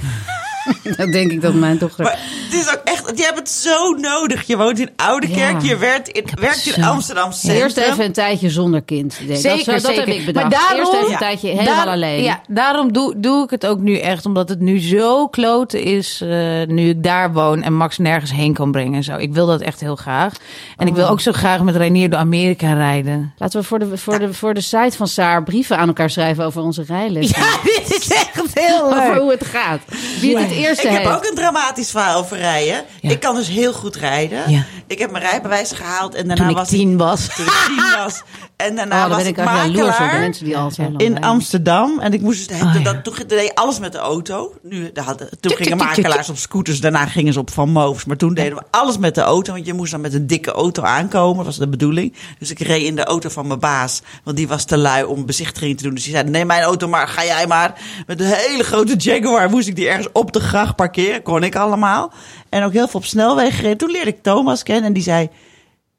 dat 0.98 1.12
denk 1.12 1.32
ik 1.32 1.42
dat 1.42 1.54
mijn 1.54 1.78
dochter. 1.78 2.04
Maar 2.04 2.20
het 2.50 2.54
is 2.54 2.74
ook 2.74 2.82
echt, 2.84 3.18
je 3.18 3.24
hebt 3.24 3.38
het 3.40 3.50
zo 3.50 3.92
nodig. 3.92 4.48
Je 4.48 4.58
woont 4.58 4.80
in 4.80 4.90
Oudekerk, 4.96 5.62
Ja. 5.62 5.68
je 5.70 5.78
werkt 5.78 6.08
in, 6.08 6.24
werkt 6.40 6.66
in 6.66 6.74
zo- 6.84 6.90
Amsterdam 6.90 7.32
Centrum. 7.32 7.62
Eerst 7.64 7.78
even 7.78 8.06
een 8.06 8.12
tijdje 8.12 8.50
zonder 8.50 8.82
kind. 8.82 9.18
Denk. 9.28 9.40
Zeker, 9.40 9.66
dat, 9.74 9.82
dat 9.82 9.82
zeker. 9.96 10.08
heb 10.08 10.16
ik 10.20 10.26
bedacht. 10.26 10.50
Maar 10.50 10.60
daarom- 10.60 10.80
Eerst 10.80 10.92
even 10.94 11.06
een 11.06 11.12
Ja. 11.12 11.18
tijdje 11.18 11.48
helemaal 11.48 11.76
Daar- 11.76 11.88
alleen. 11.94 12.24
Ja, 12.24 12.42
daarom 12.48 12.94
doe, 12.94 13.14
doe 13.18 13.44
ik 13.44 13.50
het 13.50 13.66
ook 13.66 13.80
nu 13.80 13.98
echt. 13.98 14.26
Omdat 14.26 14.50
het 14.50 14.60
nu 14.60 14.80
zo 14.80 15.28
kloten 15.28 15.84
is. 15.84 16.22
eh, 16.22 16.30
nu 16.68 16.90
ik 16.90 17.04
daar 17.04 17.34
woon 17.34 17.62
en 17.64 17.74
Max 17.74 17.98
nergens 17.98 18.32
heen 18.32 18.54
kan 18.54 18.72
brengen 18.72 18.94
en 18.94 19.04
zo. 19.04 19.16
Ik 19.18 19.34
wil 19.34 19.46
dat 19.46 19.62
echt 19.62 19.80
heel 19.80 19.96
graag. 19.96 20.34
En 20.78 20.88
ik 20.88 20.94
wil 20.96 21.06
Oh. 21.06 21.12
ook 21.12 21.20
zo 21.22 21.32
graag 21.32 21.62
met 21.62 21.76
Reinier 21.76 22.10
door 22.10 22.20
Amerika 22.20 22.74
rijden. 22.74 23.34
Laten 23.38 23.60
we 23.60 23.66
voor 23.66 23.80
de, 23.80 23.98
voor, 23.98 24.20
de, 24.20 24.34
voor 24.34 24.54
de 24.54 24.62
site 24.62 24.98
van 24.98 25.08
Saar 25.08 25.44
brieven 25.44 25.78
aan 25.78 25.88
elkaar 25.88 26.10
schrijven 26.10 26.46
over 26.46 26.62
onze 26.62 26.84
rijles. 26.88 27.30
Ja, 27.30 27.46
dit 27.64 27.96
is 28.00 28.08
echt 28.12 28.42
heel 28.60 28.84
Over 28.86 29.10
leuk. 29.12 29.20
hoe 29.20 29.32
het 29.32 29.46
gaat. 29.46 29.80
Wie 30.22 30.38
het 30.38 30.50
het 30.50 30.58
eerste 30.58 30.88
Ik 30.88 30.94
heb 30.94 31.06
ook 31.06 31.26
een 31.26 31.36
dramatisch 31.36 31.92
verhaal 31.92 32.20
over 32.20 32.38
rijden. 32.38 32.84
Ja. 33.02 33.10
Ik 33.10 33.20
kan 33.20 33.36
dus 33.36 33.48
heel 33.48 33.74
goed 33.74 33.96
rijden. 33.96 34.52
Ja. 34.52 34.66
Ik 34.92 35.00
heb 35.00 35.12
mijn 35.12 35.24
rijbewijs 35.24 35.72
gehaald 35.72 36.16
en 36.16 36.28
daarna 36.28 36.44
Toen 36.44 36.52
ik 36.52 36.58
was 36.58 36.70
tien 36.70 36.98
was. 36.98 37.36
Toen 37.36 37.46
ik 37.46 37.64
tien 37.68 37.94
was. 37.98 38.22
En 38.56 38.76
daarna 38.76 38.96
Oh, 38.96 39.02
dan 39.02 39.10
was 39.10 39.18
ben 39.18 39.28
ik 39.28 39.38
ik 39.38 40.12
de 40.12 40.20
mensen 40.20 40.46
die 40.46 40.58
al 40.58 40.72
zo 40.72 40.82
lang 40.82 41.00
in. 41.00 41.24
Amsterdam. 41.24 42.00
En 42.00 42.14
ik 42.14 42.22
moest 42.22 42.50
dus, 42.50 42.62
Oh, 42.62 42.74
ja. 42.74 42.80
dat, 42.80 43.04
toen 43.04 43.14
deed 43.28 43.50
ik 43.50 43.52
alles 43.58 43.80
met 43.80 43.92
de 43.92 43.98
auto. 43.98 44.54
Nu, 44.64 44.92
daar 44.94 45.06
hadden, 45.06 45.30
toen 45.30 45.40
Tuk, 45.40 45.58
gingen 45.58 45.78
tuk, 45.78 45.88
tuk, 45.88 45.96
tuk, 45.96 46.04
makelaars 46.04 46.30
op 46.30 46.38
scooters. 46.38 46.82
Daarna 46.82 47.06
gingen 47.06 47.34
ze 47.34 47.40
op 47.40 47.52
Van 47.52 47.70
Moofs. 47.70 48.06
Maar 48.06 48.18
toen 48.18 48.34
deden 48.34 48.58
we 48.58 48.64
alles 48.72 48.98
met 48.98 49.16
de 49.16 49.22
auto. 49.22 49.54
Want 49.54 49.66
je 49.66 49.74
moest 49.74 49.92
dan 49.92 50.02
met 50.02 50.14
een 50.14 50.28
dikke 50.28 50.52
auto 50.52 50.84
aankomen. 50.84 51.36
Dat 51.36 51.46
was 51.46 51.58
de 51.58 51.68
bedoeling. 51.68 52.14
Dus 52.40 52.52
ik 52.52 52.60
reed 52.60 52.84
in 52.84 52.96
de 52.96 53.04
auto 53.04 53.30
van 53.30 53.48
mijn 53.48 53.60
baas. 53.60 54.02
Want 54.24 54.38
die 54.38 54.48
was 54.48 54.66
te 54.66 54.78
lui 54.78 55.04
om 55.04 55.26
bezichtiging 55.26 55.78
te 55.78 55.84
doen. 55.84 55.94
Dus 55.94 56.04
die 56.04 56.14
zei, 56.14 56.30
neem 56.30 56.48
mijn 56.48 56.64
auto 56.64 56.88
maar, 56.88 57.08
ga 57.08 57.26
jij 57.26 57.48
maar. 57.48 57.74
Met 58.08 58.20
een 58.20 58.26
hele 58.26 58.64
grote 58.64 58.96
Jaguar 58.96 59.50
moest 59.50 59.68
ik 59.68 59.76
die 59.76 59.88
ergens 59.88 60.08
op 60.14 60.32
de 60.32 60.40
gracht 60.40 60.76
parkeren. 60.76 61.22
Kon 61.22 61.44
ik 61.44 61.56
allemaal. 61.56 62.14
En 62.52 62.64
ook 62.64 62.74
heel 62.74 62.88
veel 62.88 63.00
op 63.00 63.06
snelwegen 63.06 63.54
gereden. 63.54 63.78
Toen 63.78 63.92
leerde 63.92 64.10
ik 64.10 64.24
Thomas 64.24 64.64
kennen. 64.64 64.86
En 64.86 64.94
die 64.94 65.04
zei, 65.04 65.30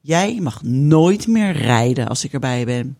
jij 0.01 0.39
mag 0.41 0.63
nooit 0.63 1.27
meer 1.27 1.51
rijden 1.51 2.07
als 2.07 2.23
ik 2.23 2.33
erbij 2.33 2.65
ben. 2.65 2.97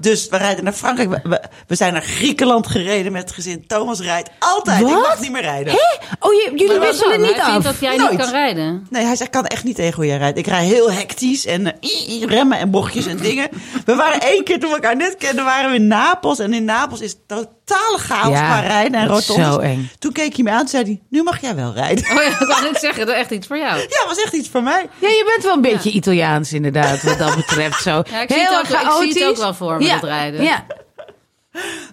Dus 0.00 0.28
we 0.28 0.36
rijden 0.36 0.64
naar 0.64 0.72
Frankrijk. 0.72 1.08
We, 1.10 1.20
we, 1.22 1.40
we 1.66 1.74
zijn 1.74 1.92
naar 1.92 2.02
Griekenland 2.02 2.66
gereden 2.66 3.12
met 3.12 3.22
het 3.22 3.32
gezin. 3.32 3.66
Thomas 3.66 4.00
rijdt 4.00 4.30
altijd. 4.38 4.80
Ik 4.80 4.86
mag 4.86 5.20
niet 5.20 5.32
meer 5.32 5.42
rijden. 5.42 5.72
Oh, 6.20 6.32
je, 6.32 6.52
jullie 6.56 6.78
wisselen 6.78 7.20
niet 7.20 7.34
Hij 7.34 7.44
vindt 7.50 7.64
dat 7.64 7.80
jij 7.80 7.96
Nooit. 7.96 8.10
niet 8.10 8.20
kan 8.20 8.30
rijden. 8.30 8.86
Nee, 8.90 9.02
hij 9.04 9.16
zegt, 9.16 9.22
ik 9.26 9.30
kan 9.30 9.46
echt 9.46 9.64
niet 9.64 9.76
tegen 9.76 9.94
hoe 9.94 10.06
jij 10.06 10.16
rijdt. 10.18 10.38
Ik 10.38 10.46
rij 10.46 10.64
heel 10.64 10.92
hectisch 10.92 11.46
en 11.46 11.66
eh, 11.80 12.22
remmen 12.24 12.58
en 12.58 12.70
bochtjes 12.70 13.06
en 13.06 13.16
dingen. 13.16 13.48
We 13.84 13.94
waren 13.94 14.20
één 14.20 14.44
keer 14.44 14.58
toen 14.60 14.68
we 14.68 14.74
elkaar 14.74 14.96
net 14.96 15.16
kenden, 15.16 15.44
waren 15.44 15.70
we 15.70 15.76
in 15.76 15.86
Napels. 15.86 16.38
En 16.38 16.52
in 16.52 16.64
Napels 16.64 17.00
is 17.00 17.14
totale 17.26 17.98
chaos 17.98 18.32
Ja, 18.32 18.44
qua 18.46 18.60
rijden 18.60 19.00
en 19.00 19.08
dat 19.08 19.18
is 19.18 19.26
rotondes. 19.26 19.54
zo 19.54 19.60
eng. 19.60 19.90
Toen 19.98 20.12
keek 20.12 20.34
hij 20.34 20.44
me 20.44 20.50
aan 20.50 20.60
en 20.60 20.68
zei 20.68 20.82
hij, 20.84 21.00
nu 21.10 21.22
mag 21.22 21.40
jij 21.40 21.54
wel 21.54 21.72
rijden. 21.72 22.04
Oh 22.10 22.22
ja, 22.22 22.40
ik 22.40 22.46
wou 22.46 22.62
net 22.62 22.80
zeggen, 22.80 23.06
dat 23.06 23.14
is 23.14 23.20
echt 23.20 23.30
iets 23.30 23.46
voor 23.46 23.58
jou. 23.58 23.78
Ja, 23.78 24.06
was 24.06 24.22
echt 24.22 24.32
iets 24.32 24.48
voor 24.48 24.62
mij. 24.62 24.86
Ja, 24.98 25.08
je 25.08 25.24
bent 25.32 25.44
wel 25.44 25.54
een 25.54 25.60
beetje 25.60 25.90
Italiaans 25.90 26.52
inderdaad, 26.52 27.02
wat 27.02 27.18
dat 27.18 27.36
betreft. 27.36 27.82
Zo. 27.82 28.02
Ja, 28.10 28.20
ik 28.22 28.30
zie 28.32 28.40
het 28.40 28.50
ook- 28.52 28.60
ik 28.60 28.66
zie 28.66 28.76
het 28.76 28.86
chaotisch. 28.86 29.24
ook 29.26 29.36
wel 29.36 29.54
voor 29.54 29.65
me, 29.74 29.84
ja. 29.84 29.94
dat 29.94 30.02
rijden. 30.04 30.42
Ja, 30.42 30.64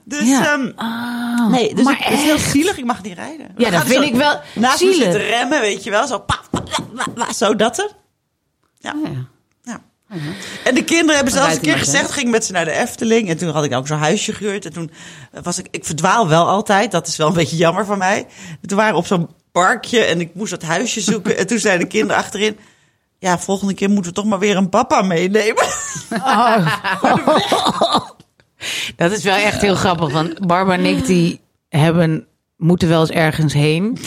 Dus, 0.04 0.28
Ja. 0.28 0.54
ehm, 0.54 0.72
Ah, 0.76 1.48
nee, 1.52 1.76
dus 1.76 1.84
maar 1.86 1.98
het 2.00 2.14
is 2.14 2.24
heel 2.24 2.38
zielig. 2.38 2.78
Ik 2.78 2.86
mag 2.86 3.04
niet 3.04 3.14
rijden. 3.14 3.48
Ja, 3.58 3.70
dat 3.70 3.84
vind 3.86 4.04
ik 4.04 4.16
wel 4.16 4.40
Naast 4.56 4.84
me 4.84 4.92
zielig. 4.94 5.12
zitten 5.12 5.22
remmen, 5.30 5.62
weet 5.62 5.84
je 5.84 5.90
wel. 5.90 6.08
Zo, 6.08 6.20
pa, 6.20 6.40
pa, 7.16 7.34
zo 7.34 7.56
dat 7.56 7.78
er. 7.78 7.90
Ja. 8.80 8.94
Oh, 9.06 9.12
ja. 9.14 9.26
Ja. 9.64 9.82
En 10.64 10.76
de 10.76 10.84
kinderen 10.84 11.16
hebben 11.16 11.34
zelfs 11.34 11.56
een 11.56 11.62
keer 11.62 11.78
gezegd, 11.78 12.12
ging 12.12 12.30
met 12.32 12.46
ze 12.46 12.52
naar 12.52 12.66
de 12.66 12.72
Efteling. 12.72 13.30
En 13.30 13.38
toen 13.38 13.50
had 13.50 13.64
ik 13.64 13.74
ook 13.74 13.88
zo'n 13.88 13.98
huisje 13.98 14.34
gehuurd. 14.34 14.66
En 14.66 14.74
toen 14.74 14.92
was 15.44 15.58
ik, 15.58 15.68
ik 15.72 15.86
verdwaal 15.86 16.28
wel 16.28 16.48
altijd. 16.48 16.92
Dat 16.92 17.08
is 17.08 17.16
wel 17.18 17.28
een 17.28 17.34
beetje 17.34 17.56
jammer 17.56 17.86
van 17.86 17.98
mij. 17.98 18.28
Toen 18.66 18.78
waren 18.78 18.94
we 18.94 19.00
op 19.00 19.06
zo'n 19.06 19.30
parkje 19.52 20.00
en 20.04 20.20
ik 20.20 20.36
moest 20.36 20.52
dat 20.52 20.62
huisje 20.62 21.02
zoeken. 21.02 21.38
En 21.38 21.48
toen 21.48 21.60
zeiden 21.60 21.84
de 21.88 21.92
kinderen 21.92 22.18
achterin, 22.24 22.58
ja, 23.24 23.40
volgende 23.40 23.74
keer 23.74 23.90
moeten 23.90 24.12
we 24.12 24.18
toch 24.18 24.26
maar 24.26 24.40
weer 24.40 24.58
een 24.58 24.70
papa 24.70 25.02
meenemen. 25.02 25.66
Dat 28.96 29.12
is 29.12 29.24
wel 29.24 29.36
echt 29.36 29.62
heel 29.62 29.76
grappig. 29.76 30.12
Want 30.12 30.48
Barbara 30.48 30.78
en 30.78 30.86
ik 30.86 31.06
die 31.06 31.40
hebben, 31.70 32.28
moeten 32.58 32.90
wel 32.90 33.00
eens 33.00 33.10
ergens 33.10 33.54
heen. 33.54 33.98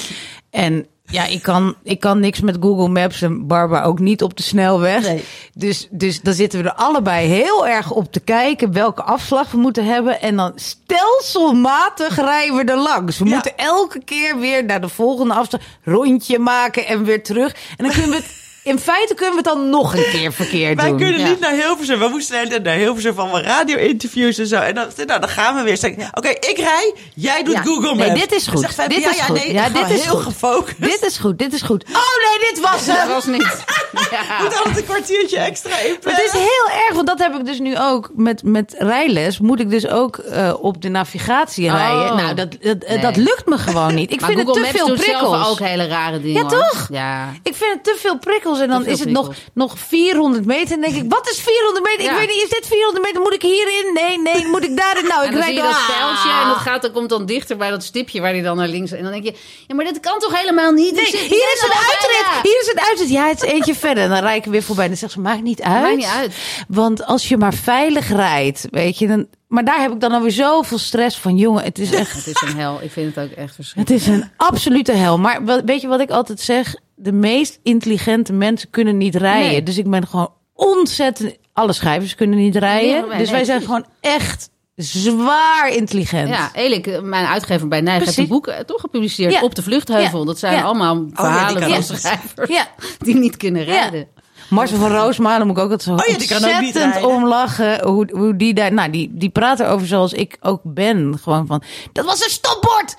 En 0.50 0.86
ja, 1.04 1.24
ik 1.26 1.42
kan, 1.42 1.74
ik 1.82 2.00
kan 2.00 2.20
niks 2.20 2.40
met 2.40 2.56
Google 2.60 2.88
Maps 2.88 3.22
en 3.22 3.46
Barbara 3.46 3.82
ook 3.84 3.98
niet 3.98 4.22
op 4.22 4.36
de 4.36 4.42
snelweg. 4.42 5.02
Nee. 5.02 5.24
Dus, 5.54 5.88
dus 5.90 6.20
dan 6.20 6.34
zitten 6.34 6.62
we 6.62 6.68
er 6.68 6.74
allebei 6.74 7.28
heel 7.28 7.66
erg 7.66 7.90
op 7.90 8.12
te 8.12 8.20
kijken 8.20 8.72
welke 8.72 9.02
afslag 9.02 9.50
we 9.50 9.58
moeten 9.58 9.84
hebben. 9.84 10.20
En 10.20 10.36
dan 10.36 10.52
stelselmatig 10.54 12.16
rijden 12.16 12.56
we 12.56 12.64
er 12.72 12.78
langs. 12.78 13.18
We 13.18 13.24
Ja. 13.24 13.34
moeten 13.34 13.56
elke 13.56 14.04
keer 14.04 14.38
weer 14.38 14.64
naar 14.64 14.80
de 14.80 14.88
volgende 14.88 15.34
afslag 15.34 15.60
rondje 15.84 16.38
maken 16.38 16.86
en 16.86 17.04
weer 17.04 17.22
terug. 17.22 17.54
En 17.76 17.84
dan 17.84 17.92
kunnen 17.92 18.10
we 18.10 18.16
het, 18.16 18.44
in 18.66 18.78
feite 18.78 19.14
kunnen 19.14 19.34
we 19.34 19.40
het 19.40 19.44
dan 19.58 19.70
nog 19.70 19.94
een 19.94 20.06
keer 20.10 20.32
verkeerd 20.32 20.76
Wij 20.80 20.88
doen. 20.88 20.98
kunnen 20.98 21.20
Ja. 21.20 21.28
niet 21.28 21.40
naar 21.40 21.52
Hilversum. 21.52 21.98
We 21.98 22.08
moesten 22.08 22.62
naar 22.62 22.74
Hilversum 22.74 23.14
van 23.14 23.30
mijn 23.30 23.44
radio-interviews 23.44 24.38
en 24.38 24.46
zo. 24.46 24.56
En 24.56 24.74
dan, 24.74 24.86
nou, 25.06 25.20
dan 25.20 25.28
gaan 25.28 25.54
we 25.56 25.62
weer. 25.62 25.74
Oké, 26.12 26.28
ik 26.28 26.56
rij, 26.58 26.94
jij 27.14 27.42
doet 27.42 27.54
Ja. 27.54 27.62
Google 27.62 27.94
Nee, 27.94 28.08
Maps. 28.08 28.20
dit 28.20 28.32
is 28.32 28.46
goed. 28.46 28.76
Dit 28.88 29.02
ja, 29.02 29.10
is 29.10 29.16
ja, 29.16 29.24
goed. 29.24 29.36
Nee, 29.36 29.52
Ja, 29.52 29.68
dit 29.68 29.90
is 29.90 30.04
heel 30.04 30.14
goed. 30.14 30.22
gefocust. 30.22 30.80
Dit 30.82 31.02
is 31.02 31.18
goed, 31.18 31.38
dit 31.38 31.52
is 31.52 31.62
goed. 31.62 31.84
Oh 31.88 31.92
nee, 31.94 32.50
dit 32.52 32.60
was 32.60 32.86
Dat 32.86 32.96
hem! 32.96 33.08
was 33.08 33.24
niet. 33.24 33.64
Ja. 34.10 34.42
moet 34.42 34.56
altijd 34.58 34.76
een 34.76 34.84
kwartiertje 34.84 35.38
extra 35.38 35.78
inplannen. 35.78 36.22
het 36.24 36.34
is 36.34 36.40
heel 36.40 36.80
erg, 36.86 36.94
want 36.94 37.06
dat 37.06 37.18
heb 37.18 37.34
ik 37.34 37.44
dus 37.46 37.58
nu 37.58 37.78
ook 37.78 38.10
met, 38.14 38.42
met 38.42 38.74
rijles. 38.78 39.38
Moet 39.38 39.60
ik 39.60 39.70
dus 39.70 39.88
ook 39.88 40.16
eh, 40.18 40.54
op 40.60 40.82
de 40.82 40.88
navigatie 40.88 41.66
Oh. 41.70 41.74
rijden. 41.76 42.16
Nou, 42.16 42.34
dat, 42.34 42.56
dat, 42.60 42.88
Nee. 42.88 42.98
dat 42.98 43.16
lukt 43.16 43.46
me 43.46 43.58
gewoon 43.58 43.94
niet. 43.94 44.10
Ik 44.12 44.20
Maar 44.20 44.30
vind 44.30 44.40
Google 44.46 44.60
het 44.60 44.70
te 44.72 44.76
Maps 44.78 44.86
veel 44.86 44.96
doet 44.96 45.04
zelf 45.04 45.18
prikkels. 45.30 45.48
ook 45.48 45.58
hele 45.68 45.86
rare 45.86 46.20
dingen. 46.20 46.42
Ja, 46.42 46.48
toch? 46.48 46.86
Ja. 46.90 47.32
Ik 47.42 47.54
vind 47.54 47.72
het 47.72 47.84
te 47.84 47.96
veel 48.00 48.18
prikkels. 48.18 48.55
En 48.60 48.68
dan 48.68 48.86
is 48.86 48.98
het 48.98 49.10
nog, 49.10 49.28
prikkels. 49.28 49.50
nog 49.54 49.78
400 49.78 50.44
meter. 50.44 50.74
En 50.74 50.80
dan 50.80 50.90
denk 50.90 51.04
ik, 51.04 51.10
wat 51.10 51.28
is 51.30 51.40
400 51.40 51.84
meter? 51.84 52.04
Ja. 52.04 52.10
Ik 52.10 52.18
weet 52.18 52.36
niet, 52.36 52.42
is 52.42 52.48
dit 52.48 52.66
400 52.66 53.04
meter? 53.04 53.20
Moet 53.20 53.34
ik 53.34 53.42
hierin? 53.42 53.90
Nee, 53.94 54.20
nee, 54.20 54.46
moet 54.46 54.64
ik 54.64 54.76
daarin? 54.76 55.06
Nou, 55.06 55.20
ik 55.24 55.26
En 55.26 55.32
dan 55.32 55.42
rijd 55.42 55.56
dat 55.56 55.86
pijltje 55.86 56.30
en 56.42 56.48
dat, 56.48 56.56
gaat, 56.56 56.82
dat 56.82 56.92
komt 56.92 57.08
dan 57.08 57.26
dichter 57.26 57.56
bij 57.56 57.70
dat 57.70 57.84
stipje 57.84 58.20
waar 58.20 58.32
hij 58.32 58.42
dan 58.42 58.56
naar 58.56 58.68
links... 58.68 58.92
En 58.92 59.02
dan 59.02 59.12
denk 59.12 59.24
je, 59.24 59.34
ja, 59.66 59.74
maar 59.74 59.84
dit 59.84 60.00
kan 60.00 60.18
toch 60.18 60.40
helemaal 60.40 60.72
niet? 60.72 60.94
Nee, 60.94 61.06
hier 61.06 61.50
is 61.54 61.62
al 61.62 61.76
uitrit. 61.76 62.42
Hier 62.42 62.60
is 62.60 62.70
een 62.74 62.80
uitrit. 62.80 63.10
Ja, 63.10 63.26
het 63.28 63.42
is 63.42 63.50
eentje 63.50 63.74
verder. 63.86 64.04
En 64.04 64.10
dan 64.10 64.20
rijd 64.20 64.38
ik 64.38 64.44
er 64.44 64.50
weer 64.50 64.62
voorbij. 64.62 64.84
En 64.84 64.90
dan 64.90 64.98
zegt 64.98 65.12
ze, 65.12 65.20
maakt 65.20 65.42
niet 65.42 65.62
uit. 65.62 65.82
Maakt 65.82 65.96
niet 65.96 66.14
uit. 66.16 66.34
Want 66.68 67.06
als 67.06 67.28
je 67.28 67.36
maar 67.36 67.54
veilig 67.54 68.08
rijdt, 68.08 68.66
weet 68.70 68.98
je, 68.98 69.06
dan... 69.06 69.26
Maar 69.48 69.64
daar 69.64 69.80
heb 69.80 69.92
ik 69.92 70.00
dan 70.00 70.12
alweer 70.12 70.30
zoveel 70.30 70.78
stress 70.78 71.18
van. 71.18 71.36
Jongen, 71.36 71.62
het 71.64 71.78
is 71.78 71.92
echt... 71.92 72.24
Het 72.24 72.26
is 72.26 72.48
een 72.50 72.56
hel. 72.56 72.78
Ik 72.82 72.90
vind 72.90 73.14
het 73.14 73.24
ook 73.24 73.30
echt 73.30 73.46
Het 73.46 73.54
verschrikkelijk. 73.54 74.02
is 74.02 74.08
een 74.08 74.30
absolute 74.36 74.92
hel. 74.92 75.18
Maar 75.18 75.64
weet 75.64 75.80
je 75.80 75.86
wat 75.88 76.00
ik 76.00 76.10
altijd 76.10 76.40
zeg? 76.40 76.74
De 76.94 77.12
meest 77.12 77.58
intelligente 77.62 78.32
mensen 78.32 78.70
kunnen 78.70 78.96
niet 78.96 79.14
rijden. 79.14 79.50
Nee. 79.50 79.62
Dus 79.62 79.78
ik 79.78 79.90
ben 79.90 80.06
gewoon 80.06 80.32
ontzettend... 80.54 81.36
Alle 81.52 81.72
schrijvers 81.72 82.14
kunnen 82.14 82.38
niet 82.38 82.56
rijden. 82.56 83.08
Nee, 83.08 83.18
dus 83.18 83.30
wij 83.30 83.44
zijn 83.44 83.60
gewoon 83.60 83.86
echt 84.00 84.50
zwaar 84.74 85.68
intelligent. 85.70 86.28
Ja, 86.28 86.50
Elik, 86.54 86.86
eh, 86.86 87.00
mijn 87.00 87.26
uitgever 87.26 87.68
bij 87.68 87.80
Nijg, 87.80 88.04
heeft 88.04 88.16
een 88.16 88.26
boek 88.26 88.46
eh, 88.46 88.58
toch 88.58 88.80
gepubliceerd 88.80 89.32
Ja. 89.32 89.42
op 89.42 89.54
de 89.54 89.62
vluchtheuvel. 89.62 90.18
Ja. 90.18 90.24
Dat 90.26 90.38
zijn 90.38 90.54
Ja. 90.54 90.62
allemaal 90.62 91.04
die 91.04 91.14
verhalen 91.14 91.60
kan 91.60 91.82
van 91.84 91.96
schrijvers 91.96 92.48
Ja. 92.50 92.66
die 93.04 93.14
niet 93.16 93.36
kunnen 93.36 93.64
rijden. 93.64 94.08
Marcel 94.48 94.78
van 94.78 94.90
Roosmalen 94.90 95.46
moet 95.46 95.56
ik 95.56 95.62
ook 95.62 95.70
altijd 95.70 95.82
zo 95.82 95.92
Oh 95.92 96.18
ja, 96.18 96.34
ontzettend 96.36 97.04
om 97.04 97.26
lachen. 97.26 97.84
Hoe, 97.84 98.08
hoe 98.12 98.36
die 98.36 98.54
daar... 98.54 98.72
Nou, 98.72 98.90
die, 98.90 99.10
die 99.12 99.30
praten 99.30 99.68
over 99.68 99.86
zoals 99.86 100.12
ik 100.12 100.36
ook 100.40 100.60
ben. 100.64 101.18
Gewoon 101.22 101.46
van, 101.46 101.62
dat 101.92 102.04
was 102.04 102.24
een 102.24 102.30
stopbord! 102.30 102.96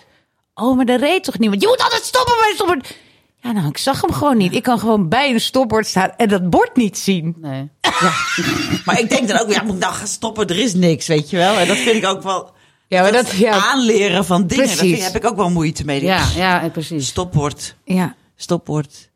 Oh, 0.53 0.75
maar 0.75 0.85
dat 0.85 0.99
reed 0.99 1.23
toch 1.23 1.39
niet? 1.39 1.49
Want 1.49 1.61
je 1.61 1.67
moet 1.67 1.83
altijd 1.83 2.03
stoppen 2.03 2.35
bij 2.39 2.49
een 2.49 2.55
stopbord. 2.55 2.95
Ja, 3.41 3.51
nou, 3.51 3.67
ik 3.67 3.77
zag 3.77 4.01
hem 4.01 4.13
gewoon 4.13 4.37
niet. 4.37 4.55
Ik 4.55 4.63
kan 4.63 4.79
gewoon 4.79 5.09
bij 5.09 5.31
een 5.31 5.41
stopbord 5.41 5.87
staan 5.87 6.11
en 6.17 6.27
dat 6.27 6.49
bord 6.49 6.75
niet 6.75 6.97
zien. 6.97 7.35
Nee. 7.41 7.69
Maar 8.85 8.99
ik 8.99 9.09
denk 9.09 9.27
dan 9.27 9.39
ook, 9.39 9.51
ja, 9.51 9.63
moet 9.63 9.75
ik 9.75 9.81
nou 9.81 9.93
gaan 9.93 10.07
stoppen? 10.07 10.47
Er 10.47 10.59
is 10.59 10.73
niks, 10.73 11.07
weet 11.07 11.29
je 11.29 11.37
wel. 11.37 11.57
En 11.57 11.67
dat 11.67 11.77
vind 11.77 11.95
ik 11.95 12.05
ook 12.05 12.23
wel... 12.23 12.51
Ja, 12.87 13.01
maar 13.01 13.11
dat... 13.11 13.31
Ja, 13.31 13.71
Aanleren 13.71 14.25
van 14.25 14.47
dingen, 14.47 14.65
Precies. 14.65 15.03
heb 15.03 15.15
ik 15.15 15.25
ook 15.25 15.35
wel 15.35 15.49
moeite 15.49 15.85
mee. 15.85 16.03
Ja, 16.03 16.25
ja, 16.35 16.69
precies. 16.69 17.07
Stopwoord, 17.07 17.75
ja. 17.83 18.15
stopwoord. 18.35 19.09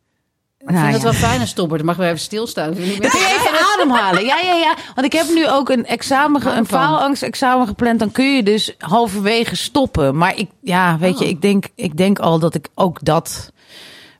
Ik 0.61 0.67
vind 0.67 0.79
Nou, 0.79 0.91
het 0.93 1.01
ja. 1.01 1.03
wel 1.03 1.29
fijn 1.29 1.41
een 1.41 1.47
stopper. 1.47 1.77
Dan 1.77 1.85
mag 1.85 1.95
we 1.95 2.05
even 2.05 2.19
stilstaan. 2.19 2.69
Ik 2.69 2.75
kun 2.75 3.19
je 3.19 3.37
even 3.39 3.65
ademhalen. 3.73 4.25
Ja, 4.25 4.37
ja, 4.37 4.53
ja. 4.53 4.75
Want 4.95 5.05
ik 5.07 5.13
heb 5.13 5.27
nu 5.33 5.49
ook 5.49 5.69
een 5.69 5.85
examen, 5.85 6.57
een 6.57 6.65
faalangstexamen 6.65 7.67
gepland. 7.67 7.99
Dan 7.99 8.11
kun 8.11 8.35
je 8.35 8.43
dus 8.43 8.75
halverwege 8.77 9.55
stoppen. 9.55 10.17
Maar 10.17 10.37
ik, 10.37 10.49
ja, 10.61 10.97
weet 10.97 11.19
je, 11.19 11.27
ik 11.27 11.41
denk, 11.41 11.65
ik 11.75 11.97
denk 11.97 12.19
al 12.19 12.39
dat 12.39 12.55
ik 12.55 12.67
ook 12.75 12.97
dat. 13.03 13.51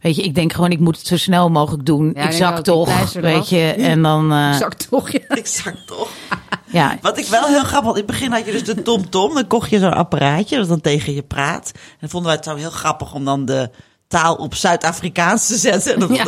Weet 0.02 0.16
je, 0.16 0.22
ik 0.22 0.36
denk 0.36 0.54
gewoon, 0.54 0.72
ik 0.72 0.80
moet 0.80 0.98
het 0.98 1.08
zo 1.08 1.18
snel 1.18 1.50
mogelijk 1.50 1.86
doen. 1.86 2.12
Ja, 2.16 2.22
ik 2.22 2.30
ik 2.30 2.36
zak 2.36 2.52
ook. 2.52 2.58
Ik 2.58 2.64
toch, 2.64 3.14
weet 3.14 3.50
je. 3.50 3.74
En 3.78 4.02
dan, 4.02 4.32
eh, 4.32 4.54
Zak 4.54 4.74
toch, 4.74 5.10
ja. 5.12 5.20
Ik 5.36 5.48
zag 5.48 5.74
toch. 5.86 6.10
ja. 6.66 6.98
Wat 7.02 7.18
ik 7.18 7.26
wel 7.26 7.46
heel 7.46 7.64
grappig 7.64 7.84
vond, 7.84 7.98
in 7.98 8.04
het 8.04 8.12
begin 8.12 8.32
had 8.32 8.46
je 8.46 8.52
dus 8.52 8.64
de 8.64 8.82
TomTom. 8.82 9.34
Dan 9.34 9.48
kocht 9.48 9.70
je 9.70 9.80
zo'n 9.80 9.94
apparaatje 9.94 10.58
dat 10.58 10.68
dan 10.68 10.82
tegen 10.82 11.14
je 11.14 11.22
praat. 11.22 11.72
En 11.74 11.98
dan 12.00 12.10
vonden 12.10 12.30
wij 12.30 12.36
het 12.36 12.46
zo 12.46 12.56
heel 12.56 12.70
grappig 12.70 13.14
om 13.14 13.26
dan 13.26 13.46
de 13.46 13.70
taal 14.12 14.36
op 14.36 14.56
Zuid-Afrikaans 14.56 15.48
te 15.48 15.56
zetten. 15.58 15.94
En 15.94 16.00
dat, 16.08 16.10
Ja. 16.10 16.26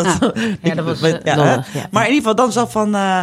Ja, 0.61 0.75
dat 0.75 0.86
was, 0.99 1.01
eh, 1.01 1.15
ja, 1.23 1.36
lollig, 1.36 1.71
hè? 1.73 1.79
ja. 1.79 1.86
Maar 1.91 2.07
in 2.07 2.13
ieder 2.13 2.29
geval 2.29 2.36
dan 2.45 2.51
zo 2.51 2.65
van... 2.65 2.95
eh, 2.95 3.21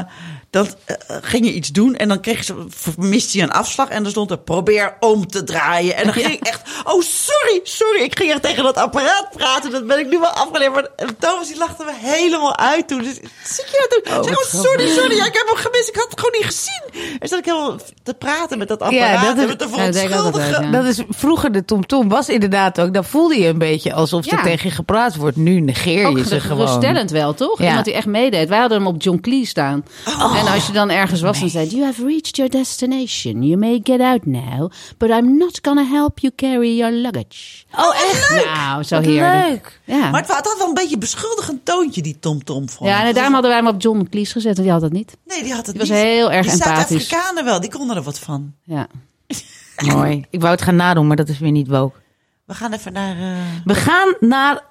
dan 0.51 0.67
eh, 0.85 0.97
ging 1.21 1.45
je 1.47 1.53
iets 1.53 1.69
doen 1.69 1.95
en 1.97 2.09
dan 2.09 2.21
kreeg 2.21 2.39
je 2.39 2.45
zo, 2.45 2.67
miste 2.99 3.39
je 3.39 3.45
een 3.45 3.51
afslag 3.53 3.89
en 3.89 4.03
dan 4.03 4.11
stond 4.11 4.31
er 4.31 4.39
probeer 4.39 4.97
om 5.01 5.27
te 5.27 5.45
draaien. 5.45 5.97
En 5.97 6.05
dan 6.05 6.13
ging 6.13 6.27
ik 6.27 6.47
echt, 6.47 6.61
oh 6.85 7.03
sorry, 7.03 7.61
sorry, 7.63 8.01
ik 8.01 8.19
ging 8.19 8.31
echt 8.31 8.43
tegen 8.43 8.63
dat 8.65 8.77
apparaat 8.77 9.29
praten. 9.37 9.71
Dat 9.71 9.87
ben 9.87 9.99
ik 9.99 10.09
nu 10.11 10.19
wel 10.19 10.29
afgeleerd. 10.29 10.73
Maar 10.75 10.89
eh, 10.97 11.09
Thomas 11.19 11.47
die 11.49 11.57
lachte 11.59 11.85
me 11.85 11.93
helemaal 11.95 12.57
uit 12.57 12.89
toen. 12.89 13.03
Dus 13.03 13.15
zit 13.45 13.69
je 13.71 13.87
dat 13.89 14.05
doen? 14.05 14.15
Oh, 14.25 14.31
oh, 14.31 14.63
sorry, 14.63 14.87
sorry, 14.89 15.17
ja, 15.17 15.27
ik 15.27 15.35
heb 15.35 15.47
hem 15.47 15.57
gemist. 15.57 15.89
Ik 15.89 15.95
had 15.97 16.07
het 16.11 16.19
gewoon 16.21 16.35
niet 16.41 16.45
gezien. 16.47 17.19
En 17.21 17.29
zat 17.29 17.39
ik 17.39 17.45
helemaal 17.45 17.77
te 18.03 18.15
praten 18.15 18.59
met 18.59 18.69
dat 18.69 18.81
apparaat 18.81 19.21
Ja, 19.21 19.25
dat 19.25 19.37
is- 19.37 19.43
en 19.43 19.49
met 19.49 19.59
de 19.59 19.65
dat 19.65 19.69
ook 19.69 19.75
verontschuldigen. 19.93 20.65
ja. 20.65 20.71
Dat 20.71 20.85
is 20.85 21.03
vroeger 21.09 21.53
de 21.53 21.65
TomTom 21.65 22.09
was 22.09 22.29
inderdaad 22.29 22.81
ook. 22.81 22.95
Dan 22.95 23.05
voelde 23.05 23.39
je 23.39 23.47
een 23.49 23.59
beetje 23.59 23.93
alsof 23.93 24.27
er 24.27 24.43
tegen 24.43 24.69
je 24.69 24.75
gepraat 24.75 25.17
wordt. 25.17 25.37
Nu 25.37 25.61
negeer 25.61 26.01
je 26.01 26.07
Ook 26.07 26.19
ze 26.19 26.41
gewoon. 26.41 26.41
geruststellend 26.67 27.11
wel, 27.11 27.35
toch? 27.35 27.59
Ja. 27.59 27.67
Iemand 27.67 27.85
die 27.85 27.95
echt 27.95 28.07
meedeed. 28.07 28.49
Wij 28.49 28.59
hadden 28.59 28.79
hem 28.79 28.87
op 28.87 29.03
John 29.03 29.19
Clee 29.21 29.47
staan. 29.47 29.85
Oh, 30.07 30.39
En 30.41 30.47
als 30.47 30.67
je 30.67 30.73
dan 30.73 30.91
ergens 30.91 31.21
was 31.21 31.41
en 31.43 31.51
zei... 31.51 31.67
You 31.69 31.85
have 31.85 32.05
reached 32.05 32.37
your 32.37 32.51
destination. 32.51 33.43
You 33.43 33.57
may 33.57 33.81
get 33.83 34.01
out 34.01 34.27
now. 34.27 34.71
But 34.99 35.11
I'm 35.11 35.37
not 35.39 35.59
gonna 35.63 35.85
help 35.85 36.19
you 36.19 36.33
carry 36.37 36.77
your 36.77 36.93
luggage. 36.93 37.65
Oh, 37.79 37.95
echt? 37.95 38.45
Nou, 38.45 38.83
zo 38.83 38.97
Wat 38.97 39.05
heerlijk. 39.05 39.49
leuk. 39.49 39.81
Ja, 39.99 40.11
Maar 40.11 40.21
het 40.21 40.31
had 40.31 40.55
wel 40.59 40.69
een 40.69 40.75
beetje 40.75 40.95
een 40.95 41.01
beschuldigend 41.01 41.65
toontje, 41.65 42.03
die 42.03 42.19
Tom 42.19 42.45
Tom. 42.45 42.69
vond 42.69 42.91
ja 42.91 43.05
en 43.07 43.15
daarom 43.15 43.33
hadden 43.33 43.51
wij 43.51 43.61
hem 43.61 43.69
op 43.69 43.83
John 43.83 44.07
Cleese 44.11 44.33
gezet. 44.33 44.53
Want 44.53 44.63
die 44.63 44.71
had 44.73 44.81
dat 44.81 44.93
niet. 44.93 45.17
Nee, 45.27 45.43
die 45.43 45.55
had 45.55 45.67
het 45.67 45.79
Die 45.79 45.89
was 45.89 45.89
niet. 45.99 46.07
heel 46.07 46.33
erg 46.33 46.47
die 46.47 46.53
empathisch. 46.65 47.09
Zuid-Afrikanen 47.09 47.45
wel, 47.45 47.61
die 47.61 47.71
konden 47.71 47.97
er 47.97 48.03
wat 48.03 48.19
van. 48.19 48.55
Ja. 48.65 48.87
Mooi. 49.95 50.25
Ik 50.31 50.41
wou 50.41 50.53
het 50.53 50.63
gaan 50.63 50.77
nadoen, 50.77 51.07
maar 51.07 51.17
dat 51.17 51.29
is 51.29 51.39
weer 51.39 51.51
niet 51.51 51.69
woke. 51.69 51.99
We 52.45 52.55
gaan 52.55 52.73
even 52.73 52.93
naar... 52.93 53.17
eh, 53.17 53.37
We 53.65 53.75
gaan 53.75 54.15
naar 54.21 54.63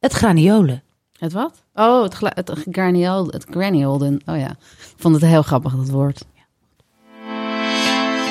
het 0.00 0.12
graniolen. 0.12 0.82
Het 1.24 1.32
wat? 1.32 1.62
Oh, 1.74 2.02
het, 2.02 2.20
het 2.34 2.64
granny 2.70 3.08
Olden. 3.08 3.34
Het 3.34 3.46
granny. 3.50 3.84
Oh 3.84 4.18
ja. 4.26 4.50
Ik 4.50 4.94
vond 4.96 5.14
het 5.14 5.24
heel 5.24 5.42
grappig, 5.42 5.76
dat 5.76 5.88
woord. 5.88 6.24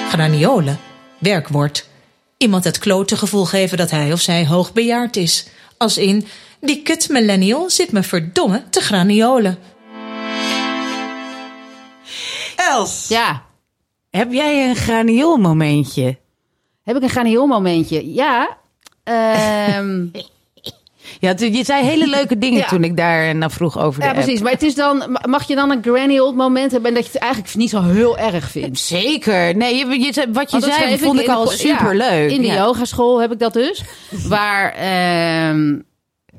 Graniolen. 0.10 0.80
Werkwoord. 1.18 1.88
Iemand 2.38 2.64
het 2.64 2.78
klote 2.78 3.18
gevoel 3.18 3.46
geven 3.46 3.78
dat 3.78 3.92
hij 3.92 4.12
of 4.12 4.22
zij 4.22 4.48
hoogbejaard 4.48 5.16
is. 5.16 5.48
Als 5.78 5.98
in, 5.98 6.26
die 6.62 6.82
kut 6.82 7.10
millennial 7.10 7.70
zit 7.70 7.92
me 7.92 8.04
verdomme 8.04 8.64
te 8.70 8.82
graniolen. 8.82 9.58
Els! 12.56 13.08
Ja. 13.08 13.44
Heb 14.10 14.32
jij 14.32 14.70
een 14.70 14.76
graniool 14.76 15.38
momentje? 15.38 16.18
Heb 16.84 16.96
ik 16.96 17.04
een 17.04 17.10
graniool 17.10 17.48
momentje? 17.48 18.14
Ja. 18.14 18.58
Ehm, 19.04 20.08
Ja, 21.20 21.34
je 21.38 21.64
zei 21.64 21.84
hele 21.84 22.08
leuke 22.18 22.38
dingen 22.38 22.60
Ja. 22.60 22.68
toen 22.68 22.84
ik 22.84 22.98
daar 22.98 23.36
naar 23.36 23.52
vroeg 23.52 23.80
over 23.80 24.02
ja, 24.02 24.10
app. 24.10 24.18
precies. 24.22 24.42
Maar 24.42 24.52
het 24.52 24.62
is 24.64 24.76
dan, 24.76 24.98
ma- 24.98 25.22
mag 25.28 25.48
je 25.48 25.56
dan 25.56 25.72
een 25.72 25.84
granny 25.84 26.20
old 26.20 26.36
moment 26.36 26.72
hebben 26.72 26.90
en 26.90 26.96
dat 26.96 27.06
je 27.06 27.12
het 27.14 27.22
eigenlijk 27.22 27.56
niet 27.56 27.70
zo 27.70 27.82
heel 27.84 28.18
erg 28.18 28.50
vindt? 28.50 28.80
Zeker. 28.80 29.56
Nee, 29.56 29.76
je, 29.76 29.86
wat 30.32 30.52
je 30.52 30.62
zei 30.62 30.98
vond 30.98 31.20
ik 31.20 31.28
al 31.28 31.48
superleuk. 31.48 32.30
Ja, 32.30 32.36
in 32.36 32.42
de 32.42 32.48
yogaschool 32.48 33.22
heb 33.22 33.32
ik 33.32 33.40
dat 33.40 33.54
dus. 33.54 33.84
waar 34.28 34.74
ehm, 34.74 35.76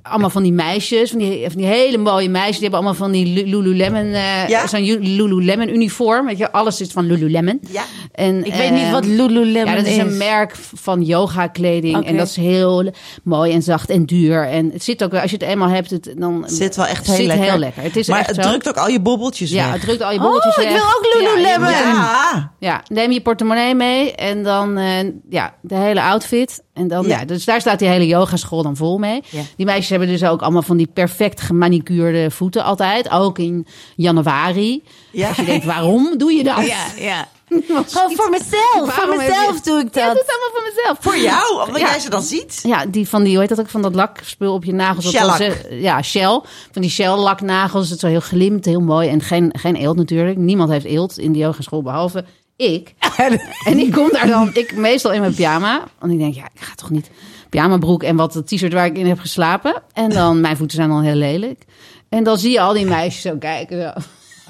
allemaal 0.09 0.31
van 0.31 0.43
die 0.43 0.53
meisjes, 0.53 1.11
van 1.11 1.19
die, 1.19 1.47
van 1.51 1.57
die 1.61 1.67
hele 1.67 1.99
mooie 1.99 2.29
meisjes, 2.29 2.59
die 2.59 2.69
hebben 2.69 2.79
allemaal 2.79 2.99
van 2.99 3.13
die 3.13 3.27
Lu- 3.27 3.51
Lululemon, 3.51 4.13
eh 4.13 4.49
Ja. 4.49 4.67
zo'n 4.67 4.83
Lululemon 5.01 5.69
uniform. 5.69 6.27
Weet 6.27 6.39
je, 6.39 6.53
alles 6.53 6.81
is 6.81 6.91
van 6.93 7.07
Lululemon. 7.07 7.61
Ja. 7.71 7.83
En, 8.13 8.45
Ik 8.45 8.55
weet 8.55 8.71
niet 8.71 8.81
ehm, 8.83 8.91
wat 8.93 9.05
Lululemon 9.07 9.71
ja, 9.71 9.77
dat 9.77 9.87
is 9.87 9.97
een 9.97 10.17
merk 10.17 10.55
van 10.75 11.03
yoga 11.03 11.47
kleding. 11.47 12.07
En 12.07 12.17
dat 12.17 12.27
is 12.29 12.37
heel 12.37 12.91
mooi 13.23 13.53
en 13.53 13.63
zacht 13.63 13.91
en 13.91 14.05
duur. 14.07 14.49
En 14.49 14.71
het 14.73 14.83
zit 14.85 15.05
ook, 15.05 15.11
wel- 15.11 15.21
als 15.21 15.31
je 15.31 15.37
het 15.37 15.47
eenmaal 15.47 15.69
hebt, 15.69 15.91
het, 15.91 16.15
dan 16.17 16.43
Het 16.43 16.53
zit 16.53 16.77
wel 16.77 16.87
echt 16.87 16.97
het 16.97 17.07
heel 17.07 17.17
zit 17.17 17.27
lekker. 17.27 17.45
heel 17.51 17.59
lekker. 17.59 17.83
Het 17.83 17.97
is 17.97 18.09
maar 18.09 18.19
echt 18.19 18.29
het 18.29 18.45
zo. 18.45 18.49
drukt 18.51 18.69
ook 18.69 18.77
al 18.77 18.89
je 18.89 19.01
bobbeltjes 19.01 19.51
Ja, 19.51 19.65
weg. 19.65 19.73
het 19.73 19.83
drukt 19.83 20.03
al 20.03 20.13
je 20.13 20.19
bolletjes 20.19 20.57
Oh, 20.57 20.63
ik 20.63 20.69
wil 20.69 20.79
ook 20.83 21.07
Lululemon. 21.15 21.71
Ja. 21.71 22.53
ja, 22.59 22.83
neem 22.89 23.11
je 23.11 23.21
portemonnee 23.21 23.75
mee 23.75 24.13
en 24.13 24.43
dan 24.43 24.77
eh, 24.79 24.85
ja, 25.31 25.55
de 25.63 25.75
hele 25.75 26.03
outfit. 26.03 26.63
En 26.75 26.89
dan, 26.89 27.07
ja. 27.07 27.19
Ja. 27.19 27.25
dus 27.25 27.45
daar 27.45 27.61
staat 27.61 27.79
die 27.79 27.89
hele 27.89 28.07
yogaschool 28.07 28.63
dan 28.63 28.77
vol 28.77 28.99
mee. 28.99 29.23
Ja. 29.31 29.41
Die 29.57 29.67
meisjes 29.67 29.89
hebben 29.89 30.09
dus 30.09 30.25
ook 30.25 30.43
allemaal 30.43 30.63
van 30.63 30.77
die 30.77 30.87
perfect 30.93 31.41
gemanicuurde 31.41 32.31
voeten 32.31 32.65
altijd. 32.65 33.11
Ook 33.11 33.39
in 33.39 33.67
januari. 33.97 34.83
Ja. 35.13 35.29
Als 35.29 35.37
je 35.37 35.45
denkt, 35.45 35.65
waarom 35.65 36.19
doe 36.19 36.33
je 36.33 36.45
dat? 36.45 36.67
Ja, 36.67 36.85
ja. 36.99 37.29
Gewoon 37.65 38.13
voor 38.17 38.31
mezelf. 38.31 38.73
Voor 38.73 38.87
Waarom 38.87 39.17
mezelf 39.17 39.55
je- 39.55 39.61
doe 39.71 39.79
ik 39.81 39.95
Ja, 39.95 40.07
dat. 40.07 40.15
dat 40.17 40.25
is 40.25 40.31
allemaal 40.35 40.51
voor 40.53 40.73
mezelf. 40.75 40.97
Voor 41.01 41.17
jou, 41.19 41.61
omdat 41.67 41.81
Ja. 41.81 41.89
jij 41.91 41.99
ze 41.99 42.11
dan 42.11 42.23
ziet. 42.23 42.61
Ja, 42.63 42.87
die 42.87 43.09
van 43.09 43.23
die, 43.23 43.31
hoe 43.33 43.41
heet 43.41 43.49
dat 43.49 43.61
ook, 43.61 43.69
van 43.69 43.83
dat 43.83 43.95
lakspul 43.95 44.53
op 44.55 44.65
je 44.65 44.73
nagels. 44.73 45.11
ze- 45.11 45.67
Ja, 45.71 46.03
shell. 46.03 46.41
Van 46.73 46.83
die 46.83 46.91
shell 46.91 47.17
laknagels. 47.17 47.91
Het 47.91 48.01
zo 48.01 48.07
heel 48.07 48.21
glimt, 48.21 48.65
heel 48.65 48.81
mooi. 48.81 49.09
En 49.09 49.21
geen, 49.21 49.55
geen 49.59 49.75
eelt 49.77 49.97
natuurlijk. 49.97 50.37
Niemand 50.37 50.71
heeft 50.71 50.85
eelt 50.87 51.19
in 51.19 51.33
de 51.33 51.39
yogaschool, 51.39 51.83
behalve 51.83 52.25
ik. 52.57 52.95
en 53.67 53.79
ik 53.79 53.93
kom 53.93 54.09
daar 54.13 54.27
dan, 54.27 54.51
ik 54.63 54.77
meestal 54.77 55.13
in 55.13 55.21
mijn 55.21 55.35
pyjama. 55.35 55.85
Want 55.99 56.13
ik 56.13 56.19
denk, 56.19 56.35
ja, 56.35 56.45
ik 56.55 56.61
ga 56.61 56.75
toch 56.75 56.91
niet 56.91 57.11
pyjama 57.51 57.79
broek 57.79 58.03
en 58.03 58.17
wat 58.17 58.35
het 58.35 58.47
t-shirt 58.47 58.73
waar 58.73 58.87
ik 58.87 58.97
in 58.99 59.07
heb 59.07 59.19
geslapen. 59.19 59.83
En 59.93 60.11
dan, 60.11 60.41
mijn 60.41 60.57
voeten 60.57 60.77
zijn 60.77 60.89
dan 60.89 61.03
heel 61.03 61.15
lelijk. 61.15 61.65
En 62.09 62.25
dan 62.25 62.39
zie 62.39 62.51
je 62.53 62.61
al 62.61 62.73
die 62.73 62.87
meisjes 62.87 63.23
zo 63.23 63.37
kijken. 63.39 63.81
Zo. 63.81 64.01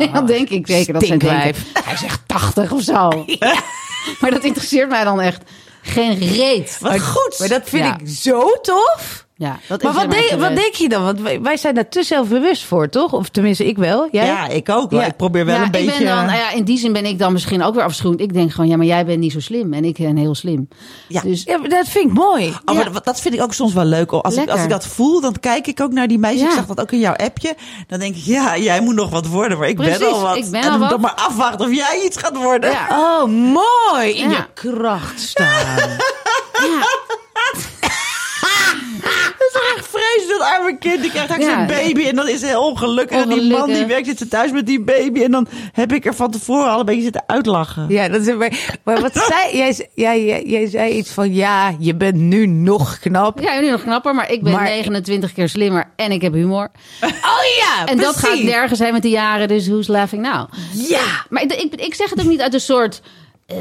Dan 0.13 0.27
denk 0.27 0.49
ik 0.49 0.67
zeker 0.67 0.93
dat 0.93 1.03
ze 1.03 1.09
denken, 1.17 1.55
hij 1.85 1.97
zegt 1.97 2.21
80 2.27 2.73
of 2.73 2.83
zo. 2.83 3.25
Maar 4.21 4.31
dat 4.31 4.45
interesseert 4.45 4.89
mij 4.89 5.05
dan 5.05 5.21
echt 5.21 5.43
geen 5.83 6.19
reet. 6.19 6.79
Wat 6.81 7.01
goed. 7.01 7.37
Maar 7.39 7.49
dat 7.49 7.63
vind 7.65 7.85
Ja. 7.85 7.99
ik 7.99 8.09
zo 8.09 8.51
tof. 8.63 9.24
Ja, 9.37 9.59
dat 9.69 9.83
Maar 9.83 9.93
is 9.93 9.99
wat, 9.99 10.11
denk, 10.11 10.41
wat 10.41 10.57
denk 10.57 10.75
je 10.75 10.89
dan? 10.89 11.05
Want 11.05 11.21
wij, 11.21 11.41
wij 11.41 11.57
zijn 11.57 11.75
daar 11.75 11.89
te 11.89 12.03
zelfbewust 12.03 12.65
voor, 12.65 12.89
toch? 12.89 13.13
Of 13.13 13.29
tenminste, 13.29 13.67
ik 13.67 13.77
wel. 13.77 14.09
Jij? 14.11 14.27
Ja, 14.27 14.47
ik 14.49 14.69
ook. 14.69 14.91
Ja. 14.91 15.05
Ik 15.07 15.17
probeer 15.17 15.45
wel 15.45 15.55
ja, 15.55 15.61
een 15.61 15.67
ik 15.67 15.73
beetje... 15.73 15.99
Ben 16.05 16.07
dan, 16.07 16.27
nou 16.27 16.39
ja, 16.39 16.51
in 16.51 16.65
die 16.65 16.79
zin 16.79 16.93
ben 16.93 17.05
ik 17.05 17.19
dan 17.19 17.33
misschien 17.33 17.63
ook 17.63 17.75
weer 17.75 17.85
afschuwend. 17.85 18.21
Ik 18.21 18.33
denk 18.33 18.51
gewoon, 18.53 18.71
ja, 18.71 18.77
maar 18.77 18.87
jij 18.87 19.05
bent 19.05 19.19
niet 19.19 19.33
zo 19.33 19.41
slim. 19.41 19.73
En 19.73 19.85
ik 19.85 19.97
ben 19.97 20.17
heel 20.17 20.35
slim. 20.35 20.69
Ja. 21.09 21.21
Dus 21.21 21.43
Ja, 21.43 21.59
dat 21.59 21.89
vind 21.89 22.05
ik 22.11 22.13
mooi. 22.17 22.55
Oh, 22.65 22.75
maar 22.75 23.03
dat- 23.03 23.21
vind 23.21 23.35
ik 23.35 23.43
ook 23.43 23.53
soms 23.55 23.73
wel 23.73 23.85
leuk. 23.85 24.11
Als 24.13 24.37
ik, 24.37 24.49
als 24.49 24.63
ik 24.63 24.69
dat 24.69 24.87
voel, 24.87 25.21
dan 25.21 25.35
kijk 25.41 25.67
ik 25.67 25.81
ook 25.81 25.93
naar 25.93 26.09
die 26.09 26.19
meisjes. 26.19 26.41
Ja. 26.43 26.49
Ik 26.49 26.55
zag 26.55 26.67
dat 26.67 26.81
ook 26.81 26.93
in 26.93 26.99
jouw 26.99 27.15
appje. 27.15 27.55
Dan 27.87 27.99
denk 27.99 28.17
ik, 28.17 28.23
ja, 28.23 28.57
jij 28.59 28.81
moet 28.81 28.95
nog 28.95 29.11
wat 29.11 29.27
worden. 29.27 29.59
Maar 29.59 29.69
ik 29.69 29.77
ben 29.77 30.03
al 30.13 30.21
wat. 30.21 30.37
ik 30.37 30.51
ben 30.51 30.61
en 30.63 30.71
dan 30.71 30.81
wat. 30.81 30.91
toch 30.91 31.01
maar 31.01 31.15
afwachten 31.15 31.67
of 31.67 31.75
jij 31.75 32.03
iets 32.05 32.17
gaat 32.17 32.37
worden. 32.37 32.71
ja, 32.71 32.87
Oh, 32.91 33.25
mooi. 33.29 34.13
In 34.15 34.31
Ja. 34.31 34.37
je 34.37 34.47
kracht 34.55 35.21
staan. 35.21 35.79
Is 36.53 37.24
vreselijk, 40.15 40.39
dat 40.39 40.49
arme 40.49 40.79
kind. 40.79 41.01
Die 41.03 41.11
krijgt 41.11 41.29
straks 41.33 41.45
Ja. 41.51 41.67
baby 41.67 42.05
en 42.07 42.17
dan 42.17 42.29
is 42.29 42.41
hij 42.41 42.51
heel 42.51 42.67
ongelukkig. 42.67 43.23
En 43.23 43.29
die 43.29 43.51
man 43.53 43.69
die 43.73 43.85
werkt 43.85 44.07
zit 44.19 44.31
thuis 44.31 44.53
met 44.53 44.67
die 44.67 44.81
baby. 44.81 45.23
En 45.23 45.31
dan 45.31 45.47
heb 45.73 45.93
ik 45.93 46.05
er 46.07 46.15
van 46.15 46.31
tevoren 46.31 46.71
al 46.71 46.79
een 46.81 46.85
beetje 46.87 47.03
zitten 47.03 47.23
uitlachen. 47.27 47.87
Ja, 47.89 48.09
dat 48.09 48.27
is 48.27 48.35
maar, 48.35 48.79
maar 48.85 49.01
wat 49.01 49.15
zei 49.29 49.57
jij? 49.57 49.89
Jij, 49.95 50.25
jij, 50.25 50.43
jij 50.47 50.67
zei 50.69 50.93
iets 50.93 51.11
van 51.11 51.35
ja, 51.35 51.75
je 51.79 51.95
bent 51.95 52.17
nu 52.17 52.47
nog 52.47 52.99
knap. 52.99 53.41
ja, 53.41 53.61
nu 53.61 53.71
nog 53.71 53.83
knapper. 53.83 54.15
Maar 54.15 54.31
ik 54.31 54.43
ben 54.43 54.53
Maar- 54.53 54.63
29 54.63 55.33
keer 55.33 55.49
slimmer 55.49 55.85
en 55.97 56.13
ik 56.13 56.23
heb 56.23 56.33
humor. 56.33 56.71
Oh 57.03 57.11
ja, 57.61 57.87
En 57.87 57.97
dat 57.97 58.17
gaat 58.17 58.43
nergens 58.43 58.79
zijn 58.79 58.93
met 58.93 59.03
de 59.03 59.09
jaren. 59.11 59.49
Dus 59.49 59.69
who's 59.69 59.87
laughing 59.87 60.23
now? 60.23 60.49
Ja, 60.73 61.25
Maar 61.29 61.43
ik, 61.43 61.53
ik, 61.53 61.75
ik 61.75 61.95
zeg 61.95 62.11
het 62.11 62.21
ook 62.21 62.27
niet 62.29 62.41
uit 62.41 62.55
een 62.55 62.61
soort 62.61 63.01
eh 63.47 63.57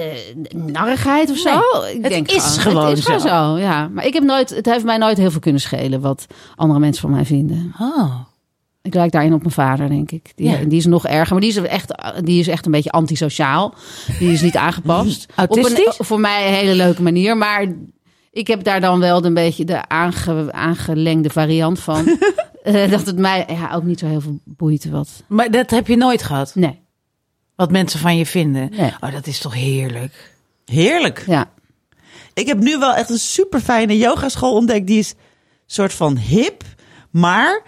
narrigheid 0.55 1.29
of 1.29 1.37
zo. 1.37 1.49
Nee, 1.81 1.95
ik 1.95 2.01
het 2.01 2.11
denk 2.11 2.31
is 2.31 2.57
gewoon 2.57 2.87
het 2.89 2.97
is 2.97 3.05
gewoon 3.05 3.19
zo. 3.19 3.27
zo. 3.27 3.57
Ja, 3.57 3.87
maar 3.87 4.05
ik 4.05 4.13
heb 4.13 4.23
nooit, 4.23 4.49
het 4.49 4.65
heeft 4.65 4.83
mij 4.83 4.97
nooit 4.97 5.17
heel 5.17 5.31
veel 5.31 5.39
kunnen 5.39 5.61
schelen 5.61 6.01
wat 6.01 6.25
andere 6.55 6.79
mensen 6.79 7.01
van 7.01 7.11
mij 7.11 7.25
vinden. 7.25 7.73
oh. 7.79 8.15
Ik 8.81 8.93
lijk 8.93 9.11
daarin 9.11 9.33
op 9.33 9.39
mijn 9.41 9.51
vader, 9.53 9.89
denk 9.89 10.11
ik. 10.11 10.31
Die, 10.35 10.49
Ja. 10.49 10.57
die 10.57 10.77
is 10.77 10.85
nog 10.85 11.05
erger, 11.07 11.31
maar 11.31 11.41
die 11.41 11.49
is 11.49 11.57
echt, 11.57 11.93
die 12.23 12.39
is 12.39 12.47
echt 12.47 12.65
een 12.65 12.71
beetje 12.71 12.91
antisociaal. 12.91 13.73
Die 14.19 14.31
is 14.31 14.41
niet 14.41 14.55
aangepast. 14.67 15.25
Autistisch? 15.35 15.87
Op 15.93 15.99
een, 15.99 16.05
voor 16.05 16.19
mij 16.19 16.47
een 16.47 16.53
hele 16.53 16.75
leuke 16.75 17.01
manier, 17.01 17.37
maar 17.37 17.67
ik 18.31 18.47
heb 18.47 18.63
daar 18.63 18.81
dan 18.81 18.99
wel 18.99 19.25
een 19.25 19.33
beetje 19.33 19.65
de 19.65 19.87
aange, 19.89 20.51
aangelengde 20.53 21.29
variant 21.29 21.79
van. 21.79 22.05
Eh, 22.63 22.91
dat 22.91 23.05
het 23.05 23.17
mij 23.17 23.45
ja, 23.47 23.75
ook 23.75 23.83
niet 23.83 23.99
zo 23.99 24.05
heel 24.05 24.21
veel 24.21 24.39
boeit 24.43 24.89
wat. 24.89 25.23
Maar 25.27 25.51
dat 25.51 25.69
heb 25.69 25.87
je 25.87 25.97
nooit 25.97 26.23
gehad, 26.23 26.51
Nee, 26.55 26.79
wat 27.55 27.71
mensen 27.71 27.99
van 27.99 28.17
je 28.17 28.25
vinden. 28.25 28.69
Nee. 28.77 28.93
Oh, 28.99 29.11
dat 29.11 29.27
is 29.27 29.39
toch 29.39 29.53
heerlijk. 29.53 30.31
Heerlijk. 30.65 31.23
ja. 31.27 31.45
Ik 32.33 32.47
heb 32.47 32.59
nu 32.59 32.77
wel 32.77 32.93
echt 32.93 33.09
een 33.09 33.19
super 33.19 33.59
fijne 33.59 33.97
yogaschool 33.97 34.53
ontdekt. 34.53 34.87
Die 34.87 34.99
is 34.99 35.13
soort 35.65 35.93
van 35.93 36.17
hip. 36.17 36.63
Maar 37.11 37.61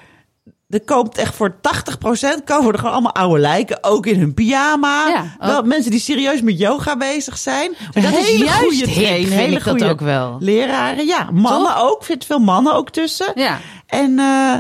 er 0.70 0.82
komt 0.82 1.18
echt 1.18 1.36
voor 1.36 1.56
80% 1.56 2.44
komen 2.46 2.72
er 2.74 2.78
gewoon 2.80 2.94
allemaal 2.94 3.14
oude 3.14 3.40
lijken. 3.40 3.78
Ook 3.84 4.06
in 4.06 4.20
hun 4.20 4.34
pyjama. 4.34 5.08
Ja, 5.08 5.36
wel 5.40 5.64
mensen 5.64 5.92
die 5.92 6.00
serieus 6.00 6.42
met 6.42 6.60
yoga 6.60 6.98
bezig 6.98 7.38
zijn. 7.38 7.76
dat 7.92 8.04
Een 8.04 8.14
is 8.18 8.28
hele 8.28 8.46
juist 8.46 8.60
goede 8.60 8.86
vind 8.92 9.30
Hele 9.30 9.46
ik 9.46 9.54
dat 9.54 9.62
goede 9.64 9.90
ook 9.90 10.00
wel. 10.00 10.38
Leraren. 10.40 11.06
Ja, 11.06 11.30
mannen 11.32 11.76
ook. 11.78 12.00
Ik 12.00 12.06
vind 12.06 12.26
veel 12.26 12.40
mannen 12.40 12.74
ook 12.74 12.90
tussen. 12.90 13.32
ja. 13.36 13.60
En, 13.88 14.20
eh, 14.20 14.58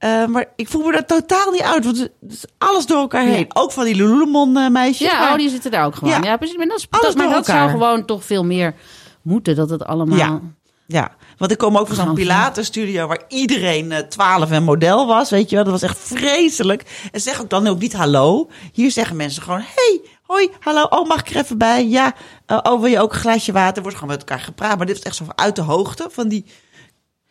eh, 0.00 0.24
maar 0.26 0.46
ik 0.56 0.68
voel 0.68 0.84
me 0.84 0.92
daar 0.92 1.06
totaal 1.06 1.50
niet 1.50 1.60
uit. 1.62 1.84
Want 1.84 1.98
het 1.98 2.12
is 2.28 2.44
alles 2.58 2.86
door 2.86 2.98
elkaar 2.98 3.24
heen. 3.24 3.46
Ook 3.52 3.72
van 3.72 3.84
die 3.84 3.94
Lululemon 3.94 4.56
eh, 4.56 4.68
meisjes. 4.68 5.10
Ja, 5.10 5.18
maar- 5.20 5.30
oh, 5.32 5.36
die 5.38 5.48
zitten 5.50 5.70
daar 5.70 5.84
ook 5.84 5.94
gewoon. 5.94 6.12
Ja, 6.12 6.22
Ja. 6.22 6.36
precies. 6.36 6.56
Maar 6.56 6.66
dat, 6.66 6.78
is, 6.78 6.86
Alles 6.90 7.06
dat, 7.06 7.16
maar 7.16 7.28
dat 7.34 7.46
zou 7.46 7.70
gewoon 7.70 8.04
toch 8.04 8.24
veel 8.24 8.44
meer 8.44 8.74
moeten. 9.22 9.56
Dat 9.56 9.70
het 9.70 9.84
allemaal... 9.84 10.18
Ja. 10.18 10.40
Ja, 10.86 11.10
want 11.38 11.50
ik 11.50 11.58
kom 11.58 11.76
ook 11.78 11.86
van 11.86 11.96
zo'n 11.96 12.14
Pilates-studio 12.14 13.06
waar 13.06 13.22
iedereen 13.28 13.92
eh, 13.92 13.98
12 13.98 14.50
en 14.50 14.62
model 14.62 15.06
was, 15.06 15.30
weet 15.30 15.50
je 15.50 15.54
wel. 15.56 15.64
Dat 15.64 15.72
was 15.80 15.82
echt 15.90 15.98
vreselijk. 15.98 17.08
En 17.12 17.20
zeg 17.20 17.40
ook 17.40 17.50
dan 17.50 17.66
ook 17.66 17.78
niet 17.78 17.92
hallo. 17.92 18.50
Hier 18.72 18.90
zeggen 18.90 19.16
mensen 19.16 19.42
gewoon, 19.42 19.60
hey, 19.74 20.00
hoi, 20.22 20.50
hallo, 20.60 20.82
oh, 20.82 21.08
mag 21.08 21.20
ik 21.20 21.28
er 21.28 21.36
even 21.36 21.58
bij? 21.58 21.86
Ja, 21.88 22.14
oh, 22.46 22.80
wil 22.80 22.90
je 22.90 23.00
ook 23.00 23.12
een 23.12 23.18
glaasje 23.18 23.52
water? 23.52 23.82
Wordt 23.82 23.98
gewoon 23.98 24.12
met 24.16 24.20
elkaar 24.28 24.44
gepraat. 24.44 24.76
Maar 24.76 24.86
dit 24.86 24.96
is 24.96 25.02
echt 25.02 25.16
zo 25.16 25.24
uit 25.34 25.56
de 25.56 25.62
hoogte 25.62 26.06
van 26.10 26.28
die 26.28 26.44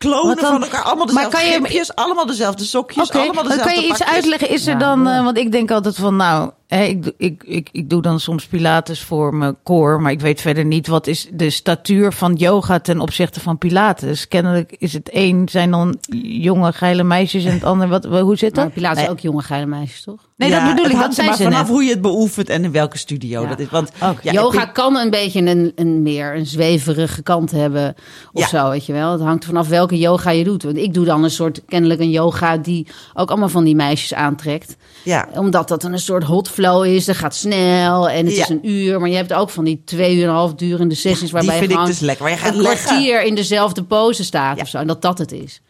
klonen 0.08 0.36
dan? 0.36 0.44
van 0.52 0.62
elkaar. 0.62 0.82
Allemaal 0.82 1.06
Maar 1.06 1.14
dezelfde 1.14 1.36
kan 1.36 1.46
je- 1.46 1.52
gripjes, 1.52 1.94
allemaal 1.94 2.26
dezelfde 2.26 2.64
sokjes, 2.64 3.08
Oké, 3.08 3.18
allemaal 3.18 3.42
dezelfde 3.42 3.64
kan 3.64 3.74
je 3.82 3.88
iets 3.88 3.98
pakjes. 3.98 4.14
uitleggen. 4.16 4.48
Is 4.48 4.66
er 4.66 4.78
dan, 4.78 5.06
eh, 5.08 5.24
want 5.24 5.38
ik 5.38 5.52
denk 5.52 5.70
altijd 5.70 5.96
van 5.96 6.16
nou, 6.16 6.50
ik, 6.78 7.02
doe- 7.02 7.14
ik, 7.16 7.42
ik, 7.46 7.68
ik 7.72 7.90
doe 7.90 8.02
dan 8.02 8.20
soms 8.20 8.46
pilates 8.46 9.02
voor 9.02 9.34
mijn 9.34 9.56
core, 9.64 9.98
maar 9.98 10.12
ik 10.12 10.20
weet 10.20 10.40
verder 10.40 10.64
niet 10.64 10.86
wat 10.86 11.06
is 11.06 11.28
de 11.32 11.50
statuur 11.50 12.12
van 12.12 12.34
yoga 12.34 12.80
ten 12.80 13.00
opzichte 13.00 13.40
van 13.40 13.58
pilates. 13.58 14.28
Kennelijk 14.28 14.74
is 14.78 14.92
het 14.92 15.08
een 15.12 15.48
zijn 15.50 15.70
dan 15.70 15.98
jonge 16.22 16.72
geile 16.72 17.02
meisjes 17.02 17.44
en 17.44 17.52
het 17.52 17.64
ander 17.64 17.88
wat 17.88 18.04
hoe 18.04 18.36
zit 18.36 18.54
dat? 18.54 18.64
Maar 18.64 18.72
Pilates 18.72 19.08
ook 19.08 19.18
jonge 19.20 19.42
geile 19.42 19.66
meisjes, 19.66 20.02
toch? 20.02 20.28
Nee, 20.36 20.48
Ja, 20.50 20.64
dat 20.66 20.74
bedoel 20.74 20.90
ik. 20.90 20.96
Dat 21.00 21.14
zijn 21.14 21.26
maar 21.26 21.36
ze 21.36 21.42
vanaf 21.42 21.58
net. 21.60 21.68
hoe 21.68 21.82
je 21.84 21.90
het 21.90 22.00
beoefent 22.00 22.48
en 22.48 22.64
in 22.64 22.72
welke 22.72 22.98
studio 22.98 23.42
Ja. 23.42 23.48
dat 23.48 23.58
is. 23.58 23.68
Want 23.68 23.92
Ook. 24.02 24.20
ja, 24.22 24.32
Yoga 24.32 24.62
ik- 24.66 24.72
kan 24.72 24.96
een 24.96 25.10
beetje 25.10 25.40
een, 25.40 25.72
een 25.74 26.02
meer 26.02 26.36
een 26.36 26.46
zweverige 26.46 27.22
kant 27.22 27.50
hebben 27.50 27.94
of 28.32 28.40
Ja. 28.40 28.48
zo, 28.48 28.70
weet 28.70 28.86
je 28.86 28.92
wel. 28.92 29.12
Het 29.12 29.20
hangt 29.20 29.44
vanaf 29.44 29.68
welke 29.68 29.98
yoga 29.98 30.30
je 30.30 30.44
doet. 30.44 30.62
Want 30.62 30.76
ik 30.76 30.94
doe 30.94 31.04
dan 31.04 31.24
een 31.24 31.30
soort, 31.30 31.62
kennelijk 31.68 32.00
een 32.00 32.10
yoga 32.10 32.56
die 32.56 32.86
ook 33.14 33.28
allemaal 33.30 33.48
van 33.48 33.64
die 33.64 33.74
meisjes 33.76 34.14
aantrekt. 34.14 34.76
ja. 35.04 35.28
Omdat 35.34 35.68
dat 35.68 35.84
een 35.84 35.98
soort 35.98 36.24
hot 36.24 36.48
flow 36.60 36.84
is, 36.84 37.04
dat 37.04 37.16
gaat 37.16 37.34
snel 37.34 38.08
en 38.10 38.26
het 38.26 38.36
Ja. 38.36 38.42
is 38.42 38.48
een 38.48 38.68
uur. 38.70 39.00
Maar 39.00 39.08
je 39.08 39.16
hebt 39.16 39.32
ook 39.32 39.50
van 39.50 39.64
die 39.64 39.82
twee 39.84 40.16
uur 40.16 40.22
en 40.22 40.28
een 40.28 40.34
half 40.34 40.54
durende 40.54 40.94
sessies 40.94 41.20
die 41.20 41.30
waarbij 41.32 41.58
vind 41.58 41.72
je 41.72 41.78
ik 41.78 41.86
dus 41.86 41.98
lekker. 42.00 42.24
Waar 42.24 42.32
je 42.32 42.38
gaat 42.40 42.54
een 42.54 42.60
leggen. 42.60 42.84
kwartier 42.86 43.22
in 43.22 43.34
dezelfde 43.34 43.82
pose 43.84 44.24
staat 44.24 44.56
Ja. 44.56 44.62
of 44.62 44.68
zo. 44.68 44.78
En 44.78 44.86
dat 44.86 45.02
dat 45.02 45.18
het 45.18 45.32
is. 45.32 45.60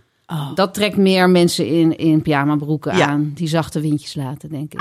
Dat 0.54 0.74
trekt 0.74 0.96
meer 0.96 1.30
mensen 1.30 1.66
in, 1.66 1.96
in 1.98 2.22
pyjama 2.22 2.56
broeken 2.56 2.92
aan 3.06 3.32
die 3.34 3.48
zachte 3.48 3.80
windjes 3.80 4.14
laten, 4.14 4.48
denk 4.48 4.72
ik. 4.72 4.80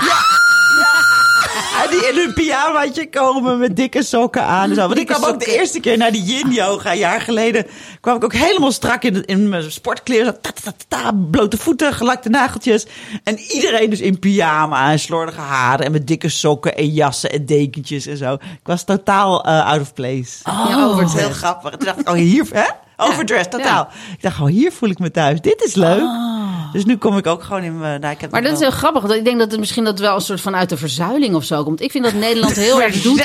Die 1.90 2.08
in 2.08 2.16
hun 2.16 2.34
pyjamaatje 2.34 3.08
komen 3.08 3.58
met 3.58 3.76
dikke 3.76 4.02
sokken 4.02 4.42
aan. 4.42 4.68
En 4.70 4.74
zo. 4.74 4.86
Want 4.86 4.98
ik 4.98 5.06
kwam 5.06 5.24
ook 5.24 5.40
de 5.44 5.56
eerste 5.58 5.80
keer 5.80 5.96
naar 5.96 6.12
die 6.12 6.22
yin 6.22 6.50
yoga, 6.52 6.92
een 6.92 6.98
jaar 6.98 7.20
geleden. 7.20 7.66
kwam 8.00 8.16
ik 8.16 8.24
ook 8.24 8.32
helemaal 8.32 8.72
strak 8.72 9.02
in, 9.02 9.48
mijn 9.48 9.72
sportkleren. 9.72 10.24
Zo, 10.26 10.32
ta, 10.40 10.50
ta, 10.50 10.70
ta, 10.70 10.84
ta, 10.88 11.12
blote 11.30 11.56
voeten, 11.56 11.92
gelakte 11.92 12.28
nageltjes. 12.28 12.86
En 13.24 13.38
iedereen 13.38 13.90
dus 13.90 14.00
in 14.00 14.18
pyjama 14.18 14.90
en 14.90 14.98
slordige 14.98 15.40
haren. 15.40 15.86
En 15.86 15.92
met 15.92 16.06
dikke 16.06 16.28
sokken 16.28 16.76
en 16.76 16.88
jassen 16.88 17.30
en 17.30 17.46
dekentjes 17.46 18.06
en 18.06 18.16
zo. 18.16 18.34
Ik 18.34 18.40
was 18.62 18.84
totaal 18.84 19.44
eh, 19.44 19.66
out 19.66 19.80
of 19.80 19.94
place. 19.94 20.38
Ja, 20.44 20.88
Oh, 20.90 20.98
het 20.98 21.08
is 21.08 21.14
heel 21.14 21.30
grappig. 21.30 21.70
Toen 21.70 21.86
dacht 21.86 22.00
ik, 22.00 22.08
oh 22.08 22.14
hier, 22.14 22.46
hè? 22.52 22.68
Overdressed, 22.96 23.50
totaal. 23.50 23.88
Ik 24.12 24.22
dacht, 24.22 24.40
oh 24.40 24.46
hier 24.46 24.72
voel 24.72 24.88
ik 24.88 24.98
me 24.98 25.10
thuis. 25.10 25.40
Dit 25.40 25.62
is 25.64 25.74
leuk. 25.74 26.02
Dus 26.72 26.84
nu 26.84 26.96
kom 26.96 27.16
ik 27.16 27.26
ook 27.26 27.42
gewoon 27.42 27.62
in 27.62 27.78
mijn... 27.78 28.00
Nou, 28.00 28.12
ik 28.14 28.20
heb 28.20 28.30
Maar 28.30 28.42
dat 28.42 28.52
is 28.52 28.58
heel 28.60 28.70
grappig. 28.70 29.02
want 29.02 29.14
Ik 29.14 29.24
denk 29.24 29.38
dat 29.38 29.50
het 29.50 29.60
misschien 29.60 29.84
dat 29.84 29.98
wel 29.98 30.14
een 30.14 30.20
soort 30.20 30.40
van 30.40 30.56
uit 30.56 30.68
de 30.68 30.76
verzuiling 30.76 31.34
of 31.34 31.44
zo 31.44 31.62
komt. 31.64 31.80
Ik 31.80 31.90
vind 31.90 32.04
dat 32.04 32.12
Nederland 32.14 32.56
heel 32.56 32.82
erg 32.82 33.02
doet 33.02 33.24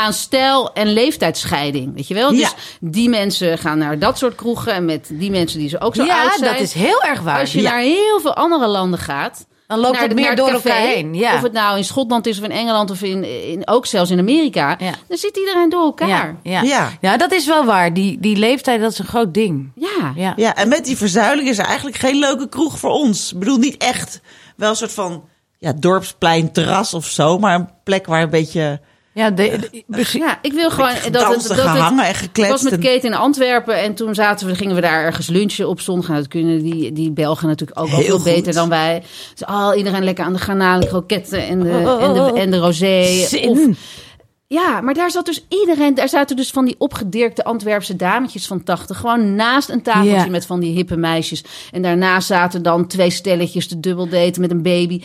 aan 0.00 0.12
stijl 0.12 0.72
en 0.72 0.86
leeftijdsscheiding. 0.92 1.94
Weet 1.94 2.08
je 2.08 2.14
wel? 2.14 2.30
Dus 2.30 2.38
Ja. 2.40 2.50
die 2.80 3.08
mensen 3.08 3.58
gaan 3.58 3.78
naar 3.78 3.98
dat 3.98 4.18
soort 4.18 4.34
kroegen. 4.34 4.72
En 4.72 4.84
met 4.84 5.08
die 5.12 5.30
mensen 5.30 5.58
die 5.58 5.68
ze 5.68 5.80
ook 5.80 5.94
zo 5.94 6.04
Ja, 6.04 6.22
oud 6.22 6.34
zijn. 6.38 6.52
dat 6.52 6.60
is 6.62 6.72
heel 6.72 7.02
erg 7.02 7.20
waar. 7.20 7.40
Als 7.40 7.52
je 7.52 7.60
Ja. 7.62 7.70
naar 7.70 7.80
heel 7.80 8.20
veel 8.20 8.34
andere 8.34 8.66
landen 8.66 8.98
gaat. 8.98 9.46
Dan 9.66 9.78
loopt 9.78 9.92
naar 9.92 10.02
het 10.02 10.14
meer 10.14 10.36
door 10.36 10.48
elkaar 10.48 10.80
heen. 10.80 11.14
Ja. 11.14 11.34
Of 11.34 11.42
het 11.42 11.52
nou 11.52 11.76
in 11.76 11.84
Schotland 11.84 12.26
is 12.26 12.38
of 12.38 12.44
in 12.44 12.50
Engeland 12.50 12.90
of 12.90 13.02
in, 13.02 13.24
in, 13.24 13.68
ook 13.68 13.86
zelfs 13.86 14.10
in 14.10 14.18
Amerika. 14.18 14.76
Ja. 14.78 14.92
Dan 15.08 15.16
zit 15.16 15.36
iedereen 15.36 15.68
door 15.68 15.84
elkaar. 15.84 16.08
ja, 16.08 16.36
ja. 16.42 16.62
Ja. 16.62 16.92
Ja. 17.00 17.16
dat 17.16 17.32
is 17.32 17.46
wel 17.46 17.64
waar. 17.64 17.94
Die, 17.94 18.20
die 18.20 18.36
leeftijd, 18.36 18.80
dat 18.80 18.92
is 18.92 18.98
een 18.98 19.04
groot 19.04 19.34
ding. 19.34 19.70
Ja. 19.74 20.12
Ja. 20.16 20.32
Ja, 20.36 20.54
en 20.54 20.68
met 20.68 20.84
die 20.84 20.96
verzuiling 20.96 21.48
is 21.48 21.58
er 21.58 21.64
eigenlijk 21.64 21.96
geen 21.96 22.18
leuke 22.18 22.48
kroeg 22.48 22.78
voor 22.78 22.90
ons. 22.90 23.32
Ik 23.32 23.38
bedoel, 23.38 23.58
niet 23.58 23.76
echt 23.76 24.20
wel 24.56 24.70
een 24.70 24.76
soort 24.76 24.92
van 24.92 25.24
ja, 25.58 25.72
dorpsplein 25.72 26.52
terras 26.52 26.94
of 26.94 27.06
zo, 27.06 27.38
maar 27.38 27.54
een 27.54 27.68
plek 27.84 28.06
waar 28.06 28.22
een 28.22 28.30
beetje 28.30 28.80
Ja, 29.16 29.30
de. 29.30 29.70
Ja, 30.12 30.38
ik 30.42 30.52
wil 30.52 30.70
gewoon 30.70 30.88
dat 30.88 31.04
het, 31.04 31.12
dat 31.12 31.56
het 31.56 31.98
en 31.98 32.42
Ik 32.42 32.48
was 32.48 32.62
met 32.62 32.78
Kate 32.78 33.06
in 33.06 33.14
Antwerpen 33.14 33.82
en 33.82 33.94
toen 33.94 34.14
zaten 34.14 34.46
we, 34.46 34.54
gingen 34.54 34.74
we 34.74 34.80
daar 34.80 35.04
ergens 35.04 35.28
lunchen 35.28 35.68
op 35.68 35.80
zondag. 35.80 36.08
Nou, 36.08 36.20
dat 36.20 36.28
kunnen 36.28 36.62
die, 36.62 36.92
die 36.92 37.10
Belgen 37.10 37.48
natuurlijk 37.48 37.80
ook 37.80 37.88
veel 37.88 38.22
beter 38.22 38.52
dan 38.52 38.68
wij. 38.68 39.02
Dus 39.34 39.48
oh, 39.48 39.72
iedereen 39.76 40.04
lekker 40.04 40.24
aan 40.24 40.32
de 40.32 40.38
garnalen, 40.38 40.88
kroketten 40.88 41.46
en 41.46 41.60
de, 41.60 41.98
en 42.00 42.14
de, 42.14 42.32
en 42.40 42.50
de 42.50 42.58
rosé. 42.58 43.26
Of, 43.48 43.58
ja, 44.46 44.80
maar 44.80 44.94
daar 44.94 45.10
zat 45.10 45.26
dus 45.26 45.44
iedereen, 45.48 45.94
daar 45.94 46.08
zaten 46.08 46.36
dus 46.36 46.50
van 46.50 46.64
die 46.64 46.74
opgedirkte 46.78 47.44
Antwerpse 47.44 47.96
dametjes 47.96 48.46
van 48.46 48.62
80. 48.62 48.98
Gewoon 48.98 49.34
naast 49.34 49.68
een 49.68 49.82
tafeltje 49.82 50.30
met 50.30 50.46
van 50.46 50.60
die 50.60 50.74
hippe 50.74 50.96
meisjes. 50.96 51.44
En 51.72 51.82
daarnaast 51.82 52.26
zaten 52.26 52.62
dan 52.62 52.86
twee 52.86 53.10
stelletjes 53.10 53.68
te 53.68 53.80
dubbeldaten 53.80 54.40
met 54.40 54.50
een 54.50 54.62
baby. 54.62 55.02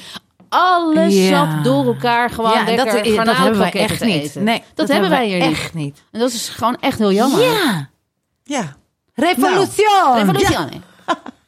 Alles 0.54 1.14
Ja. 1.14 1.30
zat 1.54 1.64
door 1.64 1.86
elkaar 1.86 2.30
gewoon 2.30 2.52
ja, 2.52 2.60
en 2.60 2.66
lekker 2.76 3.16
dat, 3.16 3.26
dat 3.26 3.38
hebben 3.38 3.60
wij 3.60 3.72
echt 3.72 4.04
niet. 4.04 4.36
Nee, 4.36 4.64
dat, 4.74 4.88
hebben 4.88 5.10
wij 5.10 5.28
hier 5.28 5.40
niet. 5.40 5.50
echt 5.58 5.74
niet. 5.74 6.04
En 6.12 6.20
dat 6.20 6.32
is 6.32 6.50
gewoon 6.50 6.78
echt 6.80 6.98
heel 6.98 7.12
jammer. 7.12 7.42
Ja. 7.42 7.90
Ja. 8.44 8.76
Revolution. 9.14 10.14
Revolution. 10.16 10.84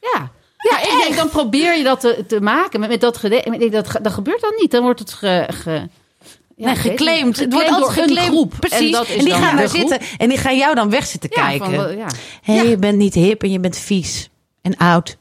Ja. 0.00 0.30
ja. 0.70 0.80
ik 0.80 1.02
denk 1.02 1.16
dan 1.16 1.28
probeer 1.28 1.76
je 1.76 1.84
dat 1.84 2.00
te, 2.00 2.24
te 2.28 2.40
maken 2.40 2.80
met, 2.80 2.88
met 2.88 3.00
dat 3.00 3.22
met- 3.22 3.72
Dat, 3.72 3.88
ge- 3.90 4.00
dat 4.00 4.12
gebeurt 4.12 4.40
dan 4.40 4.52
niet. 4.60 4.70
Dan 4.70 4.82
wordt 4.82 4.98
het 5.00 5.12
ge, 5.12 5.48
ge, 5.52 5.88
ja, 6.56 6.66
Nee, 6.66 6.76
geclaimd. 6.76 7.36
Het 7.38 7.52
wordt 7.52 7.68
altijd 7.70 8.00
geclaimd. 8.00 8.28
groep. 8.28 8.54
Precies. 8.60 8.78
En, 8.86 8.92
dat 8.92 9.08
is 9.08 9.18
die 9.22 9.28
dan 9.28 9.42
gaan 9.42 9.56
daar 9.56 9.68
zitten 9.68 9.98
en 10.18 10.28
die 10.28 10.38
gaan 10.38 10.56
jou 10.56 10.74
dan 10.74 10.90
weg 10.90 11.06
zitten 11.06 11.30
Ja, 11.32 11.46
kijken. 11.46 11.64
van, 11.66 11.74
wel, 11.76 11.90
ja. 11.90 12.06
Hé, 12.42 12.60
je 12.60 12.76
bent 12.76 12.96
niet 12.98 13.14
hip 13.14 13.42
en 13.42 13.50
je 13.50 13.60
bent 13.60 13.76
vies 13.78 14.28
en 14.62 14.76
oud. 14.76 15.16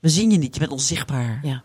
We 0.00 0.08
zien 0.08 0.30
je 0.30 0.38
niet, 0.38 0.54
je 0.54 0.60
bent 0.60 0.72
onzichtbaar. 0.72 1.40
Ja. 1.42 1.62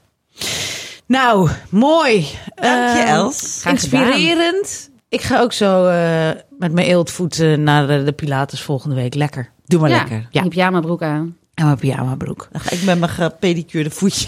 Nou, 1.10 1.50
mooi. 1.70 2.28
Dank 2.56 2.98
je, 2.98 3.04
Eh, 3.04 3.10
Els. 3.10 3.58
Gedaan. 3.58 3.74
Inspirerend. 3.74 4.90
Ik 5.10 5.22
ga 5.22 5.40
ook 5.40 5.54
zo 5.54 5.86
eh, 5.88 6.30
met 6.60 6.72
mijn 6.72 6.88
eeltvoet 6.88 7.40
eh, 7.40 7.58
naar 7.58 7.88
de, 7.88 8.04
de 8.04 8.12
Pilates 8.12 8.62
volgende 8.62 8.96
week. 8.96 9.14
Lekker. 9.16 9.50
Doe 9.66 9.80
maar 9.80 9.90
Ja, 9.90 9.96
lekker. 9.98 10.28
Ja. 10.30 10.42
die 10.42 10.50
pyjama 10.52 10.80
broek 10.80 11.02
aan. 11.02 11.38
En 11.54 11.66
mijn 11.66 11.78
pyjama 11.78 12.16
broek. 12.16 12.48
Dan 12.52 12.62
ga 12.62 12.72
ik 12.72 12.84
met 12.84 13.00
mijn 13.00 13.12
gepedicuurde 13.12 13.90
voetjes 13.90 14.28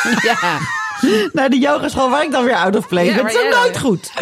Ja. 0.28 0.58
naar 1.32 1.50
de 1.50 1.58
yogaschool 1.58 2.10
waar 2.10 2.24
ik 2.24 2.30
dan 2.32 2.44
weer 2.44 2.54
out 2.56 2.76
of 2.76 2.88
place 2.88 3.06
Ja, 3.06 3.14
ben. 3.14 3.24
maar 3.24 3.32
Dat 3.32 3.42
is 3.42 3.48
ook 3.48 3.62
nooit 3.62 3.78
goed. 3.78 4.12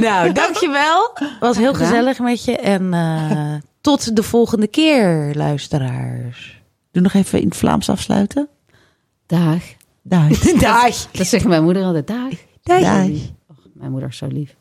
Nou, 0.00 0.32
dankjewel. 0.32 1.16
Was 1.40 1.56
heel 1.56 1.74
gezellig 1.74 2.18
met 2.18 2.44
je. 2.44 2.56
En 2.56 2.94
eh, 2.94 3.54
tot 3.80 4.16
de 4.16 4.22
volgende 4.22 4.66
keer, 4.66 5.30
luisteraars. 5.34 6.60
Doe 6.92 7.02
nog 7.02 7.12
even 7.14 7.40
in 7.40 7.48
het 7.48 7.56
Vlaams 7.56 7.88
afsluiten. 7.90 8.48
Dag. 9.26 9.62
Dag. 10.08 10.38
Dag. 10.38 11.10
Dat 11.10 11.26
zegt 11.26 11.44
mijn 11.44 11.64
moeder 11.64 11.84
altijd. 11.84 12.06
Dag. 12.06 12.34
Dag. 12.62 13.08
Och, 13.48 13.56
mijn 13.74 13.90
moeder 13.90 14.08
is 14.08 14.16
zo 14.16 14.26
lief. 14.26 14.56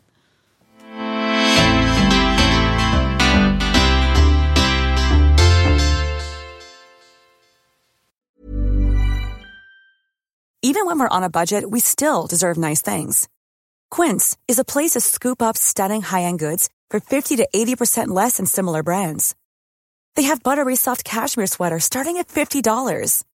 Even 10.62 10.88
when 10.88 10.98
we're 11.00 11.08
on 11.08 11.24
a 11.24 11.30
budget, 11.30 11.70
we 11.70 11.80
still 11.80 12.26
deserve 12.28 12.58
nice 12.58 12.82
things. 12.82 13.28
Quince 13.92 14.36
is 14.48 14.58
a 14.58 14.64
place 14.64 14.92
to 14.92 15.00
scoop 15.00 15.42
up 15.44 15.56
stunning 15.56 16.02
high-end 16.02 16.40
goods 16.40 16.70
for 16.90 17.00
50 17.00 17.36
to 17.36 17.48
80% 17.56 18.08
less 18.08 18.38
than 18.38 18.48
similar 18.48 18.82
brands. 18.82 19.36
They 20.16 20.24
have 20.24 20.42
buttery 20.42 20.76
soft 20.76 21.04
cashmere 21.04 21.48
sweaters 21.48 21.84
starting 21.84 22.18
at 22.18 22.30
$50, 22.30 23.24